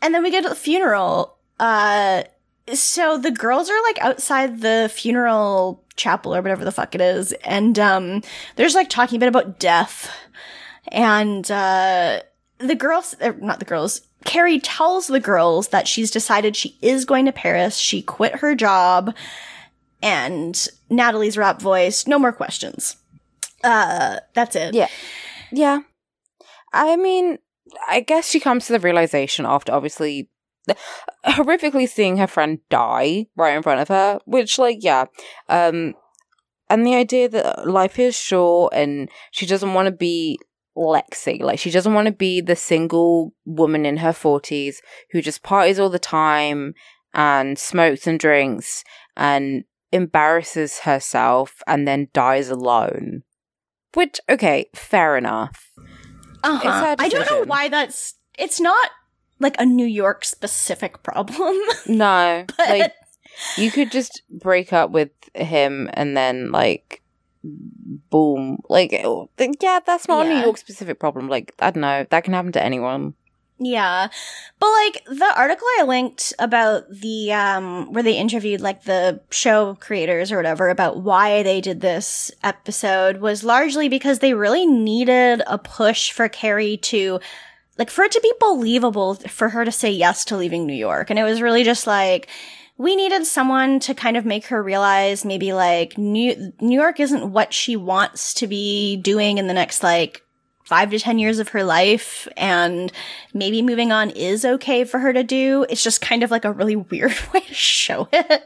and 0.01 0.13
then 0.13 0.23
we 0.23 0.31
get 0.31 0.43
to 0.43 0.49
the 0.49 0.55
funeral. 0.55 1.37
Uh, 1.59 2.23
so 2.73 3.17
the 3.17 3.31
girls 3.31 3.69
are 3.69 3.83
like 3.83 3.99
outside 3.99 4.61
the 4.61 4.91
funeral 4.93 5.83
chapel 5.95 6.35
or 6.35 6.41
whatever 6.41 6.63
the 6.63 6.71
fuck 6.71 6.95
it 6.95 7.01
is, 7.01 7.31
and 7.43 7.79
um, 7.79 8.21
they're 8.55 8.65
just 8.65 8.75
like 8.75 8.89
talking 8.89 9.17
a 9.17 9.19
bit 9.19 9.29
about 9.29 9.59
death. 9.59 10.13
And 10.89 11.49
uh, 11.51 12.21
the 12.57 12.75
girls, 12.75 13.15
er, 13.21 13.33
not 13.39 13.59
the 13.59 13.65
girls, 13.65 14.01
Carrie 14.25 14.59
tells 14.59 15.07
the 15.07 15.19
girls 15.19 15.69
that 15.69 15.87
she's 15.87 16.11
decided 16.11 16.55
she 16.55 16.77
is 16.81 17.05
going 17.05 17.25
to 17.25 17.31
Paris. 17.31 17.77
She 17.77 18.01
quit 18.01 18.37
her 18.37 18.55
job. 18.55 19.15
And 20.01 20.67
Natalie's 20.89 21.37
rap 21.37 21.61
voice, 21.61 22.07
no 22.07 22.19
more 22.19 22.31
questions. 22.31 22.97
Uh, 23.63 24.19
that's 24.33 24.55
it. 24.55 24.73
Yeah. 24.73 24.87
Yeah. 25.51 25.81
I 26.73 26.95
mean, 26.95 27.39
I 27.87 28.01
guess 28.01 28.29
she 28.29 28.39
comes 28.39 28.67
to 28.67 28.73
the 28.73 28.79
realization 28.79 29.45
after 29.45 29.71
obviously 29.71 30.29
horrifically 31.25 31.87
seeing 31.87 32.17
her 32.17 32.27
friend 32.27 32.59
die 32.69 33.27
right 33.35 33.55
in 33.55 33.63
front 33.63 33.81
of 33.81 33.87
her, 33.87 34.19
which 34.25 34.57
like 34.57 34.77
yeah. 34.81 35.05
Um 35.47 35.93
and 36.69 36.85
the 36.85 36.95
idea 36.95 37.27
that 37.29 37.67
life 37.67 37.97
is 37.97 38.15
short 38.15 38.73
and 38.75 39.09
she 39.31 39.45
doesn't 39.45 39.73
want 39.73 39.87
to 39.87 39.91
be 39.91 40.39
Lexi. 40.77 41.41
Like 41.41 41.59
she 41.59 41.71
doesn't 41.71 41.93
want 41.93 42.05
to 42.05 42.13
be 42.13 42.41
the 42.41 42.55
single 42.55 43.33
woman 43.45 43.85
in 43.85 43.97
her 43.97 44.11
40s 44.11 44.75
who 45.11 45.21
just 45.21 45.43
parties 45.43 45.79
all 45.79 45.89
the 45.89 45.99
time 45.99 46.73
and 47.13 47.57
smokes 47.57 48.05
and 48.05 48.19
drinks 48.19 48.83
and 49.17 49.63
embarrasses 49.91 50.79
herself 50.79 51.61
and 51.67 51.87
then 51.87 52.09
dies 52.13 52.49
alone. 52.49 53.23
Which 53.93 54.19
okay, 54.29 54.69
fair 54.75 55.17
enough. 55.17 55.71
Uh-huh. 56.43 56.95
I 56.97 57.09
don't 57.09 57.29
know 57.29 57.43
why 57.43 57.67
that's, 57.67 58.15
it's 58.37 58.61
not 58.61 58.91
like 59.39 59.55
a 59.59 59.65
New 59.65 59.85
York 59.85 60.23
specific 60.23 61.03
problem. 61.03 61.55
No, 61.87 62.45
but 62.57 62.69
like 62.69 62.93
you 63.57 63.71
could 63.71 63.91
just 63.91 64.21
break 64.29 64.73
up 64.73 64.91
with 64.91 65.09
him 65.33 65.89
and 65.93 66.15
then 66.15 66.51
like 66.51 67.01
boom, 67.43 68.59
like 68.69 68.93
oh, 69.03 69.29
yeah, 69.61 69.79
that's 69.85 70.07
not 70.07 70.25
a 70.25 70.29
New 70.29 70.41
York 70.41 70.57
specific 70.57 70.99
problem. 70.99 71.29
Like 71.29 71.55
I 71.59 71.71
don't 71.71 71.81
know, 71.81 72.05
that 72.09 72.23
can 72.23 72.33
happen 72.33 72.51
to 72.51 72.63
anyone. 72.63 73.15
Yeah. 73.59 74.07
But 74.59 74.67
like 74.67 75.03
the 75.05 75.33
article 75.35 75.67
I 75.79 75.83
linked 75.83 76.33
about 76.39 76.89
the 76.89 77.33
um 77.33 77.91
where 77.91 78.03
they 78.03 78.17
interviewed 78.17 78.61
like 78.61 78.83
the 78.83 79.19
show 79.29 79.75
creators 79.75 80.31
or 80.31 80.37
whatever 80.37 80.69
about 80.69 81.01
why 81.01 81.43
they 81.43 81.59
did 81.59 81.81
this 81.81 82.31
episode 82.41 83.17
was 83.17 83.43
largely 83.43 83.89
because 83.89 84.19
they 84.19 84.33
really 84.33 84.65
needed 84.65 85.43
a 85.45 85.57
push 85.57 86.11
for 86.11 86.29
Carrie 86.29 86.77
to 86.77 87.19
like 87.77 87.89
for 87.89 88.03
it 88.03 88.13
to 88.13 88.21
be 88.21 88.33
believable 88.39 89.15
for 89.15 89.49
her 89.49 89.65
to 89.65 89.71
say 89.71 89.91
yes 89.91 90.23
to 90.25 90.37
leaving 90.37 90.65
New 90.65 90.73
York. 90.73 91.09
And 91.09 91.19
it 91.19 91.23
was 91.23 91.41
really 91.41 91.63
just 91.63 91.85
like 91.85 92.29
we 92.77 92.95
needed 92.95 93.25
someone 93.25 93.81
to 93.81 93.93
kind 93.93 94.15
of 94.15 94.25
make 94.25 94.45
her 94.47 94.63
realize 94.63 95.25
maybe 95.25 95.51
like 95.51 95.97
New 95.97 96.53
New 96.61 96.79
York 96.79 97.01
isn't 97.01 97.33
what 97.33 97.53
she 97.53 97.75
wants 97.75 98.33
to 98.35 98.47
be 98.47 98.95
doing 98.95 99.37
in 99.37 99.47
the 99.47 99.53
next 99.53 99.83
like 99.83 100.23
five 100.69 100.91
to 100.91 100.99
10 100.99 101.17
years 101.19 101.39
of 101.39 101.49
her 101.49 101.63
life 101.63 102.27
and 102.37 102.91
maybe 103.33 103.61
moving 103.63 103.91
on 103.91 104.11
is 104.11 104.45
okay 104.45 104.83
for 104.83 104.99
her 104.99 105.11
to 105.11 105.23
do. 105.23 105.65
It's 105.69 105.83
just 105.83 105.99
kind 105.99 106.21
of 106.23 106.29
like 106.31 106.45
a 106.45 106.51
really 106.51 106.75
weird 106.91 107.15
way 107.33 107.41
to 107.41 107.53
show 107.53 108.07
it. 108.13 108.43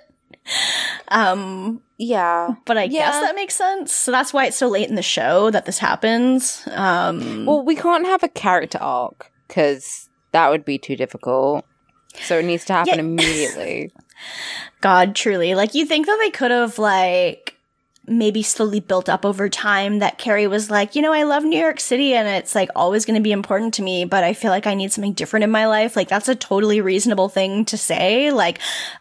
um, 1.10 1.82
Yeah. 1.98 2.56
but 2.66 2.78
I 2.78 2.84
Yeah. 2.84 3.12
guess 3.12 3.22
that 3.22 3.36
makes 3.36 3.56
sense. 3.56 3.94
So 3.94 4.12
that's 4.12 4.34
why 4.34 4.46
it's 4.46 4.58
so 4.58 4.68
late 4.68 4.90
in 4.90 4.96
the 4.96 5.02
show 5.02 5.52
that 5.52 5.66
this 5.66 5.80
happens. 5.80 6.66
Um, 6.72 7.46
Well, 7.46 7.64
we 7.64 7.76
can't 7.76 8.06
have 8.06 8.24
a 8.24 8.30
character 8.30 8.78
arc 8.82 9.32
because 9.48 10.10
that 10.32 10.50
would 10.50 10.66
be 10.66 10.78
too 10.78 10.96
difficult. 10.96 11.66
So 12.24 12.40
it 12.40 12.46
needs 12.46 12.66
to 12.66 12.74
happen 12.74 12.94
Yeah. 12.96 13.00
immediately. 13.02 13.92
God, 14.82 15.16
truly. 15.16 15.56
Like, 15.56 15.74
you 15.76 15.86
think 15.86 16.06
that 16.06 16.18
they 16.22 16.30
could 16.30 16.52
have, 16.52 16.78
like, 16.80 17.58
maybe 18.06 18.44
slowly 18.44 18.82
built 18.82 19.08
up 19.08 19.26
over 19.26 19.48
time 19.48 20.00
that 20.00 20.18
Carrie 20.18 20.48
was 20.48 20.70
like, 20.70 20.94
you 20.94 21.02
know, 21.02 21.14
I 21.14 21.24
love 21.24 21.44
New 21.46 21.58
York 21.58 21.80
City 21.80 22.14
and 22.14 22.28
it's 22.28 22.54
like 22.54 22.70
always 22.76 23.06
going 23.06 23.16
to 23.16 23.24
be 23.24 23.32
important 23.32 23.74
to 23.76 23.82
me, 23.82 24.04
but 24.04 24.26
I 24.26 24.34
feel 24.34 24.52
like 24.52 24.68
I 24.68 24.74
need 24.74 24.92
something 24.92 25.14
different 25.14 25.46
in 25.46 25.52
my 25.52 25.68
life. 25.68 25.96
Like, 25.96 26.10
that's 26.10 26.28
a 26.28 26.36
totally 26.36 26.82
reasonable 26.82 27.30
thing 27.30 27.64
to 27.66 27.78
say. 27.78 28.30
Like, 28.32 28.60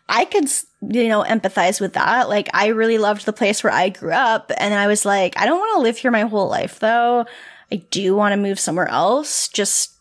I 0.09 0.25
could, 0.25 0.49
you 0.83 1.09
know, 1.09 1.25
empathize 1.25 1.81
with 1.81 1.95
that. 1.95 2.29
Like, 2.29 2.49
I 2.55 2.69
really 2.69 2.99
loved 2.99 3.27
the 3.27 3.33
place 3.33 3.65
where 3.65 3.73
I 3.73 3.89
grew 3.89 4.13
up 4.13 4.53
and 4.57 4.73
I 4.73 4.87
was 4.87 5.05
like, 5.05 5.37
I 5.37 5.47
don't 5.47 5.59
want 5.59 5.77
to 5.79 5.83
live 5.83 5.99
here 5.99 6.13
my 6.13 6.23
whole 6.23 6.49
life 6.49 6.79
though. 6.79 7.27
I 7.73 7.77
do 7.77 8.15
want 8.15 8.35
to 8.35 8.37
move 8.37 8.61
somewhere 8.61 8.89
else. 8.89 9.49
Just, 9.49 9.95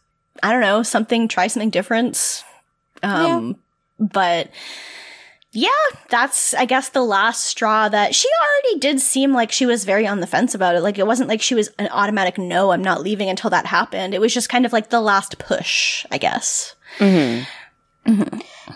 I 0.44 0.52
don't 0.52 0.62
know, 0.62 0.84
something, 0.84 1.28
try 1.28 1.48
something 1.48 1.72
different. 1.72 2.44
Um, 3.02 3.56
but 4.00 4.52
yeah, 5.54 5.70
that's 6.10 6.54
I 6.54 6.66
guess 6.66 6.90
the 6.90 7.04
last 7.04 7.46
straw 7.46 7.90
that 7.90 8.16
she 8.16 8.28
already 8.42 8.80
did 8.80 9.00
seem 9.02 9.34
like 9.34 9.52
she 9.52 9.66
was 9.66 9.84
very 9.86 10.08
on 10.08 10.20
the 10.22 10.28
fence 10.28 10.56
about 10.56 10.76
it. 10.76 10.82
Like 10.82 10.98
it 10.98 11.06
wasn't 11.08 11.30
like 11.30 11.42
she 11.42 11.56
was 11.56 11.70
an 11.78 11.90
automatic 11.92 12.38
no, 12.38 12.72
I'm 12.72 12.82
not 12.84 13.02
leaving 13.02 13.30
until 13.30 13.50
that 13.50 13.66
happened. 13.66 14.14
It 14.14 14.22
was 14.22 14.34
just 14.34 14.50
kind 14.50 14.66
of 14.66 14.74
like 14.74 14.90
the 14.90 15.02
last 15.02 15.38
push, 15.40 16.06
I 16.12 16.18
guess. 16.18 16.76
hmm 17.00 17.42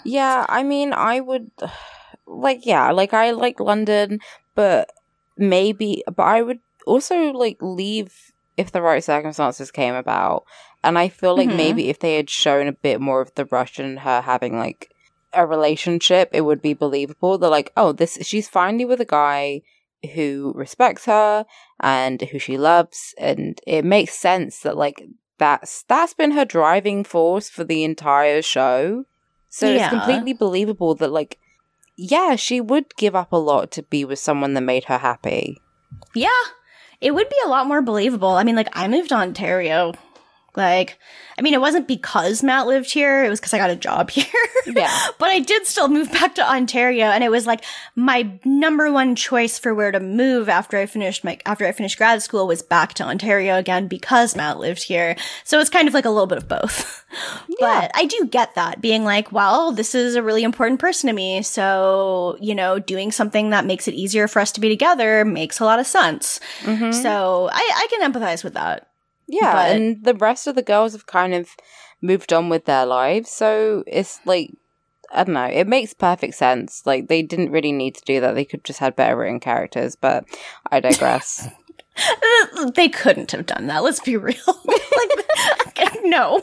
Yeah, 0.03 0.45
I 0.47 0.63
mean, 0.63 0.93
I 0.93 1.19
would 1.19 1.49
like, 2.27 2.65
yeah, 2.65 2.91
like 2.91 3.13
I 3.13 3.31
like 3.31 3.59
London, 3.59 4.19
but 4.53 4.91
maybe, 5.37 6.03
but 6.07 6.23
I 6.23 6.41
would 6.41 6.59
also 6.85 7.31
like 7.31 7.57
leave 7.61 8.31
if 8.57 8.71
the 8.71 8.81
right 8.81 9.03
circumstances 9.03 9.71
came 9.71 9.95
about. 9.95 10.43
And 10.83 10.99
I 10.99 11.07
feel 11.09 11.35
like 11.35 11.49
Mhm. 11.49 11.55
maybe 11.57 11.89
if 11.89 11.99
they 11.99 12.15
had 12.15 12.29
shown 12.29 12.67
a 12.67 12.71
bit 12.71 13.01
more 13.01 13.21
of 13.21 13.33
the 13.35 13.45
rush 13.45 13.79
and 13.79 13.99
her 13.99 14.21
having 14.21 14.57
like 14.57 14.91
a 15.35 15.45
relationship, 15.45 16.29
it 16.33 16.41
would 16.41 16.61
be 16.61 16.73
believable. 16.73 17.37
They're 17.37 17.49
like, 17.49 17.71
oh, 17.77 17.91
this 17.91 18.17
she's 18.21 18.47
finally 18.47 18.85
with 18.85 19.01
a 19.01 19.05
guy 19.05 19.61
who 20.13 20.53
respects 20.55 21.05
her 21.05 21.45
and 21.79 22.21
who 22.21 22.39
she 22.39 22.57
loves, 22.57 23.13
and 23.17 23.59
it 23.65 23.83
makes 23.85 24.13
sense 24.13 24.59
that 24.59 24.77
like 24.77 25.03
that's 25.37 25.83
that's 25.83 26.13
been 26.13 26.31
her 26.31 26.45
driving 26.45 27.03
force 27.03 27.49
for 27.49 27.63
the 27.63 27.83
entire 27.83 28.41
show. 28.41 29.05
So 29.49 29.67
Yeah. 29.69 29.75
it's 29.85 29.89
completely 29.89 30.33
believable 30.33 30.95
that 30.95 31.11
like 31.11 31.39
yeah, 31.97 32.35
she 32.35 32.59
would 32.59 32.95
give 32.97 33.15
up 33.15 33.31
a 33.31 33.37
lot 33.37 33.71
to 33.71 33.83
be 33.83 34.03
with 34.03 34.19
someone 34.19 34.53
that 34.53 34.61
made 34.61 34.85
her 34.85 34.97
happy. 34.97 35.61
Yeah. 36.13 36.29
It 37.01 37.13
would 37.13 37.29
be 37.29 37.37
a 37.45 37.49
lot 37.49 37.67
more 37.67 37.81
believable. 37.81 38.29
I 38.31 38.43
mean, 38.43 38.55
like 38.55 38.69
I 38.73 38.87
moved 38.87 39.09
to 39.09 39.15
Ontario. 39.15 39.93
Like, 40.57 40.97
I 41.37 41.41
mean, 41.41 41.53
it 41.53 41.61
wasn't 41.61 41.87
because 41.87 42.41
Matt 42.43 42.65
lived 42.67 42.91
here, 42.91 43.23
it 43.25 43.29
was 43.29 43.39
because 43.39 43.53
I 43.53 43.57
got 43.57 43.69
a 43.69 43.75
job 43.75 44.09
here. 44.17 44.25
Yeah. 44.65 44.95
but 45.19 45.29
I 45.29 45.39
did 45.39 45.65
still 45.67 45.87
move 45.89 46.11
back 46.11 46.35
to 46.35 46.49
Ontario 46.49 47.05
and 47.07 47.23
it 47.23 47.29
was 47.31 47.45
like 47.45 47.63
my 47.95 48.39
number 48.45 48.91
one 48.91 49.15
choice 49.15 49.59
for 49.59 49.73
where 49.75 49.91
to 49.91 49.99
move 49.99 50.49
after 50.49 50.77
I 50.77 50.85
finished 50.85 51.23
my 51.23 51.37
after 51.45 51.65
I 51.67 51.71
finished 51.71 51.97
grad 51.97 52.21
school 52.23 52.47
was 52.47 52.61
back 52.63 52.93
to 52.95 53.03
Ontario 53.03 53.57
again 53.57 53.87
because 53.87 54.35
Matt 54.35 54.59
lived 54.59 54.83
here. 54.83 55.15
So 55.43 55.59
it's 55.59 55.69
kind 55.69 55.87
of 55.87 55.93
like 55.93 56.05
a 56.05 56.09
little 56.09 56.27
bit 56.27 56.37
of 56.39 56.47
both. 56.47 57.03
But 57.59 57.91
I 57.95 58.05
do 58.05 58.27
get 58.29 58.55
that 58.55 58.81
being 58.81 59.05
like, 59.05 59.31
well, 59.31 59.71
this 59.71 59.95
is 59.95 60.15
a 60.15 60.21
really 60.23 60.43
important 60.43 60.81
person 60.81 61.07
to 61.07 61.13
me, 61.13 61.41
so, 61.43 62.37
you 62.41 62.53
know, 62.53 62.77
doing 62.79 63.13
something 63.13 63.51
that 63.51 63.65
makes 63.65 63.87
it 63.87 63.93
easier 63.93 64.27
for 64.27 64.41
us 64.41 64.51
to 64.53 64.59
be 64.59 64.67
together 64.67 65.23
makes 65.23 65.61
a 65.61 65.63
lot 65.65 65.79
of 65.79 65.87
sense. 65.87 66.41
Mhm. 66.63 66.93
So, 66.93 67.49
I 67.53 67.71
I 67.73 67.87
can 67.89 68.11
empathize 68.11 68.43
with 68.43 68.55
that. 68.55 68.87
Yeah, 69.27 69.53
But- 69.53 69.75
and 69.75 70.03
the 70.03 70.13
rest 70.15 70.47
of 70.47 70.55
the 70.55 70.61
girls 70.61 70.93
have 70.93 71.05
kind 71.05 71.33
of 71.33 71.49
moved 72.01 72.31
on 72.33 72.49
with 72.49 72.65
their 72.65 72.85
lives, 72.85 73.29
so 73.31 73.83
it's 73.87 74.19
like 74.25 74.51
I 75.11 75.23
don't 75.23 75.33
know, 75.35 75.45
it 75.45 75.67
makes 75.67 75.93
perfect 75.93 76.35
sense. 76.35 76.81
Like 76.85 77.07
they 77.07 77.21
didn't 77.21 77.51
really 77.51 77.71
need 77.71 77.95
to 77.95 78.05
do 78.05 78.19
that. 78.21 78.33
They 78.35 78.45
could 78.45 78.63
just 78.63 78.79
had 78.79 78.95
better 78.95 79.15
written 79.15 79.39
characters, 79.39 79.95
but 79.95 80.25
I 80.71 80.79
digress. 80.79 81.47
They 82.75 82.89
couldn't 82.89 83.31
have 83.31 83.45
done 83.45 83.67
that. 83.67 83.81
Let's 83.81 84.01
be 84.01 84.17
real. 84.17 84.35
like, 84.65 85.97
no. 86.03 86.41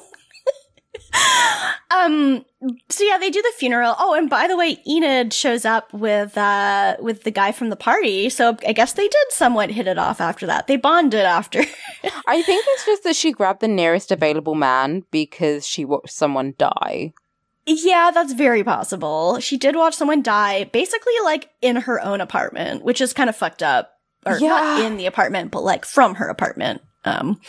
um. 1.91 2.45
So 2.89 3.05
yeah, 3.05 3.19
they 3.19 3.31
do 3.31 3.43
the 3.43 3.53
funeral. 3.59 3.95
Oh, 3.99 4.15
and 4.15 4.31
by 4.31 4.47
the 4.47 4.57
way, 4.57 4.79
Enid 4.89 5.33
shows 5.33 5.65
up 5.65 5.93
with 5.93 6.37
uh 6.39 6.97
with 7.01 7.25
the 7.25 7.31
guy 7.31 7.53
from 7.53 7.71
the 7.71 7.77
party. 7.77 8.31
So 8.31 8.57
I 8.67 8.73
guess 8.73 8.93
they 8.95 9.09
did 9.09 9.27
somewhat 9.31 9.71
hit 9.71 9.87
it 9.87 9.99
off 9.99 10.21
after 10.21 10.47
that. 10.47 10.67
They 10.67 10.77
bonded 10.77 11.21
after. 11.21 11.61
I 12.27 12.43
think 12.43 12.65
it's 12.69 12.87
just 12.87 13.05
that 13.05 13.17
she 13.17 13.33
grabbed 13.33 13.61
the 13.61 13.69
nearest 13.69 14.11
available 14.13 14.55
man 14.55 15.05
because 15.11 15.67
she 15.67 15.85
watched 15.85 16.13
someone 16.13 16.55
die. 16.59 17.13
yeah, 17.67 18.11
that's 18.13 18.33
very 18.33 18.65
possible. 18.65 19.39
She 19.41 19.57
did 19.57 19.77
watch 19.77 19.95
someone 19.95 20.23
die, 20.23 20.65
basically 20.65 21.13
like 21.25 21.51
in 21.61 21.77
her 21.77 22.01
own 22.01 22.21
apartment, 22.21 22.83
which 22.85 23.01
is 23.01 23.13
kind 23.13 23.29
of 23.31 23.37
fucked 23.37 23.63
up. 23.63 23.91
Or 24.25 24.39
not 24.39 24.41
Yeah. 24.79 24.87
in 24.87 24.97
the 24.99 25.07
apartment, 25.07 25.51
but 25.51 25.65
like 25.65 25.85
from 25.85 26.15
her 26.17 26.29
apartment. 26.29 26.81
Um. 27.05 27.41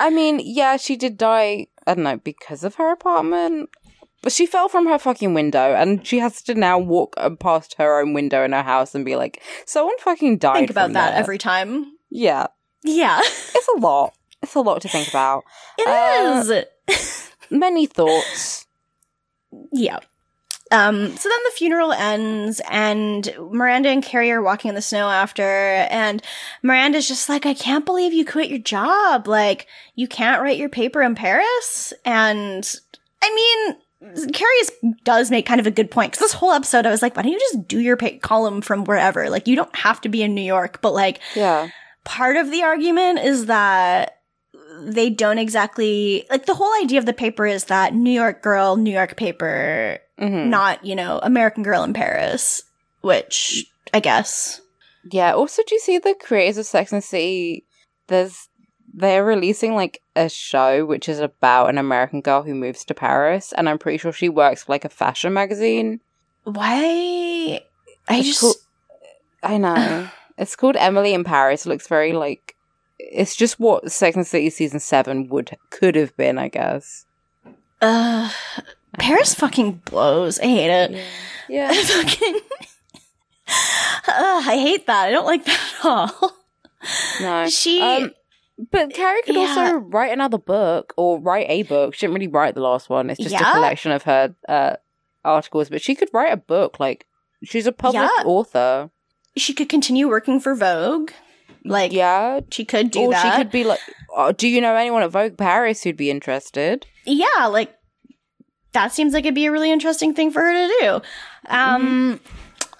I 0.00 0.10
mean, 0.10 0.40
yeah, 0.42 0.76
she 0.76 0.96
did 0.96 1.16
die, 1.16 1.68
I 1.88 1.94
don't 1.94 2.04
know, 2.04 2.16
because 2.18 2.64
of 2.64 2.74
her 2.76 2.92
apartment. 2.92 3.70
But 4.22 4.32
she 4.32 4.46
fell 4.46 4.68
from 4.68 4.86
her 4.86 4.98
fucking 4.98 5.32
window 5.32 5.74
and 5.74 6.04
she 6.06 6.18
has 6.18 6.42
to 6.42 6.54
now 6.54 6.76
walk 6.78 7.14
past 7.38 7.74
her 7.78 8.00
own 8.00 8.14
window 8.14 8.44
in 8.44 8.52
her 8.52 8.62
house 8.64 8.94
and 8.94 9.04
be 9.04 9.14
like, 9.16 9.40
someone 9.64 9.94
fucking 10.00 10.38
died. 10.38 10.56
Think 10.56 10.70
about 10.70 10.92
that 10.94 11.10
there." 11.12 11.20
every 11.20 11.38
time. 11.38 11.92
Yeah, 12.10 12.48
Yeah. 12.82 13.20
it's 13.22 13.68
a 13.76 13.78
lot. 13.78 14.14
It's 14.42 14.54
a 14.54 14.60
lot 14.60 14.82
to 14.82 14.88
think 14.88 15.08
about. 15.08 15.44
It 15.78 15.88
is. 15.88 16.50
Uh, 16.50 16.64
Many 17.50 17.86
thoughts. 17.86 18.66
Yeah. 19.72 19.98
Um, 20.70 21.16
so 21.16 21.28
then 21.28 21.38
the 21.44 21.52
funeral 21.56 21.92
ends 21.92 22.60
and 22.70 23.32
Miranda 23.50 23.88
and 23.88 24.02
Carrie 24.02 24.30
are 24.32 24.42
walking 24.42 24.68
in 24.68 24.74
the 24.74 24.82
snow 24.82 25.08
after 25.08 25.42
and 25.42 26.22
Miranda's 26.62 27.08
just 27.08 27.28
like, 27.28 27.46
I 27.46 27.54
can't 27.54 27.86
believe 27.86 28.12
you 28.12 28.24
quit 28.24 28.50
your 28.50 28.58
job. 28.58 29.26
Like, 29.28 29.66
you 29.94 30.06
can't 30.06 30.42
write 30.42 30.58
your 30.58 30.68
paper 30.68 31.00
in 31.02 31.14
Paris. 31.14 31.92
And 32.04 32.70
I 33.22 33.34
mean, 34.00 34.32
Carrie 34.32 34.50
is, 34.60 34.72
does 35.04 35.30
make 35.30 35.46
kind 35.46 35.60
of 35.60 35.66
a 35.66 35.70
good 35.72 35.90
point 35.90 36.12
because 36.12 36.20
this 36.20 36.32
whole 36.34 36.52
episode 36.52 36.86
I 36.86 36.90
was 36.90 37.02
like, 37.02 37.16
why 37.16 37.22
don't 37.22 37.32
you 37.32 37.38
just 37.38 37.66
do 37.66 37.80
your 37.80 37.96
pa- 37.96 38.18
column 38.20 38.60
from 38.60 38.84
wherever? 38.84 39.30
Like, 39.30 39.48
you 39.48 39.56
don't 39.56 39.74
have 39.74 40.00
to 40.02 40.08
be 40.08 40.22
in 40.22 40.34
New 40.34 40.42
York, 40.42 40.80
but 40.82 40.92
like, 40.92 41.20
Yeah. 41.34 41.68
part 42.04 42.36
of 42.36 42.50
the 42.50 42.62
argument 42.62 43.20
is 43.20 43.46
that 43.46 44.18
they 44.80 45.10
don't 45.10 45.38
exactly 45.38 46.24
like 46.30 46.46
the 46.46 46.54
whole 46.54 46.72
idea 46.80 46.98
of 47.00 47.06
the 47.06 47.12
paper 47.12 47.44
is 47.46 47.64
that 47.64 47.94
New 47.94 48.12
York 48.12 48.42
girl, 48.42 48.76
New 48.76 48.92
York 48.92 49.16
paper, 49.16 49.98
hmm 50.18 50.50
not, 50.50 50.84
you 50.84 50.94
know, 50.96 51.18
American 51.22 51.62
girl 51.62 51.82
in 51.84 51.92
Paris, 51.92 52.62
which 53.02 53.66
I 53.94 54.00
guess. 54.00 54.60
Yeah. 55.10 55.32
Also, 55.32 55.62
do 55.66 55.74
you 55.74 55.80
see 55.80 55.98
the 55.98 56.14
creators 56.20 56.58
of 56.58 56.66
Sex 56.66 56.92
and 56.92 57.02
City? 57.04 57.64
There's 58.08 58.48
they're 58.92 59.24
releasing 59.24 59.74
like 59.74 60.00
a 60.16 60.28
show 60.28 60.84
which 60.84 61.08
is 61.08 61.20
about 61.20 61.68
an 61.68 61.78
American 61.78 62.20
girl 62.20 62.42
who 62.42 62.54
moves 62.54 62.84
to 62.86 62.94
Paris, 62.94 63.52
and 63.56 63.68
I'm 63.68 63.78
pretty 63.78 63.98
sure 63.98 64.12
she 64.12 64.28
works 64.28 64.64
for 64.64 64.72
like 64.72 64.84
a 64.84 64.88
fashion 64.88 65.32
magazine. 65.32 66.00
Why 66.44 67.60
I 68.08 68.16
It's 68.18 68.26
just 68.28 68.40
called- 68.40 68.56
I 69.42 69.58
know. 69.58 70.08
it's 70.38 70.56
called 70.56 70.76
Emily 70.76 71.14
in 71.14 71.22
Paris. 71.24 71.64
It 71.64 71.68
looks 71.68 71.86
very 71.86 72.12
like 72.12 72.54
it's 72.98 73.36
just 73.36 73.60
what 73.60 73.92
Sex 73.92 74.16
and 74.16 74.26
City 74.26 74.50
season 74.50 74.80
seven 74.80 75.28
would 75.28 75.56
could 75.70 75.94
have 75.94 76.16
been, 76.16 76.38
I 76.38 76.48
guess. 76.48 77.06
uh 77.80 78.30
Paris 78.98 79.34
fucking 79.34 79.82
blows. 79.84 80.38
I 80.40 80.44
hate 80.46 80.70
it. 80.70 81.04
Yeah. 81.48 81.68
I 81.70 81.82
fucking 81.84 82.40
Ugh, 84.08 84.44
I 84.48 84.56
hate 84.58 84.86
that. 84.86 85.06
I 85.08 85.10
don't 85.10 85.26
like 85.26 85.44
that 85.44 85.74
at 85.80 85.84
all. 85.84 86.32
No. 87.20 87.48
She 87.48 87.80
Um, 87.82 88.12
but 88.70 88.92
Carrie 88.92 89.22
could 89.22 89.34
Yeah. 89.34 89.40
also 89.48 89.74
write 89.76 90.12
another 90.12 90.38
book 90.38 90.92
or 90.96 91.18
write 91.20 91.46
a 91.48 91.62
book. 91.62 91.94
She 91.94 92.06
didn't 92.06 92.14
really 92.14 92.28
write 92.28 92.54
the 92.54 92.60
last 92.60 92.88
one. 92.90 93.10
It's 93.10 93.20
just 93.20 93.32
Yeah? 93.32 93.50
a 93.50 93.54
collection 93.54 93.92
of 93.92 94.02
her 94.04 94.34
uh, 94.48 94.76
articles. 95.24 95.68
But 95.70 95.82
she 95.82 95.94
could 95.94 96.08
write 96.12 96.32
a 96.32 96.36
book. 96.36 96.78
Like 96.80 97.06
she's 97.44 97.66
a 97.66 97.72
published 97.72 98.10
Yeah. 98.18 98.24
author. 98.24 98.90
she 99.36 99.54
could 99.54 99.68
continue 99.68 100.08
working 100.08 100.40
for 100.40 100.54
Vogue. 100.54 101.12
Like 101.64 101.92
Yeah. 101.92 102.40
she 102.50 102.64
could 102.64 102.90
do 102.90 103.00
or 103.02 103.10
that. 103.12 103.22
she 103.36 103.38
could 103.42 103.50
be 103.52 103.62
like, 103.64 103.80
oh, 104.14 104.32
"Do 104.32 104.48
you 104.48 104.60
know 104.60 104.74
anyone 104.74 105.02
at 105.02 105.10
Vogue 105.10 105.36
Paris 105.38 105.82
who'd 105.84 105.96
be 105.96 106.10
interested?" 106.10 106.86
yeah, 107.04 107.46
like 107.46 107.74
that 108.72 108.92
seems 108.92 109.12
like 109.12 109.24
it'd 109.24 109.34
be 109.34 109.46
a 109.46 109.52
really 109.52 109.72
interesting 109.72 110.14
thing 110.14 110.30
for 110.30 110.40
her 110.42 110.52
to 110.52 110.74
do. 110.80 111.00
Um, 111.48 112.20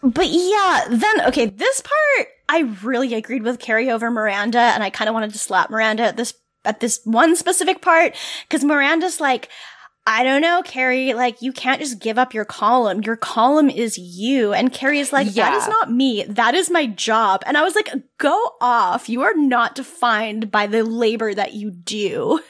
but 0.03 0.27
yeah, 0.29 0.85
then 0.89 1.27
okay, 1.27 1.47
this 1.47 1.81
part 1.81 2.29
I 2.49 2.61
really 2.83 3.15
agreed 3.15 3.43
with 3.43 3.59
Carrie 3.59 3.91
over 3.91 4.11
Miranda, 4.11 4.59
and 4.59 4.83
I 4.83 4.91
kind 4.91 5.09
of 5.09 5.15
wanted 5.15 5.33
to 5.33 5.39
slap 5.39 5.71
Miranda 5.71 6.05
at 6.05 6.17
this 6.17 6.35
at 6.65 6.81
this 6.81 7.01
one 7.05 7.37
specific 7.37 7.83
part 7.83 8.15
because 8.49 8.65
Miranda's 8.65 9.21
like. 9.21 9.49
I 10.11 10.23
don't 10.25 10.41
know, 10.41 10.63
Carrie. 10.65 11.13
Like, 11.13 11.43
you 11.43 11.53
can't 11.53 11.81
just 11.83 11.99
give 12.01 12.17
up 12.19 12.33
your 12.33 12.47
column. 12.47 13.03
Your 13.03 13.15
column 13.17 13.69
is 13.69 13.99
you. 13.99 14.55
And 14.55 14.73
Carrie 14.73 15.01
is 15.01 15.13
like, 15.13 15.27
that 15.27 15.35
Yeah. 15.53 15.57
is 15.59 15.69
not 15.69 15.93
me. 15.93 16.25
That 16.27 16.55
is 16.55 16.71
my 16.71 16.87
job. 16.87 17.43
And 17.45 17.59
I 17.59 17.63
was 17.63 17.75
like, 17.75 17.91
go 18.17 18.55
off. 18.63 19.11
You 19.11 19.21
are 19.21 19.35
not 19.35 19.75
defined 19.75 20.51
by 20.51 20.67
the 20.67 20.83
labor 20.83 21.35
that 21.35 21.53
you 21.53 21.71
do. 21.71 22.41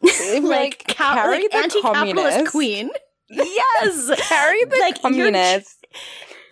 like, 0.40 0.84
ca- 0.88 1.14
Carrie 1.14 1.42
like 1.42 1.50
the 1.50 1.56
anti-capitalist 1.58 1.82
communist. 2.16 2.50
queen. 2.50 2.90
Yes. 3.28 4.10
Carrie 4.28 4.64
the 4.64 4.76
Like, 4.80 5.02
communist. 5.02 5.86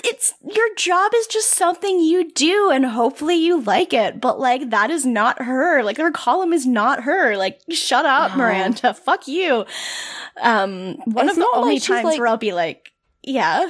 It's 0.05 0.35
your 0.43 0.75
job 0.77 1.13
is 1.15 1.27
just 1.27 1.51
something 1.51 2.01
you 2.01 2.31
do 2.33 2.71
and 2.71 2.85
hopefully 2.87 3.37
you 3.37 3.61
like 3.61 3.93
it 3.93 4.21
but 4.21 4.39
like 4.41 4.71
that 4.71 4.91
is 4.91 5.07
not 5.07 5.41
her 5.43 5.83
like 5.83 5.97
her 5.97 6.11
column 6.11 6.53
is 6.53 6.67
not 6.67 7.05
her 7.05 7.37
like 7.37 7.61
shut 7.71 8.05
up 8.05 8.33
No. 8.33 8.39
miranda 8.39 8.95
fuck 9.07 9.29
you 9.29 9.65
um 10.41 10.97
one 11.05 11.29
It's 11.29 11.37
of 11.39 11.43
the 11.45 11.49
only 11.55 11.75
like 11.75 11.83
times 11.83 12.05
like- 12.05 12.19
where 12.19 12.29
i'll 12.29 12.37
be 12.37 12.53
like 12.53 12.91
yeah 13.23 13.69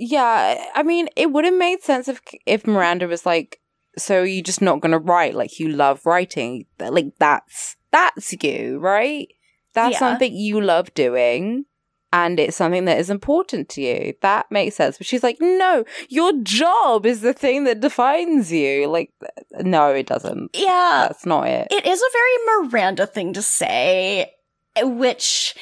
Yeah, 0.00 0.64
I 0.76 0.84
mean, 0.84 1.08
it 1.16 1.32
would 1.32 1.44
have 1.44 1.58
made 1.58 1.82
sense 1.82 2.06
if 2.06 2.20
if 2.46 2.66
Miranda 2.68 3.08
was 3.08 3.26
like, 3.26 3.58
"So 3.98 4.22
you're 4.22 4.44
just 4.46 4.62
not 4.62 4.78
gonna 4.80 5.00
write? 5.02 5.34
Like 5.34 5.58
you 5.58 5.68
love 5.74 6.06
writing? 6.06 6.66
Like 6.78 7.18
that's 7.18 7.74
that's 7.90 8.30
you, 8.40 8.78
right? 8.78 9.26
That's 9.74 9.94
Yeah. 9.94 9.98
something 9.98 10.30
you 10.32 10.60
love 10.60 10.94
doing." 10.94 11.64
And 12.12 12.40
it's 12.40 12.56
something 12.56 12.86
that 12.86 12.98
is 12.98 13.10
important 13.10 13.68
to 13.70 13.82
you. 13.82 14.14
That 14.22 14.50
makes 14.50 14.76
sense. 14.76 14.96
But 14.96 15.06
she's 15.06 15.22
like, 15.22 15.36
no, 15.40 15.84
your 16.08 16.32
job 16.42 17.04
is 17.04 17.20
the 17.20 17.34
thing 17.34 17.64
that 17.64 17.80
defines 17.80 18.50
you. 18.50 18.86
Like, 18.86 19.12
no, 19.60 19.90
it 19.90 20.06
doesn't. 20.06 20.50
yeah 20.54 21.06
That's 21.08 21.26
not 21.26 21.48
it. 21.48 21.68
it 21.70 21.84
is 21.86 22.00
a 22.00 22.10
very 22.12 22.62
miranda 22.68 23.06
thing 23.06 23.32
to 23.34 23.42
say 23.42 24.32
which 24.80 25.54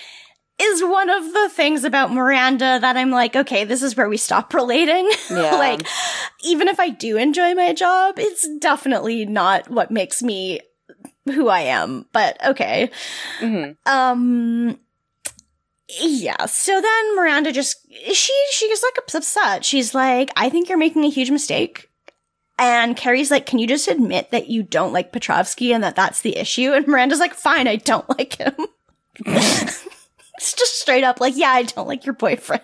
is 0.58 0.82
one 0.84 1.10
of 1.10 1.32
the 1.32 1.48
things 1.50 1.84
about 1.84 2.12
miranda 2.12 2.78
that 2.80 2.96
i'm 2.96 3.10
like 3.10 3.34
okay 3.36 3.64
this 3.64 3.82
is 3.82 3.96
where 3.96 4.08
we 4.08 4.16
stop 4.16 4.52
relating 4.54 5.08
Yeah. 5.30 5.54
like 5.56 5.86
even 6.44 6.68
if 6.68 6.78
i 6.80 6.88
do 6.90 7.16
enjoy 7.16 7.54
my 7.54 7.72
job 7.72 8.14
it's 8.18 8.46
definitely 8.58 9.24
not 9.26 9.70
what 9.70 9.90
makes 9.90 10.22
me 10.22 10.60
who 11.26 11.48
i 11.48 11.60
am 11.60 12.06
but 12.12 12.36
okay 12.46 12.90
Mhm. 13.40 13.76
um 13.86 14.78
yeah 16.00 16.46
so 16.46 16.80
then 16.80 17.16
miranda 17.16 17.52
just 17.52 17.86
she 18.12 18.44
she 18.50 18.68
gets 18.68 18.82
like 18.82 19.14
upset 19.14 19.64
she's 19.64 19.94
like 19.94 20.30
i 20.36 20.48
think 20.48 20.68
you're 20.68 20.78
making 20.78 21.04
a 21.04 21.10
huge 21.10 21.30
mistake 21.30 21.88
and 22.58 22.96
carrie's 22.96 23.30
like 23.30 23.46
can 23.46 23.58
you 23.58 23.66
just 23.66 23.86
admit 23.86 24.30
that 24.30 24.48
you 24.48 24.62
don't 24.62 24.92
like 24.92 25.12
petrovsky 25.12 25.72
and 25.72 25.84
that 25.84 25.94
that's 25.94 26.22
the 26.22 26.36
issue 26.36 26.72
and 26.72 26.88
miranda's 26.88 27.20
like 27.20 27.34
fine 27.34 27.68
i 27.68 27.76
don't 27.76 28.08
like 28.18 28.36
him 28.36 28.54
it's 29.26 30.54
just 30.54 30.80
straight 30.80 31.04
up 31.04 31.20
like 31.20 31.36
yeah 31.36 31.50
i 31.50 31.62
don't 31.62 31.88
like 31.88 32.04
your 32.04 32.14
boyfriend 32.14 32.62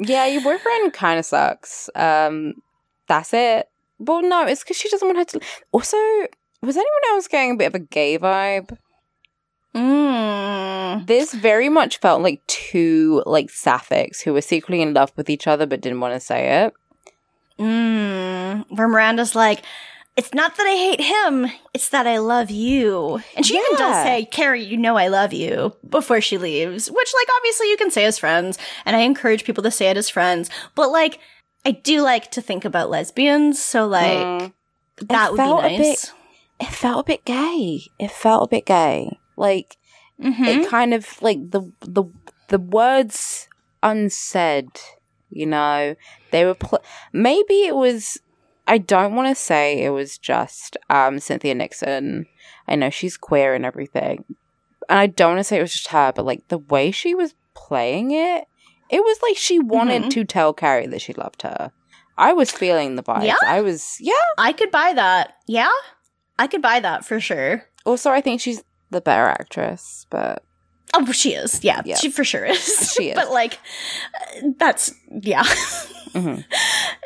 Yeah, 0.00 0.26
your 0.26 0.42
boyfriend 0.42 0.92
kind 0.92 1.20
of 1.20 1.24
sucks. 1.24 1.88
Um, 1.94 2.54
that's 3.06 3.32
it. 3.32 3.68
Well, 4.00 4.22
no, 4.22 4.44
it's 4.44 4.64
because 4.64 4.76
she 4.76 4.88
doesn't 4.90 5.06
want 5.06 5.18
her 5.18 5.24
to. 5.38 5.40
Also, 5.70 5.96
was 6.62 6.76
anyone 6.76 7.04
else 7.10 7.28
getting 7.28 7.52
a 7.52 7.56
bit 7.56 7.68
of 7.68 7.76
a 7.76 7.78
gay 7.78 8.18
vibe? 8.18 8.76
Mm. 9.74 11.06
This 11.06 11.34
very 11.34 11.68
much 11.68 11.98
felt 11.98 12.22
like 12.22 12.46
two 12.46 13.22
like 13.26 13.50
sapphics 13.50 14.20
who 14.20 14.32
were 14.32 14.40
secretly 14.40 14.80
in 14.80 14.94
love 14.94 15.12
with 15.16 15.28
each 15.28 15.46
other 15.46 15.66
but 15.66 15.80
didn't 15.80 16.00
want 16.00 16.14
to 16.14 16.20
say 16.20 16.64
it. 16.64 16.74
Mm. 17.58 18.64
where 18.76 18.88
miranda's 18.88 19.36
like 19.36 19.62
it's 20.16 20.34
not 20.34 20.56
that 20.56 20.66
I 20.66 20.76
hate 20.76 21.00
him, 21.00 21.50
it's 21.72 21.88
that 21.88 22.06
I 22.06 22.18
love 22.18 22.48
you. 22.50 23.20
And 23.36 23.44
she 23.44 23.54
even 23.56 23.76
does 23.76 24.04
say, 24.04 24.24
Carrie, 24.30 24.62
you 24.62 24.76
know 24.76 24.96
I 24.96 25.08
love 25.08 25.32
you 25.32 25.74
before 25.88 26.20
she 26.20 26.38
leaves, 26.38 26.88
which, 26.88 27.12
like, 27.18 27.28
obviously 27.36 27.68
you 27.68 27.76
can 27.76 27.90
say 27.90 28.04
as 28.04 28.16
friends, 28.16 28.56
and 28.86 28.94
I 28.94 29.00
encourage 29.00 29.42
people 29.42 29.64
to 29.64 29.72
say 29.72 29.86
it 29.90 29.96
as 29.96 30.08
friends, 30.08 30.50
but, 30.76 30.90
like, 30.92 31.18
I 31.66 31.72
do 31.72 32.00
like 32.02 32.30
to 32.30 32.40
think 32.40 32.64
about 32.64 32.90
lesbians, 32.90 33.60
so, 33.60 33.88
like, 33.88 34.18
Mm. 34.18 34.52
that 35.08 35.32
would 35.32 35.36
be 35.36 35.42
felt 35.42 35.64
a 35.64 35.68
nice. 35.68 35.78
bit- 35.78 36.12
It 36.60 36.68
felt 36.72 37.00
a 37.00 37.04
bit 37.08 37.24
gay. 37.24 37.80
It 37.98 38.12
felt 38.12 38.44
a 38.44 38.48
bit 38.48 38.66
gay. 38.66 39.18
Like 39.36 39.76
Mhm. 40.20 40.46
it 40.46 40.68
kind 40.68 40.94
of 40.94 41.20
like 41.22 41.38
the 41.50 41.72
the 41.80 42.04
the 42.48 42.58
words 42.58 43.48
unsaid. 43.82 44.68
You 45.30 45.46
know, 45.46 45.94
they 46.30 46.44
were 46.44 46.54
pl- 46.54 46.84
maybe 47.12 47.62
it 47.64 47.74
was. 47.74 48.18
I 48.66 48.78
don't 48.78 49.14
want 49.14 49.28
to 49.28 49.34
say 49.34 49.82
it 49.82 49.90
was 49.90 50.16
just 50.18 50.76
um 50.88 51.18
Cynthia 51.18 51.54
Nixon. 51.54 52.26
I 52.68 52.76
know 52.76 52.90
she's 52.90 53.16
queer 53.16 53.54
and 53.54 53.66
everything, 53.66 54.24
and 54.88 54.98
I 54.98 55.06
don't 55.06 55.32
want 55.34 55.40
to 55.40 55.44
say 55.44 55.58
it 55.58 55.62
was 55.62 55.72
just 55.72 55.88
her, 55.88 56.12
but 56.14 56.24
like 56.24 56.48
the 56.48 56.58
way 56.58 56.90
she 56.90 57.14
was 57.14 57.34
playing 57.54 58.10
it, 58.12 58.44
it 58.90 59.00
was 59.00 59.18
like 59.22 59.36
she 59.36 59.58
wanted 59.58 60.04
Mhm. 60.04 60.10
to 60.12 60.24
tell 60.24 60.52
Carrie 60.54 60.86
that 60.86 61.02
she 61.02 61.12
loved 61.12 61.42
her. 61.42 61.72
I 62.16 62.32
was 62.32 62.50
feeling 62.52 62.94
the 62.94 63.02
vibes. 63.02 63.26
Yeah? 63.26 63.36
I 63.44 63.60
was, 63.60 63.96
yeah. 64.00 64.12
I 64.38 64.52
could 64.52 64.70
buy 64.70 64.92
that. 64.94 65.34
Yeah? 65.48 65.70
I 66.38 66.46
could 66.46 66.62
buy 66.62 66.78
that 66.80 67.04
for 67.04 67.18
sure. 67.20 67.64
Also, 67.84 68.10
I 68.10 68.20
think 68.20 68.40
she's 68.40 68.62
the 68.94 69.00
better 69.02 69.26
actress, 69.26 70.06
but 70.10 70.42
Oh, 70.96 71.10
she 71.12 71.34
is. 71.34 71.62
Yeah, 71.64 71.82
Yeah. 71.84 71.96
she 71.96 72.08
for 72.10 72.22
sure 72.24 72.44
is. 72.44 72.92
She 72.96 73.08
is. 73.10 73.14
but 73.16 73.30
like, 73.32 73.58
that's 74.58 74.94
yeah. 75.10 75.42
Mhm. 76.12 76.44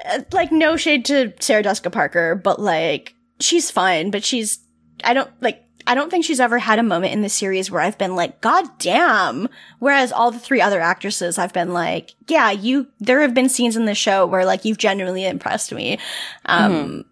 Uh, 0.06 0.18
like, 0.32 0.52
no 0.52 0.76
shade 0.76 1.04
to 1.06 1.32
Sarah 1.40 1.62
Jessica 1.62 1.88
Parker, 1.90 2.34
but 2.34 2.60
like, 2.60 3.14
she's 3.40 3.70
fine. 3.70 4.10
But 4.10 4.24
she's, 4.24 4.58
I 5.04 5.14
don't 5.14 5.30
like. 5.40 5.64
I 5.86 5.94
don't 5.94 6.10
think 6.10 6.26
she's 6.26 6.38
ever 6.40 6.58
had 6.58 6.78
a 6.78 6.82
moment 6.82 7.14
in 7.14 7.22
the 7.22 7.30
series 7.30 7.70
where 7.70 7.80
I've 7.80 7.96
been 7.96 8.14
like, 8.14 8.42
God 8.42 8.66
damn. 8.78 9.48
Whereas 9.78 10.12
all 10.12 10.30
the 10.30 10.38
three 10.38 10.60
other 10.60 10.82
actresses, 10.82 11.38
I've 11.38 11.54
been 11.54 11.72
like, 11.72 12.10
yeah, 12.26 12.50
you, 12.50 12.88
there 13.00 13.22
have 13.22 13.32
been 13.32 13.48
scenes 13.48 13.74
in 13.74 13.86
the 13.86 13.94
show 13.94 14.26
where 14.26 14.44
like 14.44 14.66
you've 14.66 14.76
genuinely 14.76 15.24
impressed 15.24 15.72
me. 15.72 15.98
Um, 16.44 17.06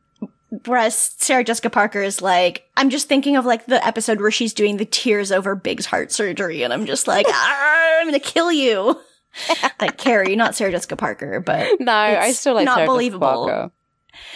Whereas 0.65 0.97
Sarah 1.19 1.45
Jessica 1.45 1.71
Parker 1.71 2.03
is 2.03 2.23
like, 2.23 2.65
I'm 2.77 2.91
just 2.91 3.09
thinking 3.09 3.37
of 3.37 3.45
like 3.45 3.67
the 3.67 3.85
episode 3.87 4.21
where 4.21 4.31
she's 4.31 4.55
doing 4.55 4.77
the 4.77 4.85
tears 4.85 5.31
over 5.33 5.55
Big's 5.55 5.87
heart 5.87 6.13
surgery, 6.13 6.63
and 6.63 6.73
I'm 6.73 6.87
just 6.87 7.07
like, 7.07 7.27
"Ah, 7.29 7.99
I'm 8.01 8.07
gonna 8.07 8.19
kill 8.21 8.51
you. 8.51 8.99
like 9.81 9.99
Carrie, 9.99 10.37
not 10.37 10.55
Sarah 10.55 10.71
Jessica 10.73 10.97
Parker, 10.97 11.41
but 11.41 11.81
no, 11.81 11.93
I 11.93 12.33
still 12.33 12.55
like 12.55 12.65
not 12.65 12.77
Sarah 12.77 12.87
believable. 12.87 13.71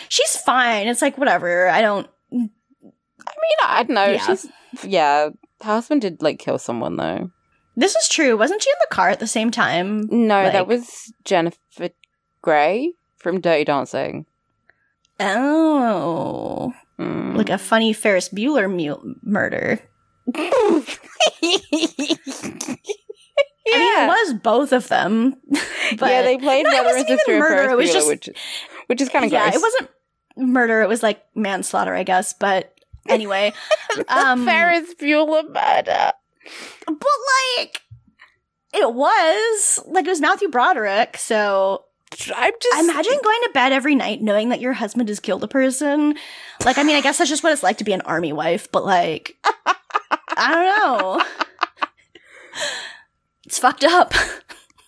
She's 0.08 0.36
fine. 0.36 0.88
It's 0.88 1.00
like 1.02 1.16
whatever. 1.16 1.68
I 1.68 1.80
don't. 1.80 2.06
I 2.32 2.36
mean, 2.36 2.50
I 3.64 3.82
don't 3.84 3.94
know. 3.94 4.06
Yeah. 4.06 4.26
She's 4.26 4.46
yeah. 4.84 5.28
Her 5.62 5.74
husband 5.74 6.02
did 6.02 6.22
like 6.22 6.38
kill 6.38 6.58
someone 6.58 6.96
though. 6.96 7.30
This 7.76 7.94
is 7.96 8.08
true. 8.08 8.36
Wasn't 8.36 8.62
she 8.62 8.68
in 8.70 8.76
the 8.80 8.94
car 8.94 9.08
at 9.08 9.20
the 9.20 9.26
same 9.26 9.50
time? 9.50 10.06
No, 10.10 10.42
Like- 10.42 10.52
that 10.52 10.66
was 10.66 11.12
Jennifer 11.24 11.90
Grey 12.42 12.92
from 13.16 13.40
Dirty 13.40 13.64
Dancing. 13.64 14.26
Oh, 15.20 16.72
Mm. 16.98 17.34
like 17.36 17.48
a 17.48 17.56
funny 17.58 17.92
Ferris 17.94 18.28
Bueller 18.28 18.68
mu- 18.70 19.14
murder. 19.22 19.80
yeah, 20.34 20.40
I 23.72 23.78
mean, 23.78 24.00
it 24.02 24.06
was 24.08 24.34
both 24.42 24.72
of 24.72 24.88
them. 24.88 25.36
but 25.98 26.10
yeah, 26.10 26.22
they 26.22 26.36
played 26.38 26.64
No, 26.64 26.70
it 26.70 26.82
brother 26.82 26.98
and 26.98 27.06
sister 27.06 27.38
murder, 27.38 27.54
Ferris 27.56 27.72
it 27.72 27.76
was 27.76 27.88
Bueller, 27.90 27.92
just- 27.92 28.06
which 28.08 28.28
which 28.88 29.00
is 29.00 29.08
kind 29.08 29.24
of 29.24 29.32
yeah, 29.32 29.44
gross. 29.50 29.54
it 29.56 29.62
wasn't 29.62 29.90
murder. 30.36 30.82
It 30.82 30.88
was 30.88 31.02
like 31.02 31.22
manslaughter, 31.34 31.94
I 31.94 32.02
guess. 32.02 32.32
But 32.34 32.74
anyway, 33.08 33.52
um, 34.08 34.44
Ferris 34.44 34.94
Bueller 34.94 35.44
murder. 35.48 36.12
but 36.86 37.08
like 37.58 37.82
it 38.74 38.92
was 38.94 39.80
like 39.86 40.06
it 40.06 40.10
was 40.10 40.20
Matthew 40.20 40.48
Broderick. 40.48 41.16
So 41.16 41.84
I'm 42.34 42.52
just 42.60 42.80
imagine 42.80 43.18
going 43.22 43.40
to 43.44 43.50
bed 43.54 43.72
every 43.72 43.94
night 43.94 44.20
knowing 44.20 44.48
that 44.48 44.60
your 44.60 44.72
husband 44.72 45.08
has 45.08 45.20
killed 45.20 45.44
a 45.44 45.48
person. 45.48 46.16
Like, 46.64 46.76
I 46.76 46.82
mean, 46.82 46.96
I 46.96 47.00
guess 47.00 47.18
that's 47.18 47.30
just 47.30 47.42
what 47.42 47.52
it's 47.52 47.62
like 47.62 47.78
to 47.78 47.84
be 47.84 47.92
an 47.92 48.00
army 48.02 48.32
wife. 48.32 48.70
But 48.70 48.84
like, 48.84 49.36
I 50.36 50.50
don't 50.50 50.64
know. 50.78 51.22
It's 53.46 53.58
fucked 53.58 53.84
up. 53.84 54.12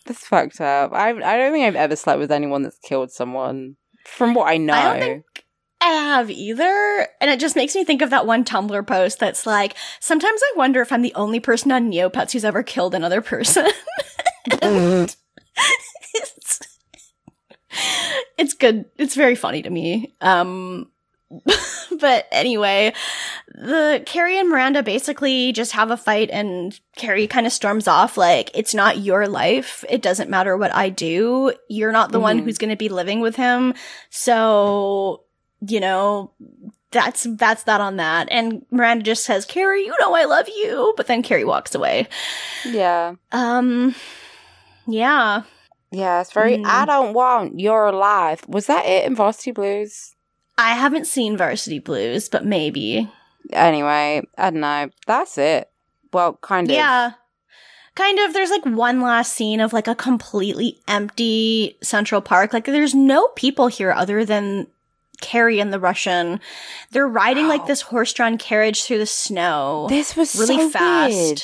That's 0.06 0.26
fucked 0.26 0.60
up. 0.60 0.92
I 0.92 1.10
I 1.10 1.36
don't 1.36 1.52
think 1.52 1.64
I've 1.64 1.76
ever 1.76 1.96
slept 1.96 2.18
with 2.18 2.32
anyone 2.32 2.62
that's 2.62 2.78
killed 2.80 3.10
someone. 3.12 3.76
From 4.04 4.34
what 4.34 4.48
I 4.48 4.56
know, 4.56 4.74
I 4.74 4.98
don't 4.98 5.00
think 5.00 5.44
I 5.82 5.86
have 5.86 6.30
either. 6.30 7.08
And 7.20 7.30
it 7.30 7.40
just 7.40 7.56
makes 7.56 7.74
me 7.74 7.84
think 7.84 8.02
of 8.02 8.10
that 8.10 8.26
one 8.26 8.44
Tumblr 8.44 8.86
post 8.86 9.18
that's 9.18 9.46
like, 9.46 9.74
sometimes 10.00 10.40
I 10.42 10.52
wonder 10.56 10.80
if 10.80 10.92
I'm 10.92 11.02
the 11.02 11.14
only 11.14 11.40
person 11.40 11.72
on 11.72 11.90
Neopets 11.90 12.32
who's 12.32 12.44
ever 12.44 12.62
killed 12.62 12.94
another 12.94 13.20
person. 13.20 13.68
Mm. 14.48 15.16
it's, 16.14 16.60
it's 18.38 18.54
good. 18.54 18.86
It's 18.98 19.14
very 19.14 19.34
funny 19.34 19.62
to 19.62 19.70
me. 19.70 20.14
Um, 20.20 20.88
but 22.00 22.26
anyway, 22.30 22.92
the 23.54 24.02
Carrie 24.04 24.38
and 24.38 24.48
Miranda 24.50 24.82
basically 24.82 25.52
just 25.52 25.72
have 25.72 25.90
a 25.90 25.96
fight 25.96 26.28
and 26.30 26.78
Carrie 26.96 27.26
kind 27.26 27.46
of 27.46 27.52
storms 27.52 27.88
off 27.88 28.16
like, 28.18 28.50
it's 28.54 28.74
not 28.74 28.98
your 28.98 29.26
life. 29.26 29.82
It 29.88 30.02
doesn't 30.02 30.28
matter 30.28 30.56
what 30.56 30.74
I 30.74 30.90
do. 30.90 31.52
You're 31.68 31.92
not 31.92 32.12
the 32.12 32.20
one 32.20 32.40
Mhm. 32.40 32.44
who's 32.44 32.58
going 32.58 32.70
to 32.70 32.76
be 32.76 32.90
living 32.90 33.20
with 33.20 33.36
him. 33.36 33.72
So, 34.10 35.22
you 35.66 35.80
know, 35.80 36.32
that's 36.90 37.26
that's 37.38 37.62
that 37.62 37.80
on 37.80 37.96
that. 37.96 38.28
And 38.30 38.66
Miranda 38.70 39.02
just 39.04 39.24
says, 39.24 39.46
"Carrie, 39.46 39.86
you 39.86 39.94
know 39.98 40.14
I 40.14 40.24
love 40.24 40.46
you," 40.48 40.92
but 40.98 41.06
then 41.06 41.22
Carrie 41.22 41.44
walks 41.46 41.74
away. 41.74 42.06
Yeah. 42.66 43.14
Um, 43.32 43.94
yeah, 44.86 45.42
Yeah, 45.92 46.20
it's 46.22 46.32
very, 46.32 46.56
Mm. 46.58 46.64
I 46.66 46.84
don't 46.86 47.12
want 47.12 47.60
your 47.60 47.92
life. 47.92 48.48
Was 48.48 48.66
that 48.66 48.86
it 48.86 49.04
in 49.04 49.14
Varsity 49.14 49.50
Blues? 49.52 50.14
I 50.58 50.74
haven't 50.74 51.06
seen 51.06 51.36
Varsity 51.36 51.78
Blues, 51.78 52.28
but 52.28 52.44
maybe. 52.44 53.10
Anyway, 53.52 54.22
I 54.38 54.50
don't 54.50 54.60
know. 54.60 54.88
That's 55.06 55.36
it. 55.38 55.70
Well, 56.12 56.38
kind 56.42 56.68
of. 56.70 56.74
Yeah. 56.74 57.12
Kind 57.94 58.18
of. 58.20 58.32
There's 58.32 58.50
like 58.50 58.64
one 58.64 59.00
last 59.00 59.32
scene 59.34 59.60
of 59.60 59.72
like 59.72 59.86
a 59.88 59.94
completely 59.94 60.78
empty 60.88 61.76
Central 61.82 62.20
Park. 62.22 62.52
Like 62.52 62.64
there's 62.64 62.94
no 62.94 63.28
people 63.28 63.66
here 63.66 63.92
other 63.92 64.24
than 64.24 64.66
Carrie 65.20 65.60
and 65.60 65.72
the 65.72 65.80
Russian. 65.80 66.40
They're 66.90 67.06
riding 67.08 67.48
like 67.48 67.66
this 67.66 67.82
horse-drawn 67.82 68.38
carriage 68.38 68.84
through 68.84 68.98
the 68.98 69.06
snow. 69.06 69.86
This 69.88 70.16
was 70.16 70.34
Really 70.36 70.56
so 70.56 70.70
fast. 70.70 71.12
weird. 71.14 71.42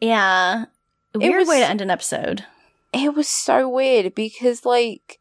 yeah. 0.00 0.64
Weird 1.14 1.46
way 1.48 1.58
was- 1.58 1.58
to 1.60 1.66
end 1.70 1.80
an 1.80 1.90
episode. 1.90 2.44
It 2.96 3.14
was 3.14 3.28
so 3.28 3.68
weird 3.68 4.14
because, 4.14 4.64
like, 4.64 5.20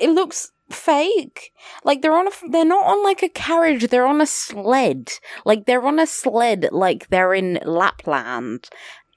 it, 0.00 0.10
looks 0.10 0.50
fake. 0.70 1.52
Like 1.84 2.02
they're 2.02 2.16
on 2.16 2.28
a, 2.28 2.30
they're 2.50 2.64
not 2.64 2.84
on 2.86 3.02
like 3.02 3.22
a 3.22 3.28
carriage. 3.28 3.88
They're 3.88 4.06
on 4.06 4.20
a 4.20 4.26
sled. 4.26 5.12
Like 5.44 5.66
they're 5.66 5.82
on 5.84 5.98
a 5.98 6.06
sled. 6.06 6.68
Like 6.72 7.08
they're 7.08 7.34
in 7.34 7.58
Lapland. 7.64 8.68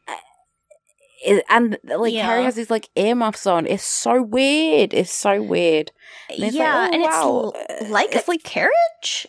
Uh, 0.07 1.39
and 1.49 1.77
like 1.83 2.13
Yeah. 2.13 2.25
Carrie 2.25 2.43
has 2.43 2.55
these 2.55 2.69
like 2.71 2.89
earmuffs 2.95 3.45
on. 3.45 3.65
It's 3.67 3.83
so 3.83 4.21
weird. 4.21 4.93
It's 4.93 5.11
so 5.11 5.41
weird. 5.41 5.91
And 6.29 6.43
it's 6.43 6.55
like, 6.55 6.59
yeah, 6.61 6.89
oh, 6.89 6.93
and 6.93 7.01
wow. 7.03 7.51
it's 7.55 7.81
l- 7.83 7.91
like 7.91 8.15
It's 8.15 8.27
a 8.27 8.31
like- 8.31 8.43
carriage. 8.43 9.27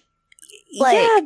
Like- 0.78 0.94
yeah, 0.96 1.20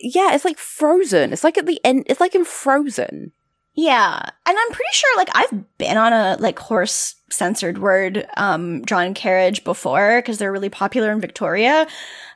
yeah. 0.00 0.34
It's 0.34 0.44
like 0.44 0.58
Frozen. 0.58 1.32
It's 1.32 1.44
like 1.44 1.58
at 1.58 1.66
the 1.66 1.80
end. 1.84 2.04
It's 2.08 2.20
like 2.20 2.34
in 2.34 2.44
Frozen. 2.44 3.32
Yeah. 3.78 4.18
And 4.18 4.58
I'm 4.58 4.70
pretty 4.70 4.90
sure 4.92 5.16
like 5.16 5.28
I've 5.34 5.78
been 5.78 5.96
on 5.96 6.12
a 6.12 6.36
like 6.40 6.58
horse 6.58 7.14
censored 7.30 7.78
word 7.78 8.26
um 8.36 8.82
drawn 8.82 9.14
carriage 9.14 9.62
before 9.62 10.20
because 10.20 10.38
they're 10.38 10.50
really 10.50 10.68
popular 10.68 11.12
in 11.12 11.20
Victoria. 11.20 11.86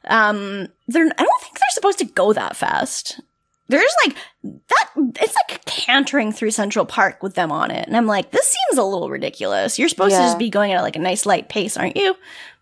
Um 0.04 0.68
they're 0.86 1.04
I 1.04 1.22
don't 1.24 1.42
think 1.42 1.58
they're 1.58 1.74
supposed 1.74 1.98
to 1.98 2.04
go 2.04 2.32
that 2.32 2.54
fast. 2.54 3.20
There's 3.66 3.92
like 4.06 4.16
that 4.44 4.90
it's 5.20 5.34
like 5.48 5.64
cantering 5.64 6.30
through 6.30 6.52
Central 6.52 6.84
Park 6.84 7.24
with 7.24 7.34
them 7.34 7.50
on 7.50 7.72
it. 7.72 7.88
And 7.88 7.96
I'm 7.96 8.06
like, 8.06 8.30
this 8.30 8.46
seems 8.46 8.78
a 8.78 8.84
little 8.84 9.10
ridiculous. 9.10 9.80
You're 9.80 9.88
supposed 9.88 10.14
to 10.14 10.22
just 10.22 10.38
be 10.38 10.48
going 10.48 10.70
at 10.70 10.82
like 10.82 10.94
a 10.94 11.00
nice 11.00 11.26
light 11.26 11.48
pace, 11.48 11.76
aren't 11.76 11.96
you? 11.96 12.14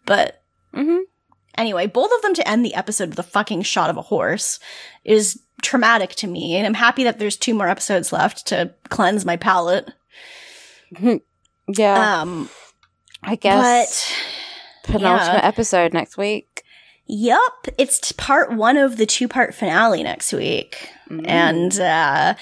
But 0.06 0.40
Mm-hmm. 0.74 1.00
Anyway, 1.58 1.86
both 1.86 2.10
of 2.14 2.22
them 2.22 2.32
to 2.34 2.48
end 2.48 2.64
the 2.64 2.74
episode 2.74 3.10
with 3.10 3.18
a 3.18 3.24
fucking 3.24 3.62
shot 3.62 3.90
of 3.90 3.96
a 3.96 4.02
horse 4.02 4.60
is 5.04 5.40
traumatic 5.62 6.10
to 6.16 6.26
me, 6.26 6.56
and 6.56 6.66
I'm 6.66 6.74
happy 6.74 7.04
that 7.04 7.18
there's 7.18 7.36
two 7.36 7.54
more 7.54 7.68
episodes 7.68 8.12
left 8.12 8.46
to 8.48 8.74
cleanse 8.88 9.24
my 9.24 9.36
palate. 9.36 9.90
Yeah, 11.72 12.22
Um, 12.22 12.48
I 13.22 13.36
guess 13.36 14.08
but 14.84 14.92
penultimate 14.92 15.34
yeah. 15.34 15.40
episode 15.46 15.92
next 15.92 16.16
week. 16.16 16.64
Yup, 17.06 17.68
it's 17.78 18.10
part 18.12 18.52
one 18.56 18.76
of 18.76 18.96
the 18.96 19.06
two 19.06 19.28
part 19.28 19.54
finale 19.54 20.02
next 20.02 20.32
week. 20.32 20.88
Mm. 21.08 21.28
And 21.28 21.80
uh 21.80 22.34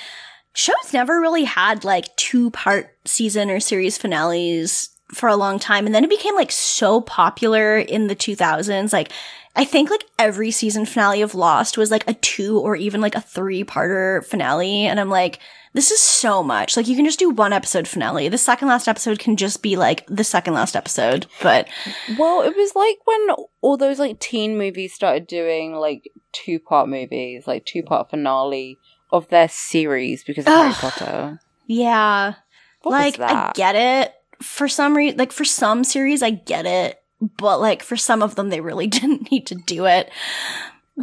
shows 0.54 0.92
never 0.92 1.20
really 1.20 1.44
had 1.44 1.84
like 1.84 2.14
two 2.16 2.50
part 2.52 2.96
season 3.04 3.50
or 3.50 3.60
series 3.60 3.98
finales 3.98 4.90
for 5.12 5.28
a 5.28 5.36
long 5.36 5.58
time. 5.58 5.86
And 5.86 5.94
then 5.94 6.04
it 6.04 6.10
became 6.10 6.34
like 6.34 6.52
so 6.52 7.00
popular 7.00 7.78
in 7.78 8.08
the 8.08 8.16
2000s. 8.16 8.92
Like, 8.92 9.12
I 9.58 9.64
think 9.64 9.90
like 9.90 10.04
every 10.20 10.52
season 10.52 10.86
finale 10.86 11.20
of 11.20 11.34
Lost 11.34 11.76
was 11.76 11.90
like 11.90 12.08
a 12.08 12.14
two 12.14 12.60
or 12.60 12.76
even 12.76 13.00
like 13.00 13.16
a 13.16 13.20
three 13.20 13.64
parter 13.64 14.24
finale. 14.24 14.86
And 14.86 15.00
I'm 15.00 15.10
like, 15.10 15.40
this 15.72 15.90
is 15.90 15.98
so 15.98 16.44
much. 16.44 16.76
Like, 16.76 16.86
you 16.86 16.94
can 16.94 17.04
just 17.04 17.18
do 17.18 17.28
one 17.28 17.52
episode 17.52 17.88
finale. 17.88 18.28
The 18.28 18.38
second 18.38 18.68
last 18.68 18.86
episode 18.86 19.18
can 19.18 19.36
just 19.36 19.60
be 19.60 19.76
like 19.76 20.06
the 20.06 20.22
second 20.22 20.54
last 20.54 20.76
episode. 20.76 21.26
But 21.42 21.68
Well, 22.16 22.42
it 22.42 22.56
was 22.56 22.76
like 22.76 22.98
when 23.04 23.46
all 23.60 23.76
those 23.76 23.98
like 23.98 24.20
teen 24.20 24.56
movies 24.56 24.94
started 24.94 25.26
doing 25.26 25.74
like 25.74 26.08
two 26.30 26.60
part 26.60 26.88
movies, 26.88 27.48
like 27.48 27.64
two 27.64 27.82
part 27.82 28.10
finale 28.10 28.78
of 29.10 29.28
their 29.28 29.48
series 29.48 30.22
because 30.22 30.46
of 30.46 30.52
Harry 30.52 30.72
Potter. 30.72 31.40
yeah. 31.66 32.34
What 32.82 32.92
like 32.92 33.18
I 33.18 33.50
get 33.56 33.74
it 33.74 34.14
for 34.40 34.68
some 34.68 34.96
reason 34.96 35.18
like 35.18 35.32
for 35.32 35.44
some 35.44 35.82
series 35.82 36.22
I 36.22 36.30
get 36.30 36.64
it 36.64 36.97
but 37.20 37.60
like 37.60 37.82
for 37.82 37.96
some 37.96 38.22
of 38.22 38.34
them 38.34 38.48
they 38.48 38.60
really 38.60 38.86
didn't 38.98 39.30
need 39.30 39.46
to 39.46 39.54
do 39.54 39.86
it 39.86 40.10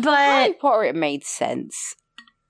Harry 0.04 0.52
but 0.52 0.60
Potter, 0.60 0.84
it 0.84 0.96
made 0.96 1.24
sense. 1.24 1.96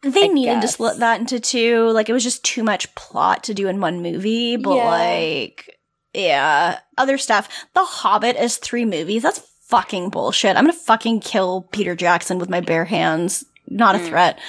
they 0.01 0.25
I 0.25 0.27
needed 0.27 0.61
to 0.61 0.67
split 0.67 0.97
that 0.99 1.19
into 1.19 1.39
two 1.39 1.89
like 1.91 2.09
it 2.09 2.13
was 2.13 2.23
just 2.23 2.43
too 2.43 2.63
much 2.63 2.93
plot 2.95 3.43
to 3.45 3.53
do 3.53 3.67
in 3.67 3.79
one 3.81 4.01
movie 4.01 4.55
but 4.57 4.75
Yeah. 4.75 4.89
like 4.89 5.79
yeah 6.13 6.79
other 6.97 7.17
stuff 7.17 7.49
the 7.73 7.83
hobbit 7.83 8.35
is 8.37 8.57
three 8.57 8.85
movies 8.85 9.23
that's 9.23 9.41
fucking 9.67 10.09
bullshit 10.09 10.55
i'm 10.55 10.63
gonna 10.63 10.73
fucking 10.73 11.19
kill 11.19 11.63
peter 11.71 11.95
jackson 11.95 12.37
with 12.37 12.49
my 12.49 12.61
bare 12.61 12.85
hands 12.85 13.43
not 13.67 13.95
a 13.95 13.99
Mm. 13.99 14.07
threat 14.07 14.39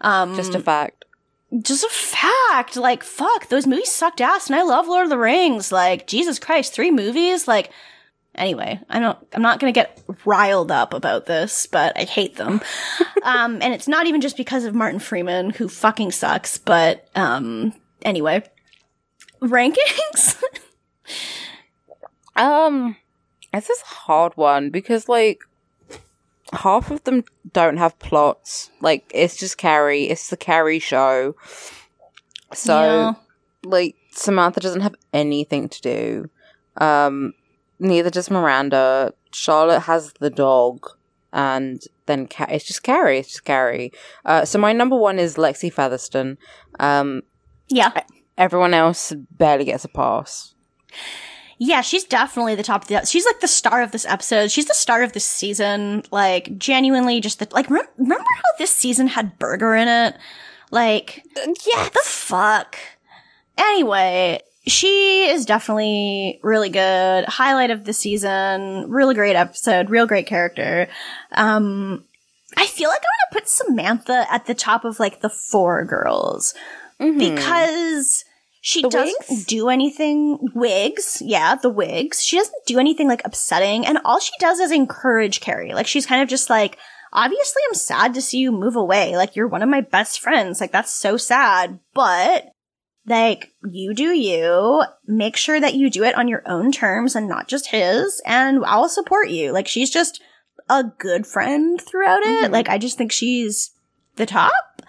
um 0.00 0.34
Just 0.36 0.54
a 0.56 0.60
fact. 0.60 1.04
just 1.62 1.84
a 1.84 1.88
fact. 1.88 2.76
Like, 2.76 3.04
fuck, 3.04 3.48
those 3.48 3.68
movies 3.68 3.92
sucked 3.92 4.20
ass, 4.20 4.48
and 4.48 4.56
I 4.56 4.62
love 4.64 4.88
Lord 4.88 5.04
of 5.04 5.10
the 5.10 5.16
Rings. 5.18 5.70
Like, 5.70 6.08
Jesus 6.08 6.40
Christ, 6.40 6.72
three 6.72 6.90
movies. 6.90 7.46
Like, 7.46 7.70
anyway, 8.34 8.80
I 8.88 8.98
don't. 9.00 9.18
I'm 9.32 9.42
not 9.42 9.60
gonna 9.60 9.72
get 9.72 10.00
riled 10.24 10.70
up 10.70 10.92
about 10.94 11.26
this, 11.26 11.66
but 11.66 11.98
I 11.98 12.04
hate 12.04 12.36
them. 12.36 12.60
um, 13.22 13.58
and 13.62 13.72
it's 13.74 13.88
not 13.88 14.06
even 14.06 14.20
just 14.20 14.36
because 14.36 14.64
of 14.64 14.74
Martin 14.74 15.00
Freeman, 15.00 15.50
who 15.50 15.68
fucking 15.68 16.12
sucks. 16.12 16.58
But 16.58 17.08
um, 17.14 17.72
anyway, 18.02 18.42
rankings. 19.40 20.40
Um, 22.36 22.96
this 23.52 23.70
is 23.70 23.80
a 23.82 23.94
hard 23.94 24.36
one 24.36 24.70
because 24.70 25.08
like 25.08 25.38
half 26.52 26.90
of 26.90 27.04
them 27.04 27.24
don't 27.52 27.76
have 27.76 27.98
plots. 27.98 28.70
Like 28.80 29.10
it's 29.14 29.36
just 29.36 29.56
Carrie. 29.58 30.04
It's 30.04 30.30
the 30.30 30.36
Carrie 30.36 30.80
show. 30.80 31.36
So 32.52 32.74
Yeah. 32.80 33.12
like 33.64 33.96
Samantha 34.10 34.60
doesn't 34.60 34.80
have 34.80 34.96
anything 35.12 35.68
to 35.68 35.80
do. 35.80 36.30
Um, 36.76 37.34
neither 37.84 38.10
does 38.10 38.30
Miranda. 38.30 39.12
Charlotte 39.32 39.80
has 39.80 40.12
the 40.20 40.30
dog, 40.30 40.86
and 41.32 41.82
then 42.06 42.26
Ca- 42.26 42.46
it's 42.50 42.64
just 42.64 42.82
Carrie. 42.82 43.18
It's 43.18 43.28
just 43.28 43.44
Carrie. 43.44 43.92
Uh, 44.24 44.44
so 44.44 44.58
my 44.58 44.72
number 44.72 44.96
one 44.96 45.18
is 45.18 45.36
Lexi 45.36 45.72
Featherston. 45.72 46.38
Um, 46.80 47.22
yeah, 47.68 47.92
everyone 48.38 48.74
else 48.74 49.12
barely 49.30 49.64
gets 49.64 49.84
a 49.84 49.88
pass. 49.88 50.54
Yeah, 51.58 51.82
she's 51.82 52.04
definitely 52.04 52.56
the 52.56 52.62
top 52.64 52.82
of 52.82 52.88
the. 52.88 53.04
She's 53.06 53.24
like 53.26 53.40
the 53.40 53.48
star 53.48 53.80
of 53.82 53.92
this 53.92 54.04
episode. 54.06 54.50
She's 54.50 54.66
the 54.66 54.74
star 54.74 55.02
of 55.02 55.12
this 55.12 55.24
season. 55.24 56.02
Like 56.10 56.58
genuinely, 56.58 57.20
just 57.20 57.38
the 57.38 57.48
like. 57.52 57.70
Rem- 57.70 57.86
remember 57.96 58.24
how 58.34 58.58
this 58.58 58.74
season 58.74 59.06
had 59.06 59.38
Berger 59.38 59.74
in 59.74 59.86
it? 59.88 60.16
Like, 60.70 61.22
Yeah, 61.36 61.88
the 61.88 62.02
fuck. 62.04 62.76
Anyway, 63.56 64.40
she 64.66 65.28
is 65.28 65.44
definitely 65.46 66.40
really 66.42 66.70
good. 66.70 67.24
Highlight 67.26 67.70
of 67.70 67.84
the 67.84 67.92
season. 67.92 68.90
Really 68.90 69.14
great 69.14 69.36
episode. 69.36 69.90
Real 69.90 70.06
great 70.06 70.26
character. 70.26 70.88
Um, 71.32 72.04
I 72.56 72.66
feel 72.66 72.88
like 72.88 73.00
I 73.02 73.06
want 73.06 73.32
to 73.32 73.40
put 73.40 73.48
Samantha 73.48 74.26
at 74.30 74.46
the 74.46 74.54
top 74.54 74.84
of 74.84 74.98
like 75.00 75.20
the 75.20 75.30
four 75.30 75.84
girls 75.84 76.54
because 76.98 78.24
she 78.60 78.82
The 78.82 78.88
doesn't 78.88 79.24
wigs? 79.28 79.44
do 79.44 79.68
anything 79.68 80.38
wigs 80.54 81.20
yeah 81.22 81.54
the 81.56 81.68
wigs 81.68 82.22
she 82.24 82.38
doesn't 82.38 82.64
do 82.66 82.78
anything 82.78 83.08
like 83.08 83.20
upsetting 83.24 83.84
and 83.84 83.98
all 84.04 84.20
she 84.20 84.32
does 84.38 84.58
is 84.60 84.70
encourage 84.70 85.40
carrie 85.40 85.74
like 85.74 85.86
she's 85.86 86.06
kind 86.06 86.22
of 86.22 86.28
just 86.28 86.48
like 86.48 86.78
obviously 87.12 87.60
i'm 87.68 87.74
sad 87.74 88.14
to 88.14 88.22
see 88.22 88.38
you 88.38 88.50
move 88.52 88.76
away 88.76 89.16
like 89.16 89.36
you're 89.36 89.48
one 89.48 89.62
of 89.62 89.68
my 89.68 89.82
best 89.82 90.20
friends 90.20 90.60
like 90.60 90.72
that's 90.72 90.92
so 90.92 91.16
sad 91.18 91.78
but 91.92 92.53
like 93.06 93.52
you 93.70 93.94
do 93.94 94.12
you. 94.16 94.82
Make 95.06 95.36
sure 95.36 95.60
that 95.60 95.74
you 95.74 95.90
do 95.90 96.04
it 96.04 96.14
on 96.16 96.28
your 96.28 96.42
own 96.46 96.72
terms 96.72 97.14
and 97.14 97.28
not 97.28 97.48
just 97.48 97.68
his. 97.68 98.20
And 98.26 98.64
i'll 98.64 98.88
support 98.88 99.28
you. 99.30 99.52
Like 99.52 99.68
she's 99.68 99.90
just 99.90 100.22
a 100.70 100.84
good 100.98 101.26
friend 101.26 101.80
throughout 101.80 102.22
it. 102.22 102.44
Mhm. 102.46 102.52
like 102.52 102.68
i 102.70 102.78
just 102.78 102.96
think 102.96 103.12
she's 103.12 103.70
the 104.16 104.26
top. 104.26 104.82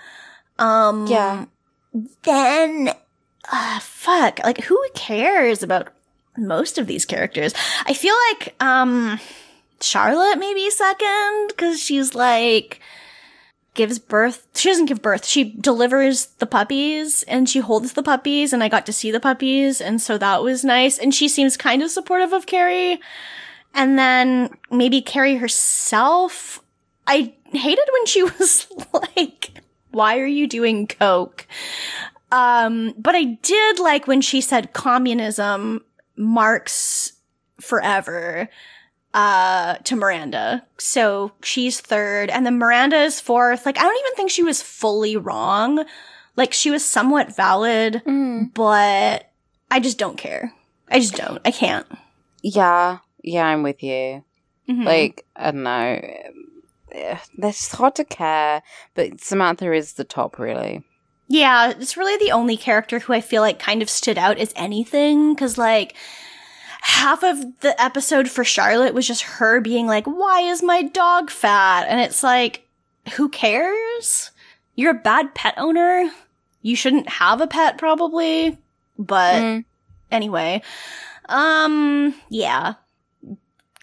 Um 0.59 1.07
Yeah. 1.07 1.45
then 2.23 2.91
uh, 3.51 3.79
fuck. 3.79 4.39
Like 4.43 4.61
who 4.61 4.81
cares 4.95 5.61
about 5.61 5.89
most 6.37 6.77
of 6.77 6.87
these 6.87 7.05
characters? 7.05 7.53
I 7.85 7.93
feel 7.93 8.15
like 8.31 8.55
um 8.59 9.19
charlotte 9.81 10.39
maybe 10.39 10.69
second 10.69 11.47
because 11.49 11.79
she's 11.81 12.15
like 12.15 12.79
gives 13.75 13.99
birth 13.99 14.47
she 14.55 14.69
doesn't 14.69 14.87
give 14.87 15.01
birth 15.01 15.25
she 15.25 15.43
delivers 15.43 16.27
the 16.37 16.45
puppies 16.45 17.23
and 17.23 17.47
she 17.47 17.59
holds 17.59 17.93
the 17.93 18.03
puppies 18.03 18.51
and 18.51 18.63
i 18.63 18.67
got 18.67 18.85
to 18.85 18.93
see 18.93 19.11
the 19.11 19.19
puppies 19.19 19.79
and 19.79 20.01
so 20.01 20.17
that 20.17 20.41
was 20.41 20.63
nice 20.63 20.97
and 20.97 21.13
she 21.13 21.27
seems 21.27 21.55
kind 21.57 21.83
of 21.83 21.91
supportive 21.91 22.33
of 22.33 22.45
carrie 22.45 22.99
and 23.73 23.99
then 23.99 24.49
maybe 24.71 25.01
carrie 25.01 25.35
herself 25.35 26.61
I 27.07 27.33
hated 27.51 27.87
when 27.91 28.05
she 28.05 28.23
was 28.39 28.67
like, 28.93 29.51
why 29.91 30.19
are 30.19 30.25
you 30.25 30.47
doing 30.47 30.87
coke? 30.87 31.47
Um, 32.31 32.93
but 32.97 33.15
I 33.15 33.23
did 33.41 33.79
like 33.79 34.07
when 34.07 34.21
she 34.21 34.41
said 34.41 34.73
communism 34.73 35.85
marks 36.17 37.13
forever 37.61 38.49
uh 39.15 39.75
to 39.85 39.95
Miranda. 39.95 40.63
So 40.77 41.31
she's 41.41 41.79
third 41.81 42.29
and 42.29 42.45
then 42.45 42.59
Miranda 42.59 42.97
is 43.01 43.19
fourth. 43.19 43.65
Like 43.65 43.77
I 43.79 43.81
don't 43.81 43.99
even 44.05 44.15
think 44.15 44.29
she 44.29 44.43
was 44.43 44.61
fully 44.61 45.15
wrong. 45.17 45.83
Like 46.35 46.53
she 46.53 46.69
was 46.69 46.83
somewhat 46.85 47.35
valid, 47.35 48.03
Mm. 48.05 48.53
but 48.53 49.31
I 49.71 49.79
just 49.79 49.97
don't 49.97 50.17
care. 50.17 50.53
I 50.91 50.99
just 50.99 51.15
don't. 51.15 51.39
I 51.45 51.51
can't. 51.51 51.87
Yeah, 52.43 52.99
yeah, 53.23 53.45
I'm 53.47 53.63
with 53.63 53.81
you. 53.81 54.23
Mhm. 54.69 54.83
Like, 54.85 55.25
I 55.35 55.51
don't 55.51 55.63
know. 55.63 56.01
It's 57.37 57.71
hard 57.73 57.95
to 57.95 58.03
care, 58.05 58.61
but 58.95 59.19
Samantha 59.21 59.71
is 59.73 59.93
the 59.93 60.03
top, 60.03 60.39
really. 60.39 60.83
Yeah, 61.27 61.71
it's 61.71 61.97
really 61.97 62.17
the 62.23 62.31
only 62.31 62.55
character 62.57 62.99
who 62.99 63.11
I 63.13 63.19
feel 63.21 63.41
like 63.41 63.59
kind 63.59 63.81
of 63.81 63.89
stood 63.89 64.17
out 64.17 64.37
as 64.37 64.53
anything 64.55 65.33
because 65.33 65.57
like 65.57 65.95
half 66.85 67.23
of 67.23 67.59
the 67.61 67.79
episode 67.81 68.29
for 68.29 68.43
Charlotte 68.43 68.93
was 68.93 69.07
just 69.07 69.23
her 69.23 69.59
being 69.59 69.87
like, 69.87 70.05
"Why 70.05 70.41
is 70.41 70.61
my 70.61 70.83
dog 70.83 71.31
fat?" 71.31 71.85
And 71.89 71.99
it's 71.99 72.21
like, 72.23 72.67
who 73.15 73.27
cares? 73.29 74.31
You're 74.75 74.91
a 74.91 74.95
bad 74.99 75.33
pet 75.33 75.55
owner. 75.57 76.09
You 76.61 76.75
shouldn't 76.75 77.09
have 77.09 77.41
a 77.41 77.47
pet 77.47 77.77
probably. 77.77 78.57
But 78.99 79.41
Mm. 79.41 79.65
anyway, 80.11 80.61
um 81.27 82.13
yeah. 82.29 82.75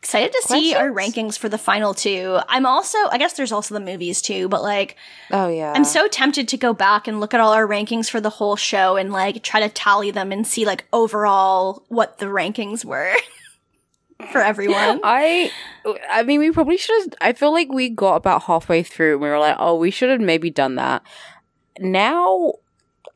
Excited 0.03 0.33
to 0.33 0.49
see 0.49 0.74
our 0.74 0.91
rankings 0.91 1.39
for 1.39 1.49
the 1.49 1.57
final 1.57 1.95
two. 1.95 2.41
I'm 2.49 2.66
also, 2.66 2.99
I 3.12 3.19
guess 3.19 3.35
there's 3.35 3.53
also 3.53 3.73
the 3.73 3.81
movies 3.81 4.20
too, 4.20 4.49
but 4.49 4.61
like, 4.61 4.97
Oh, 5.31 5.47
yeah. 5.49 5.73
I'm 5.77 5.85
so 5.85 6.09
tempted 6.09 6.49
to 6.49 6.57
go 6.57 6.74
back 6.74 7.07
and 7.07 7.20
look 7.20 7.35
at 7.35 7.39
all 7.39 7.53
our 7.53 7.69
rankings 7.69 8.11
for 8.11 8.20
the 8.20 8.29
whole 8.29 8.57
show 8.57 8.97
and 8.97 9.12
like 9.12 9.45
try 9.45 9.61
to 9.61 9.69
tally 9.69 10.11
them 10.11 10.33
and 10.33 10.45
see 10.45 10.65
like 10.66 10.87
overall 10.93 11.85
what 11.87 12.19
the 12.19 12.27
rankings 12.27 12.85
were 12.85 13.15
for 14.33 14.41
everyone. 14.41 15.01
I, 15.05 15.53
I 16.11 16.24
mean, 16.24 16.41
we 16.41 16.51
probably 16.51 16.79
should 16.79 17.01
have. 17.05 17.15
I 17.20 17.33
feel 17.33 17.53
like 17.53 17.70
we 17.70 17.89
got 17.89 18.16
about 18.16 18.43
halfway 18.43 18.83
through 18.83 19.12
and 19.12 19.23
we 19.23 19.29
were 19.29 19.39
like, 19.39 19.57
oh, 19.61 19.77
we 19.77 19.93
should 19.93 20.11
have 20.11 20.20
maybe 20.20 20.51
done 20.51 20.74
that. 20.74 21.05
Now, 21.79 22.55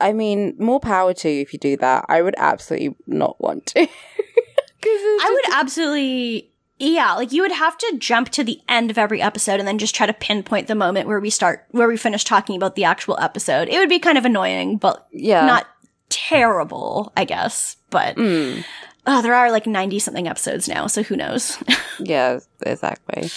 I 0.01 0.13
mean, 0.13 0.55
more 0.61 0.79
power 0.79 1.15
to 1.15 1.29
you 1.29 1.41
if 1.43 1.53
you 1.53 1.59
do 1.59 1.77
that. 1.79 2.05
I 2.09 2.23
would 2.23 2.37
absolutely 2.39 2.95
not 3.09 3.41
want 3.41 3.67
to. 3.67 3.89
I 4.85 5.31
would 5.33 5.53
absolutely, 5.53 6.53
yeah, 6.79 7.15
like 7.15 7.33
you 7.33 7.43
would 7.43 7.53
have 7.53 7.79
to 7.79 7.97
jump 7.99 8.29
to 8.31 8.45
the 8.45 8.61
end 8.69 8.91
of 8.91 8.99
every 8.99 9.23
episode 9.23 9.59
and 9.59 9.67
then 9.67 9.79
just 9.79 9.95
try 9.95 10.07
to 10.07 10.13
pinpoint 10.13 10.67
the 10.67 10.75
moment 10.75 11.09
where 11.09 11.21
we 11.21 11.31
start, 11.31 11.65
where 11.71 11.89
we 11.89 11.97
finish 11.97 12.25
talking 12.25 12.57
about 12.57 12.75
the 12.75 12.85
actual 12.85 13.19
episode. 13.21 13.69
It 13.69 13.79
would 13.79 13.89
be 13.89 13.99
kind 13.99 14.19
of 14.19 14.25
annoying, 14.25 14.77
but 14.77 15.07
yeah. 15.11 15.47
not 15.47 15.67
terrible, 16.09 17.13
I 17.17 17.25
guess. 17.25 17.77
But 17.91 18.17
Mm, 18.17 18.65
oh, 19.07 19.23
there 19.23 19.35
are 19.35 19.51
like 19.51 19.67
90 19.67 19.99
something 20.01 20.29
episodes 20.29 20.69
now, 20.69 20.87
so 20.87 21.03
who 21.03 21.17
knows? 21.17 21.59
yeah, 21.99 22.41
exactly. 22.63 23.31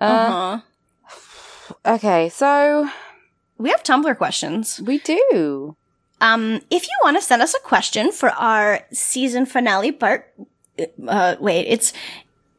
Uh, 0.00 0.04
uh-huh. 0.04 0.60
Okay, 1.86 2.28
so 2.28 2.88
We 3.58 3.70
have 3.70 3.82
Tumblr 3.82 4.16
questions. 4.16 4.80
we 4.84 4.98
do. 4.98 5.76
Um, 6.20 6.60
if 6.70 6.84
you 6.84 6.94
want 7.04 7.16
to 7.16 7.22
send 7.22 7.40
us 7.40 7.54
a 7.54 7.60
question 7.60 8.12
for 8.12 8.30
our 8.30 8.80
season 8.92 9.46
finale 9.46 9.92
part, 9.92 10.34
uh, 11.06 11.36
wait, 11.40 11.66
it's 11.66 11.92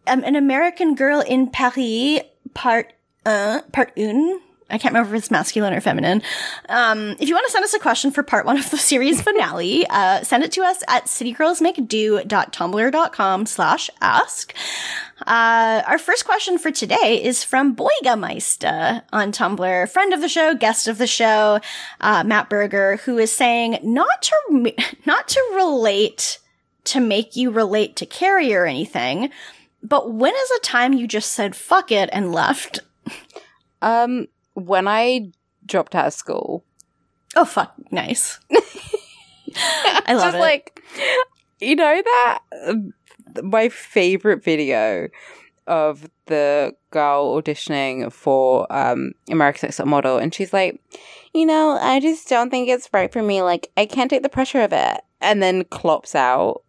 um, 0.08 0.24
an 0.24 0.36
American 0.36 0.96
Girl 0.96 1.22
in 1.22 1.50
Paris 1.50 2.22
part 2.54 2.94
uh, 3.26 3.62
part 3.72 3.92
un. 3.98 4.40
I 4.70 4.78
can't 4.78 4.94
remember 4.94 5.14
if 5.14 5.20
it's 5.20 5.30
masculine 5.30 5.74
or 5.74 5.82
feminine. 5.82 6.22
Um, 6.70 7.18
if 7.20 7.28
you 7.28 7.36
want 7.36 7.46
to 7.46 7.52
send 7.52 7.66
us 7.66 7.74
a 7.74 7.80
question 7.80 8.10
for 8.10 8.24
part 8.24 8.46
one 8.46 8.58
of 8.58 8.70
the 8.70 8.78
series 8.78 9.22
finale, 9.22 9.86
uh, 9.90 10.24
send 10.24 10.44
it 10.44 10.54
to 10.54 10.62
us 10.62 10.82
at 10.88 11.08
citygirlsmakedo.tumblr.com 11.08 13.46
slash 13.48 13.90
ask. 14.00 14.54
Uh, 15.28 15.82
our 15.86 15.98
first 15.98 16.24
question 16.24 16.58
for 16.58 16.72
today 16.72 17.22
is 17.22 17.44
from 17.44 17.76
Boigameister 17.76 19.02
on 19.12 19.34
Tumblr, 19.34 19.90
friend 19.90 20.14
of 20.14 20.22
the 20.22 20.30
show, 20.30 20.56
guest 20.56 20.88
of 20.88 20.98
the 20.98 21.06
show, 21.06 21.60
uh, 22.00 22.24
Matt 22.24 22.50
Berger, 22.50 22.96
who 22.98 23.18
is 23.18 23.30
saying 23.32 23.78
not 23.84 24.22
to, 24.22 24.36
re- 24.50 24.78
not 25.06 25.28
to 25.28 25.42
relate 25.54 26.40
to 26.84 27.00
make 27.00 27.36
you 27.36 27.52
relate 27.52 27.96
to 27.98 28.08
Carrie 28.08 28.56
or 28.56 28.66
anything, 28.66 29.30
but 29.84 30.14
when 30.14 30.34
is 30.34 30.52
a 30.52 30.60
time 30.62 30.94
you 30.94 31.08
just 31.08 31.32
said 31.32 31.56
fuck 31.56 31.92
it 31.92 32.10
and 32.12 32.32
left? 32.32 32.80
Um, 33.82 34.28
when 34.54 34.88
I 34.88 35.32
dropped 35.66 35.96
out 35.96 36.08
of 36.08 36.14
school, 36.14 36.64
Oh 37.36 37.46
fuck, 37.46 37.74
nice. 37.92 38.40
I 39.56 40.14
love 40.14 40.34
just 40.34 40.38
it. 40.38 40.40
like 40.40 40.82
you 41.60 41.76
know 41.76 42.02
that 42.04 42.40
um, 42.68 42.94
my 43.44 43.70
favorite 43.70 44.44
video 44.44 45.08
of 45.68 46.10
the 46.26 46.74
girl 46.90 47.42
auditioning 47.42 48.12
for 48.12 48.68
um 48.74 49.14
America's 49.30 49.64
Next 49.64 49.78
Top 49.78 49.88
Model, 49.88 50.18
and 50.18 50.34
she's 50.34 50.52
like, 50.54 50.82
you 51.34 51.46
know, 51.46 51.78
I 51.82 52.00
just 52.00 52.28
don't 52.28 52.50
think 52.50 52.68
it's 52.68 52.90
right 52.94 53.12
for 53.12 53.24
me. 53.24 53.42
Like, 53.42 53.72
I 53.78 53.86
can't 53.86 54.10
take 54.10 54.24
the 54.24 54.30
pressure 54.30 54.62
of 54.62 54.74
it, 54.74 55.02
and 55.22 55.42
then 55.42 55.64
clops 55.66 56.16
out. 56.16 56.64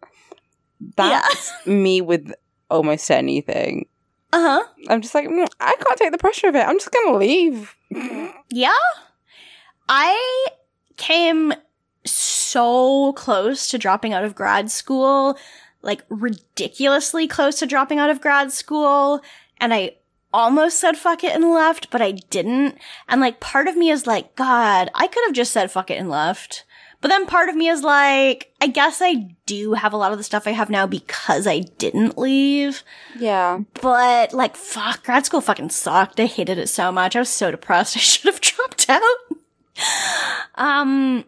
That's 0.95 1.51
me 1.65 2.01
with 2.01 2.33
almost 2.73 3.09
anything. 3.11 3.87
uh 4.33 4.41
huh. 4.41 4.63
I'm 4.89 5.01
just 5.01 5.13
like, 5.15 5.27
"Mm, 5.27 5.47
I 5.59 5.75
can't 5.79 5.99
take 5.99 6.11
the 6.11 6.17
pressure 6.17 6.47
of 6.47 6.55
it. 6.55 6.67
I'm 6.67 6.77
just 6.79 6.91
gonna 6.91 7.17
leave. 7.17 7.75
Yeah. 8.49 8.71
I 9.87 10.47
came 10.97 11.53
so 12.05 13.13
close 13.13 13.67
to 13.69 13.77
dropping 13.77 14.13
out 14.13 14.23
of 14.23 14.35
grad 14.35 14.71
school, 14.71 15.37
like 15.81 16.03
ridiculously 16.09 17.27
close 17.27 17.59
to 17.59 17.65
dropping 17.65 17.99
out 17.99 18.09
of 18.09 18.21
grad 18.21 18.51
school. 18.51 19.21
And 19.59 19.73
I 19.73 19.95
almost 20.33 20.79
said 20.79 20.97
fuck 20.97 21.23
it 21.23 21.35
and 21.35 21.51
left, 21.51 21.91
but 21.91 22.01
I 22.01 22.11
didn't. 22.11 22.77
And 23.07 23.21
like 23.21 23.39
part 23.39 23.67
of 23.67 23.77
me 23.77 23.91
is 23.91 24.07
like, 24.07 24.35
God, 24.35 24.89
I 24.95 25.07
could 25.07 25.23
have 25.27 25.35
just 25.35 25.51
said 25.53 25.69
fuck 25.71 25.91
it 25.91 25.99
and 25.99 26.09
left. 26.09 26.63
But 27.03 27.09
then 27.09 27.25
part 27.25 27.49
of 27.49 27.55
me 27.55 27.67
is 27.67 27.83
like, 27.83 28.53
I 28.61 28.67
guess 28.67 29.01
I 29.01 29.35
do 29.45 29.73
have 29.73 29.91
a 29.91 29.97
lot 29.97 30.13
of 30.13 30.17
the 30.17 30.23
stuff 30.23 30.47
I 30.47 30.51
have 30.51 30.69
now 30.69 30.87
because 30.87 31.45
I 31.45 31.59
didn't 31.59 32.17
leave. 32.17 32.81
Yeah. 33.19 33.59
But 33.81 34.31
like, 34.31 34.55
fuck, 34.55 35.03
grad 35.03 35.25
school 35.25 35.41
fucking 35.41 35.71
sucked. 35.71 36.17
I 36.21 36.27
hated 36.27 36.57
it 36.57 36.69
so 36.69 36.93
much. 36.93 37.17
I 37.17 37.19
was 37.19 37.27
so 37.27 37.51
depressed. 37.51 37.97
I 37.97 37.99
should 37.99 38.31
have 38.31 38.39
dropped 38.39 38.89
out. 38.89 39.01
um, 40.55 41.25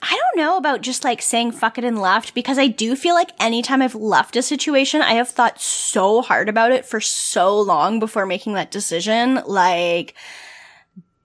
I 0.00 0.16
don't 0.16 0.42
know 0.42 0.56
about 0.56 0.80
just 0.80 1.04
like 1.04 1.20
saying 1.20 1.52
fuck 1.52 1.76
it 1.76 1.84
and 1.84 2.00
left 2.00 2.32
because 2.32 2.56
I 2.58 2.68
do 2.68 2.96
feel 2.96 3.14
like 3.14 3.32
anytime 3.38 3.82
I've 3.82 3.94
left 3.94 4.34
a 4.34 4.40
situation, 4.40 5.02
I 5.02 5.12
have 5.12 5.28
thought 5.28 5.60
so 5.60 6.22
hard 6.22 6.48
about 6.48 6.72
it 6.72 6.86
for 6.86 7.02
so 7.02 7.60
long 7.60 8.00
before 8.00 8.24
making 8.24 8.54
that 8.54 8.70
decision. 8.70 9.42
Like, 9.46 10.14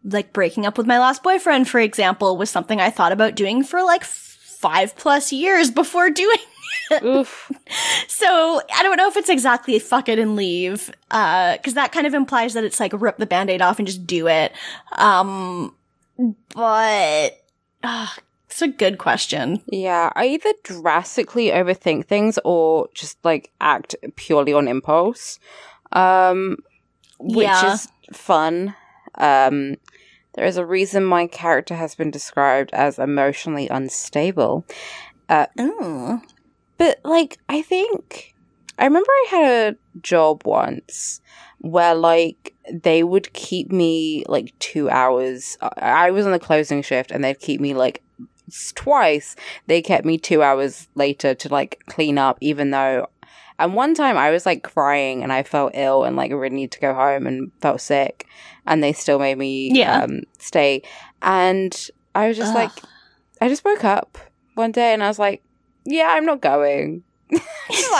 like 0.03 0.33
breaking 0.33 0.65
up 0.65 0.77
with 0.77 0.87
my 0.87 0.99
last 0.99 1.23
boyfriend, 1.23 1.67
for 1.69 1.79
example, 1.79 2.37
was 2.37 2.49
something 2.49 2.79
I 2.81 2.89
thought 2.89 3.11
about 3.11 3.35
doing 3.35 3.63
for 3.63 3.81
like 3.83 4.03
five 4.03 4.95
plus 4.95 5.31
years 5.31 5.71
before 5.71 6.09
doing 6.09 6.37
Oof. 7.03 7.51
so 8.07 8.61
I 8.73 8.83
don't 8.83 8.97
know 8.97 9.07
if 9.07 9.17
it's 9.17 9.29
exactly 9.29 9.79
fuck 9.79 10.09
it 10.09 10.19
and 10.19 10.35
leave, 10.35 10.91
uh, 11.11 11.57
cause 11.63 11.73
that 11.75 11.91
kind 11.91 12.05
of 12.05 12.13
implies 12.13 12.53
that 12.53 12.63
it's 12.63 12.79
like 12.79 12.91
rip 12.99 13.17
the 13.17 13.25
band-aid 13.25 13.61
off 13.61 13.79
and 13.79 13.87
just 13.87 14.05
do 14.05 14.27
it. 14.27 14.51
Um, 14.93 15.73
but, 16.53 17.41
uh, 17.83 18.07
it's 18.49 18.61
a 18.61 18.67
good 18.67 18.97
question. 18.99 19.61
Yeah, 19.67 20.11
I 20.15 20.27
either 20.27 20.53
drastically 20.63 21.47
overthink 21.47 22.05
things 22.05 22.37
or 22.43 22.87
just 22.93 23.17
like 23.23 23.49
act 23.59 23.95
purely 24.15 24.53
on 24.53 24.67
impulse. 24.67 25.39
Um 25.91 26.57
which 27.19 27.45
Yeah. 27.47 27.73
is 27.73 27.87
fun. 28.11 28.75
Um 29.15 29.77
there 30.33 30.45
is 30.45 30.57
a 30.57 30.65
reason 30.65 31.03
my 31.03 31.27
character 31.27 31.75
has 31.75 31.95
been 31.95 32.11
described 32.11 32.71
as 32.73 32.99
emotionally 32.99 33.67
unstable. 33.67 34.65
Uh, 35.29 35.45
Ooh. 35.59 36.21
But 36.77 36.99
like 37.03 37.37
I 37.47 37.61
think 37.61 38.33
I 38.77 38.85
remember 38.85 39.09
I 39.09 39.27
had 39.29 39.73
a 39.73 39.99
job 40.01 40.43
once 40.45 41.21
where 41.59 41.95
like 41.95 42.53
they 42.71 43.03
would 43.03 43.31
keep 43.33 43.71
me 43.71 44.23
like 44.27 44.57
2 44.59 44.89
hours. 44.89 45.57
I- 45.61 46.07
I 46.07 46.11
was 46.11 46.25
on 46.25 46.31
the 46.31 46.39
closing 46.39 46.81
shift 46.81 47.11
and 47.11 47.23
they'd 47.23 47.39
keep 47.39 47.61
me 47.61 47.73
like 47.73 48.03
twice 48.75 49.35
they 49.67 49.81
kept 49.81 50.05
me 50.05 50.17
two 50.17 50.43
hours 50.43 50.87
later 50.95 51.33
to 51.33 51.47
like 51.49 51.81
clean 51.87 52.17
up 52.17 52.37
even 52.41 52.71
though 52.71 53.07
and 53.59 53.73
one 53.75 53.93
time 53.93 54.17
i 54.17 54.29
was 54.31 54.45
like 54.45 54.63
crying 54.63 55.23
and 55.23 55.31
i 55.33 55.43
felt 55.43 55.71
ill 55.75 56.03
and 56.03 56.15
like 56.15 56.31
really 56.31 56.49
need 56.55 56.71
to 56.71 56.79
go 56.79 56.93
home 56.93 57.25
and 57.27 57.51
felt 57.61 57.81
sick 57.81 58.27
and 58.65 58.83
they 58.83 58.93
still 58.93 59.19
made 59.19 59.37
me 59.37 59.69
Yeah. 59.73 60.03
um, 60.03 60.21
stay 60.39 60.81
and 61.21 61.89
i 62.15 62.27
was 62.27 62.37
just 62.37 62.49
Ugh. 62.51 62.55
like 62.55 62.71
i 63.41 63.47
just 63.49 63.63
woke 63.65 63.83
up 63.83 64.17
one 64.55 64.71
day 64.71 64.93
and 64.93 65.03
i 65.03 65.07
was 65.07 65.19
like 65.19 65.43
yeah 65.85 66.09
i'm 66.11 66.25
not 66.25 66.41
going 66.41 67.03
like, 67.31 67.41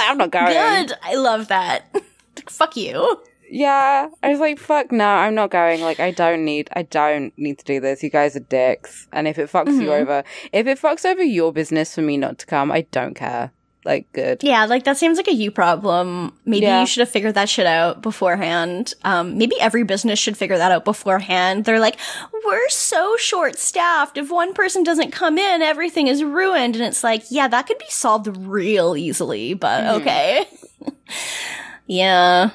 i'm 0.10 0.18
not 0.18 0.32
going 0.32 0.48
Good. 0.54 0.94
I 1.02 1.16
love 1.16 1.48
that. 1.50 1.86
Fuck 2.50 2.76
you. 2.78 3.22
Yeah, 3.50 4.08
I 4.24 4.30
was 4.30 4.40
like, 4.40 4.58
fuck 4.58 4.92
no, 4.92 5.06
I'm 5.08 5.36
not 5.36 5.52
going. 5.52 5.82
Like, 5.82 6.00
I 6.00 6.10
don't 6.10 6.44
need, 6.44 6.70
I 6.76 6.82
don't 6.82 7.32
need 7.38 7.60
to 7.60 7.66
do 7.66 7.80
this. 7.80 8.02
You 8.02 8.10
guys 8.10 8.36
are 8.36 8.40
dicks. 8.40 9.08
And 9.14 9.28
if 9.28 9.38
it 9.38 9.52
fucks 9.52 9.80
you 9.80 9.90
Mhm. 9.90 10.02
over, 10.02 10.24
if 10.52 10.66
it 10.66 10.80
fucks 10.80 11.06
over 11.06 11.22
your 11.22 11.54
business 11.54 11.94
for 11.94 12.02
me 12.02 12.18
not 12.18 12.40
to 12.40 12.46
come, 12.48 12.72
I 12.72 12.82
don't 12.92 13.14
care. 13.14 13.52
Like, 13.86 14.12
good. 14.14 14.44
Yeah, 14.44 14.64
like 14.66 14.86
that 14.86 14.98
seems 14.98 15.18
like 15.18 15.28
a 15.28 15.34
you 15.34 15.52
problem. 15.52 16.32
Maybe 16.46 16.66
Yeah. 16.66 16.80
you 16.82 16.88
should 16.88 17.02
have 17.02 17.10
figured 17.10 17.36
that 17.36 17.50
shit 17.50 17.66
out 17.66 18.02
beforehand. 18.02 18.94
Um, 19.04 19.38
maybe 19.38 19.60
every 19.60 19.84
business 19.84 20.20
should 20.20 20.38
figure 20.38 20.58
that 20.58 20.72
out 20.72 20.86
beforehand. 20.86 21.66
They're 21.66 21.80
like, 21.82 21.98
we're 22.46 22.70
so 22.70 23.18
short 23.18 23.60
staffed. 23.60 24.18
If 24.18 24.32
one 24.32 24.54
person 24.54 24.84
doesn't 24.84 25.12
come 25.12 25.38
in, 25.38 25.62
everything 25.62 26.08
is 26.08 26.24
ruined. 26.24 26.76
And 26.78 26.86
it's 26.86 27.04
like, 27.04 27.24
yeah, 27.30 27.50
that 27.50 27.68
could 27.68 27.78
be 27.78 27.86
solved 27.90 28.28
real 28.38 28.96
easily, 28.96 29.54
but 29.54 29.84
Mhm. 29.84 30.02
okay. 30.02 30.46
yeah. 31.88 32.52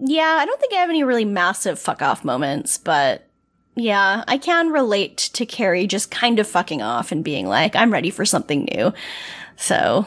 Yeah, 0.00 0.36
I 0.40 0.46
don't 0.46 0.60
think 0.60 0.72
I 0.72 0.76
have 0.78 0.90
any 0.90 1.04
really 1.04 1.24
massive 1.24 1.78
fuck 1.78 2.02
off 2.02 2.24
moments, 2.24 2.76
but 2.78 3.28
yeah, 3.76 4.24
I 4.26 4.36
can 4.36 4.70
relate 4.70 5.16
to 5.34 5.46
Carrie 5.46 5.86
just 5.86 6.10
kind 6.10 6.38
of 6.38 6.46
fucking 6.48 6.82
off 6.82 7.12
and 7.12 7.22
being 7.22 7.46
like, 7.46 7.76
I'm 7.76 7.92
ready 7.92 8.10
for 8.10 8.24
something 8.24 8.64
new. 8.74 8.92
So, 9.56 10.06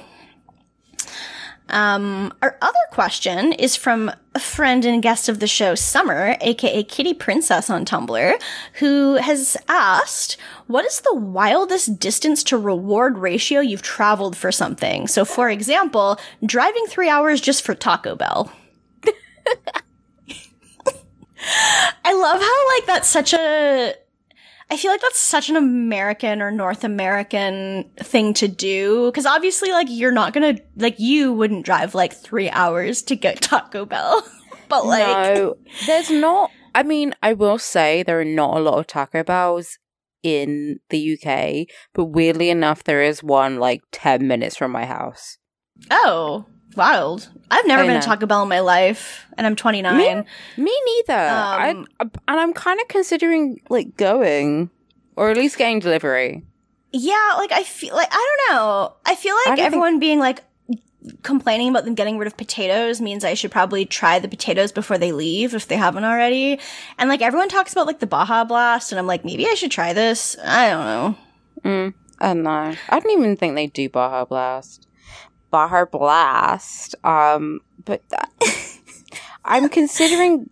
um, 1.69 2.33
our 2.41 2.57
other 2.61 2.77
question 2.91 3.51
is 3.53 3.75
from 3.75 4.11
a 4.35 4.39
friend 4.39 4.85
and 4.85 5.01
guest 5.01 5.27
of 5.29 5.39
the 5.39 5.47
show, 5.47 5.73
Summer, 5.73 6.37
aka 6.41 6.83
Kitty 6.83 7.13
Princess 7.13 7.69
on 7.69 7.85
Tumblr, 7.85 8.41
who 8.75 9.15
has 9.15 9.57
asked, 9.67 10.37
What 10.67 10.85
is 10.85 11.01
the 11.01 11.15
wildest 11.15 11.99
distance 11.99 12.43
to 12.45 12.57
reward 12.57 13.17
ratio 13.17 13.61
you've 13.61 13.81
traveled 13.81 14.37
for 14.37 14.51
something? 14.51 15.07
So, 15.07 15.25
for 15.25 15.49
example, 15.49 16.19
driving 16.45 16.85
three 16.87 17.09
hours 17.09 17.41
just 17.41 17.63
for 17.63 17.73
Taco 17.73 18.15
Bell. 18.15 18.51
I 22.03 22.13
love 22.13 22.41
how, 22.41 22.75
like, 22.75 22.85
that's 22.85 23.07
such 23.09 23.33
a. 23.33 23.95
I 24.69 24.77
feel 24.77 24.91
like 24.91 25.01
that's 25.01 25.19
such 25.19 25.49
an 25.49 25.55
American 25.55 26.41
or 26.41 26.49
North 26.49 26.83
American 26.83 27.89
thing 27.99 28.33
to 28.35 28.47
do. 28.47 29.11
Cause 29.11 29.25
obviously, 29.25 29.71
like, 29.71 29.87
you're 29.89 30.11
not 30.11 30.33
gonna, 30.33 30.57
like, 30.75 30.99
you 30.99 31.33
wouldn't 31.33 31.65
drive 31.65 31.93
like 31.93 32.13
three 32.13 32.49
hours 32.49 33.01
to 33.03 33.15
get 33.15 33.41
Taco 33.41 33.85
Bell. 33.85 34.27
but, 34.69 34.85
like, 34.85 35.05
no, 35.05 35.57
there's 35.85 36.09
not. 36.09 36.51
I 36.73 36.83
mean, 36.83 37.13
I 37.21 37.33
will 37.33 37.59
say 37.59 38.03
there 38.03 38.19
are 38.19 38.25
not 38.25 38.57
a 38.57 38.59
lot 38.59 38.79
of 38.79 38.87
Taco 38.87 39.23
Bells 39.23 39.77
in 40.23 40.79
the 40.89 41.13
UK, 41.13 41.67
but 41.93 42.05
weirdly 42.05 42.49
enough, 42.49 42.83
there 42.83 43.03
is 43.03 43.21
one 43.21 43.57
like 43.57 43.81
10 43.91 44.27
minutes 44.27 44.57
from 44.57 44.71
my 44.71 44.85
house. 44.85 45.37
oh, 45.91 46.45
wild. 46.75 47.29
I've 47.51 47.67
never 47.67 47.83
I 47.83 47.85
been 47.85 47.95
know. 47.95 48.01
to 48.01 48.05
Taco 48.05 48.25
Bell 48.25 48.43
in 48.43 48.49
my 48.49 48.59
life, 48.59 49.25
and 49.37 49.45
I'm 49.45 49.55
29. 49.55 50.25
Me 50.57 50.81
neither. 50.85 51.13
I, 51.13 51.69
Um, 51.71 51.87
and 51.99 52.11
I'm 52.27 52.53
kind 52.53 52.79
of 52.79 52.87
considering 52.87 53.61
like 53.69 53.97
going 53.97 54.69
or 55.15 55.29
at 55.29 55.37
least 55.37 55.57
getting 55.57 55.79
delivery. 55.79 56.43
Yeah, 56.91 57.33
like, 57.37 57.51
I 57.51 57.63
feel 57.63 57.93
like, 57.95 58.07
I 58.11 58.37
don't 58.47 58.55
know. 58.55 58.93
I 59.05 59.15
feel 59.15 59.35
like 59.45 59.57
don't 59.57 59.65
everyone 59.65 59.99
being 59.99 60.19
like, 60.19 60.43
complaining 61.21 61.69
about 61.69 61.85
them 61.85 61.93
getting 61.93 62.17
rid 62.17 62.25
of 62.25 62.35
potatoes 62.35 62.99
means 62.99 63.23
I 63.23 63.35
should 63.35 63.51
probably 63.51 63.85
try 63.85 64.17
the 64.17 64.27
potatoes 64.27 64.71
before 64.71 64.97
they 64.97 65.11
leave 65.11 65.53
if 65.53 65.67
they 65.67 65.75
haven't 65.75 66.03
already. 66.03 66.59
And 66.97 67.09
like 67.09 67.21
everyone 67.21 67.49
talks 67.49 67.71
about 67.73 67.85
like 67.85 67.99
the 67.99 68.07
Baja 68.07 68.43
Blast, 68.43 68.91
and 68.91 68.99
I'm 68.99 69.07
like, 69.07 69.23
maybe 69.23 69.45
I 69.47 69.53
should 69.53 69.71
try 69.71 69.93
this. 69.93 70.35
I 70.43 70.69
don't 70.69 70.85
know. 70.85 71.17
Mm, 71.63 71.93
I 72.19 72.27
don't 72.33 72.43
know. 72.43 72.75
I 72.89 72.99
don't 72.99 73.11
even 73.11 73.35
think 73.37 73.55
they 73.55 73.67
do 73.67 73.89
Baja 73.89 74.25
Blast. 74.25 74.87
Baja 75.55 75.85
Blast. 75.85 76.95
Um, 77.05 77.61
but 77.85 78.01
that, 78.09 78.29
I'm 79.45 79.69
considering 79.69 80.49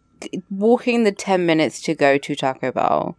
walking 0.50 1.04
the 1.04 1.12
10 1.12 1.46
minutes 1.46 1.82
to 1.82 1.94
go 1.94 2.18
to 2.18 2.36
Taco 2.36 2.72
Bell. 2.72 3.18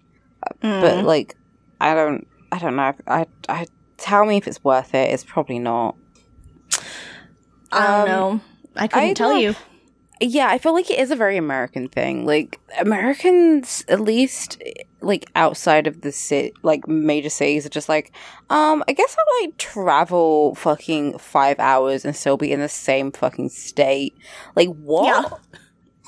Mm. 0.62 0.80
But 0.80 1.04
like, 1.04 1.36
I 1.82 1.94
don't, 1.94 2.26
I 2.50 2.58
don't 2.58 2.74
know. 2.74 2.94
I, 3.06 3.26
I, 3.50 3.66
tell 3.98 4.24
me 4.24 4.38
if 4.38 4.48
it's 4.48 4.64
worth 4.64 4.94
it. 4.94 5.10
It's 5.12 5.24
probably 5.24 5.58
not. 5.58 5.94
I 7.70 7.86
don't 7.86 8.00
Um, 8.00 8.08
know. 8.08 8.40
I 8.76 8.86
couldn't 8.88 9.10
I 9.10 9.12
tell 9.12 9.36
you. 9.36 9.54
Yeah, 10.20 10.48
I 10.48 10.58
feel 10.58 10.72
like 10.72 10.90
it 10.90 10.98
is 10.98 11.10
a 11.10 11.16
very 11.16 11.36
American 11.36 11.88
thing. 11.88 12.24
Like 12.24 12.60
Americans, 12.78 13.84
at 13.88 14.00
least 14.00 14.62
like 15.00 15.26
outside 15.34 15.86
of 15.86 16.02
the 16.02 16.12
city, 16.12 16.52
like 16.62 16.86
major 16.86 17.28
cities, 17.28 17.66
are 17.66 17.70
just 17.70 17.88
like, 17.88 18.12
um, 18.48 18.84
I 18.88 18.92
guess 18.92 19.16
I'll 19.18 19.44
like 19.44 19.58
travel 19.58 20.54
fucking 20.54 21.18
five 21.18 21.58
hours 21.58 22.04
and 22.04 22.14
still 22.14 22.36
be 22.36 22.52
in 22.52 22.60
the 22.60 22.68
same 22.68 23.10
fucking 23.12 23.48
state. 23.48 24.16
Like 24.54 24.68
what? 24.68 25.06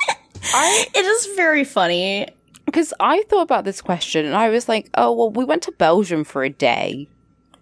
Yeah. 0.09 0.15
I 0.55 0.87
It 0.95 1.05
is 1.05 1.27
very 1.35 1.65
funny. 1.65 2.29
because 2.65 2.95
I 3.01 3.23
thought 3.25 3.43
about 3.43 3.65
this 3.65 3.81
question 3.81 4.25
and 4.25 4.37
I 4.37 4.49
was 4.51 4.69
like, 4.69 4.89
oh 4.95 5.13
well, 5.13 5.31
we 5.31 5.45
went 5.45 5.63
to 5.63 5.73
Belgium 5.73 6.23
for 6.25 6.45
a 6.45 6.51
day. 6.51 7.09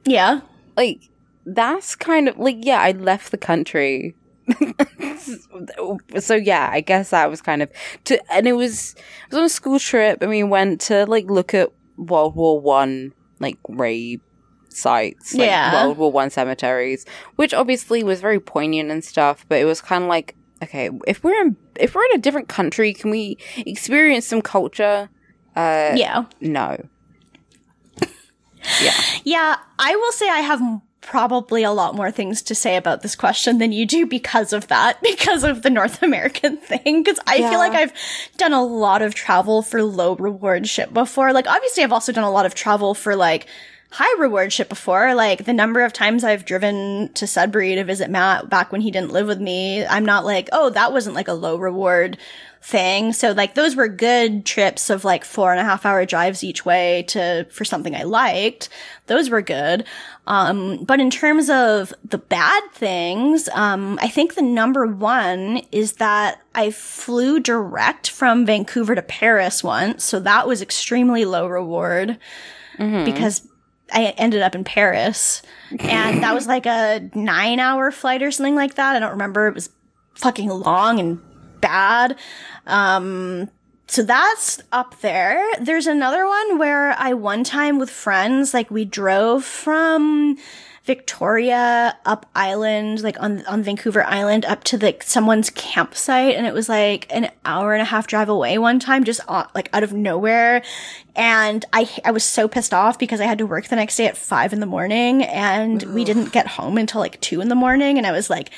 Yeah. 0.04 0.40
Like 0.76 1.08
that's 1.46 1.94
kind 1.94 2.28
of 2.28 2.38
like 2.38 2.58
yeah, 2.60 2.80
I 2.80 2.92
left 2.92 3.30
the 3.30 3.38
country. 3.38 4.14
so 6.20 6.34
yeah, 6.34 6.68
I 6.72 6.80
guess 6.80 7.10
that 7.10 7.30
was 7.30 7.40
kind 7.40 7.62
of 7.62 7.70
to, 8.04 8.32
and 8.32 8.46
it 8.46 8.52
was 8.52 8.94
it 8.94 9.30
was 9.30 9.38
on 9.38 9.44
a 9.44 9.48
school 9.48 9.78
trip, 9.78 10.20
and 10.20 10.30
we 10.30 10.42
went 10.42 10.80
to 10.82 11.06
like 11.06 11.26
look 11.30 11.54
at 11.54 11.70
World 11.96 12.34
War 12.36 12.60
One 12.60 13.12
like 13.40 13.62
grave 13.62 14.20
sites, 14.68 15.34
like 15.34 15.46
Yeah. 15.48 15.84
World 15.84 15.98
War 15.98 16.12
One 16.12 16.30
cemeteries, 16.30 17.06
which 17.36 17.54
obviously 17.54 18.02
was 18.02 18.20
very 18.20 18.40
poignant 18.40 18.90
and 18.90 19.04
stuff. 19.04 19.44
But 19.48 19.60
it 19.60 19.64
was 19.64 19.80
kind 19.80 20.02
of 20.04 20.08
like, 20.08 20.34
okay, 20.62 20.90
if 21.06 21.22
we're 21.24 21.40
in 21.40 21.56
if 21.80 21.94
we're 21.94 22.04
in 22.06 22.12
a 22.14 22.18
different 22.18 22.48
country, 22.48 22.92
can 22.92 23.10
we 23.10 23.38
experience 23.56 24.26
some 24.26 24.42
culture? 24.42 25.08
Uh, 25.56 25.94
Yeah. 25.96 26.24
no, 26.40 26.76
yeah, 28.82 28.92
Yeah. 29.24 29.56
I 29.78 29.94
will 29.96 30.12
say 30.12 30.28
I 30.28 30.40
have 30.40 30.60
probably 31.04 31.62
a 31.62 31.70
lot 31.70 31.94
more 31.94 32.10
things 32.10 32.42
to 32.42 32.54
say 32.54 32.76
about 32.76 33.02
this 33.02 33.14
question 33.14 33.58
than 33.58 33.72
you 33.72 33.86
do 33.86 34.06
because 34.06 34.52
of 34.52 34.68
that, 34.68 35.00
because 35.02 35.44
of 35.44 35.62
the 35.62 35.70
North 35.70 36.02
American 36.02 36.56
thing. 36.70 37.02
Because 37.02 37.18
I 37.26 37.36
Yeah. 37.36 37.50
feel 37.50 37.58
like 37.58 37.74
I've 37.74 37.92
done 38.36 38.52
a 38.52 38.62
lot 38.64 39.02
of 39.02 39.14
travel 39.14 39.62
for 39.62 39.82
low 39.82 40.16
reward 40.16 40.68
shit 40.68 40.92
before. 40.92 41.32
Like, 41.32 41.46
obviously, 41.46 41.84
I've 41.84 41.92
also 41.92 42.12
done 42.12 42.24
a 42.24 42.30
lot 42.30 42.46
of 42.46 42.54
travel 42.54 42.94
for 42.94 43.14
like 43.16 43.46
high 43.94 44.20
reward 44.20 44.52
shit 44.52 44.68
before. 44.68 45.14
Like, 45.14 45.44
the 45.44 45.52
number 45.52 45.82
of 45.82 45.92
times 45.92 46.24
I've 46.24 46.44
driven 46.44 47.12
to 47.14 47.28
Sudbury 47.28 47.76
to 47.76 47.84
visit 47.84 48.10
Matt 48.10 48.50
back 48.50 48.72
when 48.72 48.80
he 48.80 48.90
didn't 48.90 49.12
live 49.12 49.28
with 49.28 49.40
me, 49.40 49.86
I'm 49.86 50.04
not 50.04 50.24
like, 50.24 50.48
oh, 50.50 50.70
that 50.70 50.92
wasn't 50.92 51.14
like 51.14 51.28
a 51.28 51.32
low 51.32 51.56
reward 51.56 52.18
thing. 52.60 53.12
So 53.12 53.32
like 53.32 53.54
those 53.54 53.76
were 53.76 53.88
good 53.88 54.46
trips 54.46 54.88
of 54.88 55.04
like 55.04 55.22
four 55.22 55.52
and 55.52 55.60
a 55.60 55.64
half 55.64 55.84
hour 55.84 56.06
drives 56.06 56.42
each 56.42 56.64
way 56.64 57.04
to 57.08 57.46
for 57.50 57.62
something 57.62 57.94
I 57.94 58.04
liked. 58.04 58.70
Those 59.06 59.28
were 59.28 59.42
good. 59.42 59.84
Um, 60.26 60.82
but 60.84 60.98
in 60.98 61.10
terms 61.10 61.50
of 61.50 61.92
the 62.02 62.16
bad 62.16 62.62
things, 62.72 63.50
um, 63.52 63.98
I 64.00 64.08
think 64.08 64.34
the 64.34 64.42
number 64.42 64.86
one 64.86 65.60
is 65.72 65.94
that 65.94 66.40
I 66.54 66.70
flew 66.70 67.38
direct 67.38 68.08
from 68.08 68.46
Vancouver 68.46 68.94
to 68.94 69.02
Paris 69.02 69.62
once. 69.62 70.02
So 70.02 70.18
that 70.20 70.48
was 70.48 70.62
extremely 70.62 71.26
low 71.26 71.46
reward 71.46 72.18
because 73.04 73.46
I 73.92 74.14
ended 74.16 74.42
up 74.42 74.54
in 74.54 74.64
Paris 74.64 75.42
and 75.78 76.22
that 76.22 76.34
was 76.34 76.46
like 76.46 76.66
a 76.66 77.10
nine 77.14 77.60
hour 77.60 77.90
flight 77.90 78.22
or 78.22 78.30
something 78.30 78.56
like 78.56 78.74
that. 78.74 78.96
I 78.96 78.98
don't 78.98 79.10
remember. 79.10 79.48
It 79.48 79.54
was 79.54 79.70
fucking 80.14 80.48
long 80.48 81.00
and 81.00 81.20
bad. 81.60 82.16
Um, 82.66 83.50
so 83.86 84.02
that's 84.02 84.62
up 84.72 85.00
there. 85.00 85.44
There's 85.60 85.86
another 85.86 86.26
one 86.26 86.58
where 86.58 86.92
I 86.92 87.12
one 87.14 87.44
time 87.44 87.78
with 87.78 87.90
friends, 87.90 88.54
like 88.54 88.70
we 88.70 88.84
drove 88.84 89.44
from 89.44 90.38
Victoria 90.84 91.96
up 92.04 92.26
island, 92.34 93.02
like 93.02 93.18
on, 93.18 93.44
on 93.46 93.62
Vancouver 93.62 94.04
Island 94.04 94.44
up 94.44 94.64
to 94.64 94.76
like 94.76 95.02
someone's 95.02 95.48
campsite. 95.48 96.34
And 96.34 96.46
it 96.46 96.52
was 96.52 96.68
like 96.68 97.06
an 97.10 97.30
hour 97.46 97.72
and 97.72 97.80
a 97.80 97.86
half 97.86 98.06
drive 98.06 98.28
away 98.28 98.58
one 98.58 98.78
time, 98.78 99.04
just 99.04 99.20
like 99.28 99.70
out 99.72 99.82
of 99.82 99.94
nowhere. 99.94 100.62
And 101.16 101.64
I, 101.72 101.88
I 102.04 102.10
was 102.10 102.22
so 102.22 102.48
pissed 102.48 102.74
off 102.74 102.98
because 102.98 103.22
I 103.22 103.24
had 103.24 103.38
to 103.38 103.46
work 103.46 103.68
the 103.68 103.76
next 103.76 103.96
day 103.96 104.06
at 104.06 104.16
five 104.16 104.52
in 104.52 104.60
the 104.60 104.66
morning 104.66 105.22
and 105.22 105.82
we 105.94 106.04
didn't 106.04 106.32
get 106.32 106.46
home 106.46 106.76
until 106.76 107.00
like 107.00 107.18
two 107.22 107.40
in 107.40 107.48
the 107.48 107.54
morning. 107.54 107.96
And 107.96 108.06
I 108.06 108.12
was 108.12 108.28
like, 108.28 108.50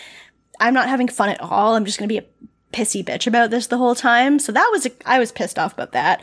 I'm 0.58 0.74
not 0.74 0.88
having 0.88 1.06
fun 1.06 1.28
at 1.28 1.40
all. 1.40 1.76
I'm 1.76 1.84
just 1.84 1.96
going 1.96 2.08
to 2.08 2.12
be 2.12 2.18
a 2.18 2.24
pissy 2.72 3.04
bitch 3.04 3.28
about 3.28 3.50
this 3.50 3.68
the 3.68 3.78
whole 3.78 3.94
time. 3.94 4.40
So 4.40 4.50
that 4.50 4.68
was, 4.72 4.88
I 5.04 5.20
was 5.20 5.30
pissed 5.30 5.60
off 5.60 5.74
about 5.74 5.92
that. 5.92 6.22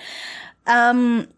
Um, 0.68 1.30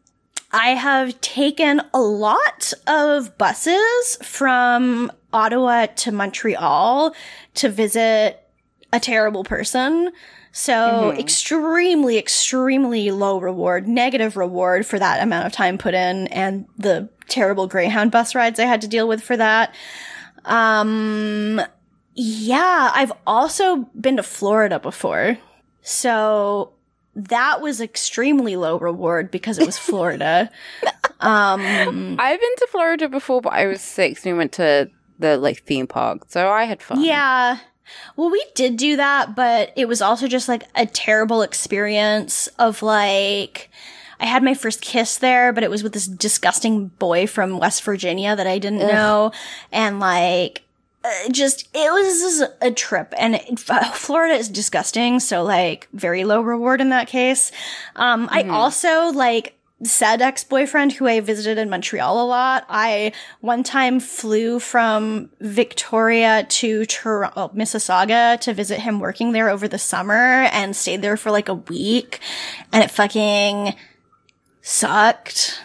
I 0.56 0.70
have 0.70 1.20
taken 1.20 1.82
a 1.94 2.00
lot 2.00 2.72
of 2.88 3.38
buses 3.38 4.18
from 4.24 5.12
Ottawa 5.34 5.88
to 5.88 6.14
Montreal 6.14 7.14
to 7.56 7.68
visit 7.70 8.42
a 8.94 9.00
terrible 9.02 9.44
person. 9.44 10.14
So 10.54 11.12
extremely, 11.12 12.18
extremely 12.18 13.12
low 13.12 13.38
reward, 13.42 13.90
negative 13.90 14.38
reward 14.38 14.86
for 14.86 14.98
that 14.98 15.22
amount 15.22 15.46
of 15.46 15.52
time 15.52 15.78
put 15.78 15.94
in 15.94 16.28
and 16.28 16.66
the 16.78 17.10
terrible 17.28 17.68
Greyhound 17.68 18.12
bus 18.12 18.34
rides 18.34 18.58
I 18.58 18.64
had 18.64 18.80
to 18.80 18.88
deal 18.88 19.10
with 19.10 19.22
for 19.22 19.36
that. 19.36 19.76
Um, 20.46 21.60
yeah, 22.14 22.92
I've 22.96 23.12
also 23.28 23.90
been 24.00 24.16
to 24.16 24.24
Florida 24.24 24.80
before. 24.80 25.38
So 25.82 26.75
that 27.16 27.62
was 27.62 27.80
extremely 27.80 28.56
low 28.56 28.78
reward 28.78 29.32
because 29.32 29.58
it 29.58 29.66
was 29.66 29.78
Florida. 29.78 30.50
um, 31.20 32.18
I've 32.20 32.40
been 32.40 32.56
to 32.58 32.68
Florida 32.70 33.10
before, 33.10 33.42
but 33.42 33.54
I 33.54 33.68
was 33.68 33.82
six 33.82 34.26
we 34.26 34.34
went 34.34 34.52
to 34.54 34.90
the 35.20 35.38
like 35.38 35.64
theme 35.64 35.88
park, 35.88 36.26
so 36.28 36.50
I 36.50 36.66
had 36.66 36.82
fun. 36.82 37.04
yeah. 37.04 37.60
Well, 38.16 38.32
we 38.32 38.44
did 38.56 38.78
do 38.78 38.98
that, 38.98 39.36
but 39.36 39.72
it 39.76 39.88
was 39.88 40.02
also 40.02 40.28
just 40.28 40.48
like 40.50 40.64
a 40.76 40.88
terrible 40.88 41.44
experience 41.44 42.48
of 42.58 42.82
like, 42.82 43.70
I 44.20 44.26
had 44.26 44.44
my 44.44 44.56
first 44.56 44.82
kiss 44.82 45.18
there, 45.18 45.54
but 45.54 45.64
it 45.64 45.70
was 45.70 45.84
with 45.84 45.94
this 45.94 46.08
disgusting 46.08 46.88
boy 46.88 47.28
from 47.28 47.60
West 47.60 47.84
Virginia 47.84 48.36
that 48.36 48.48
I 48.48 48.58
didn't 48.58 48.80
know. 48.80 49.32
And 49.72 50.00
like, 50.00 50.64
uh, 51.06 51.30
just, 51.30 51.68
it 51.74 51.92
was 51.92 52.50
a 52.62 52.72
trip. 52.72 53.14
And 53.18 53.36
it, 53.36 53.60
Florida 53.94 54.36
is 54.36 54.50
disgusting. 54.50 55.20
So 55.20 55.44
like, 55.44 55.88
very 55.94 56.24
low 56.24 56.42
reward 56.42 56.82
in 56.82 56.90
that 56.90 57.08
case. 57.08 57.52
Um, 57.96 58.28
I 58.32 58.44
also 58.44 59.12
like, 59.12 59.56
said 59.84 60.22
ex-boyfriend 60.22 60.94
who 60.94 61.06
I 61.06 61.20
visited 61.20 61.58
in 61.58 61.70
Montreal 61.70 62.24
a 62.24 62.26
lot. 62.26 62.66
I 62.70 63.12
one 63.42 63.62
time 63.62 64.00
flew 64.00 64.60
from 64.60 65.30
Victoria 65.42 66.46
to 66.48 66.86
Toronto, 66.86 67.34
oh, 67.36 67.50
Mississauga 67.50 68.40
to 68.42 68.54
visit 68.54 68.80
him 68.80 69.00
working 69.00 69.34
there 69.34 69.50
over 69.50 69.68
the 69.68 69.78
summer 69.78 70.44
and 70.54 70.76
stayed 70.76 71.02
there 71.02 71.18
for 71.18 71.30
like 71.30 71.50
a 71.50 71.56
week 71.56 72.20
and 72.72 72.84
it 72.84 72.90
fucking 72.92 73.76
sucked. 74.62 75.62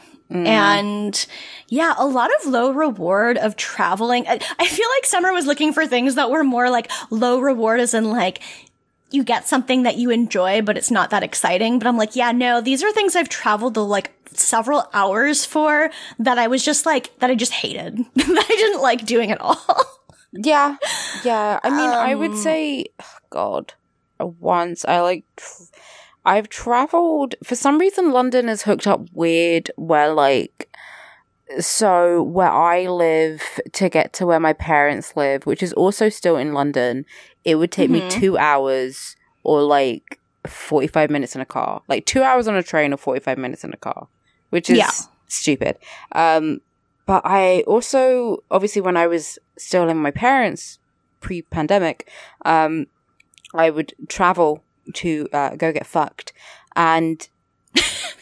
And 0.46 1.26
yeah, 1.70 1.94
a 1.96 2.04
lot 2.06 2.30
of 2.40 2.46
low 2.46 2.72
reward 2.72 3.38
of 3.38 3.56
traveling. 3.56 4.26
I, 4.28 4.38
I 4.58 4.66
feel 4.66 4.88
like 4.96 5.06
Summer 5.06 5.32
was 5.32 5.46
looking 5.46 5.72
for 5.72 5.86
things 5.86 6.16
that 6.16 6.30
were 6.30 6.44
more 6.44 6.68
like 6.68 6.90
low 7.10 7.40
reward 7.40 7.80
as 7.80 7.94
in 7.94 8.10
like 8.10 8.42
you 9.12 9.24
get 9.24 9.48
something 9.48 9.84
that 9.84 9.96
you 9.96 10.10
enjoy, 10.10 10.62
but 10.62 10.76
it's 10.76 10.90
not 10.90 11.10
that 11.10 11.22
exciting. 11.22 11.78
But 11.78 11.88
I'm 11.88 11.96
like, 11.96 12.14
yeah, 12.14 12.30
no, 12.32 12.60
these 12.60 12.82
are 12.82 12.92
things 12.92 13.16
I've 13.16 13.28
traveled 13.28 13.74
the 13.74 13.84
like 13.84 14.12
several 14.32 14.88
hours 14.92 15.44
for 15.44 15.90
that 16.20 16.38
I 16.38 16.46
was 16.46 16.64
just 16.64 16.86
like, 16.86 17.16
that 17.18 17.30
I 17.30 17.34
just 17.34 17.52
hated. 17.52 17.98
that 18.14 18.46
I 18.50 18.54
didn't 18.54 18.82
like 18.82 19.06
doing 19.06 19.30
at 19.32 19.40
all. 19.40 19.56
Yeah, 20.32 20.76
yeah. 21.24 21.58
I 21.64 21.70
mean, 21.70 21.90
I 21.90 22.14
would 22.14 22.30
Um, 22.30 22.36
say, 22.36 22.86
God, 23.30 23.72
once 24.20 24.84
I 24.84 25.00
like, 25.00 25.24
tr- 25.34 25.62
I've 26.24 26.48
traveled 26.48 27.34
for 27.42 27.56
some 27.56 27.78
reason. 27.78 28.12
London 28.12 28.48
is 28.48 28.62
hooked 28.62 28.86
up 28.86 29.08
weird, 29.12 29.72
where 29.76 30.12
like, 30.12 30.68
so 31.58 32.22
where 32.22 32.50
I 32.50 32.86
live 32.86 33.42
to 33.72 33.88
get 33.88 34.12
to 34.14 34.26
where 34.26 34.40
my 34.40 34.52
parents 34.52 35.16
live, 35.16 35.46
which 35.46 35.62
is 35.62 35.72
also 35.72 36.08
still 36.08 36.36
in 36.36 36.52
London, 36.54 37.04
it 37.44 37.56
would 37.56 37.72
take 37.72 37.90
me 37.90 38.00
Mhm. 38.02 38.08
two 38.10 38.38
hours 38.38 39.16
or 39.42 39.62
like 39.62 40.20
forty 40.46 40.86
five 40.86 41.10
minutes 41.10 41.34
in 41.34 41.40
a 41.40 41.46
car, 41.46 41.82
like 41.88 42.06
two 42.06 42.22
hours 42.22 42.46
on 42.48 42.54
a 42.56 42.62
train 42.62 42.92
or 42.92 42.96
forty 42.96 43.20
five 43.20 43.38
minutes 43.38 43.64
in 43.64 43.72
a 43.72 43.76
car, 43.76 44.08
which 44.50 44.70
is 44.70 44.78
Yeah. 44.78 44.90
stupid. 45.26 45.76
Um, 46.12 46.60
but 47.06 47.22
I 47.24 47.62
also, 47.66 48.38
obviously, 48.50 48.82
when 48.82 48.96
I 48.96 49.06
was 49.06 49.38
still 49.58 49.88
in 49.88 49.96
my 49.96 50.10
parents' 50.12 50.78
pre 51.20 51.42
pandemic, 51.42 52.08
um, 52.44 52.86
I 53.52 53.70
would 53.70 53.92
travel 54.08 54.64
to 54.94 55.28
uh, 55.32 55.56
go 55.56 55.72
get 55.72 55.86
fucked. 55.86 56.32
And 56.76 57.28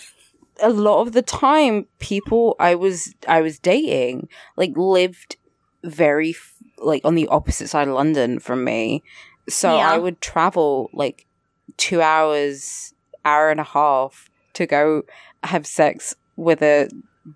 a 0.60 0.70
lot 0.70 1.00
of 1.02 1.12
the 1.12 1.22
time, 1.22 1.86
people 1.98 2.56
I 2.58 2.74
was 2.74 3.14
I 3.26 3.40
was 3.40 3.58
dating 3.58 4.28
like 4.56 4.72
lived 4.76 5.36
very 5.84 6.30
f- 6.30 6.54
like 6.78 7.02
on 7.04 7.14
the 7.14 7.28
opposite 7.28 7.68
side 7.68 7.88
of 7.88 7.94
London 7.94 8.38
from 8.38 8.64
me. 8.64 9.02
So 9.48 9.74
Yeah. 9.76 9.90
I 9.90 9.98
would 9.98 10.20
travel 10.20 10.90
like 10.92 11.26
two 11.76 12.00
hours, 12.02 12.94
hour 13.24 13.50
and 13.50 13.60
a 13.60 13.64
half 13.64 14.28
to 14.54 14.66
go 14.66 15.02
have 15.44 15.66
sex 15.66 16.14
with 16.36 16.62
a 16.62 16.88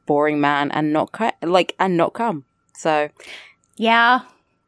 boring 0.07 0.41
man 0.41 0.71
and 0.73 0.93
not 0.93 1.13
cut 1.13 1.37
like 1.43 1.75
and 1.79 1.97
not 1.97 2.13
come. 2.15 2.45
So 2.77 3.09
yeah. 3.77 4.21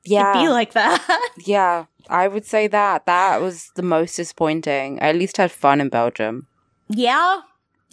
yeah, 0.05 0.31
It'd 0.33 0.43
be 0.43 0.49
like 0.49 0.73
that. 0.75 1.31
yeah, 1.47 1.87
I 2.09 2.29
would 2.29 2.45
say 2.45 2.67
that 2.69 3.07
that 3.07 3.41
was 3.41 3.71
the 3.75 3.83
most 3.83 4.17
disappointing. 4.17 4.99
I 5.01 5.09
at 5.09 5.17
least 5.17 5.37
had 5.39 5.51
fun 5.51 5.81
in 5.81 5.89
Belgium. 5.89 6.47
yeah. 6.89 7.41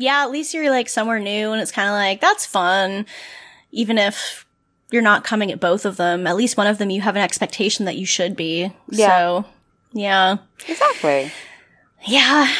Yeah. 0.02 0.24
At 0.24 0.32
least 0.32 0.54
you're 0.54 0.70
like 0.70 0.90
somewhere 0.90 1.20
new 1.20 1.52
and 1.52 1.62
it's 1.62 1.72
kind 1.72 1.88
of 1.88 1.94
like, 1.94 2.20
that's 2.20 2.46
fun. 2.46 3.06
Even 3.72 3.98
if 3.98 4.46
you're 4.92 5.02
not 5.02 5.24
coming 5.24 5.52
at 5.52 5.60
both 5.62 5.86
of 5.86 5.96
them, 5.96 6.28
at 6.28 6.36
least 6.36 6.58
one 6.58 6.68
of 6.68 6.78
them 6.78 6.90
you 6.90 7.00
have 7.00 7.16
an 7.16 7.22
expectation 7.22 7.86
that 7.86 7.96
you 7.96 8.06
should 8.06 8.36
be. 8.36 8.74
Yeah. 8.90 9.08
So, 9.08 9.46
yeah. 9.94 10.38
Exactly. 10.68 11.32
Yeah, 12.06 12.52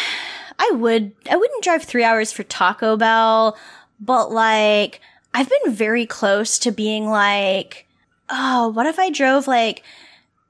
I 0.60 0.72
would. 0.76 1.14
I 1.30 1.36
wouldn't 1.36 1.64
drive 1.64 1.84
three 1.84 2.04
hours 2.04 2.32
for 2.32 2.44
Taco 2.44 2.96
Bell, 2.96 3.58
but 4.00 4.32
like, 4.32 5.02
I've 5.34 5.50
been 5.50 5.74
very 5.74 6.06
close 6.06 6.60
to 6.60 6.72
being 6.72 7.08
like, 7.08 7.88
oh, 8.30 8.70
what 8.70 8.86
if 8.86 9.00
I 9.00 9.10
drove 9.10 9.48
like, 9.48 9.84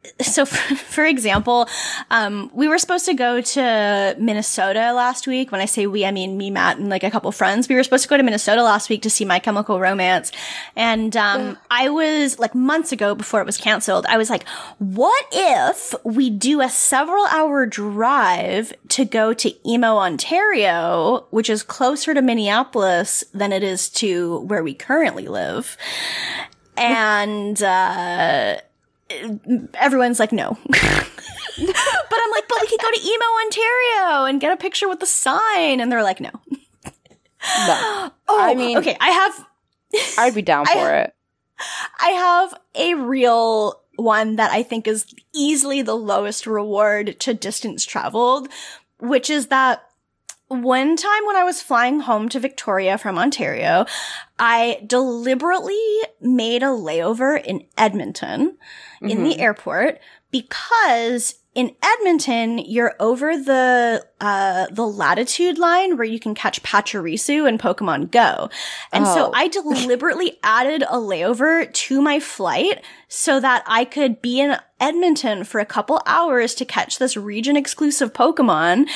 so 0.21 0.45
for, 0.45 0.75
for 0.75 1.05
example, 1.05 1.67
um, 2.09 2.49
we 2.53 2.67
were 2.67 2.77
supposed 2.77 3.05
to 3.05 3.13
go 3.13 3.41
to 3.41 4.15
Minnesota 4.19 4.93
last 4.93 5.27
week. 5.27 5.51
When 5.51 5.61
I 5.61 5.65
say 5.65 5.85
we, 5.85 6.05
I 6.05 6.11
mean 6.11 6.37
me, 6.37 6.49
Matt, 6.49 6.77
and 6.77 6.89
like 6.89 7.03
a 7.03 7.11
couple 7.11 7.31
friends. 7.31 7.69
We 7.69 7.75
were 7.75 7.83
supposed 7.83 8.03
to 8.03 8.09
go 8.09 8.17
to 8.17 8.23
Minnesota 8.23 8.63
last 8.63 8.89
week 8.89 9.03
to 9.03 9.09
see 9.09 9.25
My 9.25 9.39
Chemical 9.39 9.79
Romance. 9.79 10.31
And, 10.75 11.15
um, 11.15 11.57
I 11.69 11.89
was 11.89 12.39
like 12.39 12.55
months 12.55 12.91
ago 12.91 13.13
before 13.15 13.41
it 13.41 13.45
was 13.45 13.57
canceled. 13.57 14.05
I 14.07 14.17
was 14.17 14.29
like, 14.29 14.47
what 14.79 15.25
if 15.31 15.93
we 16.03 16.29
do 16.29 16.61
a 16.61 16.69
several 16.69 17.25
hour 17.27 17.65
drive 17.65 18.73
to 18.89 19.05
go 19.05 19.33
to 19.33 19.69
Emo, 19.69 19.97
Ontario, 19.97 21.27
which 21.29 21.49
is 21.49 21.63
closer 21.63 22.13
to 22.13 22.21
Minneapolis 22.21 23.23
than 23.33 23.51
it 23.51 23.63
is 23.63 23.89
to 23.89 24.39
where 24.41 24.63
we 24.63 24.73
currently 24.73 25.27
live? 25.27 25.77
And, 26.75 27.61
uh, 27.61 28.61
everyone's 29.75 30.19
like, 30.19 30.31
no. 30.31 30.57
but 30.67 30.79
I'm 31.59 32.31
like, 32.31 32.47
but 32.47 32.57
we 32.61 32.67
could 32.67 32.79
go 32.79 32.91
to 32.91 33.01
Emo, 33.01 33.25
Ontario 33.45 34.25
and 34.25 34.41
get 34.41 34.51
a 34.53 34.57
picture 34.57 34.87
with 34.89 34.99
the 34.99 35.05
sign. 35.05 35.79
And 35.79 35.91
they're 35.91 36.03
like, 36.03 36.19
no. 36.19 36.31
No, 36.49 38.11
Oh, 38.27 38.41
I 38.41 38.53
mean- 38.55 38.77
okay. 38.77 38.97
I 38.99 39.09
have, 39.09 39.47
I'd 40.17 40.35
be 40.35 40.41
down 40.41 40.65
I- 40.69 40.73
for 40.73 40.93
it. 40.95 41.15
I 41.99 42.09
have 42.09 42.53
a 42.73 42.95
real 42.95 43.81
one 43.97 44.37
that 44.37 44.51
I 44.51 44.63
think 44.63 44.87
is 44.87 45.05
easily 45.35 45.83
the 45.83 45.93
lowest 45.95 46.47
reward 46.47 47.19
to 47.19 47.35
distance 47.35 47.85
traveled, 47.85 48.47
which 48.99 49.29
is 49.29 49.47
that 49.47 49.83
one 50.47 50.95
time 50.97 51.25
when 51.27 51.35
I 51.35 51.43
was 51.43 51.61
flying 51.61 51.99
home 51.99 52.29
to 52.29 52.39
Victoria 52.39 52.97
from 52.97 53.19
Ontario, 53.19 53.85
I 54.39 54.81
deliberately 54.87 55.79
made 56.19 56.63
a 56.63 56.67
layover 56.67 57.39
in 57.39 57.63
Edmonton 57.77 58.57
in 59.01 59.23
the 59.23 59.39
airport 59.39 59.99
because 60.31 61.35
in 61.53 61.75
Edmonton, 61.83 62.59
you're 62.59 62.95
over 62.99 63.35
the 63.35 64.05
uh 64.21 64.67
the 64.71 64.85
latitude 64.87 65.57
line 65.57 65.97
where 65.97 66.05
you 66.05 66.19
can 66.19 66.33
catch 66.33 66.63
Pachirisu 66.63 67.47
in 67.47 67.57
Pokemon 67.57 68.09
Go. 68.11 68.49
And 68.93 69.05
so 69.05 69.27
Oh. 69.27 69.31
I 69.33 69.49
deliberately 69.49 70.39
added 70.43 70.83
a 70.83 70.95
layover 70.95 71.71
to 71.73 72.01
my 72.01 72.21
flight 72.21 72.83
so 73.09 73.39
that 73.41 73.63
I 73.67 73.83
could 73.83 74.21
be 74.21 74.39
in 74.39 74.57
Edmonton 74.79 75.43
for 75.43 75.59
a 75.59 75.65
couple 75.65 76.01
hours 76.05 76.55
to 76.55 76.63
catch 76.63 76.99
this 76.99 77.17
region 77.17 77.57
exclusive 77.57 78.13
Pokemon. 78.13 78.87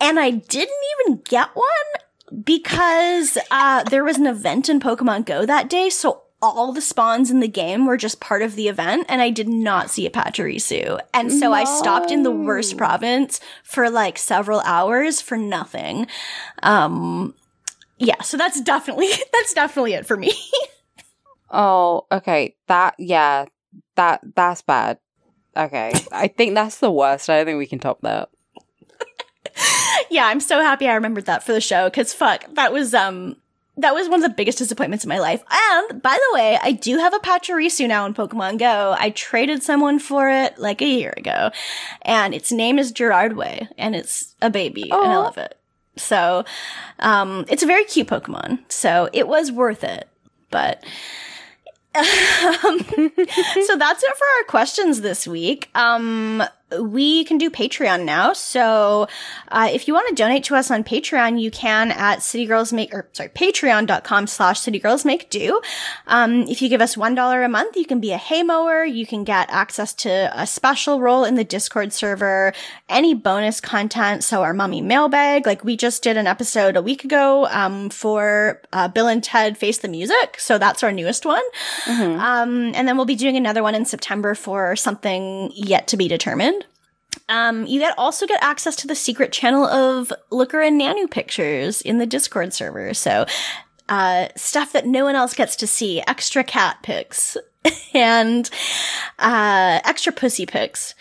And 0.00 0.18
I 0.18 0.30
didn't 0.30 0.74
even 1.06 1.22
get 1.22 1.50
one 1.54 2.42
because 2.44 3.38
uh, 3.50 3.84
there 3.84 4.04
was 4.04 4.16
an 4.18 4.26
event 4.26 4.68
in 4.68 4.80
Pokemon 4.80 5.26
Go 5.26 5.46
that 5.46 5.70
day. 5.70 5.90
So 5.90 6.22
all 6.40 6.72
the 6.72 6.80
spawns 6.80 7.30
in 7.30 7.40
the 7.40 7.48
game 7.48 7.86
were 7.86 7.96
just 7.96 8.20
part 8.20 8.42
of 8.42 8.54
the 8.54 8.68
event, 8.68 9.06
and 9.08 9.20
I 9.20 9.30
did 9.30 9.48
not 9.48 9.90
see 9.90 10.06
a 10.06 10.10
Pachirisu. 10.10 11.00
And 11.12 11.32
so 11.32 11.52
I 11.52 11.64
stopped 11.64 12.10
in 12.10 12.22
the 12.22 12.30
worst 12.30 12.76
province 12.76 13.40
for 13.64 13.90
like 13.90 14.18
several 14.18 14.60
hours 14.60 15.20
for 15.20 15.36
nothing. 15.36 16.06
Um, 16.62 17.34
yeah, 17.98 18.22
so 18.22 18.36
that's 18.36 18.60
definitely 18.60 19.08
that's 19.32 19.52
definitely 19.54 19.94
it 19.94 20.06
for 20.06 20.16
me. 20.16 20.32
Oh, 21.50 22.06
okay. 22.12 22.56
That 22.66 22.94
yeah, 22.98 23.46
that 23.96 24.20
that's 24.34 24.62
bad. 24.62 24.98
Okay, 25.56 25.92
I 26.12 26.28
think 26.28 26.54
that's 26.54 26.78
the 26.78 26.90
worst. 26.90 27.30
I 27.30 27.38
don't 27.38 27.46
think 27.46 27.58
we 27.58 27.66
can 27.66 27.78
top 27.78 28.00
that. 28.02 28.28
yeah, 30.10 30.26
I'm 30.26 30.40
so 30.40 30.60
happy 30.60 30.86
I 30.86 30.94
remembered 30.94 31.26
that 31.26 31.42
for 31.42 31.52
the 31.52 31.60
show 31.60 31.88
because 31.88 32.12
fuck, 32.12 32.44
that 32.54 32.72
was 32.72 32.94
um 32.94 33.36
that 33.78 33.94
was 33.94 34.08
one 34.08 34.22
of 34.22 34.28
the 34.28 34.34
biggest 34.34 34.58
disappointments 34.58 35.04
in 35.04 35.08
my 35.08 35.18
life. 35.18 35.42
And 35.50 36.02
by 36.02 36.14
the 36.16 36.34
way, 36.34 36.58
I 36.62 36.72
do 36.72 36.98
have 36.98 37.14
a 37.14 37.18
Pachirisu 37.18 37.88
now 37.88 38.06
in 38.06 38.14
Pokemon 38.14 38.58
Go. 38.58 38.94
I 38.98 39.10
traded 39.10 39.62
someone 39.62 39.98
for 39.98 40.28
it 40.28 40.58
like 40.58 40.82
a 40.82 40.86
year 40.86 41.14
ago, 41.16 41.50
and 42.02 42.34
its 42.34 42.52
name 42.52 42.78
is 42.78 42.92
Gerardway, 42.92 43.68
and 43.78 43.94
it's 43.94 44.34
a 44.42 44.50
baby, 44.50 44.90
and 44.90 45.12
I 45.12 45.16
love 45.16 45.38
it. 45.38 45.56
So, 45.96 46.44
um, 46.98 47.44
it's 47.48 47.62
a 47.62 47.66
very 47.66 47.84
cute 47.84 48.08
Pokemon, 48.08 48.60
so 48.68 49.08
it 49.12 49.26
was 49.26 49.50
worth 49.50 49.84
it. 49.84 50.08
But 50.50 50.84
um, 51.94 52.78
so 52.84 53.76
that's 53.76 54.02
it 54.02 54.16
for 54.16 54.26
our 54.38 54.44
questions 54.48 55.00
this 55.00 55.26
week. 55.26 55.70
Um, 55.74 56.42
we 56.80 57.24
can 57.24 57.38
do 57.38 57.50
Patreon 57.50 58.04
now. 58.04 58.32
So, 58.32 59.08
uh, 59.48 59.68
if 59.72 59.88
you 59.88 59.94
want 59.94 60.08
to 60.08 60.14
donate 60.14 60.44
to 60.44 60.54
us 60.54 60.70
on 60.70 60.84
Patreon, 60.84 61.40
you 61.40 61.50
can 61.50 61.90
at 61.90 62.18
citygirlsmake 62.18 62.92
or 62.92 63.08
sorry, 63.12 63.30
patreon.com 63.30 64.26
slash 64.26 64.60
City 64.60 64.78
Girls 64.78 65.04
Make 65.04 65.30
Do. 65.30 65.60
Um, 66.06 66.42
if 66.42 66.60
you 66.60 66.68
give 66.68 66.82
us 66.82 66.96
$1 66.96 67.44
a 67.44 67.48
month, 67.48 67.76
you 67.76 67.86
can 67.86 68.00
be 68.00 68.12
a 68.12 68.18
haymower. 68.18 68.84
You 68.84 69.06
can 69.06 69.24
get 69.24 69.48
access 69.50 69.94
to 69.94 70.30
a 70.34 70.46
special 70.46 71.00
role 71.00 71.24
in 71.24 71.36
the 71.36 71.44
Discord 71.44 71.92
server, 71.92 72.52
any 72.88 73.14
bonus 73.14 73.60
content. 73.60 74.22
So 74.22 74.42
our 74.42 74.52
mummy 74.52 74.82
mailbag, 74.82 75.46
like 75.46 75.64
we 75.64 75.76
just 75.76 76.02
did 76.02 76.16
an 76.16 76.26
episode 76.26 76.76
a 76.76 76.82
week 76.82 77.02
ago, 77.04 77.46
um, 77.46 77.88
for, 77.88 78.60
uh, 78.72 78.88
Bill 78.88 79.08
and 79.08 79.24
Ted 79.24 79.56
Face 79.56 79.78
the 79.78 79.88
Music. 79.88 80.38
So 80.38 80.58
that's 80.58 80.82
our 80.82 80.92
newest 80.92 81.24
one. 81.24 81.44
Mm-hmm. 81.84 82.20
Um, 82.20 82.72
and 82.74 82.86
then 82.86 82.96
we'll 82.96 83.06
be 83.06 83.14
doing 83.14 83.36
another 83.36 83.62
one 83.62 83.74
in 83.74 83.86
September 83.86 84.34
for 84.34 84.76
something 84.76 85.50
yet 85.54 85.88
to 85.88 85.96
be 85.96 86.08
determined. 86.08 86.57
Um, 87.28 87.66
you 87.66 87.78
get 87.78 87.98
also 87.98 88.26
get 88.26 88.42
access 88.42 88.76
to 88.76 88.86
the 88.86 88.94
secret 88.94 89.32
channel 89.32 89.64
of 89.64 90.12
Looker 90.30 90.60
and 90.60 90.80
Nanu 90.80 91.10
pictures 91.10 91.80
in 91.82 91.98
the 91.98 92.06
Discord 92.06 92.52
server. 92.52 92.94
So, 92.94 93.26
uh, 93.88 94.28
stuff 94.36 94.72
that 94.72 94.86
no 94.86 95.04
one 95.04 95.14
else 95.14 95.34
gets 95.34 95.56
to 95.56 95.66
see, 95.66 96.02
extra 96.06 96.44
cat 96.44 96.78
pics 96.82 97.36
and, 97.94 98.48
uh, 99.18 99.80
extra 99.84 100.12
pussy 100.12 100.46
pics. 100.46 100.94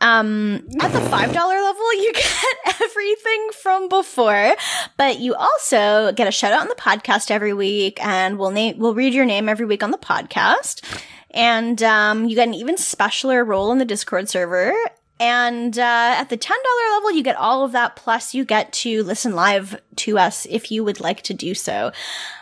Um, 0.00 0.66
at 0.80 0.92
the 0.92 0.98
$5 0.98 1.12
level, 1.12 1.94
you 1.94 2.12
get 2.14 2.80
everything 2.82 3.50
from 3.62 3.88
before, 3.88 4.56
but 4.96 5.20
you 5.20 5.34
also 5.34 6.12
get 6.12 6.26
a 6.26 6.32
shout 6.32 6.52
out 6.52 6.62
on 6.62 6.68
the 6.68 6.74
podcast 6.74 7.30
every 7.30 7.52
week 7.52 8.04
and 8.04 8.36
we'll 8.36 8.50
name, 8.50 8.78
we'll 8.78 8.94
read 8.94 9.14
your 9.14 9.24
name 9.24 9.48
every 9.48 9.64
week 9.64 9.82
on 9.82 9.92
the 9.92 9.98
podcast. 9.98 10.82
And, 11.30 11.82
um, 11.82 12.28
you 12.28 12.34
get 12.34 12.48
an 12.48 12.54
even 12.54 12.74
specialer 12.74 13.46
role 13.46 13.70
in 13.70 13.78
the 13.78 13.84
Discord 13.84 14.28
server. 14.28 14.74
And, 15.22 15.78
uh, 15.78 16.14
at 16.18 16.30
the 16.30 16.36
$10 16.36 16.50
level, 16.94 17.12
you 17.12 17.22
get 17.22 17.36
all 17.36 17.64
of 17.64 17.70
that. 17.72 17.94
Plus 17.94 18.34
you 18.34 18.44
get 18.44 18.72
to 18.72 19.04
listen 19.04 19.36
live 19.36 19.80
to 19.96 20.18
us 20.18 20.46
if 20.50 20.72
you 20.72 20.82
would 20.82 20.98
like 20.98 21.22
to 21.22 21.34
do 21.34 21.54
so. 21.54 21.92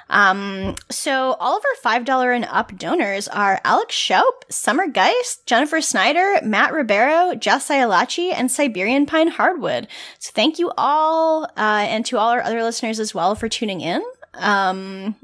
Um, 0.08 0.74
so 0.90 1.36
all 1.38 1.58
of 1.58 1.62
our 1.84 2.00
$5 2.00 2.34
and 2.34 2.46
up 2.46 2.76
donors 2.78 3.28
are 3.28 3.60
Alex 3.64 3.94
Schaup, 3.94 4.44
Summer 4.48 4.88
Geist, 4.88 5.44
Jennifer 5.46 5.82
Snyder, 5.82 6.40
Matt 6.42 6.72
Ribeiro, 6.72 7.34
Jess 7.34 7.68
Ialachi, 7.68 8.32
and 8.34 8.50
Siberian 8.50 9.04
Pine 9.04 9.28
Hardwood. 9.28 9.86
So 10.18 10.32
thank 10.34 10.58
you 10.58 10.72
all, 10.78 11.44
uh, 11.44 11.86
and 11.86 12.04
to 12.06 12.16
all 12.18 12.30
our 12.30 12.42
other 12.42 12.62
listeners 12.62 12.98
as 12.98 13.14
well 13.14 13.34
for 13.34 13.48
tuning 13.48 13.82
in. 13.82 14.02
Um, 14.34 15.16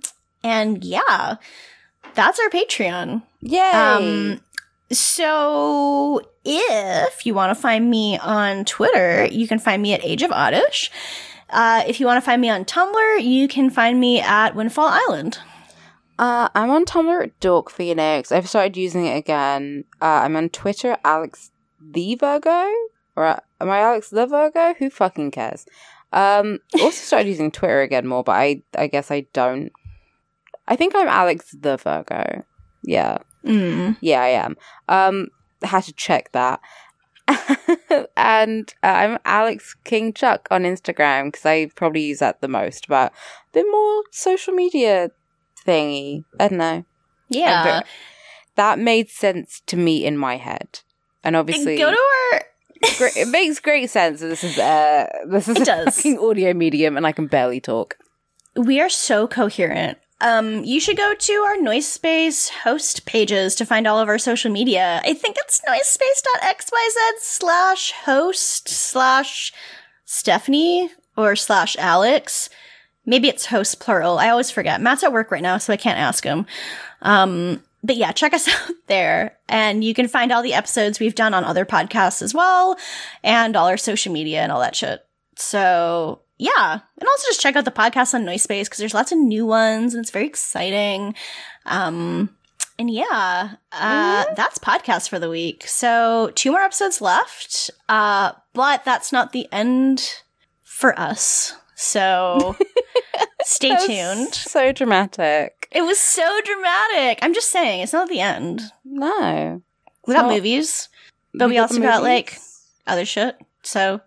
and 0.45 0.85
yeah, 0.85 1.37
that's 2.15 2.39
our 2.39 2.51
Patreon. 2.51 3.23
Yay! 3.41 3.71
Um, 3.71 4.41
so 4.93 6.23
if 6.49 7.27
you 7.27 7.35
want 7.35 7.51
to 7.57 7.61
find 7.61 7.91
me 7.91 8.19
on 8.19 8.65
Twitter, 8.65 9.25
you 9.27 9.49
can 9.49 9.59
find 9.59 9.83
me 9.83 9.93
at 9.93 10.05
Age 10.05 10.23
of 10.23 10.31
Oddish. 10.33 10.91
Uh, 11.51 11.83
if 11.87 12.01
you 12.01 12.07
want 12.07 12.17
to 12.17 12.25
find 12.27 12.41
me 12.41 12.49
on 12.51 12.65
Tumblr, 12.65 13.23
you 13.23 13.49
can 13.49 13.71
find 13.71 14.01
me 14.01 14.21
at 14.21 14.55
Windfall 14.55 14.89
Island. 14.89 15.39
Uh, 16.19 16.49
I'm 16.55 16.71
on 16.71 16.85
Tumblr 16.85 17.23
at 17.23 17.39
Dork 17.41 17.71
Phoenix. 17.71 18.33
I've 18.33 18.49
started 18.49 18.77
using 18.77 19.07
it 19.07 19.17
again. 19.17 19.85
Uh, 20.01 20.23
I'm 20.25 20.35
on 20.37 20.49
Twitter, 20.49 20.97
Alex 21.05 21.51
the 21.81 22.15
Virgo, 22.15 22.67
or 23.17 23.25
uh, 23.27 23.41
am 23.61 23.71
I 23.71 23.79
Alex 23.81 24.11
the 24.11 24.27
Virgo? 24.27 24.75
Who 24.79 24.89
fucking 24.91 25.31
cares? 25.31 25.67
Um, 26.13 26.61
also 26.75 26.91
started 26.91 27.29
using 27.29 27.51
Twitter 27.51 27.83
again 27.83 28.07
more, 28.07 28.25
but 28.25 28.33
I 28.33 28.63
I 28.77 28.87
guess 28.87 29.11
I 29.11 29.27
don't. 29.33 29.71
I 30.67 30.75
think 30.77 30.95
I'm 30.97 31.09
Alex 31.09 31.55
the 31.59 31.77
Virgo. 31.77 32.45
Yeah, 32.83 33.19
Mm. 33.45 33.97
yeah, 34.01 34.23
I 34.23 34.29
am. 34.29 34.57
Um, 34.89 35.29
had 35.63 35.85
to 35.85 35.93
check 35.93 36.33
that. 36.33 36.61
and 38.17 38.73
uh, 38.83 38.87
I'm 38.87 39.19
Alex 39.25 39.75
King 39.85 40.13
Chuck 40.13 40.47
on 40.51 40.63
Instagram 40.63 41.27
because 41.27 41.45
I 41.45 41.67
probably 41.75 42.03
use 42.03 42.21
that 42.21 42.41
the 42.41 42.49
most, 42.49 42.87
but 42.89 43.13
a 43.13 43.15
bit 43.53 43.67
more 43.71 44.03
social 44.13 44.53
media 44.55 45.11
thingy. 45.67 46.25
I 46.39 46.49
don't 46.49 46.59
know. 46.59 46.85
Yeah. 47.29 47.83
That 48.55 48.79
made 48.79 49.11
sense 49.11 49.61
to 49.67 49.77
me 49.77 50.05
in 50.07 50.17
my 50.17 50.37
head, 50.37 50.81
and 51.23 51.37
obviously, 51.37 51.77
Go 51.77 51.91
to 51.91 51.99
our. 52.33 52.43
great, 52.97 53.17
it 53.17 53.29
makes 53.33 53.59
great 53.61 53.91
sense. 53.91 54.21
This 54.21 54.43
is 54.45 54.59
uh, 54.59 55.09
this 55.29 55.49
is 55.49 55.57
It 55.57 55.63
a 55.63 55.65
does. 55.65 55.97
fucking 55.97 56.19
audio 56.19 56.55
medium, 56.55 56.97
and 56.97 57.07
I 57.07 57.13
can 57.13 57.27
barely 57.27 57.61
talk. 57.61 57.99
We 58.55 58.81
are 58.81 58.89
so 58.89 59.27
coherent. 59.29 59.99
Um, 60.21 60.65
you 60.65 60.81
should 60.81 60.97
go 60.97 61.15
to 61.15 61.33
our 61.33 61.61
Noise 61.61 61.87
Space 61.87 62.49
host 62.49 63.05
pages 63.05 63.55
to 63.57 63.67
find 63.67 63.87
all 63.87 63.99
of 63.99 64.09
our 64.09 64.19
social 64.19 64.51
media. 64.51 65.01
I 65.05 65.13
think 65.13 65.37
it's 65.39 65.61
noisespace.xyz 65.69 67.21
slash 67.21 67.93
host 67.93 68.69
slash 68.69 69.53
Stephanie 70.07 70.91
or 71.17 71.37
slash 71.37 71.77
Alex. 71.79 72.49
Maybe 73.05 73.29
it's 73.29 73.47
host 73.47 73.79
plural. 73.79 74.19
I 74.19 74.31
always 74.31 74.51
forget. 74.51 74.81
Matt's 74.81 75.05
at 75.05 75.13
work 75.13 75.31
right 75.31 75.43
now, 75.43 75.59
so 75.59 75.73
I 75.73 75.77
can't 75.77 75.99
ask 75.99 76.25
him. 76.25 76.47
Um, 77.03 77.63
but 77.83 77.97
yeah, 77.97 78.13
check 78.13 78.33
us 78.33 78.49
out 78.69 78.73
there. 78.87 79.37
And 79.49 79.85
you 79.85 79.93
can 79.93 80.09
find 80.09 80.33
all 80.33 80.43
the 80.43 80.55
episodes 80.55 80.99
we've 80.99 81.15
done 81.15 81.35
on 81.35 81.45
other 81.45 81.67
podcasts 81.67 82.23
as 82.23 82.33
well, 82.33 82.79
and 83.23 83.55
all 83.55 83.69
our 83.69 83.77
social 83.77 84.13
media 84.13 84.41
and 84.41 84.51
all 84.51 84.61
that 84.61 84.77
shit. 84.77 85.05
So 85.37 86.21
yeah, 86.39 86.73
and 86.99 87.09
also 87.09 87.25
just 87.29 87.41
check 87.41 87.57
out 87.57 87.65
the 87.65 87.71
podcast 87.71 88.15
on 88.15 88.25
Noise 88.25 88.43
Space 88.43 88.69
because 88.69 88.79
there's 88.79 88.95
lots 88.95 89.13
of 89.13 89.19
new 89.19 89.47
ones 89.47 89.95
and 89.95 90.03
it's 90.03 90.11
very 90.11 90.27
exciting. 90.27 91.15
Um, 91.65 92.31
and 92.79 92.91
yeah, 92.91 93.55
uh, 93.73 94.25
that's 94.35 94.59
podcast 94.59 95.09
for 95.09 95.19
the 95.19 95.31
week. 95.31 95.65
So 95.67 96.31
two 96.35 96.51
more 96.53 96.61
episodes 96.61 97.01
left. 97.01 97.71
Uh, 97.89 98.33
but 98.53 98.85
that's 98.85 99.13
not 99.13 99.33
the 99.33 99.49
end 99.51 100.23
for 100.63 100.99
us. 100.99 101.55
So 101.75 102.57
stay 103.43 103.75
tuned. 103.87 104.35
So 104.35 104.73
dramatic. 104.73 105.69
It 105.73 105.83
was 105.83 105.99
so 105.99 106.41
dramatic. 106.45 107.19
I'm 107.23 107.33
just 107.35 107.51
saying, 107.51 107.81
it's 107.81 107.93
not 107.95 108.09
the 108.09 108.21
end. 108.21 108.61
No, 108.85 109.63
We 110.07 110.15
got 110.15 110.23
not. 110.23 110.35
movies, 110.35 110.89
but 111.35 111.49
we, 111.49 111.55
got 111.55 111.63
also 111.63 111.81
got 111.81 112.03
like 112.03 112.39
other 112.87 113.05
shit. 113.07 113.39
So 113.63 114.01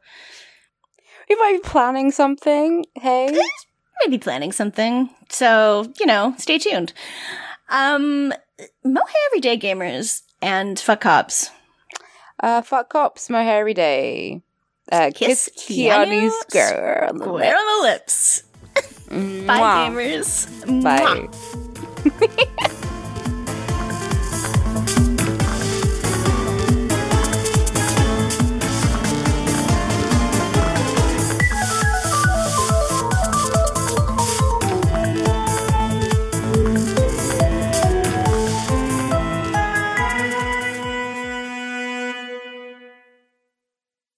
we 1.29 1.35
might 1.35 1.61
be 1.61 1.69
planning 1.69 2.11
something. 2.11 2.85
Hey, 2.95 3.37
maybe 4.05 4.17
planning 4.17 4.51
something. 4.51 5.09
So, 5.29 5.91
you 5.99 6.05
know, 6.05 6.33
stay 6.37 6.57
tuned. 6.57 6.93
Um, 7.69 8.33
Mohe 8.85 9.13
Everyday 9.27 9.57
Gamers 9.57 10.23
and 10.41 10.79
Fuck 10.79 11.01
Cops. 11.01 11.51
uh, 12.41 12.61
fuck 12.61 12.89
cops, 12.89 13.29
Mohair 13.29 13.59
every 13.59 13.73
day. 13.73 14.41
Uh, 14.91 15.11
kiss, 15.13 15.49
Kiss 15.55 15.67
Keanu's 15.67 16.33
Keanu's 16.33 16.45
girl. 16.51 17.09
Square 17.19 17.55
on 17.55 17.77
the 17.77 17.87
lips. 17.89 18.43
Bye, 19.09 19.89
gamers. 19.89 20.47
Bye. 20.83 21.27